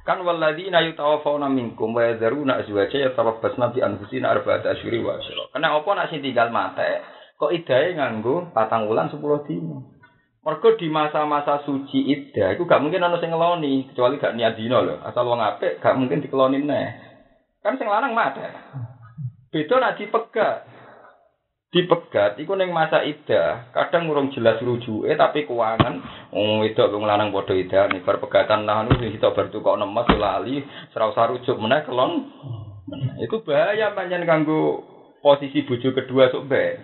Kan 0.09 0.25
walladzina 0.25 0.81
yutawaffawna 0.89 1.53
minkum 1.53 1.93
wa 1.93 2.01
yadharuna 2.01 2.65
azwaja 2.65 2.97
yatarabbasna 2.97 3.77
bi 3.77 3.85
anfusina 3.85 4.33
arba'ata 4.33 4.73
asyhuri 4.73 5.05
wa 5.05 5.21
asyra. 5.21 5.53
Kena 5.53 5.77
apa 5.77 5.91
nak 5.93 6.09
sing 6.09 6.25
tinggal 6.25 6.49
mate 6.49 7.05
kok 7.37 7.53
idahe 7.53 7.93
nganggo 7.93 8.49
patang 8.57 8.89
wulan 8.89 9.13
10 9.13 9.21
dino. 9.45 10.01
Mergo 10.41 10.81
di 10.81 10.89
masa-masa 10.89 11.61
suci 11.69 12.09
iddah 12.09 12.57
iku 12.57 12.65
gak 12.65 12.81
mungkin 12.81 13.05
ana 13.05 13.21
sing 13.21 13.29
ngeloni 13.29 13.93
kecuali 13.93 14.17
gak 14.17 14.33
niat 14.33 14.57
dino 14.57 14.81
lho. 14.81 14.97
Asal 15.05 15.29
wong 15.29 15.45
apik 15.45 15.77
gak 15.77 16.01
mungkin 16.01 16.25
dikelonin 16.25 16.65
neh. 16.65 16.89
Kan 17.61 17.77
sing 17.77 17.85
lanang 17.85 18.17
mate. 18.17 18.49
Beda 19.53 19.77
nak 19.77 20.01
dipegat. 20.01 20.78
Dipegat 21.69 22.41
iku 22.41 22.57
ning 22.57 22.73
masa 22.73 23.05
iddah 23.05 23.69
kadang 23.77 24.09
urung 24.09 24.33
jelas 24.33 24.57
rujuke 24.65 25.13
tapi 25.13 25.45
keuangan 25.45 26.01
wong 26.33 26.65
wedok 26.65 26.89
wong 26.97 27.05
lanang 27.05 27.29
padha 27.29 27.53
iddah 27.53 27.93
ning 27.93 28.01
bar 28.09 28.17
pegatan 28.17 28.65
lah 28.65 28.81
anu 28.81 28.97
sing 28.97 29.13
kita 29.13 29.37
bar 29.37 29.53
tukok 29.53 29.77
nemes 29.77 30.09
lali 30.17 30.65
usah 30.97 31.29
rujuk 31.29 31.61
meneh 31.61 31.85
kelon. 31.85 32.25
Itu 33.21 33.45
bahaya 33.45 33.93
pancen 33.93 34.25
kanggo 34.25 34.81
posisi 35.21 35.61
bojo 35.69 35.93
kedua 35.93 36.33
sok 36.33 36.49
bae 36.49 36.81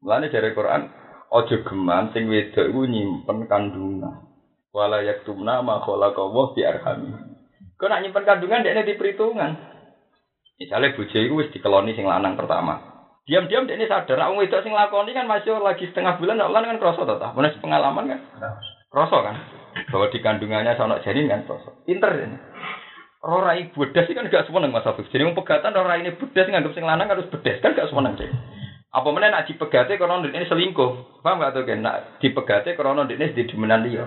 mulane 0.00 0.32
dari 0.32 0.56
Quran 0.56 0.88
aja 1.28 1.56
geman 1.60 2.16
sing 2.16 2.32
wedok 2.32 2.64
iku 2.72 2.80
nyimpen 2.88 3.44
kandungan. 3.44 4.24
Wala 4.72 5.04
yaktumna 5.04 5.60
ma 5.60 5.84
khalaqallahu 5.84 6.56
fi 6.56 6.64
arhami. 6.64 7.12
Kok 7.76 7.88
nak 7.92 8.00
nyimpen 8.00 8.24
kandungan 8.24 8.64
dekne 8.64 8.88
di 8.88 8.96
perhitungan 8.96 9.76
misalnya 10.56 10.96
bojo 10.96 11.18
iku 11.20 11.34
wis 11.44 11.52
dikeloni 11.52 11.92
sing 11.92 12.08
lanang 12.08 12.32
pertama 12.32 12.95
Diam-diam 13.26 13.66
dia 13.66 13.74
ini 13.74 13.90
sadar, 13.90 14.22
aku 14.22 14.38
wedok 14.38 14.62
sing 14.62 14.70
lakoni 14.70 15.10
kan 15.10 15.26
masih 15.26 15.58
lagi 15.58 15.90
setengah 15.90 16.14
bulan, 16.14 16.38
nak 16.38 16.62
kan 16.62 16.78
kroso 16.78 17.02
toh, 17.02 17.18
mana 17.18 17.50
pengalaman 17.58 18.06
kan? 18.06 18.20
Kroso 18.86 19.18
kan? 19.18 19.34
Bahwa 19.90 20.06
di 20.14 20.22
kandungannya 20.22 20.78
sono 20.78 21.02
janin 21.02 21.26
kan 21.26 21.42
kroso. 21.42 21.82
Pinter 21.82 22.14
ini. 22.22 22.38
Rora 23.26 23.58
ibu 23.58 23.82
bedes 23.82 24.06
kan 24.06 24.30
gak 24.30 24.46
seneng 24.46 24.70
Mas 24.70 24.86
Afif. 24.86 25.10
Jadi 25.10 25.26
pegatan 25.34 25.74
rora 25.74 25.98
ini 25.98 26.14
bedes 26.14 26.46
nganggap 26.46 26.70
sing 26.78 26.86
lanang 26.86 27.10
harus 27.10 27.26
bedes 27.26 27.58
kan 27.58 27.74
gak 27.74 27.90
seneng 27.90 28.14
deh. 28.14 28.30
Apa 28.94 29.10
mana 29.10 29.34
nak 29.34 29.50
dipegate 29.50 29.98
karena 29.98 30.22
ini 30.22 30.46
selingkuh. 30.46 31.20
Paham 31.26 31.42
gak 31.42 31.58
tuh 31.58 31.66
kan? 31.66 31.82
Nak 31.82 32.22
dipegate 32.22 32.78
karena 32.78 33.02
ini 33.10 33.34
di 33.34 33.42
demenan 33.50 33.82
dia. 33.82 34.06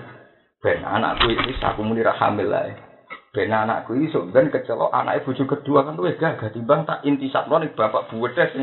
Ben 0.64 0.80
anakku 0.80 1.28
ini 1.28 1.52
aku 1.60 1.84
ra 2.00 2.16
hamil 2.16 2.48
lah. 2.48 2.89
Ben 3.30 3.54
anakku 3.54 3.94
iki 3.94 4.10
sok 4.10 4.34
ben 4.34 4.50
kecelok 4.50 4.90
anake 4.90 5.22
bojo 5.22 5.46
kedua 5.46 5.86
kan 5.86 5.94
luwih 5.94 6.18
gagah 6.18 6.50
timbang 6.50 6.82
tak 6.82 7.06
intisapno 7.06 7.62
ning 7.62 7.70
bapak 7.78 8.10
buwedes. 8.10 8.50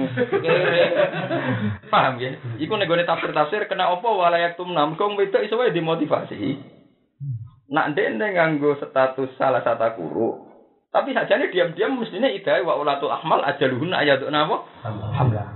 Paham 1.91 2.19
ya? 2.19 2.35
Iku 2.59 2.75
nek 2.75 2.91
gone 2.91 3.07
tafsir-tafsir 3.07 3.63
kena 3.71 3.87
apa 3.87 4.03
walayak 4.03 4.59
tumnam 4.59 4.99
kong 4.99 5.15
wedok 5.15 5.47
iso 5.47 5.55
wae 5.55 5.71
dimotivasi. 5.71 6.59
Nak 7.71 7.95
ndek 7.95 8.19
nganggo 8.19 8.75
status 8.75 9.39
salah 9.39 9.63
satu 9.63 10.03
guru. 10.03 10.29
Tapi 10.91 11.15
sajane 11.15 11.47
diam-diam 11.47 11.95
mestinya 11.95 12.27
idai 12.27 12.59
wa 12.67 12.75
ulatul 12.75 13.11
ahmal 13.11 13.47
ajaluhun 13.47 13.95
ayatun 13.95 14.35
apa? 14.35 14.67
Alhamdulillah. 14.83 15.47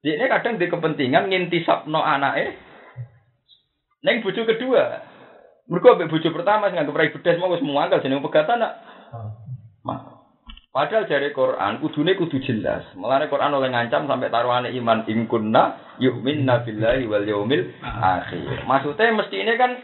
Ini 0.00 0.24
kadang 0.32 0.56
di 0.56 0.70
kepentingan 0.70 1.28
ngintisapno 1.28 2.00
anake 2.00 2.56
neng 4.00 4.24
bojo 4.24 4.48
kedua. 4.48 5.07
Mergo 5.68 5.92
ambek 5.92 6.08
bojo 6.08 6.28
pertama 6.32 6.72
sing 6.72 6.80
nganggep 6.80 6.96
rai 6.96 7.12
bedes 7.12 7.36
mau 7.36 7.52
wis 7.52 7.60
muangkel 7.60 8.00
jeneng 8.00 8.24
pegatan 8.24 8.64
nak. 8.64 8.80
Ma. 9.84 10.18
Padahal 10.72 11.04
dari 11.04 11.28
Quran 11.36 11.80
kudune 11.84 12.16
kudu 12.16 12.40
jelas. 12.40 12.88
Mulane 12.96 13.28
Quran 13.28 13.52
oleh 13.52 13.68
ngancam 13.68 14.08
sampai 14.08 14.32
taruhane 14.32 14.72
iman 14.80 15.04
in 15.12 15.28
kunna 15.28 15.76
yu'minna 16.00 16.64
billahi 16.64 17.04
wal 17.04 17.24
yaumil 17.24 17.68
akhir. 17.84 18.64
Maksudnya 18.64 19.12
mesti 19.12 19.36
ini 19.44 19.52
kan 19.60 19.76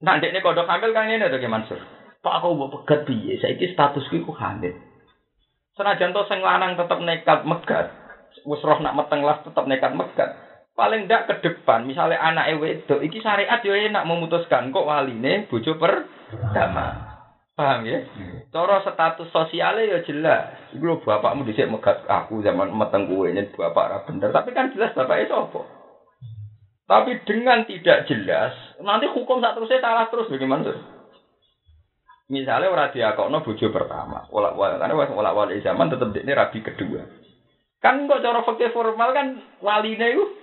nak 0.00 0.24
ndekne 0.24 0.40
kodok 0.40 0.68
hamil 0.68 0.96
kan 0.96 1.08
ngene 1.08 1.28
to 1.28 1.36
Ki 1.36 1.52
Mansur. 1.52 1.80
Pak 2.24 2.34
aku 2.40 2.56
mbok 2.56 2.72
pegat 2.82 3.04
piye? 3.04 3.36
Saiki 3.44 3.76
statusku 3.76 4.24
iku 4.24 4.32
hamil. 4.32 4.72
Senajan 5.76 6.16
to 6.16 6.24
sing 6.32 6.40
lanang 6.40 6.80
tetep 6.80 6.98
nekat 7.04 7.46
megat, 7.46 7.92
wis 8.42 8.64
roh 8.64 8.82
nak 8.82 8.98
meteng 8.98 9.22
lah 9.22 9.44
tetep 9.44 9.62
nekat 9.68 9.92
megat. 9.94 10.47
Paling 10.78 11.10
ndak 11.10 11.26
ke 11.26 11.34
depan 11.42 11.82
misalnya 11.90 12.22
anak 12.22 12.54
wedok 12.62 13.02
iki 13.02 13.18
syariat 13.18 13.58
yo 13.66 13.74
enak 13.74 14.06
memutuskan 14.06 14.70
kok 14.70 14.86
waline 14.86 15.50
bojo 15.50 15.74
pertama 15.74 17.08
paham 17.58 17.82
ya? 17.82 18.06
Cara 18.54 18.78
status 18.86 19.34
sosialnya 19.34 19.90
ya 19.90 19.98
jelas. 20.06 20.54
Iku 20.70 21.02
bapakmu 21.02 21.42
dhisik 21.42 21.66
megat 21.66 22.06
aku 22.06 22.38
zaman 22.46 22.70
meteng 22.70 23.10
kowe 23.10 23.26
yen 23.26 23.50
bapak 23.50 23.90
ra 23.90 23.98
bener. 24.06 24.30
Tapi 24.30 24.54
kan 24.54 24.70
jelas 24.70 24.94
bapaknya 24.94 25.26
sapa? 25.26 25.66
Tapi 26.86 27.10
dengan 27.26 27.66
tidak 27.66 28.06
jelas 28.06 28.54
nanti 28.78 29.10
hukum 29.10 29.42
saat 29.42 29.58
terusnya 29.58 29.82
salah 29.82 30.06
terus 30.06 30.30
bagaimana 30.30 30.70
tuh 30.70 30.78
misalnya 32.30 32.70
orang 32.70 32.92
diakokno 32.94 33.44
bojo 33.44 33.66
pertama 33.72 34.28
wala 34.28 34.52
wala 34.52 34.76
karena 34.76 34.94
wala 34.94 35.32
wala 35.32 35.52
zaman 35.58 35.90
tetap 35.90 36.14
ini 36.14 36.32
rabi 36.32 36.62
kedua. 36.62 37.02
Kan 37.82 38.06
kok 38.06 38.22
cara 38.22 38.46
fakir 38.46 38.70
formal 38.70 39.10
kan 39.12 39.26
waline 39.60 40.06
itu 40.14 40.37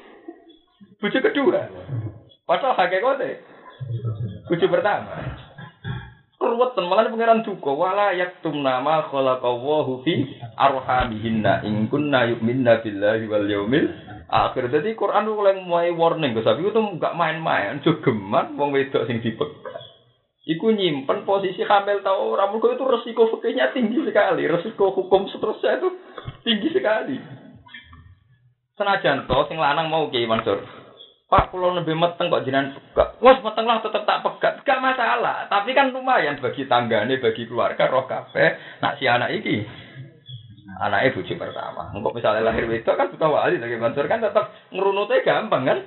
Bucu 0.99 1.17
kedua. 1.19 1.61
Padahal 2.45 2.77
hakikate. 2.77 3.41
Bucu 4.47 4.65
pertama. 4.69 5.13
Keruwetan 6.35 6.85
malah 6.85 7.07
pangeran 7.09 7.41
duka 7.41 7.71
wala 7.73 8.11
yaktum 8.13 8.59
nama 8.61 9.07
khalaqallahu 9.07 10.03
fi 10.03 10.29
arhamihinna 10.59 11.63
in 11.65 11.87
kunna 11.89 12.27
yu'minna 12.27 12.83
billahi 12.83 13.25
wal 13.25 13.47
yaumil 13.47 13.87
akhir. 14.29 14.69
Jadi 14.69 14.93
Quran 14.99 15.25
itu 15.25 15.33
mulai 15.33 15.55
mulai 15.63 15.89
warning 15.95 16.35
Gus 16.35 16.45
itu 16.45 16.75
enggak 16.75 17.15
main-main, 17.17 17.81
jogeman 17.81 18.59
wong 18.59 18.75
wedok 18.75 19.07
sing 19.07 19.23
dipegat. 19.23 19.81
Iku 20.45 20.69
nyimpen 20.69 21.25
posisi 21.25 21.65
hamil 21.65 22.05
tau 22.05 22.37
ora 22.37 22.45
itu 22.53 22.83
resiko 22.85 23.33
fikihnya 23.33 23.73
tinggi 23.73 24.05
sekali, 24.05 24.45
resiko 24.45 24.93
hukum 24.93 25.25
seterusnya 25.31 25.81
itu 25.81 25.89
tinggi 26.45 26.69
sekali. 26.69 27.17
Senajan 28.75 29.23
to 29.23 29.37
sing 29.47 29.55
lanang 29.55 29.87
mau 29.87 30.11
Kiai 30.11 30.27
Mansur. 30.27 30.59
Pak 31.31 31.49
pulau 31.49 31.71
lebih 31.73 31.95
meteng 31.95 32.27
kok 32.27 32.43
jinan 32.43 32.75
pegat. 32.75 33.15
Wes 33.23 33.39
meteng 33.39 33.65
lah 33.65 33.79
tetep 33.79 34.03
tak 34.03 34.19
pegat. 34.19 34.61
Gak 34.67 34.83
masalah. 34.83 35.47
Tapi 35.47 35.71
kan 35.71 35.95
lumayan 35.95 36.37
bagi 36.43 36.67
tanggane, 36.67 37.17
bagi 37.23 37.47
keluarga 37.47 37.87
roh 37.87 38.03
kafe. 38.03 38.59
Nak 38.83 38.99
si 38.99 39.07
anak 39.07 39.31
iki. 39.31 39.63
Anaknya 40.75 41.15
bujuk 41.15 41.39
pertama. 41.39 41.87
Engkau 41.95 42.11
misalnya 42.11 42.51
lahir 42.51 42.67
itu 42.67 42.91
kan 42.91 43.07
buta 43.07 43.27
wali 43.31 43.63
lagi 43.63 43.79
Mansur 43.79 44.11
kan 44.11 44.19
tetap 44.19 44.51
ngerunutnya 44.75 45.23
gampang 45.23 45.63
kan. 45.63 45.79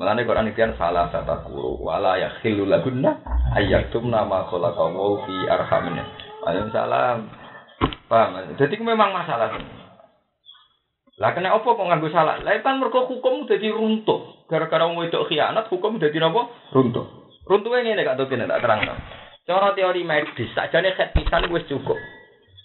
Mulane 0.00 0.24
Quran 0.24 0.48
iki 0.48 0.64
kan 0.64 0.72
salah 0.80 1.12
tata 1.12 1.44
guru 1.44 1.76
wala 1.76 2.16
yakhilu 2.16 2.64
lagunna 2.64 3.20
ayyatum 3.52 4.08
nama 4.08 4.48
khalaqahu 4.48 5.28
fi 5.28 5.34
arhamin. 5.44 6.00
Waalaikumsalam. 6.40 7.16
Paham? 8.08 8.56
Jadi 8.56 8.74
memang 8.80 9.12
masalah 9.12 9.54
ini. 9.60 9.79
Lah 11.20 11.36
kena 11.36 11.52
apa 11.52 11.68
kok 11.68 11.84
nganggo 11.84 12.08
salah? 12.08 12.40
Lah 12.40 12.56
kan 12.64 12.80
mergo 12.80 13.04
hukum 13.04 13.44
dadi 13.44 13.68
runtuh. 13.68 14.48
Gara-gara 14.48 14.88
wong 14.88 15.04
wedok 15.04 15.28
khianat 15.28 15.68
hukum 15.68 16.00
dadi 16.00 16.16
napa? 16.16 16.48
Runtuh. 16.72 17.36
Runtuhe 17.44 17.84
ngene 17.84 18.08
Kak 18.08 18.16
Tokin 18.16 18.48
tak 18.48 18.64
terangno. 18.64 18.96
Cara 19.44 19.76
teori 19.76 20.00
medis, 20.00 20.48
sakjane 20.56 20.96
khat 20.96 21.12
pisan 21.12 21.44
wis 21.52 21.68
cukup. 21.68 22.00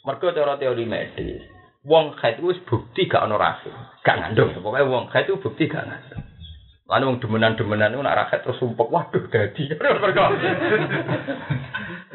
Mergo 0.08 0.32
cara 0.32 0.56
teori 0.56 0.88
medis, 0.88 1.44
wong 1.84 2.16
khat 2.16 2.40
wis 2.40 2.56
bukti 2.64 3.12
gak 3.12 3.28
ono 3.28 3.36
rahim. 3.36 3.76
Gak 4.08 4.24
ngandung. 4.24 4.56
Pokoke 4.56 4.88
wong 4.88 5.12
khat 5.12 5.28
itu 5.28 5.36
bukti 5.36 5.68
gak 5.68 5.84
ngandung. 5.84 6.24
Lalu 6.88 7.04
wong 7.12 7.18
demenan-demenan 7.20 7.98
itu 7.98 8.06
nak 8.06 8.18
rakyat 8.24 8.40
terus 8.46 8.62
sumpek, 8.62 8.88
waduh 8.88 9.26
dadi. 9.34 9.68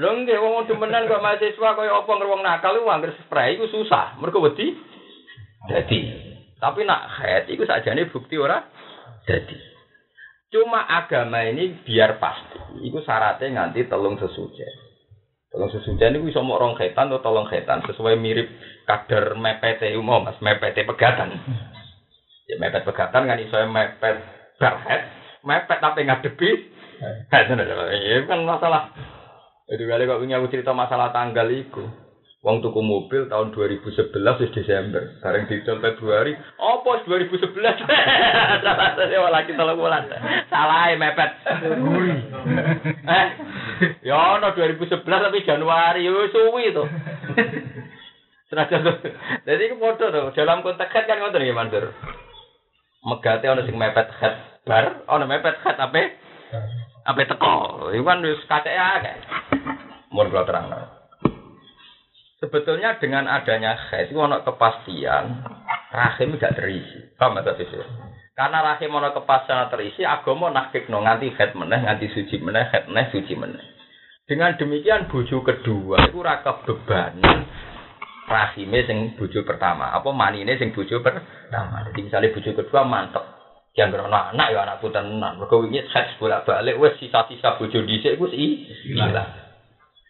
Lho 0.01 0.09
nggih 0.25 0.39
wong 0.41 0.65
demenan 0.71 1.05
kok 1.05 1.21
mahasiswa 1.21 1.69
kaya 1.77 1.93
apa 2.01 2.13
ngerwong 2.17 2.41
nakal 2.41 2.79
iku 2.79 2.89
anggere 2.89 3.13
spray 3.19 3.59
iku 3.59 3.69
susah. 3.69 4.17
Mergo 4.23 4.41
wedi 4.41 4.73
dadi. 5.69 6.30
Tapi 6.61 6.85
nak 6.85 7.09
head 7.19 7.49
itu 7.49 7.65
sajane 7.65 8.13
bukti 8.13 8.37
ora 8.37 8.61
jadi. 9.25 9.57
Cuma 10.53 10.85
agama 10.85 11.41
ini 11.49 11.81
biar 11.81 12.21
pasti. 12.21 12.85
Iku 12.85 13.01
syaratnya 13.01 13.49
nganti 13.49 13.89
telung 13.89 14.21
sesuci. 14.21 14.61
Telung 15.49 15.73
sesuci 15.73 16.05
ini 16.05 16.21
bisa 16.21 16.45
mau 16.45 16.61
orang 16.61 16.77
khetan 16.77 17.09
atau 17.09 17.25
tolong 17.25 17.49
khetan 17.49 17.81
sesuai 17.89 18.15
mirip 18.21 18.47
kadar 18.85 19.35
mepet 19.41 19.81
umum 19.97 20.27
mas 20.27 20.37
mepet 20.45 20.77
pegatan. 20.85 21.33
Ya 22.45 22.61
mepet 22.61 22.85
pegatan 22.85 23.25
kan 23.25 23.39
iso 23.41 23.57
mepet 23.65 24.17
barhead, 24.61 25.03
mepet 25.47 25.79
tapi 25.81 26.05
ngadepi. 26.05 26.51
head. 27.33 27.47
Ya 27.49 28.19
kan 28.29 28.45
masalah. 28.45 28.93
Itu 29.71 29.87
kali 29.87 30.03
kok 30.05 30.19
punya 30.19 30.43
cerita 30.51 30.75
masalah 30.75 31.15
tanggal 31.15 31.47
itu. 31.49 31.87
Wong 32.41 32.65
tuku 32.65 32.81
mobil 32.81 33.29
tahun 33.29 33.53
2011 33.53 34.17
wis 34.17 34.53
Desember, 34.57 35.13
bareng 35.21 35.45
didol 35.45 35.77
Februari, 35.77 36.33
apa 36.57 37.05
2011? 37.05 37.37
Salah 38.65 38.97
saya 38.97 39.29
lagi 39.29 39.53
tolong 39.53 39.77
bulan. 39.77 40.09
Salah 40.49 40.89
ya, 40.89 40.97
mepet. 40.97 41.31
eh, 43.05 43.27
ya 44.01 44.41
ono 44.41 44.57
2011 44.57 45.05
tapi 45.05 45.45
Januari, 45.45 46.09
yo 46.09 46.33
suwi 46.33 46.73
to. 46.73 46.89
Senajan. 48.49 48.89
Jadi 49.45 49.61
itu 49.61 49.77
foto 49.77 50.09
tuh, 50.09 50.33
dalam 50.33 50.65
konteks 50.65 50.97
head 50.97 51.05
kan 51.05 51.21
ngoten 51.21 51.45
ya 51.45 51.53
Mandur. 51.53 51.93
Megate 53.05 53.53
ono 53.53 53.69
sing 53.69 53.77
mepet 53.77 54.17
head 54.17 54.65
bar, 54.65 55.05
ono 55.13 55.29
mepet 55.29 55.61
head 55.61 55.77
apa? 55.77 56.17
Apa 57.05 57.21
teko. 57.21 57.93
Iku 57.93 58.01
kan 58.01 58.25
wis 58.25 58.41
kacek 58.49 58.73
akeh. 58.73 59.17
Mun 60.09 60.33
kula 60.33 60.49
terang. 60.49 61.00
Sebetulnya 62.41 62.97
dengan 62.97 63.29
adanya 63.29 63.77
head 63.77 64.09
itu 64.09 64.17
ono 64.17 64.41
kepastian 64.41 65.45
rahim 65.93 66.41
gak 66.41 66.57
terisi. 66.57 67.13
Paham 67.21 67.37
ta 67.45 67.53
sih? 67.53 67.69
Karena 68.33 68.65
rahim 68.65 68.97
ono 68.97 69.13
kepastian 69.13 69.69
terisi, 69.69 70.01
agama 70.09 70.49
nakikno 70.49 71.05
nganti 71.05 71.37
head 71.37 71.53
meneh, 71.53 71.85
nganti 71.85 72.09
suci 72.09 72.41
meneh, 72.41 72.65
head 72.73 72.89
meneh, 72.89 73.13
suci 73.13 73.37
meneh. 73.37 73.61
Dengan 74.25 74.57
demikian 74.57 75.11
bojo 75.13 75.45
kedua 75.45 76.07
itu 76.07 76.23
raka 76.23 76.65
bebanan 76.65 77.45
rahime 78.31 78.87
sing 78.87 79.19
bojo 79.19 79.43
pertama, 79.43 79.91
apa 79.91 80.09
manine 80.15 80.55
sing 80.55 80.71
bojo 80.71 81.03
pertama. 81.03 81.83
Jadi 81.91 81.99
misalnya 82.07 82.33
bojo 82.33 82.51
kedua 82.55 82.81
mantep. 82.87 83.25
Yang 83.75 83.99
berono 83.99 84.19
anak 84.19 84.51
ya 84.51 84.67
anakku 84.67 84.91
tenan. 84.91 85.39
Mergo 85.39 85.63
wingi 85.63 85.83
seks 85.91 86.19
bolak-balik 86.19 86.79
wis 86.79 86.95
sisa-sisa 86.99 87.59
bojo 87.59 87.83
dhisik 87.87 88.19
iku 88.19 88.27
hilang. 88.31 89.29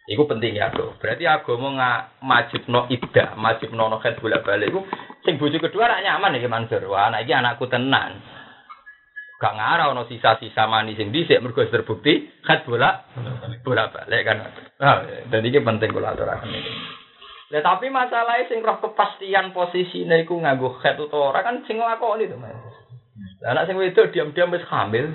Iku 0.09 0.25
penting 0.25 0.57
ya, 0.57 0.73
Bro. 0.73 0.97
Berarti 0.97 1.29
agama 1.29 1.77
nggak 1.77 2.25
majibno 2.25 2.89
iddah, 2.89 3.37
majibno 3.37 3.85
no 3.85 4.01
khed 4.01 4.17
bolak-balik 4.17 4.73
iku 4.73 4.81
sing 5.21 5.37
bojo 5.37 5.61
kedua 5.61 5.93
rak 5.93 6.01
nyaman 6.01 6.41
iki 6.41 6.49
Mansur. 6.49 6.81
Wah, 6.89 7.13
anak 7.13 7.29
iki 7.29 7.33
anakku 7.37 7.69
tenan. 7.69 8.17
Gak 9.41 9.57
ngarah 9.57 9.89
ono 9.89 10.05
sisa-sisa 10.05 10.69
mani 10.69 10.93
sing 10.93 11.09
dhisik 11.09 11.41
mergo 11.41 11.65
terbukti 11.65 12.29
khed 12.45 12.65
bolak 12.65 13.09
bolak-balik 13.61 14.21
kan. 14.25 14.37
Nah, 14.81 15.05
dan 15.29 15.41
iki 15.45 15.61
penting 15.61 15.93
kula 15.93 16.13
aturaken 16.17 16.49
iki. 16.49 16.73
Lah 17.51 17.61
tapi 17.65 17.91
masalahnya 17.91 18.47
sing 18.47 18.63
roh 18.63 18.79
kepastian 18.79 19.51
posisine 19.51 20.23
iku 20.23 20.39
nganggo 20.39 20.77
khed 20.81 20.97
utawa 20.97 21.41
kan 21.41 21.61
sing 21.65 21.77
nglakoni 21.77 22.29
to, 22.29 22.37
Mas. 22.39 22.53
Lah 23.43 23.53
anak 23.53 23.65
sing 23.69 23.75
wedok 23.77 24.09
diam-diam 24.13 24.53
wis 24.53 24.65
hamil, 24.69 25.09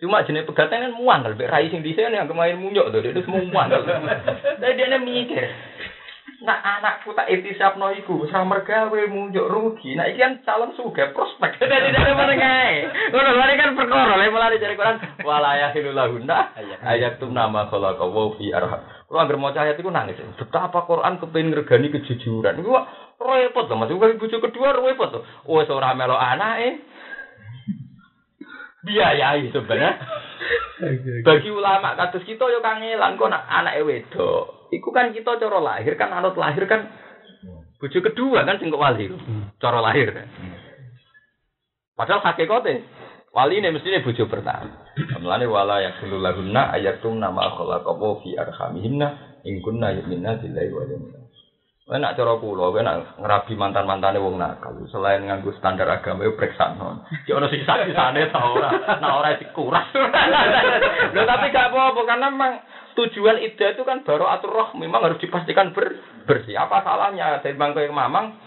Cuma 0.00 0.24
jenis 0.24 0.48
pegatan 0.48 0.88
kan 0.88 0.96
muang 0.96 1.20
kalau 1.20 1.36
rai 1.36 1.68
sing 1.68 1.84
di 1.84 1.92
sini 1.92 2.16
yang 2.16 2.24
kemarin 2.24 2.56
munyok 2.56 2.88
tuh 2.88 3.04
itu 3.04 3.20
semua 3.20 3.44
muang. 3.44 3.68
Tapi 3.68 4.72
dia 4.72 4.96
mikir, 4.96 5.44
nak 6.40 6.64
anakku 6.64 7.12
tak 7.12 7.28
itisap 7.28 7.76
no 7.76 7.92
iku 7.92 8.24
sama 8.32 8.64
gawe 8.64 9.00
munyok 9.12 9.50
rugi. 9.52 9.92
Nah 9.92 10.08
iki 10.08 10.24
kan 10.24 10.40
calon 10.40 10.72
suga 10.72 11.12
prospek. 11.12 11.60
Jadi 11.60 11.92
dia 11.92 12.16
mana 12.16 12.32
ngai. 12.32 12.74
Ngono 13.12 13.30
lari 13.36 13.54
kan 13.60 13.76
perkara, 13.76 14.16
lha 14.16 14.32
mulai 14.32 14.56
dari 14.56 14.72
Quran 14.72 14.96
wala 15.20 15.52
yahilulahunna 15.68 16.38
ayat 16.80 17.20
tum 17.20 17.36
nama 17.36 17.68
kalau 17.68 17.92
kau 18.00 18.40
fi 18.40 18.56
arham. 18.56 18.80
Kalau 19.04 19.20
agar 19.20 19.36
mau 19.36 19.52
ayat 19.52 19.76
itu 19.76 19.92
nangis. 19.92 20.16
Betapa 20.40 20.88
Quran 20.88 21.20
kepengen 21.20 21.52
ngergani 21.52 21.92
kejujuran. 21.92 22.56
Iku 22.56 22.72
repot 23.20 23.68
loh 23.68 23.76
mas. 23.84 23.92
Iku 23.92 24.00
bujuk 24.16 24.40
kedua 24.48 24.80
repot 24.80 25.12
tuh. 25.12 25.22
Oh 25.44 25.60
seorang 25.60 25.92
melo 26.00 26.16
eh 26.16 26.88
biayai 28.84 29.52
sebenarnya. 29.52 29.92
Bagi 31.20 31.50
ulama 31.52 31.92
kados 31.96 32.24
kita 32.24 32.48
yo 32.48 32.64
kangelan 32.64 33.20
kok 33.20 33.30
nak 33.30 33.44
anake 33.48 33.84
wedok. 33.84 34.72
Iku 34.72 34.88
kan 34.94 35.12
kita 35.12 35.36
cara 35.36 35.60
lahir 35.60 35.92
kan 36.00 36.14
anut 36.14 36.38
lahir 36.40 36.64
kan 36.64 36.88
bojo 37.76 37.98
kedua 38.00 38.48
kan 38.48 38.56
sing 38.56 38.72
kok 38.72 38.80
wali. 38.80 39.12
Cara 39.60 39.78
lahir. 39.84 40.16
Padahal 41.92 42.24
hakikate 42.24 42.80
wali 43.36 43.60
ini 43.60 43.68
mestinya 43.76 44.00
bojo 44.00 44.24
pertama. 44.24 44.88
Mulane 45.20 45.44
wala 45.44 45.84
yakulu 45.84 46.16
lahunna 46.16 46.72
ayatum 46.72 47.20
nama 47.20 47.52
khalaqahu 47.52 48.24
fi 48.24 48.40
arhamihinna 48.40 49.40
in 49.44 49.60
kunna 49.60 49.92
yu'minna 49.96 50.40
billahi 50.40 50.72
wal 50.72 50.88
yawmil 50.88 51.19
Kowe 51.90 51.98
nak 51.98 52.14
cara 52.14 52.38
kula, 52.38 52.70
kowe 52.70 52.86
nak 52.86 53.18
ngerabi 53.18 53.58
mantan-mantane 53.58 54.22
wong 54.22 54.38
nakal, 54.38 54.78
selain 54.94 55.26
nganggo 55.26 55.50
standar 55.58 55.90
agama 55.90 56.22
yo 56.22 56.38
periksa 56.38 56.78
non. 56.78 57.02
Ki 57.26 57.34
ono 57.34 57.50
sisa-sisane 57.50 58.30
ta 58.30 58.46
ora? 58.46 58.70
Nak 59.02 59.10
ora 59.18 59.34
dikuras. 59.34 59.90
Lho 61.18 61.22
tapi 61.26 61.50
gak 61.50 61.74
apa-apa 61.74 62.00
karena 62.06 62.30
memang 62.30 62.62
tujuan 62.94 63.42
ide 63.42 63.74
itu 63.74 63.82
kan 63.82 64.06
baru 64.06 64.22
atur 64.30 64.54
roh 64.54 64.70
memang 64.78 65.02
harus 65.02 65.18
dipastikan 65.18 65.74
ber 65.74 65.98
bersih. 66.30 66.54
Apa 66.54 66.86
salahnya 66.86 67.42
dari 67.42 67.58
bangko 67.58 67.82
yang 67.82 67.98
mamang? 67.98 68.38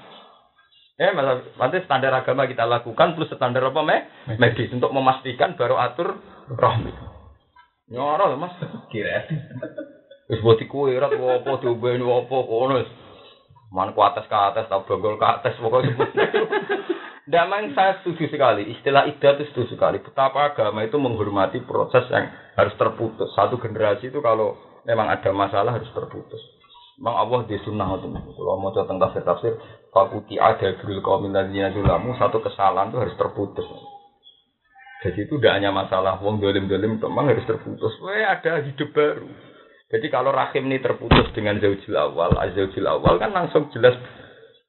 Eh, 0.96 1.12
malah 1.12 1.44
nanti 1.60 1.84
standar 1.84 2.16
agama 2.16 2.48
kita 2.48 2.64
lakukan 2.64 3.12
plus 3.12 3.28
standar 3.28 3.68
apa 3.68 3.82
me? 3.84 4.08
medis 4.40 4.72
untuk 4.72 4.96
memastikan 4.96 5.60
baru 5.60 5.76
atur 5.84 6.16
roh. 6.48 6.76
Nyoro 7.92 8.40
mas. 8.40 8.56
Kira. 8.88 9.28
Wis 10.32 10.40
buat 10.40 10.64
kue 10.64 10.96
rat 10.96 11.12
apa 11.12 11.60
diubeni 11.60 12.08
apa 12.08 12.38
kono. 12.48 13.03
Man 13.74 13.98
ku 13.98 14.06
atas 14.06 14.30
ke 14.30 14.38
atas, 14.38 14.70
tau 14.70 14.86
bogol 14.86 15.18
ke 15.18 15.26
atas, 15.26 15.58
pokoknya 15.58 15.98
sebut. 15.98 16.10
Damang 17.34 17.74
saya 17.74 17.98
setuju 18.04 18.30
sekali, 18.30 18.70
istilah 18.70 19.10
idah 19.10 19.34
itu 19.34 19.50
setuju 19.50 19.74
sekali. 19.74 19.98
Betapa 19.98 20.54
agama 20.54 20.86
itu 20.86 21.02
menghormati 21.02 21.66
proses 21.66 22.06
yang 22.14 22.30
harus 22.54 22.76
terputus. 22.78 23.34
Satu 23.34 23.58
generasi 23.58 24.14
itu 24.14 24.22
kalau 24.22 24.54
memang 24.86 25.10
ada 25.10 25.34
masalah 25.34 25.74
harus 25.74 25.90
terputus. 25.90 26.38
Memang 27.02 27.16
Allah 27.18 27.40
di 27.50 27.58
sunnah 27.66 27.90
itu. 27.98 28.12
Kalau 28.14 28.62
mau 28.62 28.70
tentang 28.70 29.02
tafsir 29.02 29.26
tafsir, 29.26 29.58
fakuti 29.90 30.38
ada 30.38 30.78
bil 30.78 31.02
kaum 31.02 31.26
dulamu 31.26 32.14
satu 32.22 32.44
kesalahan 32.46 32.94
itu 32.94 33.02
harus 33.02 33.16
terputus. 33.18 33.66
Jadi 35.02 35.20
itu 35.26 35.36
tidak 35.42 35.60
hanya 35.60 35.74
masalah 35.74 36.22
wong 36.22 36.38
dolim 36.40 36.70
dolim, 36.70 37.02
memang 37.02 37.26
harus 37.28 37.44
terputus. 37.50 37.92
Wah 38.00 38.38
ada 38.38 38.62
hidup 38.62 38.94
baru. 38.94 39.28
Jadi 39.94 40.10
kalau 40.10 40.34
rahim 40.34 40.74
ini 40.74 40.82
terputus 40.82 41.30
dengan 41.38 41.62
zaujil 41.62 41.94
awal, 41.94 42.34
zaujil 42.58 42.82
awal 42.90 43.22
kan 43.22 43.30
langsung 43.30 43.70
jelas 43.70 43.94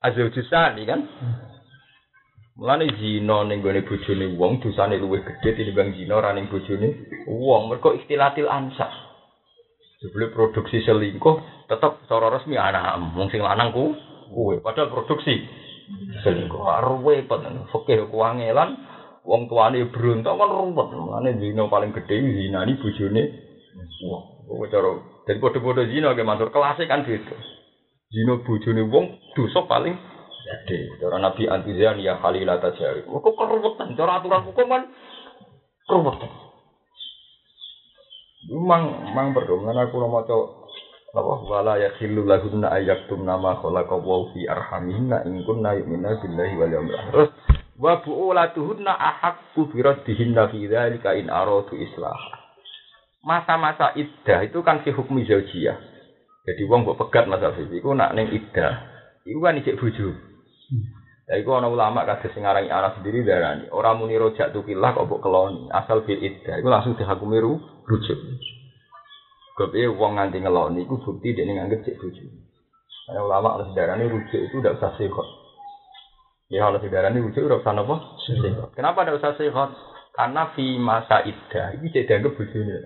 zaujil 0.04 0.44
sani 0.52 0.84
kan. 0.84 1.00
Mulane 2.60 2.92
zina 3.00 3.40
ning 3.48 3.64
gone 3.64 3.80
bojone 3.88 4.36
wong 4.36 4.60
dosane 4.60 5.00
luwih 5.00 5.24
gedhe 5.24 5.56
tinimbang 5.56 5.96
zina 5.96 6.20
ra 6.20 6.36
ning 6.36 6.52
bojone 6.52 7.08
wong. 7.24 7.72
Mergo 7.72 7.96
istilatil 7.96 8.52
ansah. 8.52 8.92
Sebelum 10.04 10.36
produksi 10.36 10.84
selingkuh 10.84 11.66
tetap 11.72 12.04
cara 12.04 12.28
resmi 12.28 12.60
anak 12.60 13.16
wong 13.16 13.32
sing 13.32 13.40
lanang 13.40 13.72
ku 13.72 13.96
padahal 14.60 14.92
produksi 14.92 15.40
selingkuh 16.20 16.68
arwe 16.68 17.24
peten 17.24 17.64
fikih 17.72 18.12
kuangelan 18.12 18.76
wong 19.24 19.48
tuane 19.48 19.88
berontak 19.88 20.36
kan 20.36 20.52
ruwet. 20.52 20.88
Mulane 20.92 21.40
zina 21.40 21.64
paling 21.72 21.96
gedhe 21.96 22.12
zinani 22.12 22.76
bojone 22.76 23.22
wong. 24.04 24.24
Kok 24.44 24.68
cara 24.68 25.13
dan 25.24 25.40
bodoh-bodoh 25.40 25.88
zina 25.88 26.12
ke 26.12 26.20
mantur 26.20 26.52
kelasnya 26.52 26.84
kan 26.84 27.04
gitu. 27.08 27.32
Zina 28.12 28.36
bojone 28.44 28.84
wong 28.92 29.06
dosa 29.32 29.64
paling 29.64 29.96
gede. 30.44 31.00
Cara 31.00 31.16
Nabi 31.16 31.48
anti 31.48 31.72
zina 31.72 31.96
ya 31.96 32.20
khalilah 32.20 32.60
tajari. 32.60 33.08
Kok 33.08 33.24
keruwetan 33.24 33.96
cara 33.96 34.20
aturan 34.20 34.44
hukum 34.44 34.68
kan 34.68 34.82
keruwetan. 35.88 36.30
Mang 38.52 38.84
mang 39.16 39.32
berdoa 39.32 39.72
aku 39.72 39.96
mau 40.04 40.20
maca 40.20 40.36
apa 41.14 41.34
wala 41.48 41.74
yakhillu 41.80 42.28
lahunna 42.28 42.68
ayyatum 42.76 43.24
nama 43.24 43.56
khalaqa 43.62 43.96
wa 43.96 44.28
fi 44.36 44.44
arhamihinna 44.44 45.24
in 45.24 45.46
kunna 45.48 45.78
yu'minuna 45.80 46.20
billahi 46.20 46.54
wal 46.60 46.72
yawmil 46.74 46.98
akhir. 47.00 47.32
Wa 47.80 48.04
bu'ulatuhunna 48.04 48.92
ahaqqu 48.92 49.72
bi 49.72 49.80
raddihinna 49.80 50.52
fi 50.52 50.68
dzalika 50.68 51.16
in 51.16 51.32
aradu 51.32 51.72
islah 51.72 52.43
masa-masa 53.24 53.96
iddah 53.96 54.44
itu 54.44 54.60
kan 54.60 54.84
si 54.84 54.92
hukum 54.92 55.18
zaujiyah. 55.24 55.80
Jadi 56.44 56.62
wong 56.68 56.84
mbok 56.84 57.08
pegat 57.08 57.24
masa 57.24 57.56
itu 57.56 57.80
iku 57.80 57.96
nak 57.96 58.12
ning 58.12 58.28
iddah, 58.28 58.84
iku 59.24 59.40
kan 59.40 59.56
ijek 59.56 59.80
bojo. 59.80 60.12
Ya 61.24 61.40
iku 61.40 61.56
ana 61.56 61.72
ulama 61.72 62.04
kados 62.04 62.36
sing 62.36 62.44
anak 62.44 63.00
sendiri 63.00 63.24
darani, 63.24 63.72
ora 63.72 63.96
muni 63.96 64.20
rojak 64.20 64.52
tukillah 64.52 64.92
kok 64.92 65.08
mbok 65.08 65.24
keloni, 65.24 65.72
asal 65.72 66.04
fil 66.04 66.20
iddah 66.20 66.60
iku 66.60 66.68
langsung 66.68 67.00
dihakumi 67.00 67.40
rujuk. 67.40 68.20
Kepiye 69.56 69.88
wong 69.88 70.20
nganti 70.20 70.44
ngeloni 70.44 70.84
iku 70.84 71.00
bukti 71.00 71.32
dekne 71.32 71.56
nganggep 71.56 71.80
cek 71.80 71.96
bojo. 71.96 72.28
Ana 73.08 73.20
ulama 73.24 73.56
ana 73.56 73.72
darani 73.72 74.04
rujuk 74.04 74.36
itu 74.36 74.60
udah 74.60 74.76
usah 74.76 74.92
sehat. 75.00 75.28
Ya 76.52 76.68
ana 76.68 76.76
darani 76.76 77.24
rujuk 77.24 77.40
ora 77.40 77.56
usah 77.56 77.72
napa? 77.72 78.20
Kenapa 78.76 79.08
tidak 79.08 79.16
usah 79.16 79.32
sehat? 79.40 79.72
Karena 80.12 80.52
fi 80.52 80.76
masa 80.76 81.24
iddah 81.24 81.72
iki 81.80 81.88
cek 81.88 82.04
dianggap 82.04 82.36
bojone. 82.36 82.76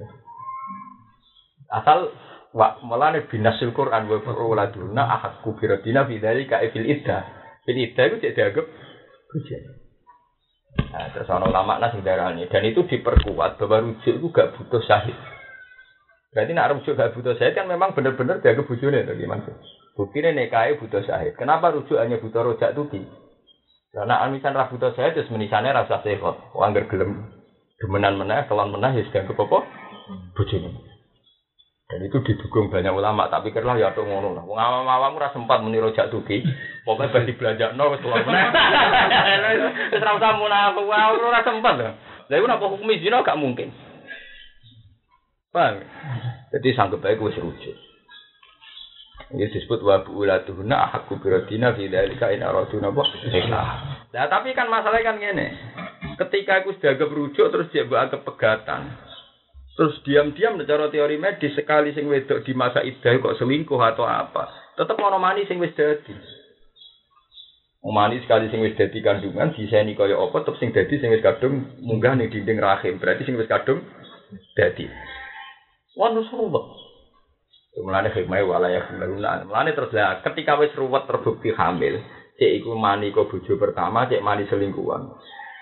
Asal 1.69 2.09
wa 2.57 2.81
malane 2.81 3.29
binasil 3.29 3.77
Quran 3.77 4.09
wa 4.09 4.19
uladuna 4.25 5.05
ahakku 5.05 5.53
biradina 5.61 6.09
fi 6.09 6.17
dzalika 6.17 6.65
fil 6.73 6.89
iddah. 6.89 7.23
Fil 7.69 7.77
iddah 7.77 8.05
itu 8.09 8.17
cek 8.25 8.33
dianggap 8.33 8.67
hujan. 9.37 9.63
Nah, 10.89 11.11
terus 11.13 11.29
ana 11.29 11.49
ulama 11.49 11.77
sing 11.93 12.01
darani 12.01 12.49
dan 12.49 12.65
itu 12.65 12.87
diperkuat 12.87 13.61
bahwa 13.61 13.77
rujuk 13.85 14.15
itu 14.15 14.27
gak 14.33 14.57
butuh 14.57 14.81
syahid. 14.85 15.17
Berarti 16.33 16.53
nak 16.57 16.71
rujuk 16.73 16.97
gak 16.97 17.13
butuh 17.13 17.35
syahid 17.37 17.53
kan 17.57 17.69
memang 17.69 17.93
benar-benar 17.93 18.41
jaga 18.41 18.65
bujune 18.65 19.05
to 19.05 19.13
gimana? 19.19 19.45
Buktinya 19.99 20.33
nikahe 20.33 20.79
butuh 20.81 21.05
syahid. 21.05 21.37
Kenapa 21.37 21.75
rujuk 21.75 21.99
hanya 21.99 22.17
butuh 22.23 22.41
rojak 22.41 22.73
tuki? 22.73 23.05
Karena 23.93 24.25
amisan 24.25 24.57
ra 24.57 24.71
butuh 24.71 24.95
syahid 24.97 25.19
terus 25.19 25.33
menisane 25.33 25.69
rasa 25.69 26.01
sehat. 26.01 26.37
Wong 26.57 26.63
anggar 26.65 26.89
gelem 26.89 27.37
demenan 27.83 28.17
meneh, 28.17 28.47
kelon 28.49 28.73
meneh 28.73 29.03
ya 29.03 29.03
sedang 29.11 29.29
apa? 29.35 29.59
Bujune. 30.39 30.88
Dan 31.89 32.05
itu 32.05 32.21
didukung 32.21 32.69
banyak 32.69 32.93
ulama, 32.93 33.33
tapi 33.33 33.49
kira 33.49 33.73
ya 33.81 33.97
tuh 33.97 34.05
ngono 34.05 34.37
lah. 34.37 34.45
Wong 34.45 34.61
awam-awam 34.61 35.17
ora 35.17 35.33
sempat 35.33 35.65
muni 35.65 35.81
rojak 35.81 36.13
tuki. 36.13 36.45
Pokoke 36.85 37.09
bagi 37.09 37.33
belajar 37.33 37.73
no 37.73 37.89
wis 37.89 38.05
tuwa 38.05 38.21
meneh. 38.29 38.45
Wis 39.97 40.05
ra 40.05 40.13
usah 40.21 40.37
munafik, 40.37 40.85
wah 40.85 41.17
ora 41.17 41.41
sempat 41.41 41.81
lho. 41.81 41.89
Lah 42.29 42.37
iku 42.37 42.45
napa 42.45 42.69
hukum 42.69 42.93
zina 42.93 43.25
gak 43.25 43.41
mungkin. 43.41 43.73
Paham? 45.49 45.81
Jadi 46.53 46.77
sanggup 46.77 47.01
baik 47.01 47.25
wis 47.25 47.41
rujuk. 47.41 47.77
Ini 49.33 49.49
disebut 49.49 49.81
wa 49.81 50.05
buulatuhuna 50.05 50.93
ahakku 50.93 51.17
biradina 51.25 51.73
fi 51.73 51.89
dzalika 51.89 52.37
in 52.37 52.45
aradu 52.45 52.85
napa 52.85 53.01
nikah. 53.33 53.69
Nah, 54.13 54.29
tapi 54.29 54.53
kan 54.53 54.69
masalahnya 54.69 55.09
kan 55.09 55.17
ngene. 55.17 55.47
Ketika 56.21 56.61
aku 56.61 56.77
sudah 56.77 57.01
agak 57.01 57.17
rujuk 57.17 57.49
terus 57.49 57.73
dia 57.73 57.89
buat 57.89 58.13
agak 58.13 58.29
pegatan. 58.29 59.08
Terus 59.79 59.95
diam-diam 60.03 60.59
cara 60.67 60.91
teori 60.91 61.23
medis 61.23 61.55
sekali 61.55 61.95
sing 61.95 62.11
wedok 62.11 62.43
di 62.43 62.51
masa 62.51 62.83
idah 62.83 63.15
kok 63.23 63.39
selingkuh 63.39 63.79
atau 63.79 64.03
apa. 64.03 64.75
Tetap 64.75 64.99
ono 64.99 65.23
mani 65.23 65.47
sing 65.47 65.63
wis 65.63 65.71
dadi. 65.79 66.19
Mani 67.87 68.19
sekali 68.19 68.51
sing 68.51 68.59
wis 68.59 68.75
dadi 68.75 68.99
kandungan 68.99 69.55
diseni 69.55 69.95
kaya 69.95 70.19
apa 70.19 70.43
tetep 70.43 70.59
sing 70.59 70.75
dadi 70.75 70.99
sing 70.99 71.15
wis 71.15 71.23
kadung 71.23 71.79
munggah 71.79 72.19
ning 72.19 72.27
dinding 72.27 72.59
rahim. 72.59 72.99
Berarti 72.99 73.23
sing 73.23 73.39
wis 73.39 73.47
kadung 73.47 73.87
dadi. 74.59 74.91
Wah, 75.95 76.11
nus 76.11 76.27
ruwet. 76.35 76.67
Mulane 77.79 78.11
hikmah 78.11 78.43
wala 78.51 78.75
ya 78.75 78.83
guna. 78.83 79.47
Mulane 79.47 79.79
terus 79.79 79.95
lah 79.95 80.19
ketika 80.27 80.59
wis 80.59 80.75
ruwet 80.75 81.07
terbukti 81.07 81.55
hamil, 81.55 82.03
cek 82.35 82.51
iku 82.51 82.75
mani 82.75 83.15
kok 83.15 83.31
bojo 83.31 83.55
pertama, 83.55 84.11
cek 84.11 84.27
mani 84.27 84.43
selingkuhan. 84.51 85.07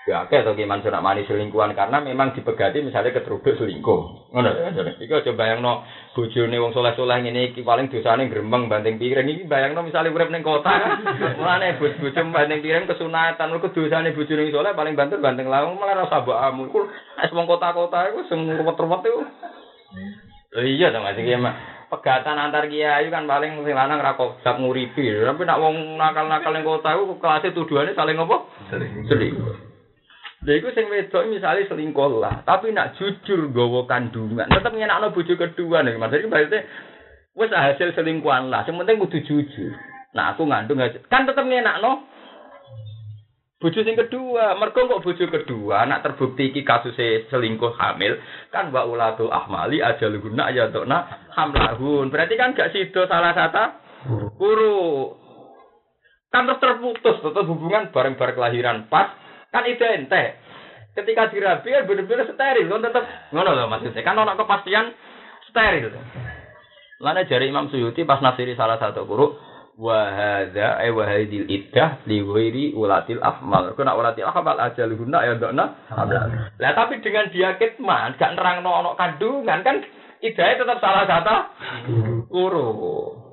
Ya 0.07 0.23
akeh 0.23 0.39
to 0.39 0.55
gimana 0.55 0.79
nak 0.87 1.03
mani 1.03 1.27
selingkuhan 1.27 1.75
karena 1.75 1.99
memang 1.99 2.31
dipegati 2.31 2.79
misalnya 2.79 3.11
keteruduk 3.11 3.59
selingkuh. 3.59 4.31
Ngono 4.31 4.49
ya. 4.55 4.95
Iku 5.03 5.19
aja 5.19 5.35
bayangno 5.35 5.83
bojone 6.15 6.55
wong 6.63 6.71
soleh-soleh 6.71 7.27
ngene 7.27 7.51
iki 7.51 7.59
paling 7.59 7.91
dosane 7.91 8.31
gremeng 8.31 8.71
banting 8.71 8.95
piring 8.95 9.27
iki 9.27 9.43
bayangno 9.43 9.83
misalnya 9.83 10.15
urip 10.15 10.31
ning 10.31 10.47
kota. 10.47 10.71
Mulane 11.43 11.75
bojo 11.75 12.07
banting 12.07 12.63
piring 12.63 12.87
kesunatan 12.87 13.51
mergo 13.51 13.67
dosane 13.67 14.15
bojone 14.15 14.47
soleh 14.47 14.71
paling 14.71 14.95
banter 14.95 15.19
banting 15.19 15.51
lawang 15.51 15.75
malah 15.75 16.07
rasa 16.07 16.23
mbokmu. 16.23 16.71
Iku 16.71 16.79
wis 16.87 17.31
wong 17.35 17.43
kota-kota 17.43 18.07
iku 18.07 18.23
sing 18.31 18.47
ruwet-ruwet 18.47 19.03
iku. 19.03 19.21
Iya 20.55 20.95
to 20.95 21.03
Mas 21.03 21.19
iki 21.19 21.35
mak 21.35 21.83
pegatan 21.91 22.39
antar 22.39 22.71
kiai 22.71 23.11
kan 23.11 23.27
paling 23.27 23.59
sing 23.59 23.75
lanang 23.75 23.99
ra 23.99 24.15
kok 24.15 24.39
nguripi. 24.39 25.03
Tapi 25.03 25.43
nak 25.43 25.59
wong 25.59 25.99
nakal-nakal 25.99 26.55
ning 26.55 26.63
kota 26.63 26.95
iku 26.95 27.19
kelasé 27.19 27.51
tuduhane 27.51 27.91
saling 27.91 28.15
apa? 28.15 28.47
Selingkuh. 29.11 29.66
Lha 30.47 30.63
iku 30.63 30.71
sing 30.71 30.87
wedok 30.87 31.27
misalnya 31.27 31.67
selingkuh 31.67 32.23
lah, 32.23 32.39
tapi 32.47 32.71
nak 32.71 32.95
jujur 32.95 33.51
gawa 33.51 33.83
kandungan, 33.83 34.47
tetep 34.47 34.71
ngenakno 34.71 35.11
bojo 35.11 35.35
kedua 35.35 35.83
nih. 35.83 35.99
Mas 35.99 36.15
iki 36.15 36.31
berarti 36.31 36.63
wis 37.35 37.51
hasil 37.51 37.91
selingkuhan 37.91 38.47
lah. 38.47 38.63
Sing 38.63 38.79
penting 38.79 38.95
kudu 38.95 39.27
jujur. 39.27 39.75
Nah, 40.15 40.31
aku 40.31 40.47
ngandung 40.47 40.79
kan 41.11 41.27
tetep 41.27 41.43
ngenakno 41.43 42.07
bojo 43.59 43.79
sing 43.83 43.99
kedua. 43.99 44.55
Mergo 44.55 44.87
kok 44.87 45.03
bojo 45.03 45.25
kedua, 45.27 45.83
nak 45.83 46.07
terbukti 46.07 46.55
iki 46.55 46.63
kasusnya 46.63 47.27
selingkuh 47.27 47.75
hamil, 47.75 48.15
kan 48.47 48.71
wa 48.71 48.87
ulatul 48.87 49.27
ahmali 49.27 49.83
ajaluhunna 49.83 50.47
ayatuna 50.47 51.27
hamlahun. 51.35 52.07
Berarti 52.07 52.39
kan 52.39 52.55
gak 52.55 52.71
sido 52.71 53.03
salah 53.03 53.35
satu 53.35 53.65
guru. 54.39 55.11
Kan 56.31 56.47
terputus, 56.47 57.19
tetap 57.19 57.43
hubungan 57.51 57.91
bareng-bareng 57.91 58.35
kelahiran 58.35 58.87
pas 58.87 59.26
kan 59.57 59.65
identik. 59.65 60.37
Ketika 60.93 61.33
dirabi 61.33 61.69
kan 61.73 61.85
bener-bener 61.89 62.29
steril, 62.29 62.69
kan 62.69 62.81
tetap 62.85 63.03
ngono 63.33 63.49
loh 63.57 63.65
maksudnya. 63.69 64.05
Kan 64.05 64.17
ono 64.17 64.37
kepastian 64.37 64.93
steril. 65.49 65.93
Lana 67.01 67.25
jari 67.25 67.49
Imam 67.49 67.69
Suyuti 67.69 68.05
pas 68.05 68.21
nafsiri 68.21 68.57
salah 68.57 68.81
satu 68.81 69.05
guru 69.05 69.37
wahada 69.77 70.81
eh 70.81 70.89
wahadil 70.89 71.45
iddah 71.45 72.01
li 72.09 72.25
ghairi 72.25 72.73
ulatil 72.73 73.21
afmal. 73.21 73.77
Kena 73.77 73.93
ulatil 73.93 74.25
afmal 74.25 74.57
ajaluhunna 74.57 75.21
ya 75.21 75.37
ndokna 75.37 75.65
hamlan. 75.93 76.49
Lah 76.57 76.71
tapi 76.73 76.97
dengan 77.05 77.29
dia 77.29 77.53
kitman 77.61 78.17
gak 78.17 78.33
nerangno 78.33 78.69
ono 78.69 78.91
kandungan 78.97 79.61
kan 79.61 79.85
idahnya 80.25 80.65
tetap 80.65 80.77
salah 80.81 81.05
satu 81.05 81.37
guru. 82.33 83.26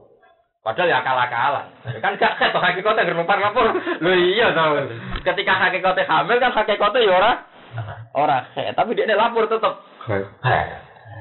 Padahal 0.64 0.88
ya 0.88 1.04
akal-akalan. 1.04 1.66
Kan 2.00 2.16
gak 2.16 2.40
ket 2.40 2.56
hakikate 2.56 3.04
ngrempar 3.04 3.36
lapor. 3.36 3.68
Lho 4.00 4.12
iya 4.16 4.48
to. 4.56 4.64
Ketika 5.20 5.60
hakikate 5.60 6.08
hamil 6.08 6.40
kan 6.40 6.56
hakikate 6.56 7.04
ya 7.04 7.12
ora 7.12 7.32
ora 8.16 8.48
ket, 8.56 8.72
tapi 8.72 8.96
dia 8.96 9.04
lapor 9.12 9.44
tetep. 9.44 9.76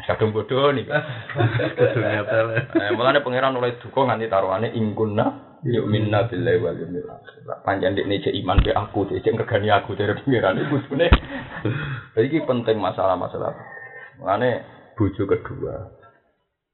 Kadung 0.07 0.31
bodoh 0.31 0.71
nih. 0.71 0.87
Eh, 0.87 2.91
mulane 2.95 3.19
pangeran 3.19 3.59
oleh 3.59 3.75
duka 3.83 4.07
nganti 4.07 4.31
taruhane 4.31 4.71
ingkunna 4.71 5.59
yu'minna 5.63 6.27
billahi 6.27 6.59
wal 6.59 6.75
yawmil 6.75 7.07
akhir. 7.07 7.39
Panjang 7.67 7.99
cek 7.99 8.35
iman 8.43 8.63
be 8.63 8.71
aku, 8.71 9.07
cek 9.11 9.27
ngregani 9.27 9.71
aku 9.71 9.95
dari 9.95 10.15
pangeran 10.23 10.59
iku 10.59 10.79
kudune. 10.87 11.07
Jadi 12.15 12.25
iki 12.31 12.47
penting 12.47 12.79
masalah-masalah. 12.79 13.55
Mulane 14.19 14.63
bojo 14.95 15.27
kedua. 15.27 16.02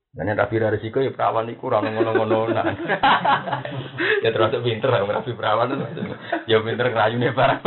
Dan 0.10 0.34
rapi 0.34 0.58
dari 0.58 0.82
resiko 0.82 1.06
ya 1.06 1.14
perawan 1.14 1.46
iku 1.54 1.70
ora 1.70 1.86
ngono-ngono 1.86 2.50
nah. 2.50 2.66
ya 4.26 4.34
termasuk 4.34 4.66
pinter 4.66 4.90
lah 4.90 5.06
rapi 5.06 5.38
perawan 5.38 5.70
itu. 5.78 6.02
Ya 6.50 6.58
pinter 6.66 6.90
ngrayune 6.90 7.30
barang. 7.38 7.60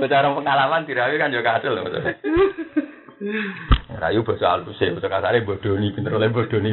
Bicara 0.00 0.32
pengalaman 0.32 0.88
dirawi 0.88 1.20
kan 1.20 1.28
juga 1.28 1.60
hasil 1.60 1.76
loh. 1.76 1.84
Rayu 4.00 4.24
bahasa 4.24 4.56
halus 4.56 4.80
ya, 4.80 4.96
bahasa 4.96 5.12
kasarnya 5.12 5.44
bodoni, 5.44 5.92
pinter 5.92 6.16
oleh 6.16 6.32
bodoni. 6.32 6.72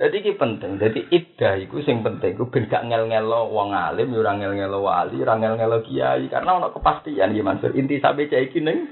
Jadi 0.00 0.16
ini 0.24 0.32
penting. 0.40 0.80
Jadi 0.80 1.00
iddah 1.12 1.60
itu 1.60 1.84
sing 1.84 2.00
penting. 2.00 2.40
Itu 2.40 2.48
ben 2.48 2.72
gak 2.72 2.88
ngel-ngelo 2.88 3.52
wong 3.52 3.76
alim, 3.76 4.16
ya 4.16 4.18
ora 4.24 4.32
ngel-ngelo 4.36 4.80
wali, 4.80 5.20
ora 5.20 5.36
ngel-ngelo 5.36 5.84
kiai. 5.84 6.24
Karena 6.32 6.56
ono 6.56 6.72
kepastian 6.72 7.36
ya 7.36 7.44
Mansur. 7.44 7.76
Inti 7.76 8.00
sampai 8.00 8.32
iki 8.32 8.64
ning 8.64 8.88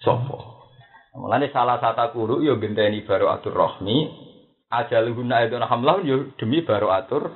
sapa? 0.00 0.59
Mulane 1.10 1.50
salah 1.50 1.82
satu 1.82 2.14
guru 2.14 2.38
yo 2.38 2.54
genteni 2.62 3.02
baru 3.02 3.34
atur 3.34 3.50
rohmi, 3.50 4.06
ajaluhunna 4.70 5.50
itu 5.50 5.58
hamlah 5.58 5.98
yo 6.06 6.30
demi 6.38 6.62
baru 6.62 6.86
atur 6.94 7.34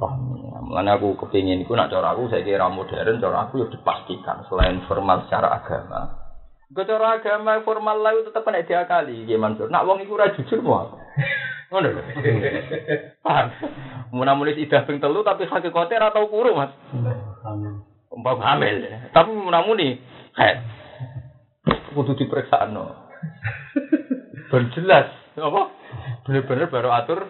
rohmi. 0.00 0.48
Mulane 0.64 0.90
aku 0.96 1.20
kepingin 1.20 1.60
iku 1.60 1.76
nak 1.76 1.92
cara 1.92 2.16
aku 2.16 2.32
saya 2.32 2.40
kira 2.40 2.72
modern, 2.72 3.20
cara 3.20 3.44
aku 3.44 3.60
yo 3.60 3.66
dipastikan 3.68 4.48
selain 4.48 4.80
formal 4.88 5.28
secara 5.28 5.60
agama. 5.60 6.22
Gue 6.72 6.88
cara 6.88 7.20
agama 7.20 7.60
formal 7.68 8.00
lah 8.00 8.16
itu 8.16 8.32
tetap 8.32 8.48
nek 8.48 8.64
diakali, 8.64 9.28
gimana 9.28 9.52
Mansur. 9.52 9.68
Nak 9.68 9.84
wong 9.84 10.00
iku 10.08 10.16
ora 10.16 10.32
jujur 10.32 10.64
mau. 10.64 10.96
Ngono 11.68 11.88
lho. 11.92 12.02
Paham? 13.20 13.46
Mun 14.08 14.28
nulis 14.28 14.56
idah 14.56 14.88
ping 14.88 14.96
telu 14.96 15.20
tapi 15.20 15.44
hakikate 15.44 16.00
ora 16.00 16.16
tau 16.16 16.32
kuru, 16.32 16.56
Mas. 16.56 16.72
Umpam 18.08 18.40
hamil. 18.40 18.88
Tapi 19.12 19.28
mun 19.36 19.52
namuni 19.52 20.00
kayak 20.32 20.64
kudu 21.66 22.18
diperiksa 22.18 22.66
no. 22.72 23.10
Ben 24.50 24.68
jelas, 24.74 25.08
apa? 25.38 25.62
Bener-bener 26.26 26.68
baru 26.68 26.90
atur, 26.92 27.24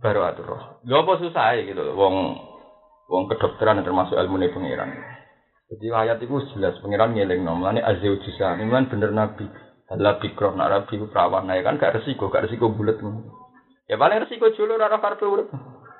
baru 0.00 0.20
atur 0.26 0.46
roh. 0.46 0.62
Gak 0.82 1.02
apa 1.04 1.12
susah 1.22 1.46
ya 1.54 1.62
gitu, 1.68 1.82
wong 1.94 2.14
wong 3.06 3.22
kedokteran 3.30 3.84
termasuk 3.84 4.16
ilmu 4.16 4.40
pengiran. 4.50 4.90
Jadi 5.72 5.86
ayat 5.88 6.20
itu 6.20 6.36
jelas 6.52 6.76
pengiran 6.84 7.16
ngeling 7.16 7.46
nomor 7.46 7.72
ini 7.72 7.80
azeu 7.80 8.20
jisa, 8.20 8.56
ini 8.58 8.68
kan 8.68 8.90
bener 8.90 9.12
nabi. 9.12 9.46
Adalah 9.92 10.24
bikroh, 10.24 10.56
nak 10.56 10.72
nabi 10.72 10.96
perawan, 11.04 11.44
nah 11.44 11.60
kan 11.60 11.76
gak 11.76 12.00
resiko, 12.00 12.32
gak 12.32 12.48
resiko 12.48 12.72
bulat. 12.72 12.96
Ya 13.84 14.00
paling 14.00 14.24
resiko 14.24 14.48
julu 14.56 14.80
rara 14.80 14.96
karpe 14.96 15.28
urut. 15.28 15.52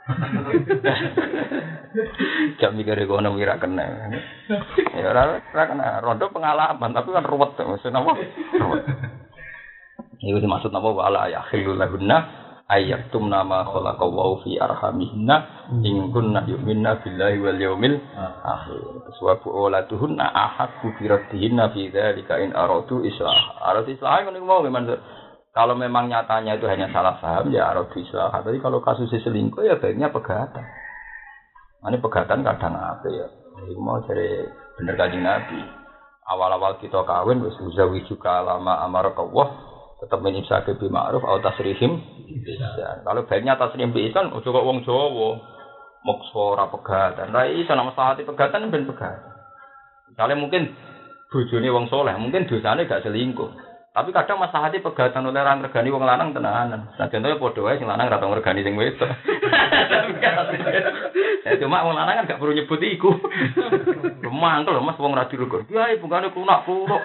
Jam 2.59 2.75
mikir 2.75 2.99
kono 3.07 3.39
wira 3.39 3.55
kena. 3.61 4.11
Ya 4.99 5.07
ora 5.13 5.39
kena 5.55 6.03
rondo 6.03 6.27
pengalaman 6.33 6.91
tapi 6.91 7.15
kan 7.15 7.27
ruwet 7.27 7.55
maksud 7.55 7.95
apa? 7.95 8.13
Ruwet. 8.59 8.83
Iku 10.23 10.39
dimaksud 10.39 10.75
apa 10.75 10.89
wala 10.91 11.31
ya 11.31 11.43
khilul 11.51 11.79
lahunna 11.79 12.19
ayyatum 12.71 13.29
nama 13.29 13.67
khalaqa 13.69 14.07
wa 14.07 14.39
fi 14.41 14.57
arhamihinna 14.57 15.69
in 15.85 16.09
kunna 16.15 16.47
yu'minna 16.49 17.03
billahi 17.05 17.37
wal 17.43 17.61
yaumil 17.61 18.01
akhir. 18.43 18.81
Suwabu 19.19 19.51
olatuhunna 19.51 20.25
ahakku 20.25 20.95
bi 20.99 21.11
raddihinna 21.11 21.69
fi 21.75 21.91
dzalika 21.93 22.41
in 22.41 22.57
aradu 22.57 23.05
islah. 23.05 23.61
Aradu 23.61 23.93
islah 23.93 24.25
ngono 24.25 24.41
mau 24.43 24.65
memang 24.65 24.89
kalau 25.53 25.77
memang 25.77 26.09
nyatanya 26.09 26.57
itu 26.57 26.65
hanya 26.65 26.89
salah 26.89 27.21
paham 27.21 27.53
ya 27.53 27.69
aradu 27.69 27.93
islah. 28.01 28.33
Tapi 28.33 28.57
kalau 28.57 28.81
kasusnya 28.81 29.21
selingkuh 29.21 29.69
ya 29.69 29.77
baiknya 29.77 30.09
pegatan. 30.09 30.65
Ini 31.85 32.01
pegatan 32.01 32.41
kadang 32.41 32.73
apa 32.73 33.05
ya? 33.13 33.29
Iku 33.69 33.81
mau 33.85 34.01
dari 34.01 34.49
bener 34.81 34.97
kanjeng 34.97 35.21
Nabi. 35.21 35.61
Awal-awal 36.25 36.81
kita 36.81 37.05
kawin 37.05 37.45
wis 37.45 37.59
uzawi 37.61 38.01
juga 38.09 38.41
lama 38.41 38.81
amar 38.81 39.13
Allah 39.13 39.49
tetap 40.01 40.19
menyimsake 40.25 40.79
bi 40.81 40.89
ma'ruf 40.89 41.21
au 41.21 41.37
tasrihim 41.45 42.01
ihsan. 42.49 43.05
Kalau 43.05 43.23
baiknya 43.29 43.61
tasrihim 43.61 43.93
bi 43.93 44.09
ihsan 44.09 44.33
ojo 44.33 44.49
kok 44.49 44.65
wong 44.65 44.81
Jawa 44.89 45.37
mokso 46.03 46.57
ora 46.57 46.67
pegatan. 46.73 47.29
Lah 47.29 47.45
nama 47.47 47.93
sahati 47.93 48.25
pegatan 48.25 48.73
ben 48.73 48.89
pegatan. 48.89 49.31
Misalnya 50.09 50.37
mungkin 50.41 50.63
bojone 51.29 51.69
wong 51.73 51.87
soleh, 51.89 52.15
mungkin 52.17 52.45
dosane 52.45 52.85
gak 52.85 53.05
selingkuh. 53.05 53.72
Tapi 53.93 54.09
kadang 54.09 54.41
masalah 54.41 54.73
hati 54.73 54.81
pegatan 54.81 55.29
oleh 55.29 55.45
orang 55.45 55.69
regani 55.69 55.93
wong 55.93 56.09
lanang 56.09 56.33
tenanan. 56.33 56.89
Nah 56.97 57.07
contohnya 57.13 57.37
podo 57.37 57.69
ae 57.69 57.77
sing 57.77 57.85
lanang 57.85 58.09
ra 58.09 58.17
tau 58.17 58.33
ngregani 58.33 58.65
sing 58.65 58.73
wedok. 58.73 59.05
Ya 61.43 61.59
cuma 61.59 61.83
wong 61.85 61.99
lanang 61.99 62.23
kan 62.23 62.29
gak 62.33 62.41
perlu 62.41 62.57
nyebut 62.57 62.81
iku. 62.81 63.13
Mangkel 64.43 64.81
Mas 64.81 64.97
wong 64.97 65.13
ra 65.13 65.29
dirukur. 65.29 65.69
Ya 65.69 65.93
bungane 66.01 66.33
kunak 66.33 66.65
kunak. 66.65 67.03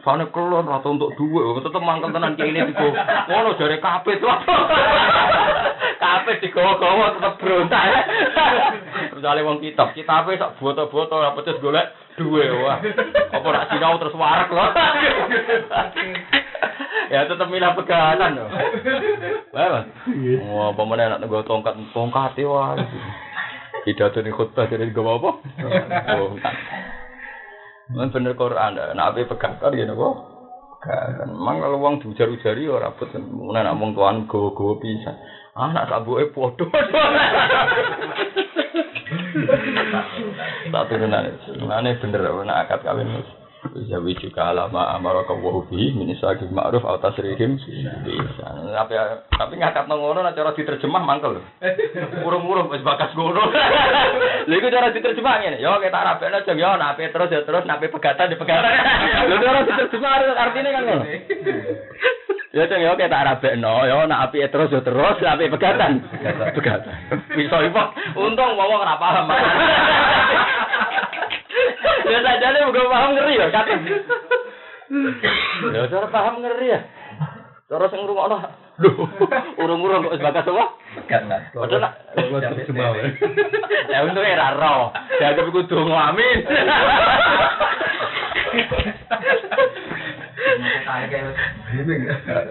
Sane 0.00 0.32
kelon 0.32 0.64
ra 0.64 0.80
tau 0.80 0.96
untuk 0.96 1.12
duwe, 1.20 1.60
tetep 1.60 1.82
mangkel 1.84 2.08
tenan 2.08 2.40
kene 2.40 2.72
digo. 2.72 2.88
Ngono 3.28 3.60
jare 3.60 3.76
kapit. 3.76 4.24
Kapit 6.00 6.36
digowo-gowo 6.40 7.20
tetep 7.20 7.32
berontak. 7.36 7.84
Misalnya 9.14 9.44
wong 9.44 9.60
kitab, 9.60 9.92
kitabe 9.92 10.40
sak 10.40 10.56
boto-boto 10.56 11.20
ora 11.20 11.36
pedes 11.36 11.60
golek 11.60 11.92
duwe 12.16 12.44
wah. 12.62 12.78
Apa 13.32 13.48
nak 13.48 13.68
sinau 13.72 13.96
terus 14.00 14.16
warak 14.16 14.50
loh. 14.52 14.70
ya 17.12 17.28
tetep 17.28 17.48
milah 17.48 17.76
pegatan 17.76 18.40
loh. 18.40 18.48
Wah, 19.52 19.84
wah 20.48 20.70
pemenang 20.76 21.16
nak 21.16 21.20
nggo 21.24 21.44
tongkat 21.44 21.76
tongkat 21.92 22.40
e 22.40 22.44
wah. 22.44 22.76
Pidato 23.82 24.22
ning 24.22 24.36
khutbah 24.36 24.70
jadi 24.70 24.94
gue 24.94 25.02
apa? 25.02 25.30
Tongkat. 25.58 26.54
Man 27.92 28.08
bener 28.08 28.32
Quran, 28.38 28.78
nak 28.78 29.08
ape 29.12 29.28
pegatan 29.28 29.76
ya 29.76 29.84
napa? 29.84 30.08
Kan, 30.82 31.30
mang 31.38 31.62
kalau 31.62 31.78
wong 31.78 32.02
diujar-ujari 32.02 32.66
ora 32.66 32.90
rabut, 32.90 33.06
mun 33.14 33.54
nak 33.54 33.78
wong 33.78 33.94
tuan 33.94 34.26
go-go 34.26 34.82
pisan. 34.82 35.14
Anak 35.54 35.86
sabuke 35.86 36.34
padha. 36.34 36.66
Tak 40.72 40.88
turunan. 40.88 41.36
Mulane 41.60 42.00
bener 42.00 42.24
ana 42.24 42.64
akad 42.64 42.80
kawin. 42.80 43.20
Bisa 43.62 44.02
juga 44.02 44.50
alama 44.50 44.90
amara 44.90 45.22
ka 45.22 45.38
wa 45.38 45.62
bi 45.70 45.94
min 45.94 46.10
isaqi 46.10 46.50
ma'ruf 46.50 46.82
atau 46.82 46.98
tasrihim 46.98 47.60
bisa. 48.02 48.46
Tapi 48.74 48.94
tapi 49.38 49.54
ngakak 49.54 49.86
ngono 49.86 50.26
cara 50.34 50.50
diterjemah 50.50 51.04
mangkel. 51.06 51.38
Urung-urung 52.26 52.74
wis 52.74 52.82
bakas 52.82 53.14
ngono. 53.14 53.38
Lha 54.50 54.54
iku 54.58 54.66
cara 54.66 54.90
diterjemah 54.90 55.34
ngene. 55.46 55.62
Yo 55.62 55.78
kita 55.78 55.94
rabekno 55.94 56.42
jeng 56.42 56.58
yo 56.58 56.74
nape 56.74 57.06
terus 57.14 57.30
ya 57.30 57.46
terus 57.46 57.62
nape 57.62 57.86
pegatan 57.86 58.34
di 58.34 58.40
pegatan. 58.40 58.72
Lha 59.30 59.36
cara 59.38 59.60
diterjemah 59.62 60.12
artinya 60.34 60.70
kan 60.74 60.82
ngono. 60.82 61.04
Ya 62.52 62.68
ceng 62.68 62.84
yo 62.84 62.92
kita 63.00 63.24
rabekno 63.24 63.88
yo 63.88 64.04
nak 64.04 64.28
api 64.28 64.44
terus 64.52 64.68
ya 64.68 64.84
terus 64.84 65.16
api 65.24 65.48
pegatan. 65.48 66.04
Pegatan. 66.52 66.94
Bisa 67.32 67.56
ipo. 67.64 67.82
Untung 68.12 68.60
wong 68.60 68.70
ora 68.76 68.96
paham. 69.00 69.26
Ya 72.02 72.18
saja 72.20 72.52
nih 72.52 72.66
bukan 72.68 72.92
paham 72.92 73.10
ngeri 73.16 73.40
ya 73.40 73.48
kata. 73.48 73.72
Ya 75.72 75.80
cara 75.88 76.06
paham 76.12 76.44
ngeri 76.44 76.76
ya. 76.76 76.80
Cara 77.72 77.88
sing 77.88 78.04
ngrungokno. 78.04 78.36
Lho, 78.84 79.08
urung-urung 79.56 80.04
kok 80.04 80.12
wis 80.12 80.20
bakas 80.20 80.44
apa? 80.44 80.64
Padahal 81.56 81.80
nak 81.80 81.92
Cuma 82.68 82.92
ya 83.88 84.04
untung 84.04 84.20
ora 84.20 84.52
ro. 84.52 84.92
Dianggap 85.16 85.48
iku 85.48 85.60
donga 85.72 86.12
amin. 86.12 86.38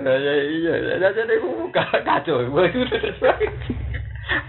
Ya 0.01 0.13
ya 0.17 0.33
iya, 0.41 0.73
ya 0.97 1.09
jadi 1.13 1.37
ku 1.37 1.69
kacau. 1.69 2.41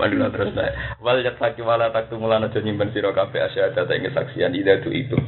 Padahal 0.00 0.32
terus 0.32 0.56
saya, 0.56 0.72
wal 1.04 1.20
yak 1.20 1.36
saki 1.36 1.60
wala 1.60 1.92
tak 1.92 2.08
tumulan 2.08 2.48
aja 2.48 2.64
nyimpen 2.64 2.96
sira 2.96 3.12
kabeh 3.12 3.44
asyhadu 3.44 3.92
ing 3.92 4.08
kesaksian 4.08 4.56
ida 4.56 4.80
tu 4.80 4.88
itu. 4.88 5.20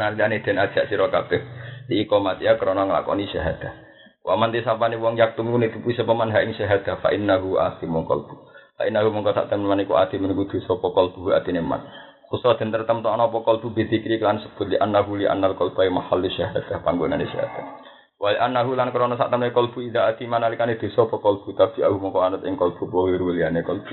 Nardane 0.00 0.40
den 0.40 0.56
ajak 0.56 0.88
sira 0.88 1.12
kabeh 1.12 1.44
ya 1.92 2.56
krana 2.56 2.88
nglakoni 2.88 3.28
syahadah. 3.28 3.91
Wa 4.22 4.38
man 4.38 4.54
disapane 4.54 4.94
wong 5.02 5.18
yak 5.18 5.34
tumune 5.34 5.66
tupu 5.74 5.90
sepaman 5.98 6.30
ha 6.30 6.46
ing 6.46 6.54
syahadah 6.54 7.02
fa 7.02 7.10
innahu 7.10 7.58
asimu 7.58 8.06
qalbu. 8.06 8.34
Fa 8.78 8.86
innahu 8.86 9.10
mongko 9.10 9.34
sak 9.34 9.50
temen 9.50 9.82
iku 9.82 9.98
ati 9.98 10.18
men 10.22 10.30
kudu 10.38 10.62
sapa 10.62 10.94
qalbu 10.94 11.34
atine 11.34 11.58
man. 11.58 11.82
Khusus 12.30 12.54
den 12.62 12.70
tertentu 12.70 13.10
ana 13.10 13.26
apa 13.26 13.42
qalbu 13.42 13.74
bidzikri 13.74 14.22
kan 14.22 14.38
sebut 14.38 14.70
li 14.70 14.78
annahu 14.78 15.18
li 15.18 15.26
annal 15.26 15.58
qalba 15.58 15.84
mahalli 15.90 16.30
syahadah 16.32 16.80
panggonane 16.86 17.26
syahadah. 17.26 17.82
Wal 18.22 18.38
annahu 18.38 18.78
lan 18.78 18.94
krana 18.94 19.18
sak 19.18 19.34
temene 19.34 19.50
kalbu 19.50 19.82
ida 19.90 20.06
ati 20.06 20.30
manalikane 20.30 20.78
desa 20.78 21.02
apa 21.02 21.18
kalbu 21.18 21.58
tapi 21.58 21.82
aku 21.82 21.98
mongko 21.98 22.22
anut 22.22 22.42
ing 22.46 22.54
kalbu 22.54 22.86
bohir 22.86 23.18
wiliane 23.18 23.66
kalbu. 23.66 23.90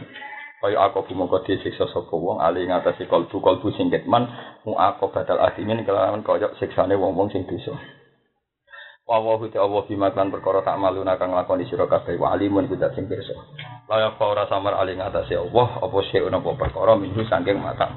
Kaya 0.61 0.77
aku 0.77 1.09
mongko 1.17 1.41
disiksa 1.49 1.89
sapa 1.89 2.13
wong 2.13 2.37
ali 2.37 2.69
ngatasi 2.69 3.09
kalbu 3.09 3.41
kalbu 3.41 3.73
sing 3.73 3.89
ketman 3.89 4.29
mu 4.61 4.77
aku 4.77 5.09
batal 5.09 5.41
adimin 5.41 5.81
kelawan 5.81 6.21
kaya 6.21 6.53
siksane 6.61 6.93
wong-wong 6.93 7.33
sing 7.33 7.49
dosa. 7.49 7.73
Wa 9.09 9.17
wa 9.17 9.41
hu 9.41 9.49
ta 9.49 9.65
Allah 9.65 9.81
bima 9.89 10.13
kan 10.13 10.29
perkara 10.29 10.61
tak 10.61 10.77
maluna 10.77 11.17
kang 11.17 11.33
lakoni 11.33 11.65
sira 11.65 11.89
kabeh 11.89 12.13
wa 12.21 12.37
alimun 12.37 12.69
kudat 12.69 12.93
sing 12.93 13.09
pirsa. 13.09 13.33
Layak 13.89 14.21
ora 14.21 14.45
samar 14.45 14.77
ali 14.77 14.93
ngatasi 14.93 15.33
Allah 15.33 15.81
apa 15.81 15.97
sing 16.13 16.29
ana 16.29 16.37
apa 16.37 16.53
perkara 16.53 16.93
minggu 16.93 17.25
saking 17.25 17.57
mata. 17.57 17.89